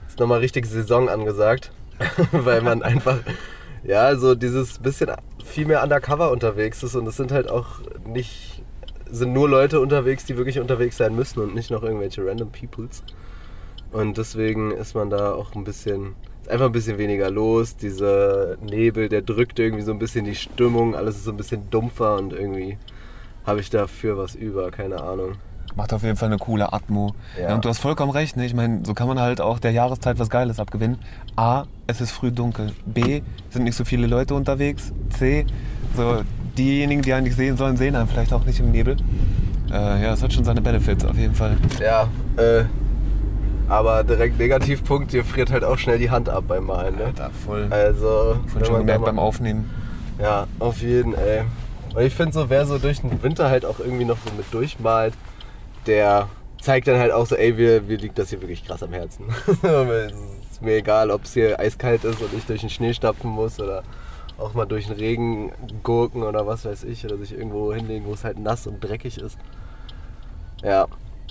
ist 0.07 0.19
nochmal 0.19 0.39
richtig 0.39 0.67
Saison 0.67 1.09
angesagt, 1.09 1.71
weil 2.31 2.61
man 2.61 2.83
einfach, 2.83 3.17
ja, 3.83 4.15
so 4.17 4.35
dieses 4.35 4.77
bisschen 4.79 5.09
viel 5.43 5.65
mehr 5.65 5.81
undercover 5.83 6.31
unterwegs 6.31 6.83
ist 6.83 6.95
und 6.95 7.07
es 7.07 7.15
sind 7.17 7.31
halt 7.31 7.49
auch 7.49 7.79
nicht, 8.05 8.54
sind 9.09 9.33
nur 9.33 9.49
Leute 9.49 9.79
unterwegs, 9.79 10.25
die 10.25 10.37
wirklich 10.37 10.59
unterwegs 10.59 10.97
sein 10.97 11.15
müssen 11.15 11.41
und 11.41 11.55
nicht 11.55 11.71
noch 11.71 11.83
irgendwelche 11.83 12.25
random 12.25 12.51
Peoples. 12.51 13.03
Und 13.91 14.17
deswegen 14.17 14.71
ist 14.71 14.95
man 14.95 15.09
da 15.09 15.33
auch 15.33 15.55
ein 15.55 15.63
bisschen 15.63 16.15
Ist 16.41 16.49
einfach 16.51 16.65
ein 16.67 16.71
bisschen 16.71 16.97
weniger 16.97 17.29
los. 17.31 17.75
Dieser 17.77 18.57
Nebel, 18.57 19.09
der 19.09 19.21
drückt 19.21 19.57
irgendwie 19.57 19.83
so 19.83 19.91
ein 19.91 19.99
bisschen 19.99 20.25
die 20.25 20.35
Stimmung. 20.35 20.95
Alles 20.95 21.15
ist 21.15 21.23
so 21.23 21.31
ein 21.31 21.37
bisschen 21.37 21.69
dumpfer 21.69 22.17
und 22.17 22.33
irgendwie 22.33 22.77
habe 23.45 23.61
ich 23.61 23.69
dafür 23.69 24.17
was 24.17 24.35
über, 24.35 24.69
keine 24.71 25.01
Ahnung. 25.01 25.33
Macht 25.75 25.91
auf 25.93 26.03
jeden 26.03 26.15
Fall 26.15 26.27
eine 26.27 26.37
coole 26.37 26.71
Atmo. 26.71 27.15
Ja. 27.37 27.49
Ja. 27.49 27.55
und 27.55 27.65
du 27.65 27.69
hast 27.69 27.79
vollkommen 27.79 28.11
recht. 28.11 28.37
Ne? 28.37 28.45
Ich 28.45 28.53
meine, 28.53 28.85
so 28.85 28.93
kann 28.93 29.07
man 29.07 29.19
halt 29.19 29.41
auch 29.41 29.59
der 29.59 29.71
Jahreszeit 29.71 30.19
was 30.19 30.29
Geiles 30.29 30.59
abgewinnen. 30.59 30.99
A, 31.35 31.63
es 31.87 31.99
ist 31.99 32.11
früh 32.11 32.31
dunkel. 32.31 32.73
B, 32.85 33.21
sind 33.49 33.63
nicht 33.63 33.75
so 33.75 33.83
viele 33.85 34.07
Leute 34.07 34.35
unterwegs. 34.35 34.93
C, 35.17 35.45
so 35.95 36.21
diejenigen, 36.57 37.01
die 37.01 37.13
eigentlich 37.13 37.35
sehen 37.35 37.57
sollen, 37.57 37.77
sehen 37.77 37.95
einen 37.95 38.07
vielleicht 38.07 38.33
auch 38.33 38.45
nicht 38.45 38.59
im 38.59 38.71
Nebel. 38.71 38.97
Äh, 39.71 40.03
ja, 40.03 40.13
es 40.13 40.21
hat 40.23 40.33
schon 40.33 40.43
seine 40.43 40.61
Benefits 40.61 41.05
auf 41.05 41.17
jeden 41.17 41.35
Fall. 41.35 41.57
Ja, 41.81 42.07
äh, 42.37 42.65
aber 43.67 44.03
direkt 44.03 44.37
Negativpunkt, 44.37 45.11
dir 45.11 45.25
friert 45.25 45.51
halt 45.51 45.63
auch 45.63 45.77
schnell 45.77 45.97
die 45.97 46.11
Hand 46.11 46.29
ab 46.29 46.45
beim 46.47 46.65
Malen, 46.65 46.95
ne? 46.95 47.11
Da 47.15 47.29
voll. 47.45 47.67
Also, 47.71 48.37
schon 48.51 48.61
man 48.73 48.81
gemerkt 48.81 49.01
mal- 49.01 49.07
beim 49.07 49.19
Aufnehmen. 49.19 49.69
Ja, 50.21 50.47
auf 50.59 50.81
jeden, 50.81 51.13
ey. 51.13 51.41
Und 51.93 52.01
ich 52.01 52.13
finde 52.13 52.33
so, 52.33 52.49
wer 52.49 52.65
so 52.65 52.77
durch 52.77 53.01
den 53.01 53.21
Winter 53.23 53.49
halt 53.49 53.65
auch 53.65 53.79
irgendwie 53.79 54.05
noch 54.05 54.17
so 54.17 54.31
mit 54.35 54.45
durchmalt, 54.53 55.13
der 55.87 56.27
zeigt 56.61 56.87
dann 56.87 56.99
halt 56.99 57.11
auch 57.11 57.25
so, 57.25 57.35
ey, 57.35 57.53
mir, 57.53 57.81
mir 57.81 57.97
liegt 57.97 58.17
das 58.17 58.29
hier 58.29 58.41
wirklich 58.41 58.65
krass 58.65 58.83
am 58.83 58.93
Herzen. 58.93 59.25
es 59.47 60.51
ist 60.51 60.61
mir 60.61 60.77
egal, 60.77 61.11
ob 61.11 61.23
es 61.23 61.33
hier 61.33 61.59
eiskalt 61.59 62.03
ist 62.03 62.21
und 62.21 62.33
ich 62.35 62.45
durch 62.45 62.61
den 62.61 62.69
Schnee 62.69 62.93
stapfen 62.93 63.29
muss 63.29 63.59
oder 63.59 63.83
auch 64.37 64.53
mal 64.53 64.65
durch 64.65 64.87
den 64.87 64.95
Regen 64.95 65.51
gurken 65.83 66.23
oder 66.23 66.45
was 66.45 66.65
weiß 66.65 66.83
ich 66.83 67.05
oder 67.05 67.17
sich 67.17 67.33
irgendwo 67.33 67.73
hinlegen, 67.73 68.05
wo 68.05 68.13
es 68.13 68.23
halt 68.23 68.39
nass 68.39 68.67
und 68.67 68.83
dreckig 68.83 69.17
ist. 69.17 69.37
Ja. 70.63 70.87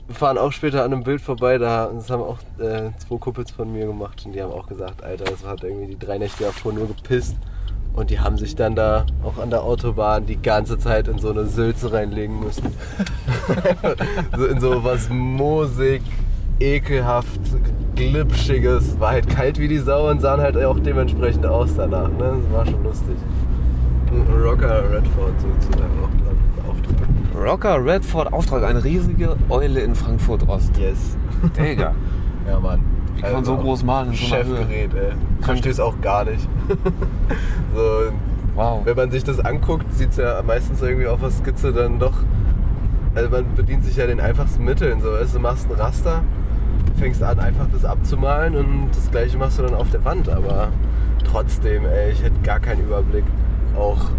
Wir 0.07 0.15
fahren 0.15 0.37
auch 0.37 0.53
später 0.53 0.85
an 0.85 0.93
einem 0.93 1.03
Bild 1.03 1.23
vorbei, 1.23 1.57
da 1.57 1.87
das 1.87 2.11
haben 2.11 2.23
auch 2.23 2.39
äh, 2.59 2.91
zwei 2.99 3.17
Kumpels 3.17 3.51
von 3.51 3.73
mir 3.73 3.87
gemacht 3.87 4.23
und 4.27 4.33
die 4.33 4.43
haben 4.43 4.53
auch 4.53 4.67
gesagt, 4.67 5.03
Alter, 5.03 5.25
das 5.25 5.47
hat 5.47 5.65
irgendwie 5.65 5.87
die 5.87 5.99
drei 5.99 6.19
Nächte 6.19 6.45
davor 6.45 6.75
nur 6.75 6.89
gepisst. 6.89 7.37
Und 7.95 8.11
die 8.11 8.19
haben 8.19 8.37
sich 8.37 8.57
dann 8.57 8.75
da 8.75 9.07
auch 9.23 9.39
an 9.39 9.51
der 9.51 9.63
Autobahn 9.63 10.27
die 10.27 10.37
ganze 10.37 10.79
Zeit 10.79 11.07
in 11.07 11.19
so 11.19 11.31
eine 11.31 11.47
Sülze 11.47 11.93
reinlegen 11.93 12.41
müssen. 12.41 12.75
so 14.37 14.47
in 14.47 14.61
so 14.61 14.83
was 14.83 15.09
moosig, 15.09 16.03
ekelhaft, 16.61 17.41
glitschiges. 17.97 18.99
War 19.01 19.11
halt 19.13 19.29
kalt 19.29 19.59
wie 19.59 19.69
die 19.69 19.79
Sau 19.79 20.11
und 20.11 20.21
sahen 20.21 20.41
halt 20.41 20.57
auch 20.57 20.79
dementsprechend 20.79 21.47
aus 21.47 21.75
danach. 21.77 22.09
Ne? 22.09 22.37
Das 22.45 22.53
war 22.53 22.67
schon 22.67 22.83
lustig. 22.85 23.17
Rocker 24.43 24.83
Redford 24.93 25.33
sozusagen 25.41 25.91
auch. 26.03 26.71
Auftritt. 26.71 26.97
Rocker 27.37 27.85
Redford 27.85 28.33
Auftrag, 28.33 28.65
eine 28.65 28.83
riesige 28.83 29.37
Eule 29.49 29.81
in 29.81 29.95
Frankfurt 29.95 30.49
Ost. 30.49 30.77
Yes. 30.79 31.17
Digga. 31.59 31.93
Ja, 32.47 32.61
Mann. 32.61 32.81
Wie 33.17 33.23
kann 33.23 33.33
man 33.33 33.45
so 33.47 33.57
groß 33.57 33.85
malen 33.85 34.11
so? 34.11 34.17
Chefgerät, 34.17 34.93
ey. 34.95 35.13
Versteh's 35.41 35.81
auch 35.81 35.99
gar 36.03 36.27
nicht. 36.27 36.47
so, 37.75 38.13
Wow. 38.55 38.83
wenn 38.85 38.95
man 38.97 39.11
sich 39.11 39.25
das 39.25 39.41
anguckt, 39.41 39.87
sieht 39.95 40.11
es 40.11 40.19
ja 40.19 40.43
meistens 40.47 40.83
irgendwie 40.83 41.07
auf 41.07 41.21
der 41.21 41.31
Skizze 41.31 41.73
dann 41.73 41.99
doch. 41.99 42.13
Also 43.15 43.31
man 43.31 43.55
bedient 43.55 43.85
sich 43.85 43.97
ja 43.97 44.07
den 44.07 44.21
einfachsten 44.21 44.65
Mitteln. 44.65 45.01
So, 45.01 45.17
du, 45.17 45.25
du 45.25 45.39
machst 45.39 45.71
ein 45.71 45.77
Raster, 45.77 46.23
fängst 46.99 47.23
an, 47.23 47.39
einfach 47.39 47.67
das 47.73 47.85
abzumalen 47.85 48.57
und 48.57 48.91
das 48.91 49.11
gleiche 49.11 49.39
machst 49.39 49.59
du 49.59 49.63
dann 49.63 49.75
auf 49.75 49.91
der 49.91 50.05
Wand. 50.05 50.29
Aber 50.29 50.69
trotzdem, 51.25 51.85
ey, 51.87 52.13
ich 52.13 52.23
hätte 52.23 52.41
gar 52.43 52.59
keinen 52.59 52.83
Überblick. 52.83 53.25
Auch 53.77 54.11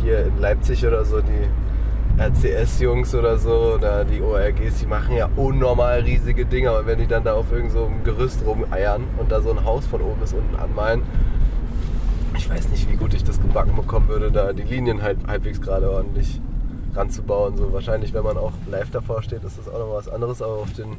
hier 0.00 0.26
in 0.26 0.38
Leipzig 0.40 0.86
oder 0.86 1.04
so, 1.04 1.20
die 1.20 2.20
RCS-Jungs 2.20 3.14
oder 3.14 3.38
so, 3.38 3.74
oder 3.74 4.04
die 4.04 4.22
ORGs, 4.22 4.78
die 4.80 4.86
machen 4.86 5.16
ja 5.16 5.28
unnormal 5.36 6.00
riesige 6.00 6.46
Dinger. 6.46 6.78
Und 6.78 6.86
wenn 6.86 6.98
die 6.98 7.06
dann 7.06 7.24
da 7.24 7.34
auf 7.34 7.52
irgendeinem 7.52 7.78
so 7.78 7.86
einem 7.86 8.04
Gerüst 8.04 8.44
rumeiern 8.46 9.04
und 9.18 9.30
da 9.32 9.42
so 9.42 9.50
ein 9.50 9.64
Haus 9.64 9.86
von 9.86 10.00
oben 10.00 10.20
bis 10.20 10.32
unten 10.32 10.56
anmalen, 10.56 11.02
ich 12.36 12.48
weiß 12.48 12.68
nicht, 12.70 12.90
wie 12.90 12.96
gut 12.96 13.14
ich 13.14 13.22
das 13.22 13.40
gebacken 13.40 13.76
bekommen 13.76 14.08
würde, 14.08 14.30
da 14.30 14.52
die 14.52 14.62
Linien 14.62 15.02
halt 15.02 15.18
halbwegs 15.26 15.60
gerade 15.60 15.90
ordentlich 15.90 16.40
ranzubauen. 16.96 17.56
So 17.56 17.72
wahrscheinlich, 17.72 18.12
wenn 18.14 18.24
man 18.24 18.36
auch 18.36 18.52
live 18.70 18.90
davor 18.90 19.22
steht, 19.22 19.44
ist 19.44 19.58
das 19.58 19.68
auch 19.68 19.78
noch 19.78 19.94
was 19.94 20.08
anderes. 20.08 20.40
Aber 20.42 20.54
auf 20.54 20.72
den 20.72 20.96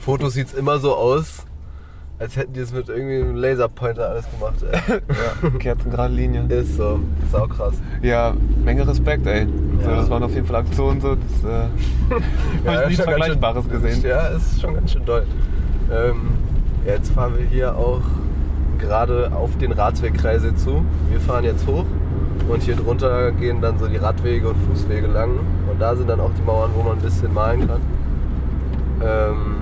Fotos 0.00 0.34
sieht 0.34 0.48
es 0.48 0.54
immer 0.54 0.78
so 0.78 0.94
aus, 0.94 1.44
als 2.18 2.36
hätten 2.36 2.52
die 2.52 2.60
es 2.60 2.72
mit 2.72 2.88
irgendwie 2.88 3.16
einem 3.22 3.36
Laserpointer 3.36 4.08
alles 4.10 4.26
gemacht. 4.30 4.56
Ey. 4.70 5.00
Ja, 5.42 5.50
kerzengerade 5.58 6.12
Linie. 6.14 6.42
Ist 6.48 6.76
so, 6.76 7.00
sau 7.30 7.46
krass. 7.46 7.74
Ja, 8.02 8.34
Menge 8.64 8.86
Respekt, 8.86 9.26
ey. 9.26 9.46
So, 9.82 9.90
Ja. 9.90 9.96
das 9.96 10.10
waren 10.10 10.22
auf 10.22 10.34
jeden 10.34 10.46
Fall 10.46 10.56
Aktionen, 10.56 11.00
so. 11.00 11.14
Das, 11.14 11.44
äh, 11.44 11.54
habe 12.10 12.20
ich 12.66 12.80
ist 12.80 12.86
nichts 12.88 13.04
Vergleichbares 13.04 13.64
schön, 13.64 13.72
gesehen. 13.82 14.02
Ja, 14.04 14.26
ist 14.28 14.60
schon 14.60 14.74
ganz 14.74 14.92
schön 14.92 15.04
doll. 15.04 15.26
Ähm, 15.92 16.30
ja, 16.86 16.94
jetzt 16.94 17.12
fahren 17.12 17.34
wir 17.38 17.44
hier 17.46 17.76
auch 17.76 18.00
gerade 18.78 19.30
auf 19.32 19.56
den 19.58 19.72
Radwegkreisel 19.72 20.54
zu. 20.56 20.84
Wir 21.10 21.20
fahren 21.20 21.44
jetzt 21.44 21.66
hoch 21.66 21.84
und 22.48 22.62
hier 22.62 22.76
drunter 22.76 23.32
gehen 23.32 23.60
dann 23.60 23.78
so 23.78 23.86
die 23.86 23.96
Radwege 23.96 24.48
und 24.48 24.56
Fußwege 24.66 25.06
lang. 25.06 25.30
Und 25.70 25.78
da 25.78 25.94
sind 25.94 26.08
dann 26.08 26.20
auch 26.20 26.30
die 26.36 26.42
Mauern, 26.42 26.70
wo 26.74 26.82
man 26.82 26.98
ein 26.98 27.02
bisschen 27.02 27.32
malen 27.32 27.66
kann. 27.66 27.80
Ähm, 29.02 29.56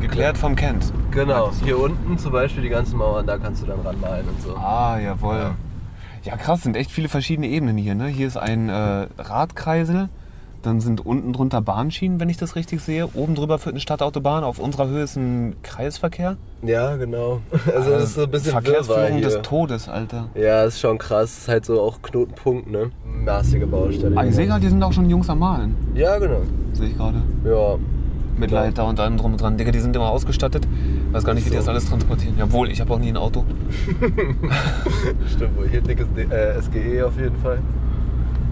Geklärt 0.00 0.38
vom 0.38 0.56
Kent. 0.56 0.92
genau, 1.10 1.50
hier 1.62 1.78
unten 1.78 2.16
zum 2.16 2.32
Beispiel 2.32 2.62
die 2.62 2.70
ganzen 2.70 2.96
Mauern, 2.96 3.26
da 3.26 3.36
kannst 3.36 3.62
du 3.62 3.66
dann 3.66 3.80
ranmalen 3.80 4.26
und 4.28 4.40
so. 4.40 4.56
Ah, 4.56 4.98
jawohl. 4.98 5.36
Ja. 5.36 5.54
Ja. 6.22 6.36
krass, 6.36 6.62
sind 6.62 6.76
echt 6.76 6.90
viele 6.90 7.08
verschiedene 7.08 7.48
Ebenen 7.48 7.76
hier. 7.76 7.94
Ne? 7.94 8.06
Hier 8.06 8.26
ist 8.26 8.36
ein 8.36 8.68
äh, 8.68 9.08
Radkreisel, 9.18 10.08
dann 10.62 10.80
sind 10.80 11.04
unten 11.06 11.32
drunter 11.32 11.60
Bahnschienen, 11.62 12.20
wenn 12.20 12.28
ich 12.28 12.36
das 12.36 12.56
richtig 12.56 12.80
sehe. 12.80 13.08
Oben 13.14 13.34
drüber 13.34 13.58
führt 13.58 13.74
eine 13.74 13.80
Stadtautobahn, 13.80 14.44
auf 14.44 14.58
unserer 14.58 14.88
Höhe 14.88 15.02
ist 15.02 15.16
ein 15.16 15.56
Kreisverkehr. 15.62 16.36
Ja, 16.62 16.96
genau. 16.96 17.40
Also 17.74 17.90
das 17.90 18.04
ist 18.04 18.14
so 18.14 18.22
ein 18.24 18.30
bisschen 18.30 18.52
Verkehrsführung 18.52 19.22
des 19.22 19.40
Todes, 19.42 19.88
Alter. 19.88 20.28
Ja, 20.34 20.64
ist 20.64 20.80
schon 20.80 20.98
krass. 20.98 21.38
Ist 21.38 21.48
halt 21.48 21.64
so 21.64 21.80
auch 21.80 22.02
Knotenpunkt, 22.02 22.70
ne? 22.70 22.90
Maßige 23.24 23.66
Baustelle. 23.66 24.16
Ah, 24.16 24.24
ich 24.24 24.34
sehe 24.34 24.46
gerade, 24.46 24.60
die 24.60 24.68
sind 24.68 24.82
auch 24.82 24.92
schon 24.92 25.08
Jungs 25.08 25.28
am 25.30 25.38
Malen. 25.38 25.74
Ja, 25.94 26.18
genau. 26.18 26.40
Sehe 26.72 26.88
ich 26.88 26.96
gerade. 26.96 27.22
Ja. 27.44 27.76
Mit 28.36 28.48
Genau. 28.50 28.62
Leiter 28.62 28.86
und 28.86 28.98
allem 28.98 29.16
drum 29.18 29.32
und 29.32 29.40
dran. 29.40 29.58
Digga, 29.58 29.70
die 29.70 29.80
sind 29.80 29.94
immer 29.94 30.08
ausgestattet. 30.10 30.66
Weiß 31.12 31.24
gar 31.24 31.34
nicht, 31.34 31.44
wie 31.46 31.50
die 31.50 31.56
das 31.56 31.68
alles 31.68 31.86
transportieren. 31.86 32.38
Jawohl, 32.38 32.70
ich 32.70 32.80
habe 32.80 32.92
auch 32.94 32.98
nie 32.98 33.08
ein 33.08 33.16
Auto. 33.18 33.44
Stimmt 35.34 35.56
wohl. 35.58 35.68
Hier 35.68 35.80
dickes 35.80 36.06
äh, 36.16 36.60
SGE 36.62 37.06
auf 37.06 37.18
jeden 37.20 37.36
Fall. 37.36 37.58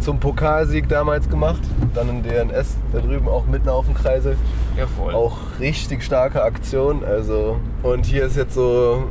Zum 0.01 0.21
Pokalsieg 0.21 0.89
damals 0.89 1.29
gemacht. 1.29 1.63
Dann 1.95 2.09
in 2.09 2.23
DNS 2.23 2.77
da 2.93 3.01
drüben 3.01 3.29
auch 3.29 3.47
mitten 3.47 3.69
auf 3.69 3.87
dem 3.87 3.95
Kreisel. 3.95 4.37
Jawohl. 4.77 5.15
Auch 5.15 5.39
richtig 5.61 6.03
starke 6.03 6.43
Aktion. 6.43 7.05
Also 7.05 7.59
und 7.83 8.07
hier 8.07 8.25
ist 8.25 8.37
jetzt 8.37 8.55
so 8.55 9.05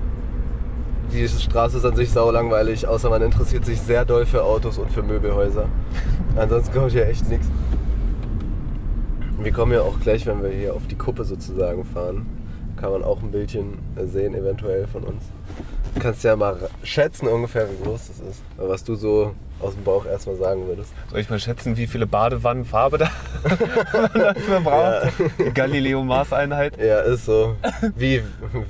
die 1.11 1.27
Straße 1.27 1.77
ist 1.77 1.85
an 1.85 1.95
sich 1.95 2.11
sau 2.11 2.31
langweilig, 2.31 2.87
außer 2.87 3.09
man 3.09 3.21
interessiert 3.21 3.65
sich 3.65 3.79
sehr 3.79 4.03
doll 4.03 4.25
für 4.25 4.43
Autos 4.43 4.77
und 4.77 4.91
für 4.91 5.03
Möbelhäuser. 5.03 5.67
Ansonsten 6.35 6.73
kommt 6.73 6.91
hier 6.91 7.07
echt 7.07 7.27
nichts. 7.29 7.47
Wir 9.39 9.51
kommen 9.51 9.71
ja 9.71 9.81
auch 9.81 9.99
gleich, 9.99 10.25
wenn 10.25 10.43
wir 10.43 10.49
hier 10.49 10.73
auf 10.73 10.85
die 10.87 10.95
Kuppe 10.95 11.23
sozusagen 11.23 11.85
fahren, 11.85 12.25
kann 12.77 12.91
man 12.91 13.03
auch 13.03 13.21
ein 13.21 13.31
Bildchen 13.31 13.77
sehen, 14.05 14.35
eventuell 14.35 14.87
von 14.87 15.03
uns. 15.03 15.23
Du 15.95 16.01
kannst 16.01 16.23
ja 16.23 16.35
mal 16.35 16.69
schätzen 16.83 17.27
ungefähr, 17.27 17.67
wie 17.69 17.83
groß 17.83 18.07
das 18.07 18.19
ist. 18.19 18.41
Aber 18.57 18.69
Was 18.69 18.83
du 18.83 18.95
so 18.95 19.33
aus 19.59 19.73
dem 19.73 19.83
Bauch 19.83 20.05
erstmal 20.05 20.35
sagen 20.35 20.67
würdest. 20.67 20.93
Soll 21.09 21.19
ich 21.19 21.29
mal 21.29 21.39
schätzen, 21.39 21.75
wie 21.77 21.87
viele 21.87 22.05
Badewannen 22.05 22.65
Farbe 22.65 22.99
da 22.99 23.09
man 23.91 24.09
dafür 24.13 24.59
braucht? 24.59 25.13
Die 25.39 25.51
Galileo 25.51 26.03
Maßeinheit. 26.03 26.77
Ja, 26.77 26.99
ist 26.99 27.25
so. 27.25 27.55
Wie, 27.95 28.21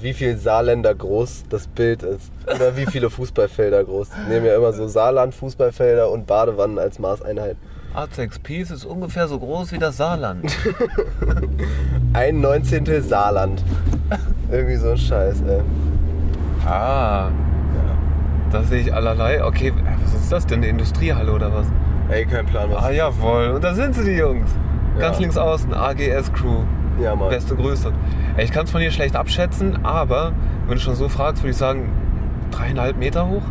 wie 0.01 0.13
viel 0.13 0.37
Saarländer 0.37 0.95
groß 0.95 1.43
das 1.49 1.67
Bild 1.67 2.03
ist. 2.03 2.31
Oder 2.45 2.77
wie 2.77 2.85
viele 2.85 3.09
Fußballfelder 3.09 3.83
groß. 3.83 4.09
Ich 4.21 4.27
nehme 4.29 4.47
ja 4.47 4.55
immer 4.55 4.71
so 4.71 4.87
Saarland, 4.87 5.35
Fußballfelder 5.35 6.09
und 6.09 6.27
Badewannen 6.27 6.79
als 6.79 6.99
Maßeinheit. 6.99 7.57
A6 7.97 8.39
Peace 8.43 8.69
ist 8.69 8.85
ungefähr 8.85 9.27
so 9.27 9.39
groß 9.39 9.71
wie 9.71 9.79
das 9.79 9.97
Saarland. 9.97 10.55
Ein 12.13 12.41
Neunzehntel 12.41 13.01
Saarland. 13.01 13.63
Irgendwie 14.51 14.75
so 14.75 14.91
ein 14.91 14.97
Scheiß, 14.97 15.41
ey. 15.41 15.61
Ah, 16.63 17.29
Ja. 17.29 17.31
das 18.51 18.69
sehe 18.69 18.81
ich 18.81 18.93
allerlei. 18.93 19.43
Okay, 19.43 19.73
was 20.03 20.13
ist 20.13 20.31
das 20.31 20.45
denn? 20.45 20.59
Eine 20.59 20.67
Industriehalle 20.67 21.31
oder 21.33 21.51
was? 21.51 21.65
Ey, 22.09 22.25
kein 22.27 22.45
Plan, 22.45 22.69
was. 22.71 22.83
Ah, 22.83 22.91
jawohl. 22.91 23.47
Und 23.55 23.63
da 23.63 23.73
sind 23.73 23.95
sie, 23.95 24.05
die 24.05 24.11
Jungs. 24.17 24.51
Ganz 24.99 25.15
Ja. 25.17 25.21
links 25.21 25.37
außen, 25.37 25.73
AGS 25.73 26.31
Crew. 26.33 26.63
Ja, 27.01 27.15
Mann. 27.15 27.29
Beste 27.29 27.55
Grüße. 27.55 27.91
Ey, 28.37 28.45
Ich 28.45 28.51
kann 28.51 28.65
es 28.65 28.71
von 28.71 28.79
hier 28.81 28.91
schlecht 28.91 29.15
abschätzen, 29.15 29.83
aber 29.83 30.33
wenn 30.67 30.75
du 30.75 30.81
schon 30.81 30.93
so 30.95 31.09
fragst, 31.09 31.41
würde 31.41 31.51
ich 31.51 31.57
sagen, 31.57 31.89
dreieinhalb 32.51 32.97
Meter 32.97 33.27
hoch. 33.27 33.41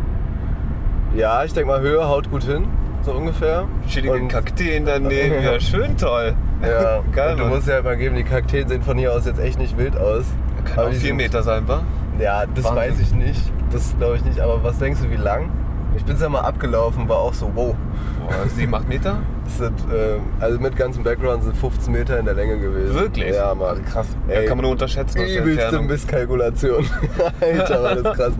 Ja, 1.17 1.43
ich 1.43 1.53
denke 1.53 1.69
mal, 1.69 1.81
Höhe 1.81 2.07
haut 2.07 2.31
gut 2.31 2.43
hin. 2.45 2.65
So 3.07 3.13
ungefähr. 3.13 3.67
Chillige 3.87 4.13
Und- 4.13 4.27
Kakteen 4.27 4.85
daneben. 4.85 5.41
Ja, 5.43 5.59
schön 5.59 5.95
toll. 5.97 6.35
Ja, 6.61 7.01
Geil, 7.15 7.31
und 7.31 7.37
du 7.39 7.43
Mann. 7.45 7.53
musst 7.55 7.67
ja 7.67 7.75
halt 7.75 7.85
mal 7.85 7.95
geben, 7.97 8.15
die 8.15 8.23
Kakteen 8.23 8.67
sehen 8.67 8.81
von 8.83 8.97
hier 8.97 9.13
aus 9.13 9.25
jetzt 9.25 9.39
echt 9.39 9.57
nicht 9.59 9.77
wild 9.77 9.95
aus. 9.97 10.25
Kann 10.65 10.85
auch 10.85 10.89
die 10.89 10.95
vier 10.97 11.07
sind- 11.09 11.15
Meter 11.17 11.41
sein, 11.43 11.67
wa? 11.67 11.83
Ja, 12.19 12.45
das 12.53 12.65
Wahnsinn. 12.65 12.75
weiß 12.75 12.99
ich 12.99 13.11
nicht. 13.13 13.41
Das 13.71 13.95
glaube 13.97 14.17
ich 14.17 14.25
nicht. 14.25 14.39
Aber 14.41 14.63
was 14.63 14.77
denkst 14.79 14.99
du, 15.01 15.09
wie 15.09 15.15
lang? 15.21 15.49
Ich 15.95 16.03
bin 16.03 16.17
ja 16.19 16.29
mal 16.29 16.41
abgelaufen, 16.41 17.07
war 17.07 17.17
auch 17.19 17.33
so, 17.33 17.49
wow. 17.55 17.73
Boah, 18.19 18.47
7, 18.55 18.73
8 18.75 18.89
Meter? 18.89 19.19
Das 19.45 19.57
sind, 19.57 19.79
ähm, 19.91 20.21
also 20.41 20.59
mit 20.59 20.75
ganzem 20.75 21.03
Background 21.03 21.43
sind 21.43 21.55
15 21.55 21.93
Meter 21.93 22.19
in 22.19 22.25
der 22.25 22.33
Länge 22.33 22.57
gewesen. 22.59 22.93
Wirklich? 22.93 23.33
Ja, 23.33 23.55
Mann. 23.55 23.83
Krass. 23.85 24.07
Ey, 24.27 24.41
ja, 24.43 24.47
kann 24.47 24.57
man 24.57 24.63
nur 24.63 24.71
unterschätzen. 24.73 25.21
Übelste. 25.21 25.81
Misskalkulation. 25.81 26.85
Alter, 27.39 27.83
war 27.83 27.95
das 27.95 28.17
krass. 28.17 28.33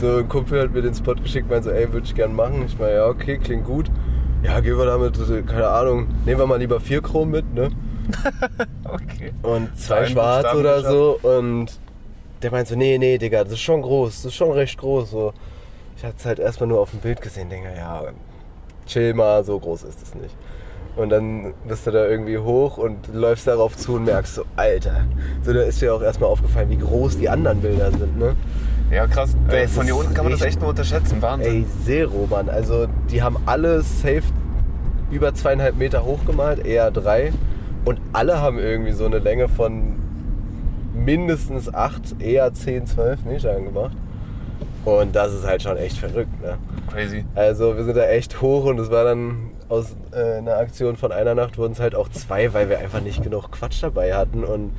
So, 0.00 0.18
ein 0.18 0.28
Kumpel 0.28 0.62
hat 0.62 0.72
mir 0.72 0.80
den 0.82 0.94
Spot 0.94 1.14
geschickt, 1.14 1.50
meinte 1.50 1.64
so, 1.68 1.70
ey, 1.70 1.92
würde 1.92 2.06
ich 2.06 2.14
gern 2.14 2.34
machen. 2.34 2.64
Ich 2.66 2.78
meine, 2.78 2.94
ja, 2.94 3.06
okay, 3.06 3.36
klingt 3.38 3.64
gut. 3.64 3.90
Ja, 4.44 4.60
gehen 4.60 4.76
wir 4.76 4.84
damit, 4.84 5.18
äh, 5.18 5.42
keine 5.42 5.68
Ahnung, 5.68 6.06
nehmen 6.26 6.38
wir 6.38 6.46
mal 6.46 6.58
lieber 6.58 6.78
vier 6.78 7.00
Chrom 7.00 7.30
mit, 7.30 7.52
ne? 7.54 7.70
Okay. 8.84 9.32
Und 9.42 9.76
zwei 9.78 10.00
Ein 10.00 10.08
schwarz 10.08 10.54
oder 10.54 10.82
so. 10.82 11.18
Und 11.22 11.68
der 12.42 12.50
meint 12.50 12.68
so, 12.68 12.76
nee, 12.76 12.98
nee, 12.98 13.16
Digga, 13.16 13.42
das 13.44 13.54
ist 13.54 13.60
schon 13.62 13.80
groß, 13.80 14.16
das 14.16 14.24
ist 14.26 14.34
schon 14.34 14.52
recht 14.52 14.78
groß. 14.78 15.10
So. 15.10 15.32
Ich 15.96 16.04
hatte 16.04 16.16
es 16.18 16.26
halt 16.26 16.38
erstmal 16.38 16.68
nur 16.68 16.80
auf 16.80 16.90
dem 16.90 17.00
Bild 17.00 17.22
gesehen, 17.22 17.48
denke, 17.48 17.70
ja, 17.74 18.02
chill 18.86 19.14
mal, 19.14 19.42
so 19.44 19.58
groß 19.58 19.84
ist 19.84 20.02
es 20.02 20.14
nicht. 20.14 20.36
Und 20.96 21.08
dann 21.08 21.54
bist 21.66 21.86
du 21.86 21.90
da 21.90 22.06
irgendwie 22.06 22.38
hoch 22.38 22.76
und 22.76 23.12
läufst 23.12 23.46
darauf 23.46 23.76
zu 23.76 23.94
und 23.94 24.04
merkst 24.04 24.34
so, 24.34 24.44
Alter. 24.56 25.06
So, 25.42 25.54
da 25.54 25.62
ist 25.62 25.80
dir 25.80 25.94
auch 25.94 26.02
erstmal 26.02 26.28
aufgefallen, 26.28 26.68
wie 26.68 26.76
groß 26.78 27.18
die 27.18 27.28
anderen 27.30 27.62
Bilder 27.62 27.90
sind, 27.90 28.18
ne? 28.18 28.36
Ja, 28.90 29.06
krass. 29.06 29.34
Ey, 29.48 29.62
Das 29.62 29.72
von 29.72 29.84
hier 29.84 29.96
unten 29.96 30.14
kann 30.14 30.24
man 30.24 30.32
das 30.32 30.42
echt- 30.42 30.60
nur 30.60 30.70
unterschätzen. 30.70 31.20
Wahnsinn. 31.20 31.52
Ey, 31.52 31.66
Zero, 31.84 32.26
Mann. 32.30 32.48
Also, 32.48 32.86
die 33.10 33.22
haben 33.22 33.36
alle 33.46 33.82
safe 33.82 34.22
über 35.10 35.34
zweieinhalb 35.34 35.76
Meter 35.76 36.04
hochgemalt, 36.04 36.64
eher 36.64 36.90
drei. 36.90 37.32
Und 37.84 38.00
alle 38.12 38.40
haben 38.40 38.58
irgendwie 38.58 38.92
so 38.92 39.04
eine 39.06 39.18
Länge 39.18 39.48
von 39.48 39.94
mindestens 40.94 41.72
acht, 41.74 42.20
eher 42.20 42.52
10, 42.52 42.86
12 42.86 43.24
Metern 43.24 43.64
gemacht. 43.64 43.96
Und 44.84 45.16
das 45.16 45.32
ist 45.32 45.46
halt 45.46 45.62
schon 45.62 45.76
echt 45.76 45.96
verrückt, 45.98 46.42
ne? 46.42 46.56
Crazy. 46.92 47.24
Also 47.34 47.76
wir 47.76 47.84
sind 47.84 47.96
da 47.96 48.04
echt 48.06 48.40
hoch 48.42 48.64
und 48.66 48.78
es 48.78 48.90
war 48.90 49.04
dann 49.04 49.50
aus 49.68 49.96
äh, 50.12 50.38
einer 50.38 50.56
Aktion 50.58 50.96
von 50.96 51.10
einer 51.10 51.34
Nacht 51.34 51.56
wurden 51.56 51.72
es 51.72 51.80
halt 51.80 51.94
auch 51.94 52.08
zwei, 52.10 52.52
weil 52.52 52.68
wir 52.68 52.78
einfach 52.78 53.00
nicht 53.00 53.22
genug 53.22 53.50
Quatsch 53.50 53.82
dabei 53.82 54.14
hatten 54.14 54.44
und 54.44 54.72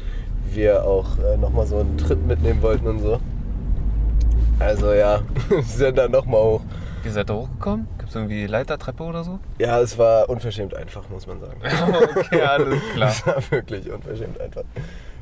wir 0.54 0.86
auch 0.86 1.18
äh, 1.18 1.38
nochmal 1.38 1.66
so 1.66 1.80
einen 1.80 1.98
Tritt 1.98 2.26
mitnehmen 2.26 2.62
wollten 2.62 2.88
und 2.88 3.00
so. 3.00 3.20
Also 4.60 4.94
ja, 4.94 5.22
wir 5.50 5.64
sind 5.64 5.98
dann 5.98 6.12
nochmal 6.12 6.42
hoch. 6.42 6.62
Wie 7.04 7.10
seid 7.10 7.30
ihr 7.30 7.36
hochgekommen? 7.36 7.88
Gibt 7.98 8.10
es 8.10 8.16
irgendwie 8.16 8.48
Leiter, 8.48 8.80
Treppe 8.80 9.04
oder 9.04 9.24
so? 9.24 9.40
Ja, 9.60 9.80
es 9.80 9.98
war 9.98 10.28
unverschämt 10.30 10.74
einfach, 10.74 11.08
muss 11.10 11.28
man 11.28 11.40
sagen. 11.40 11.60
okay, 12.18 12.42
alles 12.42 12.82
klar. 12.94 13.10
Es 13.10 13.28
war 13.28 13.52
wirklich 13.52 13.92
unverschämt 13.92 14.40
einfach. 14.42 14.64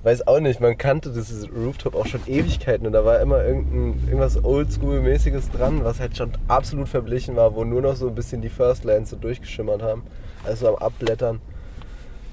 Weiß 0.03 0.27
auch 0.27 0.39
nicht, 0.39 0.59
man 0.59 0.77
kannte 0.77 1.11
dieses 1.11 1.47
Rooftop 1.49 1.95
auch 1.95 2.05
schon 2.05 2.21
Ewigkeiten 2.27 2.85
und 2.85 2.93
da 2.93 3.05
war 3.05 3.19
immer 3.21 3.43
irgendein, 3.43 4.01
irgendwas 4.05 4.37
Oldschool-mäßiges 4.43 5.51
dran, 5.51 5.83
was 5.83 5.99
halt 5.99 6.15
schon 6.17 6.31
absolut 6.47 6.89
verblichen 6.89 7.35
war, 7.35 7.55
wo 7.55 7.63
nur 7.63 7.81
noch 7.81 7.95
so 7.95 8.09
ein 8.09 8.15
bisschen 8.15 8.41
die 8.41 8.49
First 8.49 8.83
Lines 8.83 9.09
so 9.09 9.15
durchgeschimmert 9.15 9.81
haben. 9.81 10.03
Also 10.45 10.67
am 10.67 10.75
Abblättern. 10.75 11.41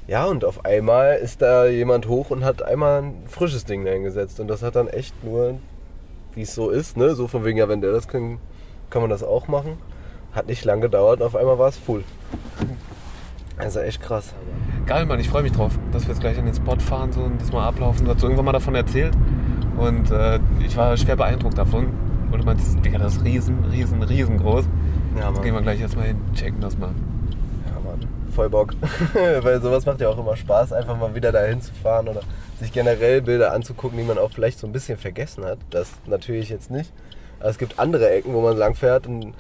Ja, 0.09 0.27
und 0.27 0.44
auf 0.44 0.64
einmal 0.64 1.18
ist 1.18 1.43
da 1.43 1.66
jemand 1.66 2.09
hoch 2.09 2.31
und 2.31 2.44
hat 2.44 2.62
einmal 2.62 3.02
ein 3.02 3.22
frisches 3.28 3.64
Ding 3.64 3.85
dahingesetzt 3.85 4.40
und 4.40 4.48
das 4.48 4.62
hat 4.62 4.74
dann 4.74 4.89
echt 4.89 5.22
nur, 5.22 5.60
wie 6.35 6.43
es 6.43 6.55
so 6.55 6.70
ist, 6.70 6.97
ne, 6.97 7.15
so 7.15 7.28
von 7.28 7.44
wegen, 7.44 7.59
ja, 7.59 7.69
wenn 7.69 7.81
der 7.81 7.93
das 7.93 8.09
kann, 8.09 8.39
kann 8.90 9.02
man 9.02 9.11
das 9.11 9.23
auch 9.23 9.48
machen. 9.48 9.78
Hat 10.32 10.47
nicht 10.47 10.65
lang 10.65 10.81
gedauert 10.81 11.20
und 11.20 11.27
auf 11.27 11.36
einmal 11.36 11.59
war 11.59 11.69
es 11.69 11.77
full. 11.77 12.05
Also 13.59 13.81
echt 13.81 14.01
krass. 14.01 14.32
Geil, 14.86 15.07
Mann, 15.07 15.20
ich 15.20 15.28
freue 15.28 15.43
mich 15.43 15.52
drauf, 15.52 15.73
dass 15.93 16.05
wir 16.05 16.11
jetzt 16.11 16.20
gleich 16.20 16.39
an 16.39 16.47
den 16.47 16.55
Spot 16.55 16.77
fahren 16.78 17.12
so, 17.12 17.20
und 17.20 17.40
das 17.40 17.52
mal 17.52 17.66
ablaufen. 17.66 18.07
Du 18.07 18.15
hast 18.15 18.23
irgendwann 18.23 18.44
mal 18.47 18.52
davon 18.52 18.74
erzählt 18.74 19.12
und 19.77 20.11
äh, 20.11 20.39
ich 20.65 20.77
war 20.77 20.97
schwer 20.97 21.16
beeindruckt 21.16 21.59
davon. 21.59 21.89
Und 22.31 22.39
du 22.39 22.44
meintest, 22.44 22.85
Digga, 22.85 22.98
das 22.98 23.16
ist 23.16 23.24
riesen, 23.24 23.65
riesen, 23.73 24.02
riesengroß. 24.02 24.65
Ja, 25.16 25.24
Jetzt 25.27 25.35
Mann. 25.35 25.43
gehen 25.43 25.55
wir 25.55 25.62
gleich 25.62 25.81
jetzt 25.81 25.97
mal 25.97 26.07
hin, 26.07 26.19
checken 26.35 26.61
das 26.61 26.78
mal. 26.78 26.90
Ja, 27.66 27.90
Mann. 27.90 28.09
Voll 28.35 28.48
Bock. 28.48 28.73
Weil 29.43 29.61
sowas 29.61 29.85
macht 29.85 30.01
ja 30.01 30.09
auch 30.09 30.19
immer 30.19 30.36
Spaß, 30.36 30.73
einfach 30.73 30.97
mal 30.97 31.15
wieder 31.15 31.32
dahin 31.32 31.61
zu 31.61 31.73
fahren 31.74 32.09
oder 32.09 32.20
sich 32.60 32.72
generell 32.72 33.22
Bilder 33.22 33.52
anzugucken, 33.52 33.98
die 33.98 34.04
man 34.04 34.18
auch 34.18 34.30
vielleicht 34.30 34.58
so 34.58 34.66
ein 34.66 34.72
bisschen 34.72 34.98
vergessen 34.98 35.44
hat. 35.44 35.58
Das 35.70 35.92
natürlich 36.06 36.50
jetzt 36.50 36.70
nicht. 36.70 36.92
Aber 37.40 37.48
es 37.48 37.58
gibt 37.58 37.78
andere 37.78 38.10
Ecken, 38.10 38.34
wo 38.34 38.42
man 38.42 38.56
langfährt 38.56 39.06
und 39.06 39.34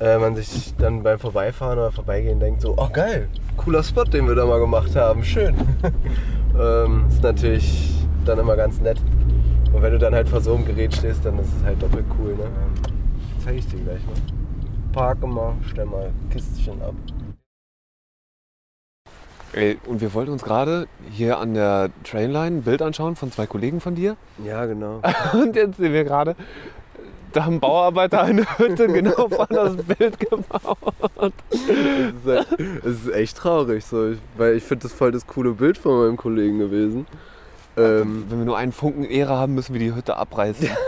äh, 0.00 0.18
man 0.18 0.36
sich 0.36 0.72
dann 0.78 1.02
beim 1.02 1.18
Vorbeifahren 1.18 1.78
oder 1.78 1.90
Vorbeigehen 1.90 2.38
denkt 2.38 2.60
so, 2.60 2.74
oh 2.76 2.88
geil, 2.92 3.28
cooler 3.56 3.82
Spot, 3.82 4.04
den 4.04 4.28
wir 4.28 4.36
da 4.36 4.46
mal 4.46 4.60
gemacht 4.60 4.94
haben, 4.94 5.24
schön. 5.24 5.54
ähm, 6.58 7.06
ist 7.08 7.22
natürlich 7.24 7.92
dann 8.24 8.38
immer 8.38 8.56
ganz 8.56 8.80
nett. 8.80 9.00
Und 9.72 9.82
wenn 9.82 9.90
du 9.90 9.98
dann 9.98 10.14
halt 10.14 10.28
vor 10.28 10.40
so 10.40 10.54
einem 10.54 10.64
Gerät 10.64 10.94
stehst, 10.94 11.24
dann 11.24 11.36
ist 11.40 11.48
es 11.58 11.64
halt 11.64 11.82
doppelt 11.82 12.06
cool, 12.20 12.36
ne? 12.36 12.44
Zeig 13.44 13.56
ich 13.56 13.66
dir 13.66 13.80
gleich 13.80 14.00
mal. 14.06 14.14
Parke 14.92 15.26
mal, 15.26 15.54
stell 15.68 15.86
mal 15.86 16.12
Kistchen 16.30 16.80
ab. 16.80 16.94
Ey, 19.54 19.78
und 19.86 20.00
wir 20.00 20.12
wollten 20.14 20.32
uns 20.32 20.42
gerade 20.42 20.88
hier 21.10 21.38
an 21.38 21.54
der 21.54 21.90
Trainline 22.02 22.56
ein 22.58 22.62
Bild 22.62 22.82
anschauen 22.82 23.14
von 23.14 23.30
zwei 23.30 23.46
Kollegen 23.46 23.80
von 23.80 23.94
dir. 23.94 24.16
Ja, 24.44 24.66
genau. 24.66 25.00
Und 25.32 25.54
jetzt 25.54 25.76
sehen 25.76 25.92
wir 25.92 26.02
gerade, 26.02 26.34
da 27.32 27.44
haben 27.44 27.60
Bauarbeiter 27.60 28.22
eine 28.22 28.42
Hütte 28.58 28.88
genau 28.88 29.28
vor 29.28 29.46
das 29.48 29.76
Bild 29.76 30.18
gebaut. 30.18 31.32
Es 31.50 32.46
ist, 32.84 33.06
ist 33.06 33.14
echt 33.14 33.36
traurig, 33.36 33.84
so, 33.84 34.14
weil 34.36 34.56
ich 34.56 34.64
finde 34.64 34.84
das 34.84 34.92
voll 34.92 35.12
das 35.12 35.26
coole 35.26 35.52
Bild 35.52 35.78
von 35.78 35.98
meinem 36.00 36.16
Kollegen 36.16 36.58
gewesen. 36.58 37.06
Ähm, 37.76 38.26
Wenn 38.28 38.38
wir 38.38 38.44
nur 38.46 38.56
einen 38.56 38.72
Funken 38.72 39.04
Ehre 39.04 39.36
haben, 39.36 39.54
müssen 39.54 39.72
wir 39.72 39.80
die 39.80 39.94
Hütte 39.94 40.16
abreißen. 40.16 40.68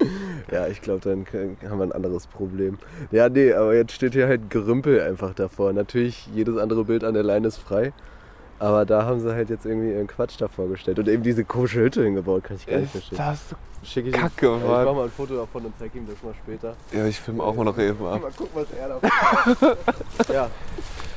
ja, 0.52 0.66
ich 0.68 0.80
glaube, 0.80 1.00
dann 1.00 1.26
haben 1.68 1.78
wir 1.78 1.84
ein 1.84 1.92
anderes 1.92 2.26
Problem. 2.26 2.78
Ja, 3.10 3.28
nee, 3.28 3.52
aber 3.52 3.74
jetzt 3.74 3.92
steht 3.92 4.12
hier 4.14 4.26
halt 4.26 4.50
Gerümpel 4.50 5.00
einfach 5.00 5.34
davor. 5.34 5.72
Natürlich, 5.72 6.28
jedes 6.34 6.56
andere 6.56 6.84
Bild 6.84 7.04
an 7.04 7.14
der 7.14 7.22
Leine 7.22 7.48
ist 7.48 7.58
frei. 7.58 7.92
Aber 8.58 8.84
da 8.84 9.04
haben 9.06 9.20
sie 9.20 9.32
halt 9.34 9.48
jetzt 9.48 9.64
irgendwie 9.64 9.92
ihren 9.92 10.06
Quatsch 10.06 10.38
davor 10.38 10.68
gestellt 10.68 10.98
und 10.98 11.08
eben 11.08 11.22
diese 11.22 11.44
komische 11.44 11.80
Hütte 11.80 12.02
hingebaut, 12.04 12.44
kann 12.44 12.56
ich 12.56 12.66
gar 12.66 12.78
nicht 12.78 12.92
verstehen. 12.92 13.16
das 13.16 13.38
Schick 13.82 14.04
ich 14.08 14.12
Kacke, 14.12 14.48
ja, 14.48 14.56
Ich 14.58 14.62
Mann. 14.62 14.84
mach 14.84 14.94
mal 14.94 15.04
ein 15.04 15.10
Foto 15.10 15.36
davon 15.36 15.64
und 15.64 15.72
zeig 15.78 15.94
ihm 15.94 16.06
das 16.06 16.22
mal 16.22 16.34
später. 16.34 16.74
Ja, 16.92 17.06
ich 17.06 17.18
filme 17.18 17.42
auch 17.42 17.54
mal 17.54 17.64
noch 17.64 17.78
eben 17.78 18.04
ab. 18.04 18.20
Mal 18.20 18.30
gucken, 18.32 18.50
was 18.52 18.66
er 18.78 18.88
davon 18.88 19.10
hat. 19.10 19.78
Ja, 20.34 20.50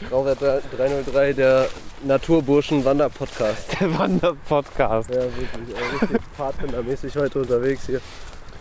Grauwetter 0.10 0.62
303, 0.78 1.34
der 1.34 1.68
Naturburschen-Wander-Podcast. 2.06 3.80
Der 3.82 4.00
Wanderpodcast. 4.00 5.10
Ja, 5.10 5.22
wirklich. 5.24 6.02
Richtig 6.02 6.22
pfadfindermäßig 6.38 7.16
heute 7.18 7.40
unterwegs 7.42 7.86
hier. 7.88 8.00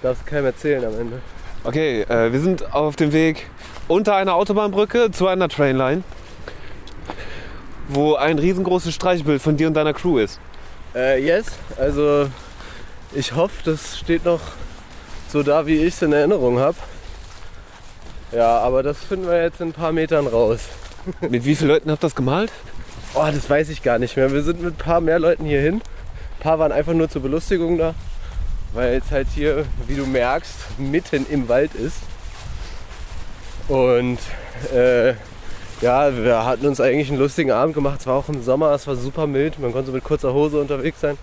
Darfst 0.03 0.27
keinem 0.27 0.47
erzählen 0.47 0.85
am 0.85 0.99
Ende. 0.99 1.21
Okay, 1.65 2.03
äh, 2.03 2.33
wir 2.33 2.41
sind 2.41 2.75
auf 2.75 2.97
dem 2.97 3.13
Weg 3.13 3.49
unter 3.87 4.17
einer 4.17 4.35
Autobahnbrücke 4.35 5.13
zu 5.13 5.29
einer 5.29 5.49
Trainline, 5.49 6.03
wo 7.89 8.15
ein 8.15 8.39
riesengroßes 8.39 8.93
Streichbild 8.93 9.41
von 9.41 9.57
dir 9.57 9.69
und 9.69 9.75
deiner 9.75 9.93
Crew 9.93 10.19
ist. 10.19 10.41
Äh, 10.95 11.25
yes, 11.25 11.47
also 11.79 12.29
ich 13.13 13.35
hoffe, 13.35 13.63
das 13.65 13.99
steht 13.99 14.25
noch 14.25 14.41
so 15.29 15.43
da, 15.45 15.67
wie 15.67 15.77
ich 15.77 15.95
es 15.95 16.03
in 16.03 16.13
Erinnerung 16.13 16.59
habe. 16.59 16.77
Ja, 18.33 18.59
aber 18.59 18.83
das 18.83 18.99
finden 19.05 19.29
wir 19.29 19.43
jetzt 19.43 19.61
in 19.61 19.69
ein 19.69 19.73
paar 19.73 19.93
Metern 19.93 20.27
raus. 20.27 20.69
Mit 21.21 21.45
wie 21.45 21.55
vielen 21.55 21.71
Leuten 21.71 21.91
habt 21.91 22.03
ihr 22.03 22.07
das 22.07 22.15
gemalt? 22.15 22.51
Oh, 23.15 23.29
das 23.33 23.49
weiß 23.49 23.69
ich 23.69 23.83
gar 23.83 23.99
nicht 23.99 24.17
mehr. 24.17 24.33
Wir 24.33 24.43
sind 24.43 24.63
mit 24.63 24.75
ein 24.75 24.79
paar 24.79 25.03
mehr 25.03 25.19
Leuten 25.19 25.45
hier 25.45 25.61
hin. 25.61 25.75
Ein 25.75 26.41
paar 26.41 26.59
waren 26.59 26.73
einfach 26.73 26.95
nur 26.95 27.11
zur 27.11 27.21
Belustigung 27.21 27.77
da, 27.77 27.95
weil 28.73 28.95
es 28.95 29.11
halt 29.11 29.29
hier, 29.35 29.65
wie 29.87 29.95
du 29.95 30.07
merkst, 30.07 30.79
mitten 30.79 31.27
im 31.29 31.49
Wald 31.49 31.75
ist. 31.75 31.99
Und 33.69 34.19
äh, 34.73 35.11
ja, 35.81 36.17
wir 36.17 36.45
hatten 36.45 36.67
uns 36.67 36.81
eigentlich 36.81 37.11
einen 37.11 37.19
lustigen 37.19 37.51
Abend 37.51 37.75
gemacht. 37.75 38.01
Es 38.01 38.07
war 38.07 38.17
auch 38.17 38.29
im 38.29 38.43
Sommer, 38.43 38.71
es 38.73 38.87
war 38.87 38.97
super 38.97 39.27
mild. 39.27 39.59
Man 39.59 39.73
konnte 39.73 39.87
so 39.87 39.93
mit 39.93 40.05
kurzer 40.05 40.33
Hose 40.33 40.61
unterwegs 40.61 41.01
sein. 41.01 41.19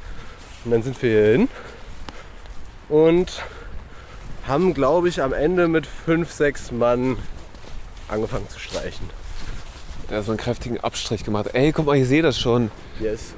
Und 0.66 0.72
dann 0.72 0.84
sind 0.84 1.02
wir 1.02 1.10
hier 1.10 1.32
hin 1.32 1.50
und 2.90 3.44
haben, 4.48 4.74
glaube 4.74 5.08
ich, 5.08 5.22
am 5.22 5.32
Ende 5.32 5.68
mit 5.68 5.88
fünf, 5.88 6.32
sechs 6.32 6.72
Mann 6.72 7.18
angefangen 8.08 8.50
zu 8.50 8.60
streichen. 8.60 9.10
Hat 10.12 10.26
so 10.26 10.32
einen 10.32 10.40
kräftigen 10.40 10.80
Abstrich 10.80 11.24
gemacht. 11.24 11.52
Ey, 11.54 11.72
guck 11.72 11.86
mal, 11.86 11.96
ich 11.96 12.08
sehe 12.08 12.24
das 12.24 12.40
schon. 12.40 12.72
Yes. 13.00 13.36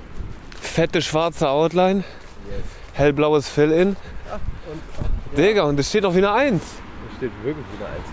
Fette 0.62 1.02
schwarze 1.02 1.50
Outline, 1.50 2.04
Yes. 2.50 2.81
Hellblaues 2.94 3.50
Fill-In. 3.50 3.90
Und 3.90 5.38
Digga, 5.38 5.64
und 5.64 5.78
das 5.78 5.90
steht 5.90 6.06
auch 6.06 6.14
wie 6.14 6.18
eine 6.20 6.32
Eins. 6.34 6.62
Da 7.10 7.16
steht 7.18 7.32
wirklich 7.44 7.66
wieder 7.78 7.88
eins. 7.88 8.08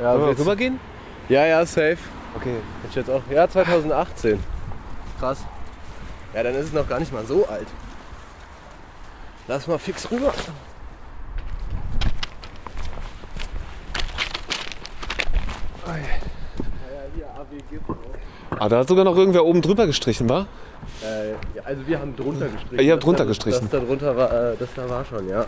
Ja, 0.00 0.10
Sollen 0.12 0.20
wir 0.20 0.26
willst- 0.28 0.40
rübergehen? 0.40 0.80
ja, 1.28 1.46
ja, 1.46 1.66
safe. 1.66 1.98
Okay. 2.36 2.56
Jetzt 2.94 3.10
auch. 3.10 3.22
Ja, 3.30 3.48
2018. 3.48 4.42
Krass. 5.18 5.44
Ja, 6.34 6.42
dann 6.42 6.54
ist 6.54 6.66
es 6.66 6.72
noch 6.72 6.88
gar 6.88 6.98
nicht 6.98 7.12
mal 7.12 7.24
so 7.26 7.46
alt. 7.46 7.66
Lass 9.48 9.66
mal 9.66 9.78
fix 9.78 10.10
rüber. 10.10 10.32
Ja, 15.86 15.96
ja. 15.96 16.04
Ah, 18.58 18.68
da 18.68 18.78
hat 18.78 18.88
sogar 18.88 19.04
noch 19.04 19.16
irgendwer 19.16 19.44
oben 19.44 19.62
drüber 19.62 19.86
gestrichen, 19.86 20.28
wa? 20.28 20.46
Äh, 21.02 21.34
also 21.64 21.86
wir 21.86 21.98
haben 22.00 22.14
drunter 22.16 22.48
gestrichen. 22.48 22.84
Ihr 22.84 22.92
habt 22.92 23.02
Das 23.02 23.04
drunter 23.06 23.24
da- 23.24 23.28
gestrichen. 23.28 23.60
Das 23.62 23.70
da 23.80 23.86
drunter 23.86 24.16
war, 24.16 24.32
äh, 24.52 24.56
das 24.58 24.68
da 24.74 24.88
war 24.88 25.04
schon, 25.04 25.28
ja. 25.28 25.44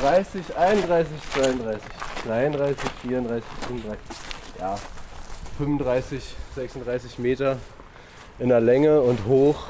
30, 0.00 0.56
31, 0.56 1.12
32, 1.34 1.80
33, 2.26 2.90
34, 3.02 3.44
35. 3.68 3.98
Ja, 4.58 4.76
35, 5.58 6.34
36 6.54 7.18
Meter 7.18 7.56
in 8.38 8.48
der 8.48 8.60
Länge 8.60 9.00
und 9.00 9.26
hoch. 9.26 9.64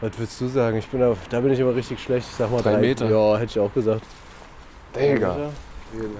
Was 0.00 0.18
würdest 0.18 0.40
du 0.40 0.48
sagen? 0.48 0.76
Ich 0.78 0.88
bin 0.88 1.02
auf, 1.02 1.18
da 1.30 1.40
bin 1.40 1.52
ich 1.52 1.60
immer 1.60 1.74
richtig 1.74 2.00
schlecht. 2.02 2.26
Ich 2.30 2.36
sag 2.36 2.50
mal 2.50 2.60
Drei 2.62 2.72
drei 2.72 2.80
Meter. 2.80 3.08
Ja, 3.08 3.34
hätte 3.36 3.50
ich 3.52 3.58
auch 3.58 3.72
gesagt. 3.72 4.02
Digga. 4.96 5.50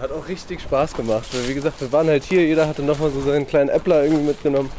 Hat 0.01 0.13
auch 0.13 0.29
richtig 0.29 0.61
Spaß 0.61 0.93
gemacht. 0.95 1.27
Weil 1.33 1.49
wie 1.49 1.55
gesagt, 1.55 1.81
wir 1.81 1.91
waren 1.93 2.07
halt 2.09 2.25
hier, 2.25 2.45
jeder 2.45 2.69
hatte 2.69 2.83
nochmal 2.83 3.11
so 3.11 3.21
seinen 3.23 3.47
kleinen 3.47 3.71
Äppler 3.71 4.05
irgendwie 4.05 4.25
mitgenommen. 4.25 4.71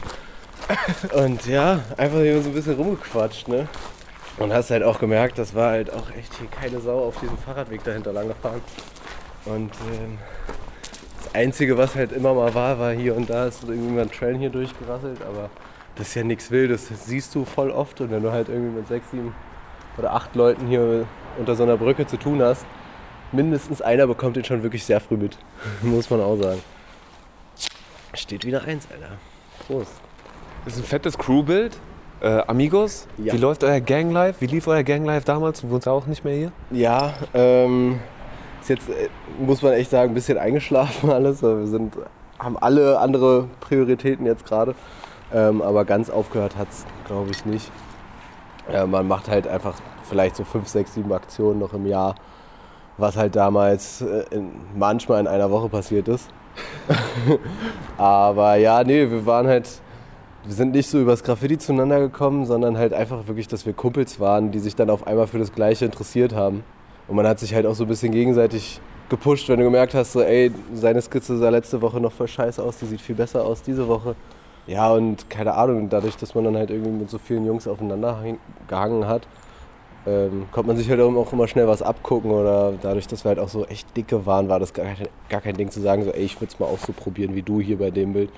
Und 1.14 1.46
ja, 1.46 1.80
einfach 1.98 2.20
hier 2.20 2.42
so 2.42 2.50
ein 2.50 2.56
bisschen 2.56 2.76
rumgequatscht, 2.76 3.48
ne? 3.48 3.68
Und 4.38 4.52
hast 4.52 4.72
halt 4.72 4.84
auch 4.84 5.00
gemerkt, 5.00 5.38
das 5.38 5.54
war 5.54 5.72
halt 5.72 5.94
auch 5.94 6.10
echt 6.18 6.34
hier 6.36 6.48
keine 6.48 6.80
Sau 6.80 7.06
auf 7.06 7.20
diesem 7.20 7.38
Fahrradweg 7.38 7.84
dahinter 7.84 8.14
lang 8.14 8.28
gefahren. 8.28 8.62
Und 9.46 9.72
ähm, 9.92 10.18
das 11.18 11.36
Einzige, 11.36 11.78
was 11.78 11.96
halt 11.96 12.12
immer 12.12 12.34
mal 12.34 12.54
war, 12.56 12.80
war 12.80 12.92
hier 12.94 13.16
und 13.16 13.30
da 13.30 13.46
ist 13.46 13.64
irgendwie 13.64 13.94
mal 13.94 14.02
ein 14.04 14.12
Train 14.12 14.40
hier 14.40 14.50
durchgerasselt, 14.50 15.22
aber 15.22 15.50
das 15.96 16.08
ist 16.08 16.16
ja 16.16 16.24
nichts 16.24 16.50
Wildes. 16.50 16.90
Das 16.90 17.06
siehst 17.06 17.36
du 17.36 17.46
voll 17.46 17.70
oft 17.70 18.02
und 18.02 18.10
wenn 18.12 18.24
du 18.24 18.32
halt 18.32 18.50
irgendwie 18.50 18.78
mit 18.78 18.88
sechs, 18.88 19.12
sieben 19.12 19.36
oder 19.98 20.14
acht 20.14 20.36
Leuten 20.36 20.68
hier 20.68 21.06
unter 21.38 21.56
so 21.56 21.64
einer 21.64 21.78
Brücke 21.78 22.08
zu 22.08 22.18
tun 22.18 22.42
hast, 22.42 22.66
mindestens 23.32 23.82
einer 23.82 24.08
bekommt 24.08 24.36
den 24.36 24.46
schon 24.46 24.64
wirklich 24.64 24.86
sehr 24.86 25.00
früh 25.00 25.18
mit. 25.18 25.38
Muss 25.82 26.10
man 26.10 26.22
auch 26.22 26.38
sagen. 26.38 26.62
Steht 28.14 28.46
wieder 28.46 28.64
eins, 28.64 28.88
Alter. 28.92 29.18
Prost. 29.68 30.02
Das 30.66 30.76
ist 30.76 30.80
ein 30.80 30.86
fettes 30.86 31.18
Crewbild. 31.18 31.78
Äh, 32.22 32.42
Amigos, 32.48 33.08
Ja. 33.18 33.34
wie 33.34 33.38
läuft 33.38 33.64
euer 33.66 33.82
Ganglife? 33.82 34.40
Wie 34.40 34.46
lief 34.46 34.66
euer 34.68 34.84
Ganglife 34.84 35.26
damals? 35.26 35.60
Du 35.62 35.70
wohnst 35.70 35.88
auch 35.90 36.06
nicht 36.08 36.24
mehr 36.24 36.36
hier. 36.36 36.52
Ja, 36.72 37.14
ähm, 37.34 38.00
ist 38.62 38.70
jetzt, 38.70 38.88
äh, 38.90 39.10
muss 39.40 39.62
man 39.62 39.74
echt 39.74 39.92
sagen, 39.92 40.12
ein 40.12 40.14
bisschen 40.14 40.38
eingeschlafen 40.38 41.10
alles. 41.12 41.42
Wir 41.42 41.68
sind, 41.68 41.94
haben 42.40 42.58
alle 42.58 43.00
andere 43.00 43.48
Prioritäten 43.60 44.26
jetzt 44.26 44.46
gerade. 44.46 44.74
Ähm, 45.34 45.62
aber 45.62 45.84
ganz 45.84 46.10
aufgehört 46.10 46.56
hat 46.56 46.70
es, 46.70 46.86
glaube 47.08 47.32
ich, 47.32 47.46
nicht. 47.46 47.70
Äh, 48.72 48.86
man 48.86 49.06
macht 49.06 49.28
halt 49.28 49.48
einfach 49.48 49.74
vielleicht 50.04 50.38
so 50.38 50.46
fünf, 50.46 50.70
sechs, 50.70 50.94
sieben 50.94 51.12
Aktionen 51.12 51.60
noch 51.60 51.74
im 51.74 51.86
Jahr, 51.88 52.16
was 52.98 53.18
halt 53.18 53.36
damals 53.36 54.02
äh, 54.02 54.24
in, 54.32 54.52
manchmal 54.78 55.20
in 55.20 55.28
einer 55.28 55.52
Woche 55.52 55.68
passiert 55.68 56.08
ist. 56.08 56.30
aber 57.98 58.56
ja, 58.56 58.84
nee, 58.84 59.10
wir 59.10 59.26
waren 59.26 59.48
halt, 59.48 59.68
wir 60.46 60.54
sind 60.54 60.74
nicht 60.74 60.90
so 60.90 61.00
übers 61.00 61.24
Graffiti 61.24 61.58
zueinander 61.58 62.00
gekommen, 62.00 62.46
sondern 62.46 62.78
halt 62.78 62.94
einfach 62.94 63.28
wirklich, 63.28 63.48
dass 63.48 63.66
wir 63.66 63.74
Kumpels 63.74 64.20
waren, 64.20 64.52
die 64.52 64.60
sich 64.60 64.76
dann 64.76 64.90
auf 64.90 65.08
einmal 65.08 65.28
für 65.28 65.40
das 65.40 65.54
Gleiche 65.54 65.86
interessiert 65.86 66.34
haben. 66.36 66.64
Und 67.08 67.16
man 67.16 67.28
hat 67.28 67.40
sich 67.40 67.54
halt 67.54 67.66
auch 67.66 67.76
so 67.76 67.84
ein 67.86 67.88
bisschen 67.88 68.12
gegenseitig 68.12 68.80
gepusht, 69.10 69.48
wenn 69.50 69.60
du 69.60 69.66
gemerkt 69.66 69.94
hast, 69.94 70.14
so, 70.14 70.22
ey, 70.22 70.52
seine 70.74 71.02
Skizze 71.02 71.38
sah 71.38 71.50
letzte 71.50 71.82
Woche 71.82 72.00
noch 72.00 72.12
voll 72.12 72.28
scheiße 72.28 72.62
aus, 72.62 72.78
die 72.78 72.86
sieht 72.86 73.02
viel 73.02 73.16
besser 73.16 73.46
aus 73.46 73.62
diese 73.62 73.88
Woche. 73.88 74.16
Ja, 74.68 74.92
und 74.92 75.30
keine 75.30 75.54
Ahnung, 75.56 75.90
dadurch, 75.90 76.16
dass 76.16 76.36
man 76.36 76.46
dann 76.46 76.58
halt 76.58 76.70
irgendwie 76.72 76.92
mit 76.92 77.10
so 77.10 77.18
vielen 77.18 77.46
Jungs 77.46 77.68
aufeinander 77.68 78.24
gehangen 78.68 79.08
hat, 79.08 79.28
ähm, 80.06 80.46
konnte 80.52 80.68
man 80.68 80.78
sich 80.78 80.90
halt 80.90 81.00
auch 81.00 81.32
immer 81.34 81.48
schnell 81.48 81.68
was 81.68 81.82
abgucken 81.82 82.32
oder 82.32 82.74
dadurch, 82.82 83.08
dass 83.08 83.24
wir 83.26 83.30
halt 83.30 83.40
auch 83.40 83.50
so 83.50 83.66
echt 83.66 83.96
dicke 83.96 84.26
waren, 84.26 84.50
war 84.50 84.60
das 84.60 84.74
gar 84.74 84.86
kein, 84.86 85.08
gar 85.30 85.42
kein 85.42 85.56
Ding 85.56 85.70
zu 85.70 85.80
sagen, 85.82 86.04
so, 86.04 86.12
ey, 86.12 86.24
ich 86.24 86.40
würde 86.42 86.52
es 86.54 86.60
mal 86.60 86.66
auch 86.66 86.80
so 86.80 86.92
probieren 86.94 87.36
wie 87.36 87.42
du 87.42 87.62
hier 87.62 87.78
bei 87.78 87.92
dem 87.92 88.14
Bild. 88.14 88.30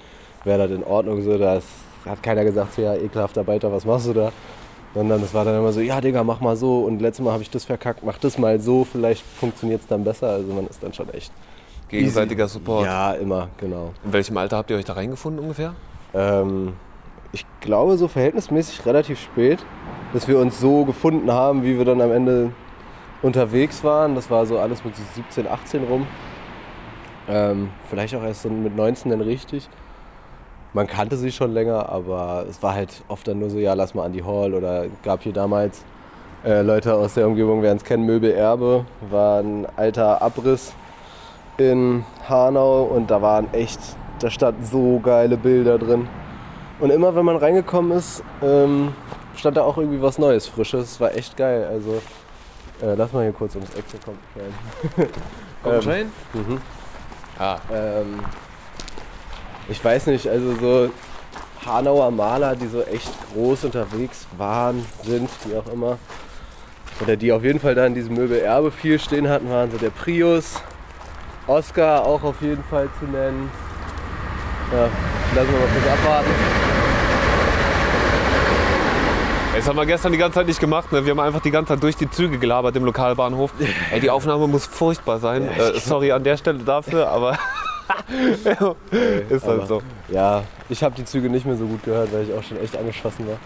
Wäre 0.43 0.67
das 0.67 0.71
in 0.77 0.83
Ordnung 0.83 1.21
so, 1.23 1.37
da 1.37 1.55
ist- 1.57 1.67
hat 2.05 2.23
keiner 2.23 2.43
gesagt, 2.43 2.73
so, 2.73 2.81
ja, 2.81 2.95
ekelhafter 2.95 3.43
Beiter, 3.43 3.71
was 3.71 3.85
machst 3.85 4.07
du 4.07 4.13
da? 4.13 4.31
Sondern 4.93 5.21
es 5.23 5.33
war 5.33 5.43
dann 5.43 5.57
immer 5.57 5.73
so, 5.73 5.81
ja, 5.81 5.99
Digga, 5.99 6.23
mach 6.23 6.39
mal 6.39 6.55
so 6.55 6.79
und 6.79 7.01
letztes 7.01 7.23
Mal 7.23 7.33
habe 7.33 7.43
ich 7.43 7.49
das 7.49 7.65
verkackt, 7.65 8.03
mach 8.03 8.17
das 8.17 8.37
mal 8.37 8.59
so, 8.59 8.85
vielleicht 8.85 9.25
funktioniert 9.25 9.81
es 9.81 9.87
dann 9.87 10.03
besser. 10.03 10.29
Also 10.29 10.53
man 10.53 10.67
ist 10.67 10.81
dann 10.81 10.93
schon 10.93 11.09
echt 11.09 11.33
Gegenseitiger 11.89 12.45
easy. 12.45 12.53
Support. 12.53 12.85
Ja, 12.85 13.13
immer, 13.13 13.49
genau. 13.57 13.93
In 14.03 14.13
welchem 14.13 14.37
Alter 14.37 14.57
habt 14.57 14.69
ihr 14.69 14.77
euch 14.77 14.85
da 14.85 14.93
reingefunden 14.93 15.41
ungefähr? 15.41 15.75
Ähm, 16.13 16.73
ich 17.31 17.45
glaube, 17.59 17.97
so 17.97 18.07
verhältnismäßig 18.07 18.85
relativ 18.85 19.19
spät, 19.19 19.65
dass 20.13 20.27
wir 20.27 20.39
uns 20.39 20.59
so 20.59 20.85
gefunden 20.85 21.31
haben, 21.31 21.63
wie 21.63 21.77
wir 21.77 21.85
dann 21.85 22.01
am 22.01 22.11
Ende 22.11 22.51
unterwegs 23.21 23.83
waren. 23.83 24.15
Das 24.15 24.31
war 24.31 24.45
so 24.45 24.57
alles 24.59 24.83
mit 24.85 24.95
so 24.95 25.03
17, 25.15 25.47
18 25.47 25.83
rum. 25.83 26.07
Ähm, 27.27 27.69
vielleicht 27.89 28.15
auch 28.15 28.23
erst 28.23 28.43
so 28.43 28.49
mit 28.49 28.75
19 28.75 29.11
dann 29.11 29.21
richtig. 29.21 29.69
Man 30.75 30.87
kannte 30.87 31.15
sie 31.15 31.31
schon 31.31 31.53
länger, 31.53 31.87
aber 31.87 32.45
es 32.49 32.61
war 32.61 32.73
halt 32.73 33.01
oft 33.07 33.25
dann 33.29 33.39
nur 33.39 33.49
so, 33.49 33.57
ja, 33.59 33.73
lass 33.75 33.93
mal 33.95 34.03
an 34.03 34.11
die 34.11 34.25
Hall 34.25 34.53
oder 34.53 34.87
gab 35.03 35.23
hier 35.23 35.31
damals 35.31 35.85
äh, 36.43 36.63
Leute 36.63 36.93
aus 36.93 37.13
der 37.13 37.27
Umgebung, 37.27 37.61
werden 37.61 37.77
es 37.77 37.85
kennen, 37.85 38.05
Möbel 38.05 38.31
Erbe, 38.31 38.83
war 39.09 39.39
ein 39.39 39.65
alter 39.77 40.21
Abriss 40.21 40.73
in 41.57 42.03
Hanau 42.27 42.83
und 42.83 43.09
da 43.09 43.21
waren 43.21 43.53
echt, 43.53 43.79
da 44.19 44.29
standen 44.29 44.65
so 44.65 44.99
geile 44.99 45.37
Bilder 45.37 45.77
drin. 45.79 46.09
Und 46.81 46.89
immer 46.89 47.15
wenn 47.15 47.23
man 47.23 47.37
reingekommen 47.37 47.97
ist, 47.97 48.21
ähm, 48.43 48.93
stand 49.37 49.55
da 49.55 49.61
auch 49.61 49.77
irgendwie 49.77 50.01
was 50.01 50.17
Neues, 50.17 50.45
Frisches. 50.45 50.91
Es 50.91 50.99
war 50.99 51.15
echt 51.15 51.37
geil. 51.37 51.65
Also 51.71 52.01
äh, 52.81 52.95
lass 52.95 53.13
mal 53.13 53.23
hier 53.23 53.31
kurz 53.31 53.55
ums 53.55 53.73
Eck, 53.75 53.85
so 53.87 53.97
kommt 54.03 54.19
Ähm, 55.65 55.79
Train? 55.79 56.11
Mhm. 56.33 56.61
Ah, 57.39 57.59
Ähm, 57.71 58.19
ich 59.69 59.83
weiß 59.83 60.07
nicht, 60.07 60.27
also 60.27 60.55
so 60.55 60.89
Hanauer 61.65 62.11
Maler, 62.11 62.55
die 62.55 62.67
so 62.67 62.81
echt 62.83 63.11
groß 63.33 63.65
unterwegs 63.65 64.27
waren, 64.37 64.85
sind, 65.03 65.29
wie 65.45 65.55
auch 65.55 65.67
immer. 65.71 65.97
Oder 67.01 67.17
die 67.17 67.31
auf 67.31 67.43
jeden 67.43 67.59
Fall 67.59 67.75
da 67.75 67.85
in 67.85 67.95
diesem 67.95 68.15
Möbelerbe 68.15 68.71
viel 68.71 68.99
stehen 68.99 69.27
hatten, 69.27 69.49
waren 69.49 69.71
so 69.71 69.77
der 69.77 69.89
Prius, 69.89 70.61
Oscar 71.47 72.05
auch 72.05 72.23
auf 72.23 72.41
jeden 72.41 72.63
Fall 72.65 72.87
zu 72.99 73.05
nennen. 73.05 73.49
Ja, 74.71 74.89
lassen 75.35 75.51
wir 75.51 75.59
mal 75.59 75.67
kurz 75.67 75.93
abwarten. 75.93 76.29
Das 79.55 79.67
haben 79.69 79.77
wir 79.77 79.85
gestern 79.85 80.11
die 80.11 80.17
ganze 80.17 80.35
Zeit 80.35 80.47
nicht 80.47 80.59
gemacht. 80.59 80.91
Ne? 80.91 81.05
Wir 81.05 81.11
haben 81.11 81.19
einfach 81.19 81.41
die 81.41 81.51
ganze 81.51 81.73
Zeit 81.73 81.83
durch 81.83 81.95
die 81.95 82.09
Züge 82.09 82.37
gelabert 82.37 82.75
im 82.75 82.83
Lokalbahnhof. 82.83 83.51
Ey, 83.91 83.99
die 83.99 84.09
Aufnahme 84.09 84.47
muss 84.47 84.65
furchtbar 84.65 85.19
sein. 85.19 85.47
Äh, 85.47 85.79
sorry 85.79 86.11
an 86.11 86.23
der 86.23 86.37
Stelle 86.37 86.59
dafür, 86.59 87.07
aber 87.07 87.37
ist 89.29 89.45
halt 89.45 89.67
so. 89.67 89.81
Ja, 90.09 90.43
ich 90.69 90.83
habe 90.83 90.95
die 90.95 91.05
Züge 91.05 91.29
nicht 91.29 91.45
mehr 91.45 91.55
so 91.55 91.65
gut 91.65 91.83
gehört, 91.83 92.13
weil 92.13 92.23
ich 92.23 92.33
auch 92.33 92.43
schon 92.43 92.59
echt 92.59 92.77
angeschossen 92.77 93.27
war. 93.27 93.37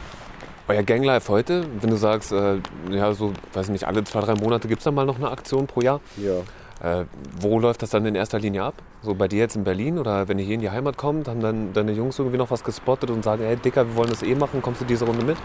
Euer 0.68 0.84
Ganglife 0.84 1.30
heute, 1.30 1.66
wenn 1.82 1.90
du 1.90 1.96
sagst, 1.96 2.32
äh, 2.32 2.58
ja, 2.92 3.12
so, 3.14 3.34
weiß 3.54 3.68
ich 3.68 3.72
nicht, 3.72 3.88
alle 3.88 4.04
zwei, 4.04 4.20
drei 4.22 4.36
Monate 4.36 4.68
gibt 4.68 4.80
es 4.80 4.84
dann 4.84 4.94
mal 4.94 5.06
noch 5.06 5.18
eine 5.18 5.32
Aktion 5.32 5.66
pro 5.66 5.82
Jahr. 5.82 6.00
Ja. 6.18 6.42
Äh, 6.82 7.06
wo 7.40 7.60
läuft 7.60 7.82
das 7.82 7.90
dann 7.90 8.06
in 8.06 8.16
erster 8.16 8.40
Linie 8.40 8.64
ab? 8.64 8.76
So 9.02 9.14
bei 9.14 9.28
dir 9.28 9.40
jetzt 9.40 9.56
in 9.56 9.64
Berlin 9.64 9.98
oder 9.98 10.28
wenn 10.28 10.40
ihr 10.40 10.46
hier 10.46 10.56
in 10.56 10.62
die 10.62 10.70
Heimat 10.70 10.96
kommt, 10.96 11.28
haben 11.28 11.42
dann 11.42 11.74
deine 11.74 11.92
Jungs 11.92 12.20
irgendwie 12.20 12.38
noch 12.38 12.52
was 12.52 12.64
gespottet 12.64 13.10
und 13.10 13.24
sagen, 13.24 13.44
ey 13.44 13.58
Dicker, 13.58 13.88
wir 13.88 13.96
wollen 13.96 14.10
das 14.10 14.24
eh 14.24 14.36
machen, 14.36 14.62
kommst 14.62 14.82
du 14.82 14.86
diese 14.86 15.06
Runde 15.06 15.26
mit? 15.26 15.38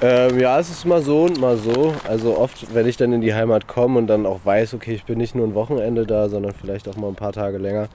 Ähm, 0.00 0.38
ja, 0.38 0.60
es 0.60 0.70
ist 0.70 0.84
mal 0.84 1.02
so 1.02 1.24
und 1.24 1.40
mal 1.40 1.56
so. 1.56 1.94
Also 2.06 2.38
oft, 2.38 2.72
wenn 2.72 2.86
ich 2.86 2.96
dann 2.96 3.12
in 3.12 3.20
die 3.20 3.34
Heimat 3.34 3.66
komme 3.66 3.98
und 3.98 4.06
dann 4.06 4.26
auch 4.26 4.40
weiß, 4.44 4.74
okay, 4.74 4.94
ich 4.94 5.04
bin 5.04 5.18
nicht 5.18 5.34
nur 5.34 5.46
ein 5.46 5.54
Wochenende 5.54 6.06
da, 6.06 6.28
sondern 6.28 6.54
vielleicht 6.54 6.88
auch 6.88 6.96
mal 6.96 7.08
ein 7.08 7.16
paar 7.16 7.32
Tage 7.32 7.58
länger, 7.58 7.88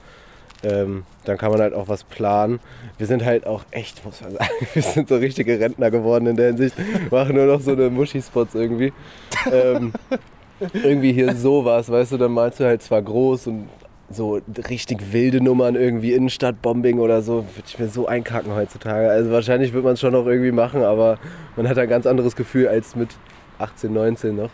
ähm, 0.62 1.04
dann 1.24 1.38
kann 1.38 1.50
man 1.50 1.60
halt 1.60 1.72
auch 1.72 1.88
was 1.88 2.04
planen. 2.04 2.60
Wir 2.98 3.06
sind 3.06 3.24
halt 3.24 3.46
auch 3.46 3.64
echt, 3.70 4.04
muss 4.04 4.20
man 4.20 4.32
sagen, 4.32 4.48
wir 4.74 4.82
sind 4.82 5.08
so 5.08 5.16
richtige 5.16 5.58
Rentner 5.58 5.90
geworden 5.90 6.26
in 6.26 6.36
der 6.36 6.48
Hinsicht. 6.48 6.76
Machen 7.10 7.36
nur 7.36 7.46
noch 7.46 7.60
so 7.60 7.72
eine 7.72 7.88
Muschi-Spots 7.88 8.54
irgendwie. 8.54 8.92
Ähm, 9.50 9.92
irgendwie 10.72 11.12
hier 11.12 11.34
sowas, 11.34 11.90
weißt 11.90 12.12
du, 12.12 12.18
dann 12.18 12.32
malst 12.32 12.60
du 12.60 12.64
halt 12.64 12.82
zwar 12.82 13.02
groß 13.02 13.48
und 13.48 13.68
so 14.10 14.40
richtig 14.68 15.12
wilde 15.12 15.42
Nummern, 15.42 15.74
irgendwie 15.76 16.12
Innenstadtbombing 16.12 16.98
oder 16.98 17.22
so, 17.22 17.36
würde 17.36 17.64
ich 17.66 17.78
mir 17.78 17.88
so 17.88 18.06
einkacken 18.06 18.54
heutzutage. 18.54 19.08
Also 19.10 19.30
wahrscheinlich 19.30 19.72
wird 19.72 19.84
man 19.84 19.94
es 19.94 20.00
schon 20.00 20.12
noch 20.12 20.26
irgendwie 20.26 20.52
machen, 20.52 20.82
aber 20.82 21.18
man 21.56 21.68
hat 21.68 21.78
ein 21.78 21.88
ganz 21.88 22.06
anderes 22.06 22.36
Gefühl 22.36 22.68
als 22.68 22.94
mit 22.96 23.08
18, 23.58 23.92
19 23.92 24.36
noch. 24.36 24.50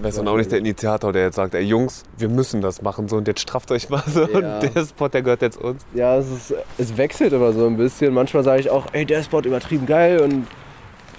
Wärst 0.00 0.18
dann 0.18 0.26
auch 0.26 0.36
nicht 0.36 0.50
der 0.50 0.58
Initiator, 0.58 1.12
der 1.12 1.22
jetzt 1.24 1.36
sagt, 1.36 1.54
ey 1.54 1.62
Jungs, 1.62 2.02
wir 2.18 2.28
müssen 2.28 2.60
das 2.60 2.82
machen 2.82 3.06
so 3.08 3.16
und 3.16 3.28
jetzt 3.28 3.40
strafft 3.40 3.70
euch 3.70 3.88
mal 3.90 4.02
so 4.06 4.22
Ja. 4.28 4.58
und 4.58 4.74
der 4.74 4.84
Spot, 4.84 5.08
der 5.08 5.22
gehört 5.22 5.42
jetzt 5.42 5.56
uns. 5.60 5.84
Ja, 5.94 6.16
es, 6.16 6.30
ist, 6.30 6.54
es 6.78 6.96
wechselt 6.96 7.32
immer 7.32 7.52
so 7.52 7.66
ein 7.66 7.76
bisschen. 7.76 8.12
Manchmal 8.12 8.42
sage 8.42 8.60
ich 8.60 8.70
auch, 8.70 8.86
ey, 8.92 9.04
der 9.04 9.22
Spot 9.22 9.40
übertrieben 9.40 9.86
geil. 9.86 10.20
Und, 10.20 10.46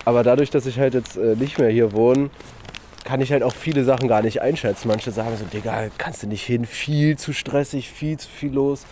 aber 0.04 0.24
dadurch, 0.24 0.50
dass 0.50 0.66
ich 0.66 0.78
halt 0.78 0.94
jetzt 0.94 1.16
äh, 1.18 1.36
nicht 1.38 1.58
mehr 1.58 1.70
hier 1.70 1.94
wohne, 1.94 2.30
kann 3.06 3.22
ich 3.22 3.32
halt 3.32 3.44
auch 3.44 3.54
viele 3.54 3.84
Sachen 3.84 4.10
gar 4.10 4.22
nicht 4.24 4.42
einschätzen. 4.42 4.90
Manche 4.90 5.12
sagen 5.12 5.38
so, 5.38 5.46
Digga, 5.46 5.86
kannst 5.98 6.24
du 6.24 6.28
nicht 6.28 6.44
hin, 6.44 6.66
viel 6.66 7.18
zu 7.18 7.32
stressig, 7.32 7.90
viel 7.90 8.18
zu 8.18 8.28
viel 8.28 8.52
los. 8.52 8.86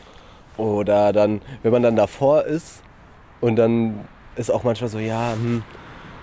Oder 0.56 1.12
dann, 1.12 1.42
wenn 1.64 1.72
man 1.72 1.82
dann 1.82 1.96
davor 1.96 2.44
ist 2.44 2.84
und 3.42 3.56
dann 3.56 4.06
ist 4.36 4.52
auch 4.52 4.64
manchmal 4.64 4.90
so, 4.90 5.00
ja, 5.00 5.34
hm, 5.34 5.64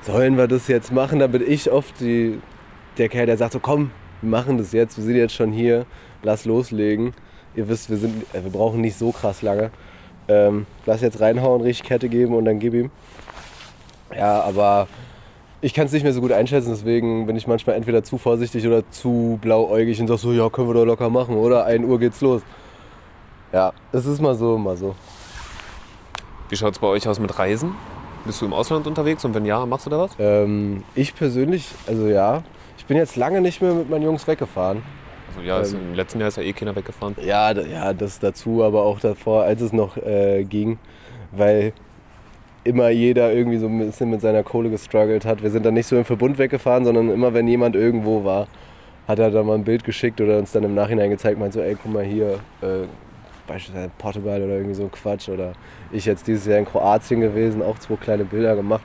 sollen 0.02 0.38
wir 0.38 0.46
das 0.46 0.68
jetzt 0.68 0.92
machen? 0.92 1.18
Da 1.18 1.26
bin 1.26 1.42
ich 1.46 1.70
oft 1.70 2.00
die, 2.00 2.40
der 2.96 3.08
Kerl, 3.08 3.26
der 3.26 3.36
sagt 3.36 3.52
so, 3.52 3.58
komm, 3.58 3.90
wir 4.22 4.30
machen 4.30 4.56
das 4.56 4.72
jetzt, 4.72 4.96
wir 4.96 5.04
sind 5.04 5.16
jetzt 5.16 5.34
schon 5.34 5.52
hier, 5.52 5.84
lass 6.22 6.44
loslegen. 6.44 7.12
Ihr 7.56 7.68
wisst, 7.68 7.90
wir, 7.90 7.96
sind, 7.96 8.22
äh, 8.32 8.44
wir 8.44 8.52
brauchen 8.52 8.80
nicht 8.80 8.96
so 8.96 9.10
krass 9.10 9.42
lange. 9.42 9.72
Ähm, 10.28 10.66
lass 10.86 11.00
jetzt 11.00 11.18
reinhauen, 11.18 11.60
richtig 11.60 11.88
Kette 11.88 12.08
geben 12.08 12.34
und 12.34 12.44
dann 12.44 12.60
gib 12.60 12.72
ihm. 12.72 12.92
Ja, 14.16 14.42
aber 14.42 14.86
ich 15.62 15.74
kann 15.74 15.86
es 15.86 15.92
nicht 15.92 16.02
mehr 16.02 16.12
so 16.12 16.20
gut 16.20 16.32
einschätzen, 16.32 16.70
deswegen 16.70 17.26
bin 17.26 17.36
ich 17.36 17.46
manchmal 17.46 17.76
entweder 17.76 18.02
zu 18.02 18.18
vorsichtig 18.18 18.66
oder 18.66 18.88
zu 18.90 19.38
blauäugig 19.42 20.00
und 20.00 20.08
sag 20.08 20.18
so, 20.18 20.32
ja, 20.32 20.48
können 20.48 20.68
wir 20.68 20.74
doch 20.74 20.84
locker 20.86 21.10
machen, 21.10 21.36
oder? 21.36 21.64
1 21.66 21.84
Uhr 21.84 21.98
geht's 21.98 22.20
los. 22.20 22.42
Ja, 23.52 23.72
es 23.92 24.06
ist 24.06 24.20
mal 24.20 24.34
so, 24.34 24.56
mal 24.56 24.76
so. 24.76 24.94
Wie 26.48 26.56
schaut 26.56 26.72
es 26.74 26.78
bei 26.78 26.86
euch 26.86 27.06
aus 27.06 27.18
mit 27.20 27.38
Reisen? 27.38 27.74
Bist 28.24 28.40
du 28.40 28.46
im 28.46 28.52
Ausland 28.52 28.86
unterwegs 28.86 29.24
und 29.24 29.34
wenn 29.34 29.44
ja, 29.44 29.64
machst 29.66 29.86
du 29.86 29.90
da 29.90 29.98
was? 29.98 30.12
Ähm, 30.18 30.82
ich 30.94 31.14
persönlich, 31.14 31.68
also 31.86 32.06
ja, 32.06 32.42
ich 32.78 32.84
bin 32.86 32.96
jetzt 32.96 33.16
lange 33.16 33.40
nicht 33.40 33.60
mehr 33.60 33.72
mit 33.72 33.88
meinen 33.90 34.02
Jungs 34.02 34.26
weggefahren. 34.26 34.82
Also 35.28 35.40
ja, 35.46 35.60
Ähm. 35.60 35.90
im 35.90 35.94
letzten 35.94 36.20
Jahr 36.20 36.28
ist 36.28 36.36
ja 36.36 36.42
eh 36.42 36.52
keiner 36.52 36.74
weggefahren. 36.74 37.16
Ja, 37.24 37.52
ja, 37.52 37.92
das 37.92 38.18
dazu, 38.18 38.62
aber 38.64 38.82
auch 38.84 39.00
davor, 39.00 39.44
als 39.44 39.60
es 39.60 39.72
noch 39.72 39.96
äh, 39.96 40.44
ging, 40.44 40.78
weil 41.32 41.72
immer 42.64 42.90
jeder 42.90 43.32
irgendwie 43.32 43.58
so 43.58 43.66
ein 43.66 43.78
bisschen 43.78 44.10
mit 44.10 44.20
seiner 44.20 44.42
Kohle 44.42 44.70
gestruggelt 44.70 45.24
hat. 45.24 45.42
Wir 45.42 45.50
sind 45.50 45.64
dann 45.64 45.74
nicht 45.74 45.86
so 45.86 45.96
im 45.96 46.04
Verbund 46.04 46.38
weggefahren, 46.38 46.84
sondern 46.84 47.10
immer 47.10 47.32
wenn 47.32 47.48
jemand 47.48 47.76
irgendwo 47.76 48.24
war, 48.24 48.48
hat 49.08 49.18
er 49.18 49.30
da 49.30 49.42
mal 49.42 49.54
ein 49.54 49.64
Bild 49.64 49.84
geschickt 49.84 50.20
oder 50.20 50.38
uns 50.38 50.52
dann 50.52 50.64
im 50.64 50.74
Nachhinein 50.74 51.10
gezeigt, 51.10 51.38
meint 51.38 51.52
so, 51.52 51.60
ey, 51.60 51.76
guck 51.82 51.92
mal 51.92 52.04
hier, 52.04 52.38
äh, 52.60 52.86
beispielsweise 53.46 53.90
Portugal 53.98 54.42
oder 54.42 54.54
irgendwie 54.54 54.74
so 54.74 54.88
Quatsch 54.88 55.28
oder 55.28 55.52
ich 55.90 56.04
jetzt 56.04 56.26
dieses 56.26 56.46
Jahr 56.46 56.58
in 56.58 56.66
Kroatien 56.66 57.20
gewesen, 57.20 57.62
auch 57.62 57.78
zwei 57.78 57.96
kleine 57.96 58.24
Bilder 58.24 58.54
gemacht. 58.54 58.82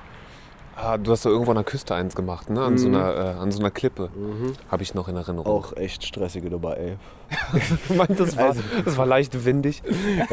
Ah, 0.78 0.98
du 0.98 1.12
hast 1.12 1.26
da 1.26 1.30
irgendwo 1.30 1.52
an 1.52 1.56
der 1.56 1.64
Küste 1.64 1.96
eins 1.96 2.16
gemacht, 2.16 2.50
ne? 2.50 2.62
An, 2.62 2.78
so, 2.78 2.90
Mhm. 2.90 2.96
einer, 2.96 3.16
äh, 3.16 3.20
an 3.40 3.52
so 3.52 3.60
einer 3.60 3.72
Klippe. 3.72 4.10
Habe 4.70 4.84
ich 4.84 4.94
noch 4.94 5.08
in 5.08 5.16
Erinnerung. 5.16 5.48
Auch 5.48 5.76
echt 5.78 6.04
stressige 6.04 6.50
Nummer, 6.50 6.76
ey. 6.78 6.98
Ich 7.90 7.96
meine, 7.96 8.14
das 8.16 8.36
war, 8.36 8.48
Also- 8.50 8.62
das 8.84 8.98
war 8.98 9.06
leicht 9.06 9.46
windig. 9.46 9.82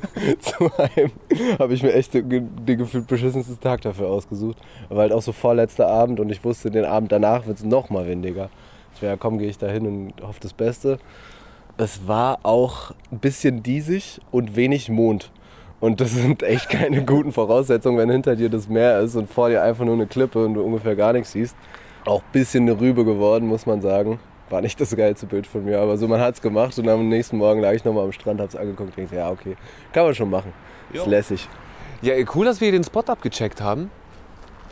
Zu 0.40 0.70
einem 0.78 1.10
habe 1.58 1.74
ich 1.74 1.82
mir 1.82 1.92
echt 1.92 2.14
den, 2.14 2.64
den 2.64 2.78
gefühlt 2.78 3.06
beschissensten 3.06 3.60
Tag 3.60 3.82
dafür 3.82 4.08
ausgesucht. 4.08 4.56
Aber 4.88 5.00
halt 5.02 5.12
auch 5.12 5.22
so 5.22 5.32
vorletzter 5.32 5.86
Abend 5.88 6.18
und 6.18 6.30
ich 6.30 6.42
wusste, 6.44 6.70
den 6.70 6.84
Abend 6.86 7.12
danach 7.12 7.46
wird 7.46 7.58
es 7.58 7.64
noch 7.64 7.90
mal 7.90 8.06
windiger. 8.06 8.48
Ich 8.94 9.02
wäre, 9.02 9.12
ja, 9.12 9.16
komm, 9.18 9.38
gehe 9.38 9.48
ich 9.48 9.58
da 9.58 9.66
hin 9.68 9.86
und 9.86 10.26
hoffe 10.26 10.40
das 10.40 10.52
Beste. 10.54 10.98
Es 11.76 12.06
war 12.06 12.38
auch 12.44 12.92
ein 13.12 13.18
bisschen 13.18 13.62
diesig 13.62 14.20
und 14.30 14.56
wenig 14.56 14.88
Mond. 14.88 15.30
Und 15.80 16.00
das 16.00 16.12
sind 16.12 16.42
echt 16.42 16.68
keine 16.70 17.04
guten 17.06 17.32
Voraussetzungen, 17.32 17.98
wenn 17.98 18.10
hinter 18.10 18.36
dir 18.36 18.48
das 18.48 18.68
Meer 18.68 19.00
ist 19.00 19.16
und 19.16 19.28
vor 19.30 19.48
dir 19.50 19.62
einfach 19.62 19.84
nur 19.84 19.94
eine 19.94 20.06
Klippe 20.06 20.44
und 20.44 20.54
du 20.54 20.62
ungefähr 20.62 20.96
gar 20.96 21.12
nichts 21.12 21.32
siehst. 21.32 21.56
Auch 22.06 22.20
ein 22.20 22.32
bisschen 22.32 22.68
eine 22.68 22.78
Rübe 22.80 23.04
geworden, 23.04 23.46
muss 23.46 23.66
man 23.66 23.80
sagen. 23.80 24.18
War 24.50 24.60
nicht 24.60 24.78
das 24.80 24.94
geilste 24.94 25.26
Bild 25.26 25.46
von 25.46 25.64
mir, 25.64 25.80
aber 25.80 25.96
so, 25.96 26.06
man 26.06 26.20
hat 26.20 26.34
es 26.34 26.42
gemacht 26.42 26.78
und 26.78 26.88
am 26.88 27.08
nächsten 27.08 27.38
Morgen 27.38 27.60
lag 27.60 27.72
ich 27.72 27.84
nochmal 27.84 28.04
am 28.04 28.12
Strand, 28.12 28.40
hab's 28.40 28.54
angeguckt 28.54 28.96
und 28.96 29.04
dachte, 29.04 29.16
ja, 29.16 29.30
okay, 29.30 29.56
kann 29.92 30.04
man 30.04 30.14
schon 30.14 30.28
machen. 30.30 30.52
Ist 30.92 31.04
Jo. 31.04 31.10
lässig. 31.10 31.48
Ja, 32.02 32.14
cool, 32.34 32.44
dass 32.44 32.60
wir 32.60 32.70
den 32.70 32.84
Spot 32.84 33.00
abgecheckt 33.06 33.62
haben. 33.62 33.90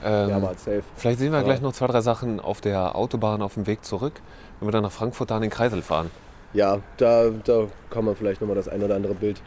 Ähm, 0.04 0.28
Ja, 0.28 0.38
mal 0.38 0.54
safe. 0.58 0.82
vielleicht 0.96 1.20
sehen 1.20 1.32
wir 1.32 1.38
Aber- 1.38 1.46
gleich 1.46 1.62
noch 1.62 1.72
zwei, 1.72 1.86
drei 1.86 2.00
Sachen 2.02 2.38
auf 2.40 2.60
der 2.60 2.94
Autobahn 2.96 3.40
auf 3.40 3.54
dem 3.54 3.66
Weg 3.66 3.84
zurück, 3.84 4.20
wenn 4.60 4.68
wir 4.68 4.72
dann 4.72 4.82
nach 4.82 4.92
Frankfurt 4.92 5.30
da 5.30 5.36
an 5.36 5.42
den 5.42 5.50
Kreisel 5.50 5.80
fahren. 5.80 6.10
Ja, 6.52 6.78
da, 6.98 7.30
da 7.44 7.64
kann 7.88 8.04
man 8.04 8.14
vielleicht 8.14 8.40
nochmal 8.42 8.56
das 8.56 8.68
ein 8.68 8.82
oder 8.82 8.94
andere 8.94 9.14
Bild. 9.14 9.40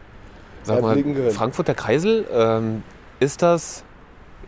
Sag 0.65 0.81
mal. 0.81 0.97
Frankfurt 1.31 1.67
der 1.67 1.75
Kreisel, 1.75 2.25
ähm, 2.33 2.83
ist 3.19 3.41
das 3.41 3.83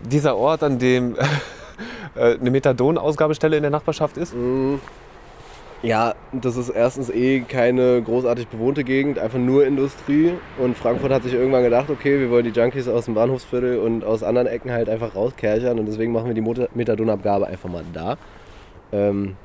dieser 0.03 0.35
Ort, 0.35 0.63
an 0.63 0.79
dem 0.79 1.15
äh, 2.15 2.37
eine 2.39 2.51
Methadon-Ausgabestelle 2.51 3.55
in 3.55 3.61
der 3.61 3.71
Nachbarschaft 3.71 4.17
ist? 4.17 4.33
Mm. 4.33 4.75
Ja, 5.83 6.15
das 6.31 6.57
ist 6.57 6.69
erstens 6.69 7.11
eh 7.11 7.41
keine 7.41 8.01
großartig 8.01 8.47
bewohnte 8.47 8.83
Gegend, 8.83 9.19
einfach 9.19 9.37
nur 9.37 9.63
Industrie. 9.63 10.33
Und 10.57 10.75
Frankfurt 10.75 11.11
hat 11.11 11.21
sich 11.21 11.33
irgendwann 11.33 11.61
gedacht, 11.61 11.91
okay, 11.91 12.19
wir 12.19 12.31
wollen 12.31 12.45
die 12.45 12.59
Junkies 12.59 12.87
aus 12.87 13.05
dem 13.05 13.13
Bahnhofsviertel 13.13 13.77
und 13.77 14.03
aus 14.03 14.23
anderen 14.23 14.47
Ecken 14.47 14.71
halt 14.71 14.89
einfach 14.89 15.13
rauskerchern 15.13 15.77
und 15.77 15.85
deswegen 15.85 16.11
machen 16.13 16.27
wir 16.27 16.33
die 16.33 16.67
Methadonabgabe 16.73 17.45
einfach 17.45 17.69
mal 17.69 17.83
da. 17.93 18.17
Ähm, 18.91 19.35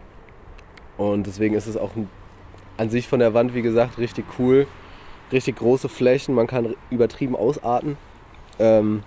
und 0.97 1.27
deswegen 1.27 1.55
ist 1.55 1.67
es 1.67 1.77
auch 1.77 1.91
an 2.79 2.89
sich 2.89 3.09
von 3.09 3.19
der 3.19 3.35
Wand, 3.35 3.55
wie 3.55 3.63
gesagt, 3.63 3.99
richtig 3.99 4.25
cool. 4.39 4.67
Richtig 5.33 5.57
große 5.57 5.89
Flächen, 5.89 6.35
man 6.35 6.47
kann 6.47 6.75
übertrieben 6.91 7.35
ausarten. 7.35 7.97
Ähm, 8.59 9.03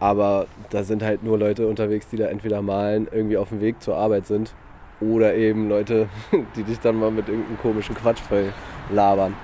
aber 0.00 0.46
da 0.70 0.84
sind 0.84 1.02
halt 1.02 1.22
nur 1.22 1.38
Leute 1.38 1.66
unterwegs, 1.66 2.08
die 2.08 2.16
da 2.16 2.26
entweder 2.26 2.62
malen, 2.62 3.08
irgendwie 3.10 3.36
auf 3.36 3.50
dem 3.50 3.60
Weg 3.60 3.82
zur 3.82 3.96
Arbeit 3.96 4.26
sind 4.26 4.54
oder 5.00 5.34
eben 5.34 5.68
Leute, 5.68 6.08
die 6.56 6.62
dich 6.62 6.80
dann 6.80 6.96
mal 6.96 7.10
mit 7.10 7.28
irgendeinem 7.28 7.58
komischen 7.58 7.94
Quatsch 7.94 8.20
voll 8.20 8.52
labern. 8.90 9.34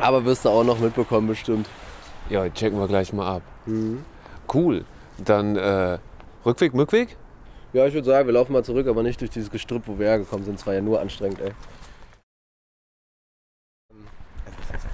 Aber 0.00 0.24
wirst 0.24 0.44
du 0.44 0.50
auch 0.50 0.64
noch 0.64 0.78
mitbekommen, 0.78 1.26
bestimmt. 1.26 1.68
Ja, 2.28 2.48
checken 2.48 2.78
wir 2.78 2.86
gleich 2.86 3.12
mal 3.12 3.36
ab. 3.36 3.42
Cool. 4.52 4.84
Dann 5.24 5.56
äh, 5.56 5.98
Rückweg, 6.46 6.74
Mückweg? 6.74 7.16
Ja, 7.72 7.86
ich 7.86 7.94
würde 7.94 8.06
sagen, 8.06 8.26
wir 8.26 8.34
laufen 8.34 8.52
mal 8.52 8.64
zurück, 8.64 8.86
aber 8.86 9.02
nicht 9.02 9.20
durch 9.20 9.30
dieses 9.30 9.50
Gestrüpp, 9.50 9.82
wo 9.86 9.98
wir 9.98 10.06
hergekommen 10.06 10.44
sind. 10.44 10.58
Es 10.58 10.66
war 10.66 10.74
ja 10.74 10.80
nur 10.80 11.00
anstrengend, 11.00 11.40
ey. 11.40 11.52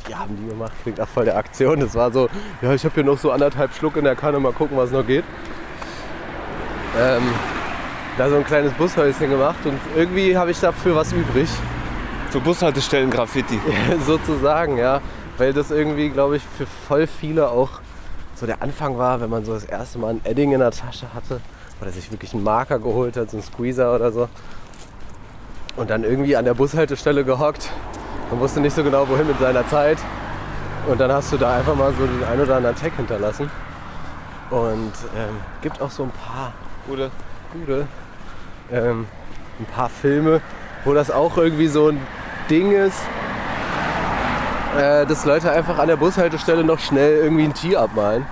Wir 0.06 0.18
haben 0.18 0.36
die 0.36 0.48
gemacht, 0.48 0.72
klingt 0.82 1.00
auch 1.00 1.08
voll 1.08 1.24
der 1.24 1.36
Aktion. 1.36 1.80
Das 1.80 1.94
war 1.94 2.10
so, 2.12 2.28
ja, 2.62 2.72
ich 2.72 2.84
habe 2.84 2.94
hier 2.94 3.04
noch 3.04 3.18
so 3.18 3.32
anderthalb 3.32 3.74
Schluck 3.74 3.96
in 3.96 4.04
der 4.04 4.14
Kanne, 4.14 4.38
mal 4.38 4.52
gucken, 4.52 4.76
was 4.76 4.90
noch 4.90 5.06
geht. 5.06 5.24
Ähm, 6.98 7.22
da 8.16 8.30
so 8.30 8.36
ein 8.36 8.44
kleines 8.44 8.72
Bushäuschen 8.72 9.28
gemacht 9.28 9.58
und 9.64 9.78
irgendwie 9.94 10.36
habe 10.36 10.50
ich 10.50 10.60
dafür 10.60 10.94
was 10.94 11.12
übrig. 11.12 11.48
Für 12.30 12.40
Bushaltestellen 12.40 13.10
Graffiti. 13.10 13.58
sozusagen, 14.06 14.78
ja. 14.78 15.00
Weil 15.38 15.52
das 15.52 15.70
irgendwie, 15.70 16.08
glaube 16.08 16.36
ich, 16.36 16.42
für 16.56 16.66
voll 16.66 17.06
viele 17.06 17.50
auch 17.50 17.80
so 18.34 18.46
der 18.46 18.62
Anfang 18.62 18.98
war, 18.98 19.20
wenn 19.20 19.30
man 19.30 19.44
so 19.44 19.54
das 19.54 19.64
erste 19.64 19.98
Mal 19.98 20.14
ein 20.14 20.20
Edding 20.24 20.52
in 20.52 20.60
der 20.60 20.70
Tasche 20.70 21.12
hatte 21.14 21.40
oder 21.80 21.90
sich 21.90 22.10
wirklich 22.10 22.32
einen 22.32 22.42
Marker 22.42 22.78
geholt 22.78 23.16
hat, 23.16 23.30
so 23.30 23.36
einen 23.36 23.44
Squeezer 23.44 23.94
oder 23.94 24.12
so. 24.12 24.28
Und 25.76 25.90
dann 25.90 26.04
irgendwie 26.04 26.36
an 26.36 26.44
der 26.44 26.54
Bushaltestelle 26.54 27.24
gehockt. 27.24 27.70
Man 28.30 28.40
wusste 28.40 28.60
nicht 28.60 28.74
so 28.74 28.82
genau, 28.82 29.08
wohin 29.08 29.26
mit 29.26 29.38
seiner 29.38 29.66
Zeit. 29.68 29.98
Und 30.88 31.00
dann 31.00 31.12
hast 31.12 31.32
du 31.32 31.36
da 31.36 31.56
einfach 31.56 31.74
mal 31.74 31.92
so 31.92 32.06
den 32.06 32.24
ein 32.24 32.40
oder 32.40 32.56
anderen 32.56 32.76
Tag 32.76 32.92
hinterlassen. 32.96 33.50
Und 34.50 34.92
ähm, 35.16 35.36
gibt 35.62 35.80
auch 35.80 35.90
so 35.90 36.04
ein 36.04 36.10
paar 36.10 36.52
Oder? 36.88 37.10
gute, 37.52 37.86
ähm, 38.72 39.06
ein 39.58 39.66
paar 39.66 39.88
Filme, 39.88 40.40
wo 40.84 40.92
das 40.92 41.10
auch 41.10 41.36
irgendwie 41.36 41.66
so 41.68 41.88
ein 41.88 42.00
Ding 42.50 42.72
ist, 42.72 43.00
äh, 44.78 45.06
dass 45.06 45.24
Leute 45.24 45.50
einfach 45.50 45.78
an 45.78 45.88
der 45.88 45.96
Bushaltestelle 45.96 46.62
noch 46.62 46.78
schnell 46.78 47.18
irgendwie 47.18 47.44
ein 47.44 47.54
Tier 47.54 47.80
abmalen, 47.80 48.26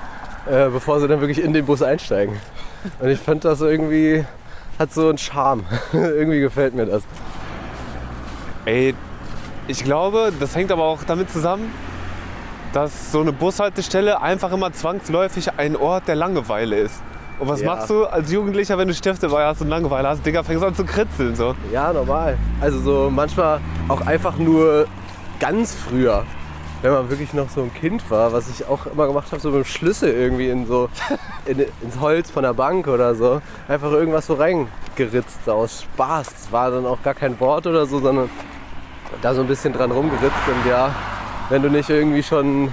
äh, 0.46 0.68
bevor 0.68 1.00
sie 1.00 1.08
dann 1.08 1.20
wirklich 1.20 1.42
in 1.42 1.52
den 1.52 1.64
Bus 1.66 1.82
einsteigen. 1.82 2.36
Und 3.00 3.08
ich 3.08 3.18
fand 3.18 3.44
das 3.44 3.60
irgendwie, 3.60 4.24
hat 4.78 4.92
so 4.92 5.08
einen 5.08 5.18
Charme. 5.18 5.64
irgendwie 5.92 6.40
gefällt 6.40 6.74
mir 6.74 6.86
das. 6.86 7.02
Ey, 8.66 8.94
ich 9.68 9.84
glaube, 9.84 10.32
das 10.38 10.54
hängt 10.54 10.70
aber 10.72 10.84
auch 10.84 11.02
damit 11.04 11.30
zusammen, 11.30 11.72
dass 12.72 13.12
so 13.12 13.20
eine 13.20 13.32
Bushaltestelle 13.32 14.20
einfach 14.20 14.52
immer 14.52 14.72
zwangsläufig 14.72 15.52
ein 15.58 15.76
Ort 15.76 16.08
der 16.08 16.16
Langeweile 16.16 16.76
ist. 16.76 17.00
Und 17.38 17.48
was 17.48 17.60
Ja. 17.60 17.74
machst 17.74 17.90
du 17.90 18.04
als 18.04 18.30
Jugendlicher, 18.30 18.78
wenn 18.78 18.88
du 18.88 18.94
Stifte 18.94 19.28
dabei 19.28 19.46
hast 19.46 19.60
und 19.60 19.68
Langeweile 19.68 20.08
hast? 20.08 20.24
Digga, 20.24 20.42
fängst 20.42 20.64
an 20.64 20.74
zu 20.74 20.84
kritzeln 20.84 21.34
so. 21.34 21.54
Ja, 21.72 21.92
normal. 21.92 22.36
Also 22.60 22.78
so 22.80 23.10
manchmal 23.12 23.60
auch 23.88 24.00
einfach 24.06 24.36
nur 24.38 24.86
ganz 25.40 25.74
früher, 25.74 26.24
wenn 26.82 26.92
man 26.92 27.10
wirklich 27.10 27.32
noch 27.32 27.48
so 27.48 27.62
ein 27.62 27.72
Kind 27.74 28.08
war, 28.10 28.32
was 28.32 28.48
ich 28.48 28.66
auch 28.66 28.86
immer 28.86 29.06
gemacht 29.06 29.30
habe, 29.32 29.40
so 29.40 29.50
mit 29.50 29.64
dem 29.64 29.64
Schlüssel 29.64 30.10
irgendwie 30.12 30.48
in 30.48 30.66
so 30.66 30.88
in, 31.46 31.58
ins 31.80 31.98
Holz 32.00 32.30
von 32.30 32.42
der 32.44 32.54
Bank 32.54 32.86
oder 32.86 33.14
so, 33.14 33.40
einfach 33.68 33.90
irgendwas 33.90 34.26
so 34.26 34.34
reingeritzt, 34.34 35.44
so 35.44 35.52
aus 35.52 35.82
Spaß. 35.82 36.26
Das 36.26 36.52
war 36.52 36.70
dann 36.70 36.86
auch 36.86 37.02
gar 37.02 37.14
kein 37.14 37.38
Wort 37.40 37.66
oder 37.66 37.86
so, 37.86 37.98
sondern 38.00 38.30
da 39.22 39.34
so 39.34 39.42
ein 39.42 39.46
bisschen 39.46 39.72
dran 39.72 39.90
rumgeritzt 39.90 40.48
und 40.48 40.70
ja, 40.70 40.90
wenn 41.50 41.62
du 41.62 41.70
nicht 41.70 41.90
irgendwie 41.90 42.22
schon 42.22 42.72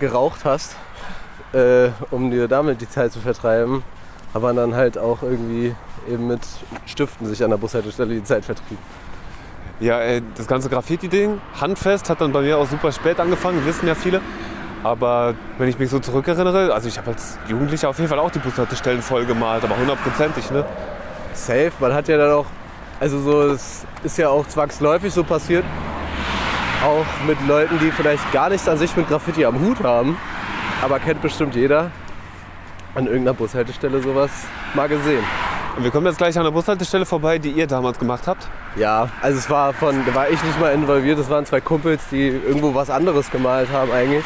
geraucht 0.00 0.44
hast, 0.44 0.76
äh, 1.52 1.88
um 2.10 2.30
dir 2.30 2.48
damit 2.48 2.80
die 2.80 2.88
Zeit 2.88 3.12
zu 3.12 3.20
vertreiben, 3.20 3.82
aber 4.32 4.52
dann 4.52 4.74
halt 4.74 4.98
auch 4.98 5.22
irgendwie 5.22 5.74
eben 6.08 6.26
mit 6.26 6.40
Stiften 6.86 7.26
sich 7.26 7.42
an 7.44 7.50
der 7.50 7.56
Bushaltestelle 7.56 8.14
die 8.14 8.24
Zeit 8.24 8.44
vertrieben. 8.44 8.82
Ja, 9.80 10.00
ey, 10.00 10.22
das 10.36 10.46
ganze 10.46 10.68
Graffiti-Ding, 10.68 11.40
handfest, 11.60 12.08
hat 12.08 12.20
dann 12.20 12.32
bei 12.32 12.42
mir 12.42 12.58
auch 12.58 12.68
super 12.68 12.92
spät 12.92 13.18
angefangen, 13.18 13.64
wissen 13.66 13.88
ja 13.88 13.94
viele. 13.94 14.20
Aber 14.84 15.34
wenn 15.58 15.68
ich 15.68 15.78
mich 15.78 15.88
so 15.88 15.98
zurückerinnere, 15.98 16.72
also 16.72 16.88
ich 16.88 16.98
habe 16.98 17.12
als 17.12 17.38
Jugendlicher 17.48 17.88
auf 17.88 17.98
jeden 17.98 18.08
Fall 18.08 18.18
auch 18.18 18.30
die 18.30 18.38
Bushaltestellen 18.38 19.02
voll 19.02 19.24
gemalt, 19.24 19.64
aber 19.64 19.76
hundertprozentig, 19.76 20.50
ne? 20.50 20.64
Safe, 21.32 21.72
man 21.80 21.94
hat 21.94 22.06
ja 22.06 22.18
dann 22.18 22.32
auch, 22.32 22.46
also 23.00 23.20
so, 23.20 23.42
es 23.42 23.84
ist 24.02 24.18
ja 24.18 24.28
auch 24.28 24.46
zwangsläufig 24.46 25.12
so 25.12 25.24
passiert, 25.24 25.64
auch 26.84 27.26
mit 27.26 27.38
Leuten, 27.46 27.78
die 27.78 27.90
vielleicht 27.90 28.30
gar 28.32 28.48
nichts 28.48 28.68
an 28.68 28.78
sich 28.78 28.96
mit 28.96 29.08
Graffiti 29.08 29.44
am 29.44 29.60
Hut 29.60 29.82
haben, 29.82 30.16
aber 30.82 30.98
kennt 30.98 31.22
bestimmt 31.22 31.54
jeder 31.54 31.90
an 32.94 33.06
irgendeiner 33.06 33.34
Bushaltestelle 33.34 34.00
sowas 34.00 34.30
mal 34.74 34.88
gesehen. 34.88 35.24
Und 35.76 35.82
wir 35.82 35.90
kommen 35.90 36.06
jetzt 36.06 36.18
gleich 36.18 36.38
an 36.38 36.44
der 36.44 36.52
Bushaltestelle 36.52 37.04
vorbei, 37.04 37.38
die 37.38 37.50
ihr 37.50 37.66
damals 37.66 37.98
gemacht 37.98 38.28
habt. 38.28 38.46
Ja, 38.76 39.08
also 39.20 39.38
es 39.38 39.50
war 39.50 39.72
von, 39.72 40.06
da 40.06 40.14
war 40.14 40.28
ich 40.28 40.40
nicht 40.44 40.60
mal 40.60 40.72
involviert, 40.72 41.18
es 41.18 41.28
waren 41.28 41.44
zwei 41.46 41.60
Kumpels, 41.60 42.02
die 42.12 42.28
irgendwo 42.28 42.74
was 42.74 42.90
anderes 42.90 43.30
gemalt 43.30 43.68
haben 43.72 43.90
eigentlich. 43.90 44.24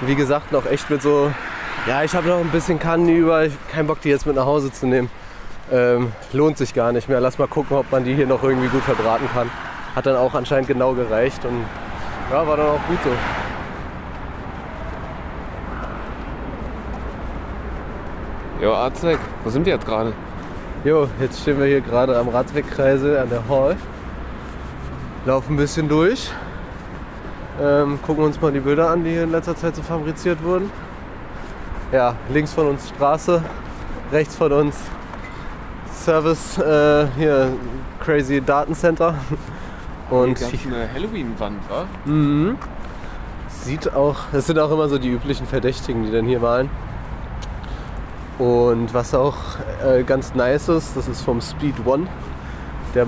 Wie 0.00 0.16
gesagt, 0.16 0.50
noch 0.50 0.66
echt 0.66 0.90
mit 0.90 1.00
so, 1.02 1.30
ja, 1.86 2.02
ich 2.02 2.14
habe 2.14 2.28
noch 2.28 2.40
ein 2.40 2.50
bisschen 2.50 2.80
Kannen 2.80 3.08
über, 3.08 3.44
ich 3.44 3.52
keinen 3.70 3.86
Bock, 3.86 4.00
die 4.00 4.08
jetzt 4.08 4.26
mit 4.26 4.34
nach 4.34 4.46
Hause 4.46 4.72
zu 4.72 4.86
nehmen. 4.86 5.10
Ähm, 5.72 6.12
lohnt 6.32 6.58
sich 6.58 6.74
gar 6.74 6.92
nicht 6.92 7.08
mehr. 7.08 7.20
Lass 7.20 7.38
mal 7.38 7.46
gucken, 7.46 7.76
ob 7.76 7.90
man 7.92 8.04
die 8.04 8.14
hier 8.14 8.26
noch 8.26 8.42
irgendwie 8.42 8.68
gut 8.68 8.82
verbraten 8.82 9.28
kann. 9.32 9.50
Hat 9.94 10.06
dann 10.06 10.16
auch 10.16 10.34
anscheinend 10.34 10.68
genau 10.68 10.94
gereicht 10.94 11.44
und 11.44 11.64
ja, 12.30 12.46
war 12.46 12.56
dann 12.56 12.66
auch 12.66 12.86
gut 12.88 12.98
so. 13.04 13.10
Jo, 18.62 18.74
Arzek, 18.74 19.18
wo 19.44 19.50
sind 19.50 19.64
wir 19.64 19.74
jetzt 19.74 19.86
gerade? 19.86 20.12
Jo, 20.84 21.08
jetzt 21.20 21.40
stehen 21.40 21.58
wir 21.58 21.66
hier 21.66 21.80
gerade 21.80 22.18
am 22.18 22.28
Radwegkreisel 22.28 23.18
an 23.18 23.30
der 23.30 23.48
Hall. 23.48 23.76
Laufen 25.24 25.54
ein 25.54 25.56
bisschen 25.56 25.88
durch. 25.88 26.30
Ähm, 27.60 27.98
gucken 28.02 28.24
uns 28.24 28.40
mal 28.40 28.52
die 28.52 28.60
Bilder 28.60 28.90
an, 28.90 29.04
die 29.04 29.10
hier 29.10 29.24
in 29.24 29.30
letzter 29.30 29.56
Zeit 29.56 29.76
so 29.76 29.82
fabriziert 29.82 30.42
wurden. 30.42 30.70
Ja, 31.92 32.14
links 32.32 32.52
von 32.52 32.68
uns 32.68 32.88
Straße, 32.88 33.42
rechts 34.12 34.36
von 34.36 34.52
uns 34.52 34.76
Service, 36.00 36.56
äh, 36.58 37.06
hier 37.16 37.52
Crazy 38.00 38.40
Datencenter. 38.40 39.14
Und 40.10 40.40
gab's 40.40 40.52
eine 40.66 40.88
Halloween-Wand, 40.92 41.60
wa? 41.68 41.84
Mhm. 42.04 42.56
Sieht 43.48 43.92
auch, 43.92 44.16
das 44.32 44.46
sind 44.46 44.58
auch 44.58 44.72
immer 44.72 44.88
so 44.88 44.98
die 44.98 45.10
üblichen 45.10 45.46
Verdächtigen, 45.46 46.04
die 46.04 46.10
dann 46.10 46.24
hier 46.24 46.40
malen. 46.40 46.70
Und 48.38 48.94
was 48.94 49.14
auch 49.14 49.36
äh, 49.84 50.02
ganz 50.02 50.34
nice 50.34 50.68
ist, 50.70 50.96
das 50.96 51.06
ist 51.06 51.20
vom 51.20 51.42
Speed 51.42 51.74
One. 51.84 52.06
Der, 52.94 53.06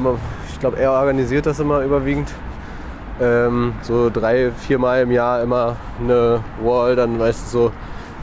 ich 0.50 0.60
glaube, 0.60 0.78
er 0.78 0.92
organisiert 0.92 1.46
das 1.46 1.58
immer 1.58 1.80
überwiegend. 1.80 2.30
Ähm, 3.20 3.72
so 3.80 4.10
drei, 4.10 4.50
viermal 4.50 5.02
im 5.02 5.10
Jahr 5.10 5.42
immer 5.42 5.76
eine 5.98 6.40
Wall, 6.62 6.96
dann 6.96 7.18
weißt 7.18 7.46
du 7.46 7.50
so 7.50 7.72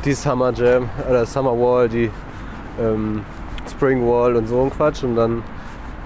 die 0.06 0.14
Summer 0.14 0.54
Jam 0.54 0.90
oder 1.10 1.26
Summer 1.26 1.52
Wall, 1.52 1.90
die 1.90 2.12
ähm, 2.80 3.24
Spring 3.70 4.06
Wall 4.08 4.36
und 4.36 4.48
so 4.48 4.62
ein 4.64 4.70
Quatsch. 4.70 5.04
Und 5.04 5.16
dann 5.16 5.44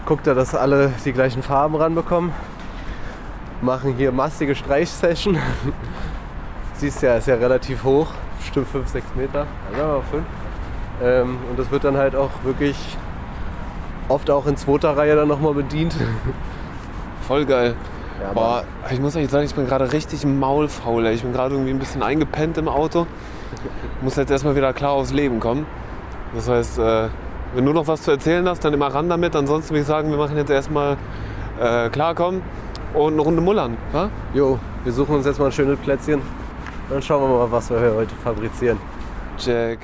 guckt 0.06 0.28
er, 0.28 0.36
dass 0.36 0.56
alle 0.56 0.94
die 1.06 1.14
gleichen 1.14 1.44
Farben 1.44 1.76
ranbekommen 1.76 2.32
machen 3.64 3.96
hier 3.98 4.12
massige 4.12 4.56
Streichsession. 4.56 5.38
Siehst 6.76 7.02
ja, 7.02 7.16
ist 7.16 7.28
ja 7.28 7.36
relativ 7.36 7.84
hoch, 7.84 8.08
bestimmt 8.38 8.68
5, 8.68 8.88
6 8.88 9.06
Meter, 9.16 9.48
ja, 9.78 10.02
5. 10.12 10.24
Ähm, 11.02 11.38
und 11.50 11.58
das 11.58 11.72
wird 11.72 11.84
dann 11.84 11.98
halt 11.98 12.16
auch 12.16 12.30
wirklich 12.44 12.76
oft 14.10 14.30
auch 14.30 14.46
in 14.48 14.58
zweiter 14.58 14.96
Reihe 14.96 15.16
dann 15.16 15.28
nochmal 15.28 15.54
bedient. 15.54 15.96
Voll 17.28 17.46
geil. 17.46 17.76
Ja, 18.22 18.34
Boah, 18.34 18.64
ich 18.92 19.00
muss 19.00 19.16
euch 19.16 19.30
sagen, 19.30 19.46
ich 19.46 19.56
bin 19.56 19.66
gerade 19.66 19.92
richtig 19.92 20.26
maulfaul. 20.26 21.06
Ich 21.08 21.24
bin 21.24 21.34
gerade 21.34 21.56
irgendwie 21.56 21.72
ein 21.72 21.80
bisschen 21.80 22.04
eingepennt 22.04 22.58
im 22.58 22.68
Auto. 22.68 23.08
Muss 24.02 24.18
jetzt 24.18 24.30
erstmal 24.30 24.56
wieder 24.56 24.72
klar 24.74 24.92
aufs 24.92 25.12
Leben 25.12 25.40
kommen. 25.40 25.66
Das 26.36 26.48
heißt, 26.48 26.80
äh, 26.80 27.08
wenn 27.56 27.66
du 27.66 27.74
noch 27.74 27.88
was 27.88 28.02
zu 28.04 28.12
erzählen 28.12 28.48
hast, 28.48 28.64
dann 28.66 28.74
immer 28.74 28.88
ran 28.88 29.10
damit. 29.10 29.36
Ansonsten 29.36 29.72
würde 29.72 29.82
ich 29.82 29.88
sagen, 29.88 30.10
wir 30.10 30.18
machen 30.18 30.38
jetzt 30.38 30.50
erstmal 30.50 30.98
äh, 31.60 31.90
klarkommen 31.90 32.42
und 32.94 33.14
eine 33.14 33.22
Runde 33.22 33.42
mullern. 33.42 33.78
wa? 33.92 34.10
Jo, 34.34 34.60
wir 34.84 34.92
suchen 34.92 35.16
uns 35.16 35.26
jetzt 35.26 35.40
mal 35.40 35.46
ein 35.46 35.52
schönes 35.52 35.80
Plätzchen. 35.80 36.22
Dann 36.90 37.02
schauen 37.02 37.22
wir 37.22 37.38
mal, 37.38 37.52
was 37.52 37.70
wir 37.70 37.80
hier 37.80 37.94
heute 37.94 38.14
fabrizieren. 38.16 38.78
Jack. 39.38 39.80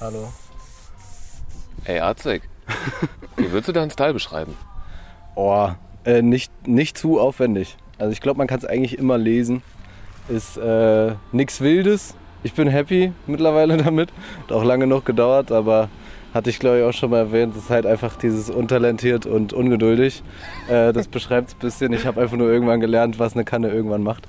Hallo. 0.00 0.32
Ey, 1.84 2.00
Arzek. 2.00 2.42
Wie 3.36 3.52
würdest 3.52 3.68
du 3.68 3.72
deinen 3.72 3.92
Style 3.92 4.12
beschreiben? 4.12 4.56
Oh, 5.36 5.68
äh, 6.04 6.22
nicht, 6.22 6.50
nicht 6.66 6.98
zu 6.98 7.20
aufwendig. 7.20 7.76
Also 7.98 8.10
ich 8.10 8.20
glaube, 8.20 8.38
man 8.38 8.48
kann 8.48 8.58
es 8.58 8.64
eigentlich 8.64 8.98
immer 8.98 9.16
lesen. 9.16 9.62
Ist 10.28 10.56
äh, 10.56 11.14
nichts 11.30 11.60
Wildes. 11.60 12.16
Ich 12.42 12.54
bin 12.54 12.68
happy 12.68 13.12
mittlerweile 13.26 13.76
damit. 13.84 14.10
Hat 14.42 14.52
auch 14.52 14.64
lange 14.64 14.86
noch 14.86 15.04
gedauert, 15.04 15.52
aber 15.52 15.88
hatte 16.34 16.50
ich 16.50 16.58
glaube 16.58 16.78
ich 16.78 16.84
auch 16.84 16.92
schon 16.92 17.10
mal 17.10 17.18
erwähnt. 17.18 17.54
Es 17.56 17.64
ist 17.64 17.70
halt 17.70 17.86
einfach 17.86 18.16
dieses 18.16 18.50
untalentiert 18.50 19.26
und 19.26 19.52
ungeduldig. 19.52 20.22
Äh, 20.68 20.92
das 20.92 21.08
beschreibt 21.08 21.48
es 21.48 21.54
ein 21.54 21.58
bisschen. 21.60 21.92
Ich 21.92 22.06
habe 22.06 22.20
einfach 22.20 22.36
nur 22.36 22.50
irgendwann 22.50 22.80
gelernt, 22.80 23.18
was 23.18 23.34
eine 23.34 23.44
Kanne 23.44 23.68
irgendwann 23.70 24.02
macht. 24.02 24.26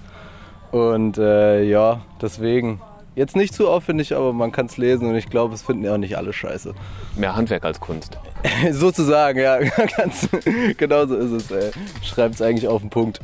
Und 0.72 1.18
äh, 1.18 1.64
ja, 1.64 2.02
deswegen. 2.22 2.82
Jetzt 3.16 3.36
nicht 3.36 3.54
zu 3.54 3.70
aufwendig, 3.70 4.16
aber 4.16 4.34
man 4.34 4.52
kann 4.52 4.66
es 4.66 4.78
lesen 4.78 5.08
und 5.08 5.16
ich 5.16 5.30
glaube, 5.30 5.54
es 5.54 5.62
finden 5.62 5.84
ja 5.84 5.94
auch 5.94 6.00
nicht 6.00 6.18
alle 6.18 6.34
scheiße. 6.34 6.74
Mehr 7.16 7.36
Handwerk 7.36 7.64
als 7.64 7.80
Kunst. 7.80 8.18
Sozusagen, 8.72 9.40
ja, 9.40 9.60
ganz 9.98 10.28
genau 10.78 11.06
so 11.06 11.16
ist 11.16 11.52
es. 11.52 11.74
Schreibt 12.02 12.34
es 12.34 12.42
eigentlich 12.42 12.68
auf 12.68 12.82
den 12.82 12.90
Punkt. 12.90 13.20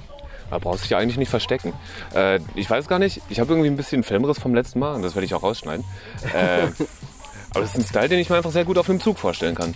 Da 0.50 0.58
brauchst 0.58 0.80
du 0.80 0.84
dich 0.84 0.92
ja 0.92 0.98
eigentlich 0.98 1.18
nicht 1.18 1.30
verstecken. 1.30 1.74
Äh, 2.14 2.40
ich 2.56 2.70
weiß 2.70 2.88
gar 2.88 3.00
nicht, 3.00 3.22
ich 3.30 3.40
habe 3.40 3.52
irgendwie 3.52 3.70
ein 3.70 3.78
bisschen 3.78 4.04
Filmriss 4.04 4.40
vom 4.40 4.56
letzten 4.56 4.80
Mal 4.80 4.96
und 4.96 5.02
das 5.02 5.16
werde 5.16 5.26
ich 5.26 5.34
auch 5.34 5.44
rausschneiden. 5.44 5.86
Äh, 6.34 6.64
aber 7.52 7.62
das 7.62 7.72
ist 7.72 7.78
ein 7.78 7.86
Style, 7.86 8.10
den 8.10 8.20
ich 8.20 8.30
mir 8.30 8.38
einfach 8.38 8.52
sehr 8.52 8.66
gut 8.66 8.78
auf 8.78 8.90
einem 8.90 9.00
Zug 9.00 9.20
vorstellen 9.20 9.56
kann. 9.56 9.76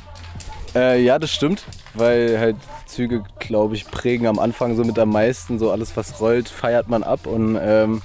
Äh, 0.76 1.04
ja, 1.04 1.20
das 1.20 1.32
stimmt, 1.32 1.66
weil 1.94 2.40
halt 2.40 2.56
Züge, 2.88 3.24
glaube 3.40 3.76
ich, 3.76 3.86
prägen 3.86 4.26
am 4.26 4.40
Anfang 4.40 4.76
so 4.76 4.84
mit 4.84 4.98
am 4.98 5.10
meisten. 5.10 5.60
So 5.60 5.72
alles, 5.72 5.96
was 5.96 6.20
rollt, 6.20 6.50
feiert 6.50 6.90
man 6.90 7.04
ab 7.04 7.28
und 7.28 7.60
ähm, 7.62 8.02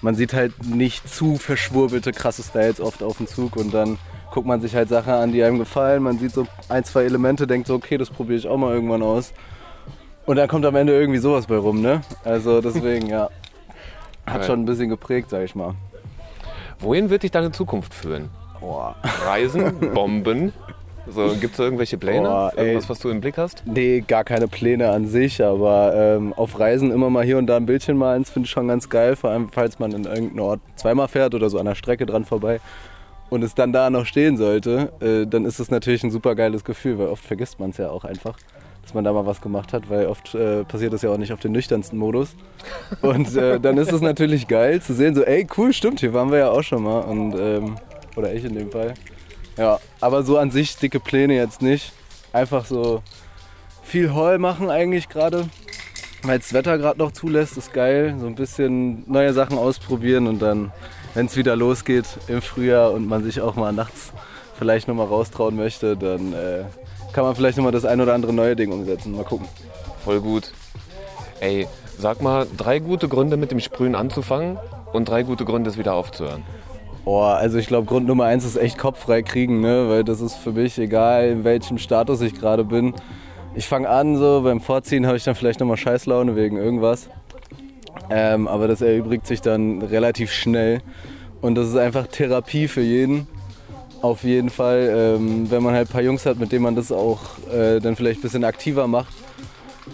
man 0.00 0.14
sieht 0.14 0.32
halt 0.32 0.64
nicht 0.64 1.08
zu 1.12 1.36
verschwurbelte, 1.36 2.12
krasse 2.12 2.42
Styles 2.42 2.80
oft 2.80 3.02
auf 3.02 3.18
dem 3.18 3.26
Zug 3.26 3.56
und 3.56 3.74
dann 3.74 3.98
guckt 4.30 4.46
man 4.46 4.60
sich 4.60 4.74
halt 4.74 4.88
Sachen 4.88 5.12
an, 5.12 5.32
die 5.32 5.42
einem 5.42 5.58
gefallen. 5.58 6.02
Man 6.02 6.18
sieht 6.18 6.32
so 6.32 6.46
ein, 6.68 6.84
zwei 6.84 7.04
Elemente, 7.04 7.46
denkt 7.46 7.66
so, 7.66 7.74
okay, 7.74 7.98
das 7.98 8.10
probiere 8.10 8.38
ich 8.38 8.48
auch 8.48 8.58
mal 8.58 8.72
irgendwann 8.72 9.02
aus. 9.02 9.32
Und 10.26 10.36
dann 10.36 10.48
kommt 10.48 10.66
am 10.66 10.74
Ende 10.74 10.92
irgendwie 10.98 11.18
sowas 11.20 11.46
bei 11.46 11.56
rum, 11.56 11.80
ne? 11.80 12.02
Also 12.24 12.60
deswegen, 12.60 13.06
ja. 13.06 13.30
Hat 14.26 14.44
schon 14.44 14.62
ein 14.62 14.64
bisschen 14.64 14.88
geprägt, 14.88 15.30
sag 15.30 15.44
ich 15.44 15.54
mal. 15.54 15.74
Wohin 16.80 17.10
wird 17.10 17.22
dich 17.22 17.30
deine 17.30 17.52
Zukunft 17.52 17.94
führen? 17.94 18.28
Boah. 18.60 18.96
Reisen, 19.24 19.78
Bomben. 19.94 20.52
So, 21.08 21.28
Gibt 21.40 21.52
es 21.52 21.56
da 21.58 21.62
irgendwelche 21.62 21.98
Pläne? 21.98 22.50
Ey. 22.56 22.66
Irgendwas, 22.66 22.90
was 22.90 22.98
du 22.98 23.10
im 23.10 23.20
Blick 23.20 23.38
hast? 23.38 23.62
Nee, 23.64 24.02
gar 24.06 24.24
keine 24.24 24.48
Pläne 24.48 24.90
an 24.90 25.06
sich, 25.06 25.42
aber 25.42 25.94
ähm, 25.94 26.32
auf 26.32 26.58
Reisen 26.58 26.90
immer 26.90 27.10
mal 27.10 27.24
hier 27.24 27.38
und 27.38 27.46
da 27.46 27.56
ein 27.56 27.66
Bildchen 27.66 27.96
malen, 27.96 28.24
das 28.24 28.32
finde 28.32 28.46
ich 28.46 28.50
schon 28.50 28.66
ganz 28.66 28.88
geil, 28.88 29.14
vor 29.14 29.30
allem 29.30 29.48
falls 29.50 29.78
man 29.78 29.92
in 29.92 30.04
irgendeinen 30.04 30.40
Ort 30.40 30.60
zweimal 30.74 31.06
fährt 31.06 31.36
oder 31.36 31.48
so 31.48 31.60
an 31.60 31.66
der 31.66 31.76
Strecke 31.76 32.06
dran 32.06 32.24
vorbei 32.24 32.58
und 33.30 33.44
es 33.44 33.54
dann 33.54 33.72
da 33.72 33.88
noch 33.88 34.04
stehen 34.04 34.36
sollte, 34.36 34.92
äh, 35.00 35.26
dann 35.28 35.44
ist 35.44 35.60
es 35.60 35.70
natürlich 35.70 36.02
ein 36.02 36.10
super 36.10 36.34
geiles 36.34 36.64
Gefühl, 36.64 36.98
weil 36.98 37.06
oft 37.06 37.24
vergisst 37.24 37.60
man 37.60 37.70
es 37.70 37.76
ja 37.76 37.88
auch 37.90 38.04
einfach, 38.04 38.36
dass 38.86 38.94
man 38.94 39.02
da 39.02 39.12
mal 39.12 39.26
was 39.26 39.40
gemacht 39.40 39.72
hat, 39.72 39.90
weil 39.90 40.06
oft 40.06 40.36
äh, 40.36 40.62
passiert 40.62 40.92
das 40.92 41.02
ja 41.02 41.10
auch 41.10 41.16
nicht 41.18 41.32
auf 41.32 41.40
den 41.40 41.50
nüchternsten 41.50 41.98
Modus. 41.98 42.36
Und 43.02 43.34
äh, 43.34 43.58
dann 43.58 43.78
ist 43.78 43.90
es 43.90 44.00
natürlich 44.00 44.46
geil 44.46 44.80
zu 44.80 44.94
sehen, 44.94 45.16
so 45.16 45.24
ey 45.24 45.44
cool, 45.56 45.72
stimmt, 45.72 45.98
hier 45.98 46.14
waren 46.14 46.30
wir 46.30 46.38
ja 46.38 46.50
auch 46.50 46.62
schon 46.62 46.84
mal 46.84 47.00
und 47.00 47.34
ähm, 47.34 47.74
oder 48.14 48.32
ich 48.32 48.44
in 48.44 48.54
dem 48.54 48.70
Fall. 48.70 48.94
Ja, 49.58 49.80
aber 50.00 50.22
so 50.22 50.38
an 50.38 50.52
sich 50.52 50.76
dicke 50.76 51.00
Pläne 51.00 51.34
jetzt 51.34 51.62
nicht. 51.62 51.92
Einfach 52.32 52.64
so 52.64 53.02
viel 53.82 54.14
Hall 54.14 54.38
machen 54.38 54.70
eigentlich 54.70 55.08
gerade, 55.08 55.48
weil 56.22 56.38
das 56.38 56.52
Wetter 56.52 56.78
gerade 56.78 57.00
noch 57.00 57.10
zulässt, 57.10 57.56
ist 57.56 57.72
geil. 57.72 58.14
So 58.20 58.28
ein 58.28 58.36
bisschen 58.36 59.02
neue 59.10 59.32
Sachen 59.32 59.58
ausprobieren 59.58 60.28
und 60.28 60.40
dann, 60.40 60.70
wenn 61.14 61.26
es 61.26 61.36
wieder 61.36 61.56
losgeht 61.56 62.06
im 62.28 62.40
Frühjahr 62.40 62.92
und 62.92 63.08
man 63.08 63.24
sich 63.24 63.40
auch 63.40 63.56
mal 63.56 63.72
nachts 63.72 64.12
vielleicht 64.56 64.86
nochmal 64.86 65.08
raustrauen 65.08 65.56
möchte, 65.56 65.96
dann 65.96 66.32
äh, 66.32 66.64
kann 67.12 67.24
man 67.24 67.34
vielleicht 67.34 67.56
nochmal 67.56 67.72
das 67.72 67.84
ein 67.84 68.00
oder 68.00 68.14
andere 68.14 68.32
neue 68.32 68.56
Ding 68.56 68.72
umsetzen. 68.72 69.12
Mal 69.16 69.24
gucken. 69.24 69.46
Voll 70.04 70.20
gut. 70.20 70.52
Ey, 71.40 71.66
sag 71.98 72.22
mal, 72.22 72.46
drei 72.56 72.78
gute 72.78 73.08
Gründe 73.08 73.36
mit 73.36 73.50
dem 73.50 73.60
Sprühen 73.60 73.94
anzufangen 73.94 74.58
und 74.92 75.08
drei 75.08 75.22
gute 75.22 75.44
Gründe, 75.44 75.70
es 75.70 75.78
wieder 75.78 75.94
aufzuhören. 75.94 76.42
Oh, 77.04 77.20
also 77.20 77.58
ich 77.58 77.68
glaube, 77.68 77.86
Grund 77.86 78.06
Nummer 78.06 78.24
eins 78.24 78.44
ist 78.44 78.56
echt 78.56 78.78
kopffrei 78.78 79.22
kriegen, 79.22 79.60
ne? 79.60 79.88
weil 79.88 80.02
das 80.02 80.20
ist 80.20 80.34
für 80.34 80.52
mich 80.52 80.76
egal, 80.78 81.28
in 81.28 81.44
welchem 81.44 81.78
Status 81.78 82.20
ich 82.20 82.34
gerade 82.34 82.64
bin. 82.64 82.94
Ich 83.54 83.66
fange 83.66 83.88
an, 83.88 84.16
so 84.16 84.42
beim 84.42 84.60
Vorziehen 84.60 85.06
habe 85.06 85.16
ich 85.16 85.24
dann 85.24 85.34
vielleicht 85.34 85.60
nochmal 85.60 85.76
Scheißlaune 85.76 86.34
wegen 86.34 86.56
irgendwas. 86.56 87.08
Ähm, 88.10 88.48
aber 88.48 88.68
das 88.68 88.82
erübrigt 88.82 89.26
sich 89.26 89.40
dann 89.40 89.82
relativ 89.82 90.32
schnell. 90.32 90.80
Und 91.40 91.54
das 91.54 91.68
ist 91.68 91.76
einfach 91.76 92.06
Therapie 92.06 92.68
für 92.68 92.82
jeden. 92.82 93.28
Auf 94.06 94.22
jeden 94.22 94.50
Fall, 94.50 95.16
ähm, 95.18 95.50
wenn 95.50 95.64
man 95.64 95.74
halt 95.74 95.88
ein 95.88 95.92
paar 95.92 96.00
Jungs 96.02 96.24
hat, 96.26 96.38
mit 96.38 96.52
denen 96.52 96.62
man 96.62 96.76
das 96.76 96.92
auch 96.92 97.22
äh, 97.52 97.80
dann 97.80 97.96
vielleicht 97.96 98.20
ein 98.20 98.22
bisschen 98.22 98.44
aktiver 98.44 98.86
macht. 98.86 99.12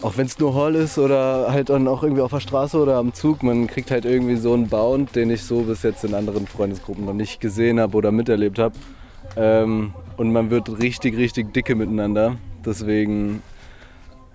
Auch 0.02 0.18
wenn 0.18 0.26
es 0.26 0.39
nur 0.39 0.55
Hall 0.55 0.74
ist 0.74 0.98
oder 0.98 1.51
halt 1.51 1.70
dann 1.70 1.89
auch 1.89 2.02
irgendwie 2.02 2.20
auf 2.20 2.30
der 2.30 2.40
Straße 2.40 2.76
oder 2.76 2.97
am 2.97 3.14
Zug, 3.14 3.43
man 3.43 3.66
kriegt 3.68 3.90
halt 3.90 4.05
irgendwie 4.05 4.36
so 4.36 4.52
einen 4.52 4.68
Bound, 4.68 5.16
den 5.16 5.30
ich 5.30 5.44
so 5.44 5.62
bis 5.62 5.82
jetzt 5.82 6.05
in 6.05 6.12
anderen 6.14 6.47
Freundesgruppen 6.47 7.06
noch 7.06 7.14
nicht 7.14 7.40
gesehen 7.40 7.80
habe 7.80 7.97
oder 7.97 8.12
miterlebt 8.12 8.59
habe. 8.59 8.74
Ähm, 9.36 9.94
und 10.18 10.30
man 10.30 10.51
wird 10.51 10.78
richtig, 10.78 11.16
richtig 11.16 11.55
dicke 11.55 11.74
miteinander. 11.74 12.36
Deswegen, 12.66 13.43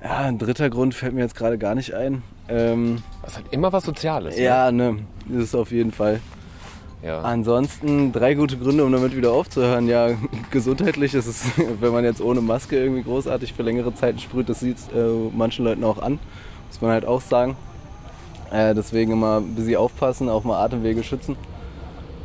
ja, 0.03 0.21
ein 0.21 0.39
dritter 0.39 0.71
Grund 0.71 0.95
fällt 0.95 1.13
mir 1.13 1.21
jetzt 1.21 1.35
gerade 1.35 1.59
gar 1.59 1.75
nicht 1.75 1.93
ein. 1.93 2.23
Ähm, 2.49 3.03
Das 3.21 3.33
ist 3.33 3.37
halt 3.37 3.47
immer 3.51 3.71
was 3.71 3.83
Soziales. 3.83 4.35
ne? 4.37 4.41
ja, 4.43 4.71
ne, 4.71 4.97
das 5.27 5.43
ist 5.43 5.55
auf 5.55 5.71
jeden 5.71 5.91
Fall. 5.91 6.19
Ja. 7.03 7.21
Ansonsten 7.21 8.11
drei 8.11 8.33
gute 8.33 8.57
Gründe, 8.57 8.83
um 8.83 8.91
damit 8.91 9.15
wieder 9.15 9.31
aufzuhören. 9.31 9.87
Ja, 9.87 10.09
gesundheitlich 10.51 11.13
ist 11.13 11.27
es, 11.27 11.45
wenn 11.79 11.91
man 11.91 12.03
jetzt 12.03 12.21
ohne 12.21 12.41
Maske 12.41 12.77
irgendwie 12.77 13.03
großartig 13.03 13.53
für 13.53 13.63
längere 13.63 13.93
Zeiten 13.93 14.19
sprüht, 14.19 14.49
das 14.49 14.59
sieht 14.59 14.77
äh, 14.95 15.07
manchen 15.35 15.65
Leuten 15.65 15.83
auch 15.83 16.01
an. 16.01 16.19
Muss 16.67 16.81
man 16.81 16.91
halt 16.91 17.05
auch 17.05 17.21
sagen. 17.21 17.55
Äh, 18.51 18.73
deswegen 18.73 19.11
immer 19.11 19.37
ein 19.37 19.55
bisschen 19.55 19.75
aufpassen, 19.75 20.29
auch 20.29 20.43
mal 20.43 20.63
Atemwege 20.63 21.03
schützen. 21.03 21.35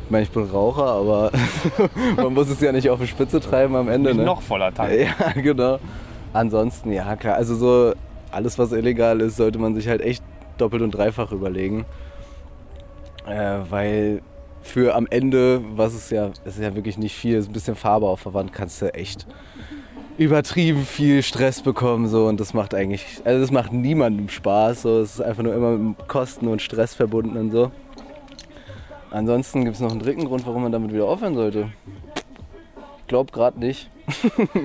meine, 0.09 0.23
ich 0.23 0.31
bin 0.31 0.43
Raucher, 0.43 0.85
aber 0.85 1.31
man 2.15 2.33
muss 2.33 2.49
es 2.49 2.61
ja 2.61 2.71
nicht 2.71 2.89
auf 2.89 2.99
die 2.99 3.07
Spitze 3.07 3.39
treiben 3.41 3.75
am 3.75 3.89
Ende. 3.89 4.15
Ne? 4.15 4.23
Noch 4.23 4.41
voller 4.41 4.73
Tank. 4.73 4.91
Ja, 4.93 5.41
genau. 5.41 5.79
Ansonsten, 6.31 6.91
ja 6.91 7.15
klar, 7.15 7.35
also 7.35 7.55
so 7.55 7.93
alles, 8.31 8.57
was 8.57 8.71
illegal 8.71 9.21
ist, 9.21 9.37
sollte 9.37 9.59
man 9.59 9.75
sich 9.75 9.87
halt 9.87 10.01
echt 10.01 10.23
doppelt 10.57 10.81
und 10.81 10.91
dreifach 10.91 11.31
überlegen. 11.31 11.85
Äh, 13.27 13.59
weil 13.69 14.21
für 14.63 14.95
am 14.95 15.07
Ende, 15.09 15.61
was 15.75 15.93
es 15.93 16.09
ja, 16.09 16.31
ist 16.45 16.59
ja 16.59 16.73
wirklich 16.73 16.97
nicht 16.97 17.15
viel, 17.15 17.37
ist 17.37 17.49
ein 17.49 17.53
bisschen 17.53 17.75
Farbe 17.75 18.07
auf 18.07 18.23
der 18.23 18.33
Wand, 18.33 18.53
kannst 18.53 18.81
du 18.81 18.93
echt 18.93 19.27
übertrieben 20.17 20.85
viel 20.85 21.23
Stress 21.23 21.61
bekommen 21.61 22.07
so 22.07 22.27
und 22.27 22.39
das 22.39 22.53
macht 22.53 22.73
eigentlich, 22.73 23.21
also 23.23 23.41
das 23.41 23.51
macht 23.51 23.73
niemandem 23.73 24.29
Spaß, 24.29 24.83
so 24.83 25.01
es 25.01 25.15
ist 25.15 25.21
einfach 25.21 25.43
nur 25.43 25.53
immer 25.53 25.71
mit 25.71 26.07
Kosten 26.07 26.47
und 26.47 26.61
Stress 26.61 26.95
verbunden 26.95 27.37
und 27.37 27.51
so. 27.51 27.71
Ansonsten 29.11 29.63
gibt 29.63 29.75
es 29.75 29.81
noch 29.81 29.91
einen 29.91 29.99
dritten 29.99 30.25
Grund, 30.25 30.45
warum 30.47 30.63
man 30.63 30.71
damit 30.71 30.91
wieder 30.91 31.05
aufhören 31.05 31.35
sollte. 31.35 31.69
Ich 32.99 33.07
glaube 33.07 33.31
gerade 33.31 33.59
nicht. 33.59 33.91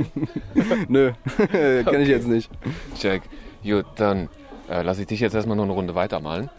Nö, 0.88 1.12
kann 1.84 2.00
ich 2.00 2.08
jetzt 2.08 2.26
nicht. 2.26 2.50
Check. 2.98 3.22
Gut, 3.62 3.84
dann 3.96 4.28
äh, 4.70 4.82
lasse 4.82 5.02
ich 5.02 5.06
dich 5.06 5.20
jetzt 5.20 5.34
erstmal 5.34 5.56
noch 5.56 5.64
eine 5.64 5.72
Runde 5.72 5.94
weitermalen. 5.94 6.50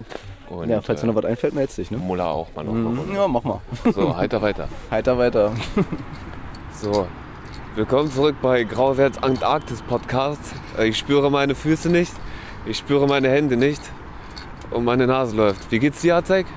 Und, 0.50 0.70
Ja, 0.70 0.82
falls 0.82 1.02
dir 1.02 1.08
äh, 1.08 1.12
noch 1.12 1.16
was 1.16 1.26
einfällt, 1.26 1.54
meldest 1.54 1.78
dich, 1.78 1.92
ne? 1.92 1.98
Muller 1.98 2.26
auch 2.28 2.48
mal 2.56 2.64
noch 2.66 2.74
Mhm. 2.74 2.98
Runde. 3.00 3.14
Ja, 3.14 3.28
mach 3.28 3.44
mal. 3.44 3.60
So, 3.94 4.16
heiter 4.18 4.42
weiter. 4.42 4.68
Heiter 4.92 5.18
weiter. 5.18 5.52
So, 6.74 7.08
willkommen 7.76 8.12
zurück 8.12 8.36
bei 8.42 8.64
Grauwärts 8.64 9.22
Antarktis 9.22 9.82
Podcast. 9.82 10.42
Äh, 10.78 10.88
Ich 10.88 10.98
spüre 10.98 11.30
meine 11.30 11.56
Füße 11.56 11.90
nicht, 11.90 12.14
ich 12.66 12.78
spüre 12.78 13.06
meine 13.08 13.30
Hände 13.30 13.58
nicht 13.58 13.82
und 14.72 14.86
meine 14.86 15.06
Nase 15.08 15.36
läuft. 15.36 15.72
Wie 15.72 15.80
geht's 15.80 16.02
dir, 16.02 16.16
Azek? 16.16 16.48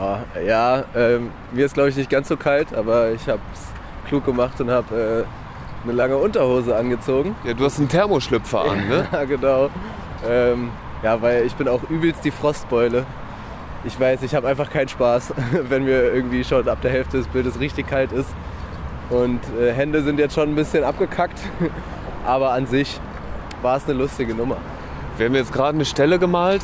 Oh, 0.00 0.16
ja, 0.44 0.84
ähm, 0.96 1.30
mir 1.52 1.66
ist 1.66 1.74
glaube 1.74 1.90
ich 1.90 1.96
nicht 1.96 2.10
ganz 2.10 2.26
so 2.28 2.36
kalt, 2.36 2.74
aber 2.74 3.12
ich 3.12 3.28
habe 3.28 3.40
es 3.54 4.08
klug 4.08 4.24
gemacht 4.24 4.60
und 4.60 4.70
habe 4.70 5.24
äh, 5.24 5.84
eine 5.84 5.92
lange 5.92 6.16
Unterhose 6.16 6.74
angezogen. 6.74 7.36
Ja, 7.44 7.54
du 7.54 7.64
hast 7.64 7.78
einen 7.78 7.88
Thermoschlüpfer 7.88 8.62
an, 8.62 8.88
ne? 8.88 9.06
Ja, 9.12 9.24
genau. 9.24 9.68
Ähm, 10.28 10.70
ja, 11.02 11.20
weil 11.20 11.44
ich 11.44 11.54
bin 11.54 11.68
auch 11.68 11.82
übelst 11.88 12.24
die 12.24 12.30
Frostbeule. 12.30 13.06
Ich 13.84 13.98
weiß, 13.98 14.22
ich 14.22 14.34
habe 14.34 14.48
einfach 14.48 14.70
keinen 14.70 14.88
Spaß, 14.88 15.34
wenn 15.68 15.84
mir 15.84 16.12
irgendwie 16.12 16.44
schon 16.44 16.68
ab 16.68 16.80
der 16.82 16.90
Hälfte 16.90 17.18
des 17.18 17.28
Bildes 17.28 17.60
richtig 17.60 17.86
kalt 17.86 18.12
ist. 18.12 18.30
Und 19.10 19.40
äh, 19.60 19.72
Hände 19.72 20.02
sind 20.02 20.18
jetzt 20.18 20.34
schon 20.34 20.48
ein 20.48 20.56
bisschen 20.56 20.82
abgekackt, 20.82 21.38
aber 22.26 22.50
an 22.50 22.66
sich 22.66 23.00
war 23.62 23.76
es 23.76 23.84
eine 23.84 23.94
lustige 23.94 24.34
Nummer. 24.34 24.56
Wir 25.16 25.26
haben 25.26 25.34
jetzt 25.34 25.52
gerade 25.52 25.76
eine 25.76 25.84
Stelle 25.84 26.18
gemalt. 26.18 26.62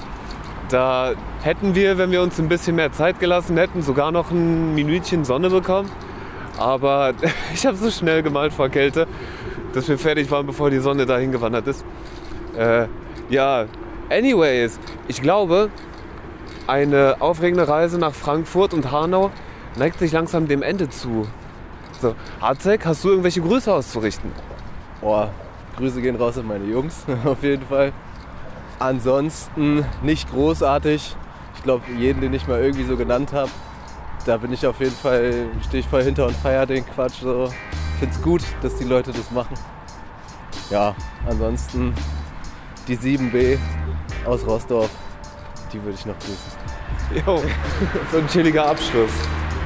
Da 0.68 1.12
hätten 1.42 1.74
wir, 1.74 1.98
wenn 1.98 2.10
wir 2.10 2.22
uns 2.22 2.38
ein 2.38 2.48
bisschen 2.48 2.76
mehr 2.76 2.92
Zeit 2.92 3.20
gelassen 3.20 3.56
hätten, 3.56 3.82
sogar 3.82 4.10
noch 4.10 4.30
ein 4.30 4.74
Minütchen 4.74 5.24
Sonne 5.24 5.50
bekommen. 5.50 5.90
Aber 6.58 7.14
ich 7.54 7.64
habe 7.66 7.76
so 7.76 7.90
schnell 7.90 8.22
gemalt 8.22 8.52
vor 8.52 8.68
Kälte, 8.68 9.06
dass 9.72 9.88
wir 9.88 9.98
fertig 9.98 10.30
waren, 10.30 10.46
bevor 10.46 10.70
die 10.70 10.78
Sonne 10.78 11.06
dahin 11.06 11.32
gewandert 11.32 11.66
ist. 11.66 11.84
Äh, 12.56 12.86
ja, 13.28 13.66
anyways, 14.12 14.78
ich 15.08 15.20
glaube, 15.22 15.70
eine 16.66 17.16
aufregende 17.20 17.66
Reise 17.66 17.98
nach 17.98 18.14
Frankfurt 18.14 18.74
und 18.74 18.90
Hanau 18.92 19.30
neigt 19.76 19.98
sich 19.98 20.12
langsam 20.12 20.46
dem 20.46 20.62
Ende 20.62 20.88
zu. 20.88 21.26
So, 22.00 22.14
Harzek, 22.40 22.84
hast 22.84 23.04
du 23.04 23.08
irgendwelche 23.08 23.40
Grüße 23.40 23.72
auszurichten? 23.72 24.30
Boah, 25.00 25.30
Grüße 25.76 26.00
gehen 26.02 26.16
raus 26.16 26.38
an 26.38 26.46
meine 26.46 26.64
Jungs, 26.64 27.04
auf 27.24 27.42
jeden 27.42 27.66
Fall. 27.66 27.92
Ansonsten 28.78 29.84
nicht 30.02 30.30
großartig. 30.30 31.16
Ich 31.56 31.62
glaube, 31.62 31.84
jeden, 31.96 32.20
den 32.20 32.34
ich 32.34 32.46
mal 32.48 32.60
irgendwie 32.60 32.84
so 32.84 32.96
genannt 32.96 33.32
habe, 33.32 33.50
da 34.26 34.36
bin 34.36 34.52
ich 34.52 34.66
auf 34.66 34.80
jeden 34.80 34.94
Fall, 34.94 35.46
stehe 35.66 35.80
ich 35.80 35.88
voll 35.88 36.02
hinter 36.02 36.26
und 36.26 36.36
feier 36.36 36.66
den 36.66 36.84
Quatsch. 36.84 37.20
So. 37.20 37.44
Ich 37.44 38.00
finde 38.00 38.14
es 38.14 38.22
gut, 38.22 38.42
dass 38.62 38.76
die 38.76 38.84
Leute 38.84 39.12
das 39.12 39.30
machen. 39.30 39.54
Ja, 40.70 40.94
ansonsten 41.28 41.94
die 42.88 42.96
7b 42.96 43.58
aus 44.26 44.46
Rossdorf, 44.46 44.90
die 45.72 45.82
würde 45.82 45.96
ich 45.98 46.06
noch 46.06 46.14
grüßen. 46.18 47.26
Jo, 47.26 47.42
so 48.10 48.18
ein 48.18 48.28
chilliger 48.28 48.66
Abschluss. 48.66 49.10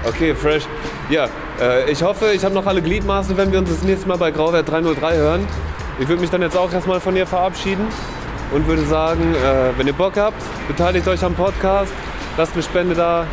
Okay, 0.07 0.35
fresh. 0.35 0.65
Ja, 1.11 1.29
äh, 1.61 1.91
ich 1.91 2.03
hoffe, 2.03 2.33
ich 2.33 2.45
habe 2.45 2.55
noch 2.55 2.67
alle 2.67 2.83
Gliedmaßen, 2.83 3.37
wenn 3.37 3.53
wir 3.53 3.59
uns 3.59 3.71
das 3.71 3.83
nächste 3.83 4.09
Mal 4.09 4.19
bei 4.19 4.31
Grauwert 4.31 4.71
303 4.71 5.17
hören. 5.17 5.47
Ich 5.99 6.09
würde 6.09 6.21
mich 6.21 6.31
dann 6.31 6.43
jetzt 6.43 6.57
auch 6.57 6.73
erstmal 6.73 7.01
von 7.01 7.17
ihr 7.17 7.27
verabschieden 7.27 7.87
und 8.53 8.67
würde 8.67 8.85
sagen, 8.85 9.35
äh, 9.35 9.71
wenn 9.77 9.87
ihr 9.87 9.93
Bock 9.93 10.17
habt, 10.17 10.41
beteiligt 10.69 11.07
euch 11.09 11.23
am 11.25 11.35
Podcast, 11.35 11.93
lasst 12.37 12.55
eine 12.55 12.63
Spende 12.63 12.95
da 12.95 13.27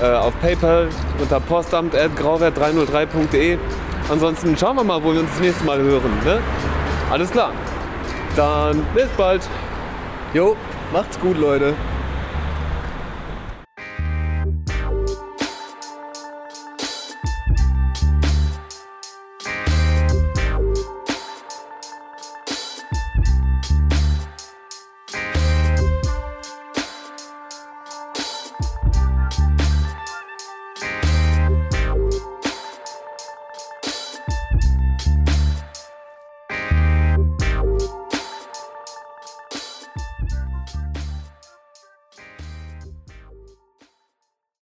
äh, 0.00 0.06
auf 0.06 0.32
PayPal 0.40 0.88
unter 1.20 1.40
postamt.grauwert303.de. 1.40 3.58
Ansonsten 4.10 4.56
schauen 4.56 4.76
wir 4.76 4.84
mal, 4.84 5.02
wo 5.02 5.12
wir 5.12 5.20
uns 5.20 5.30
das 5.30 5.40
nächste 5.40 5.64
Mal 5.64 5.78
hören. 5.78 6.12
Ne? 6.24 6.38
Alles 7.10 7.30
klar. 7.30 7.52
Dann 8.36 8.86
bis 8.94 9.08
bald. 9.16 9.42
Jo, 10.34 10.56
macht's 10.94 11.20
gut, 11.20 11.36
Leute. 11.36 11.74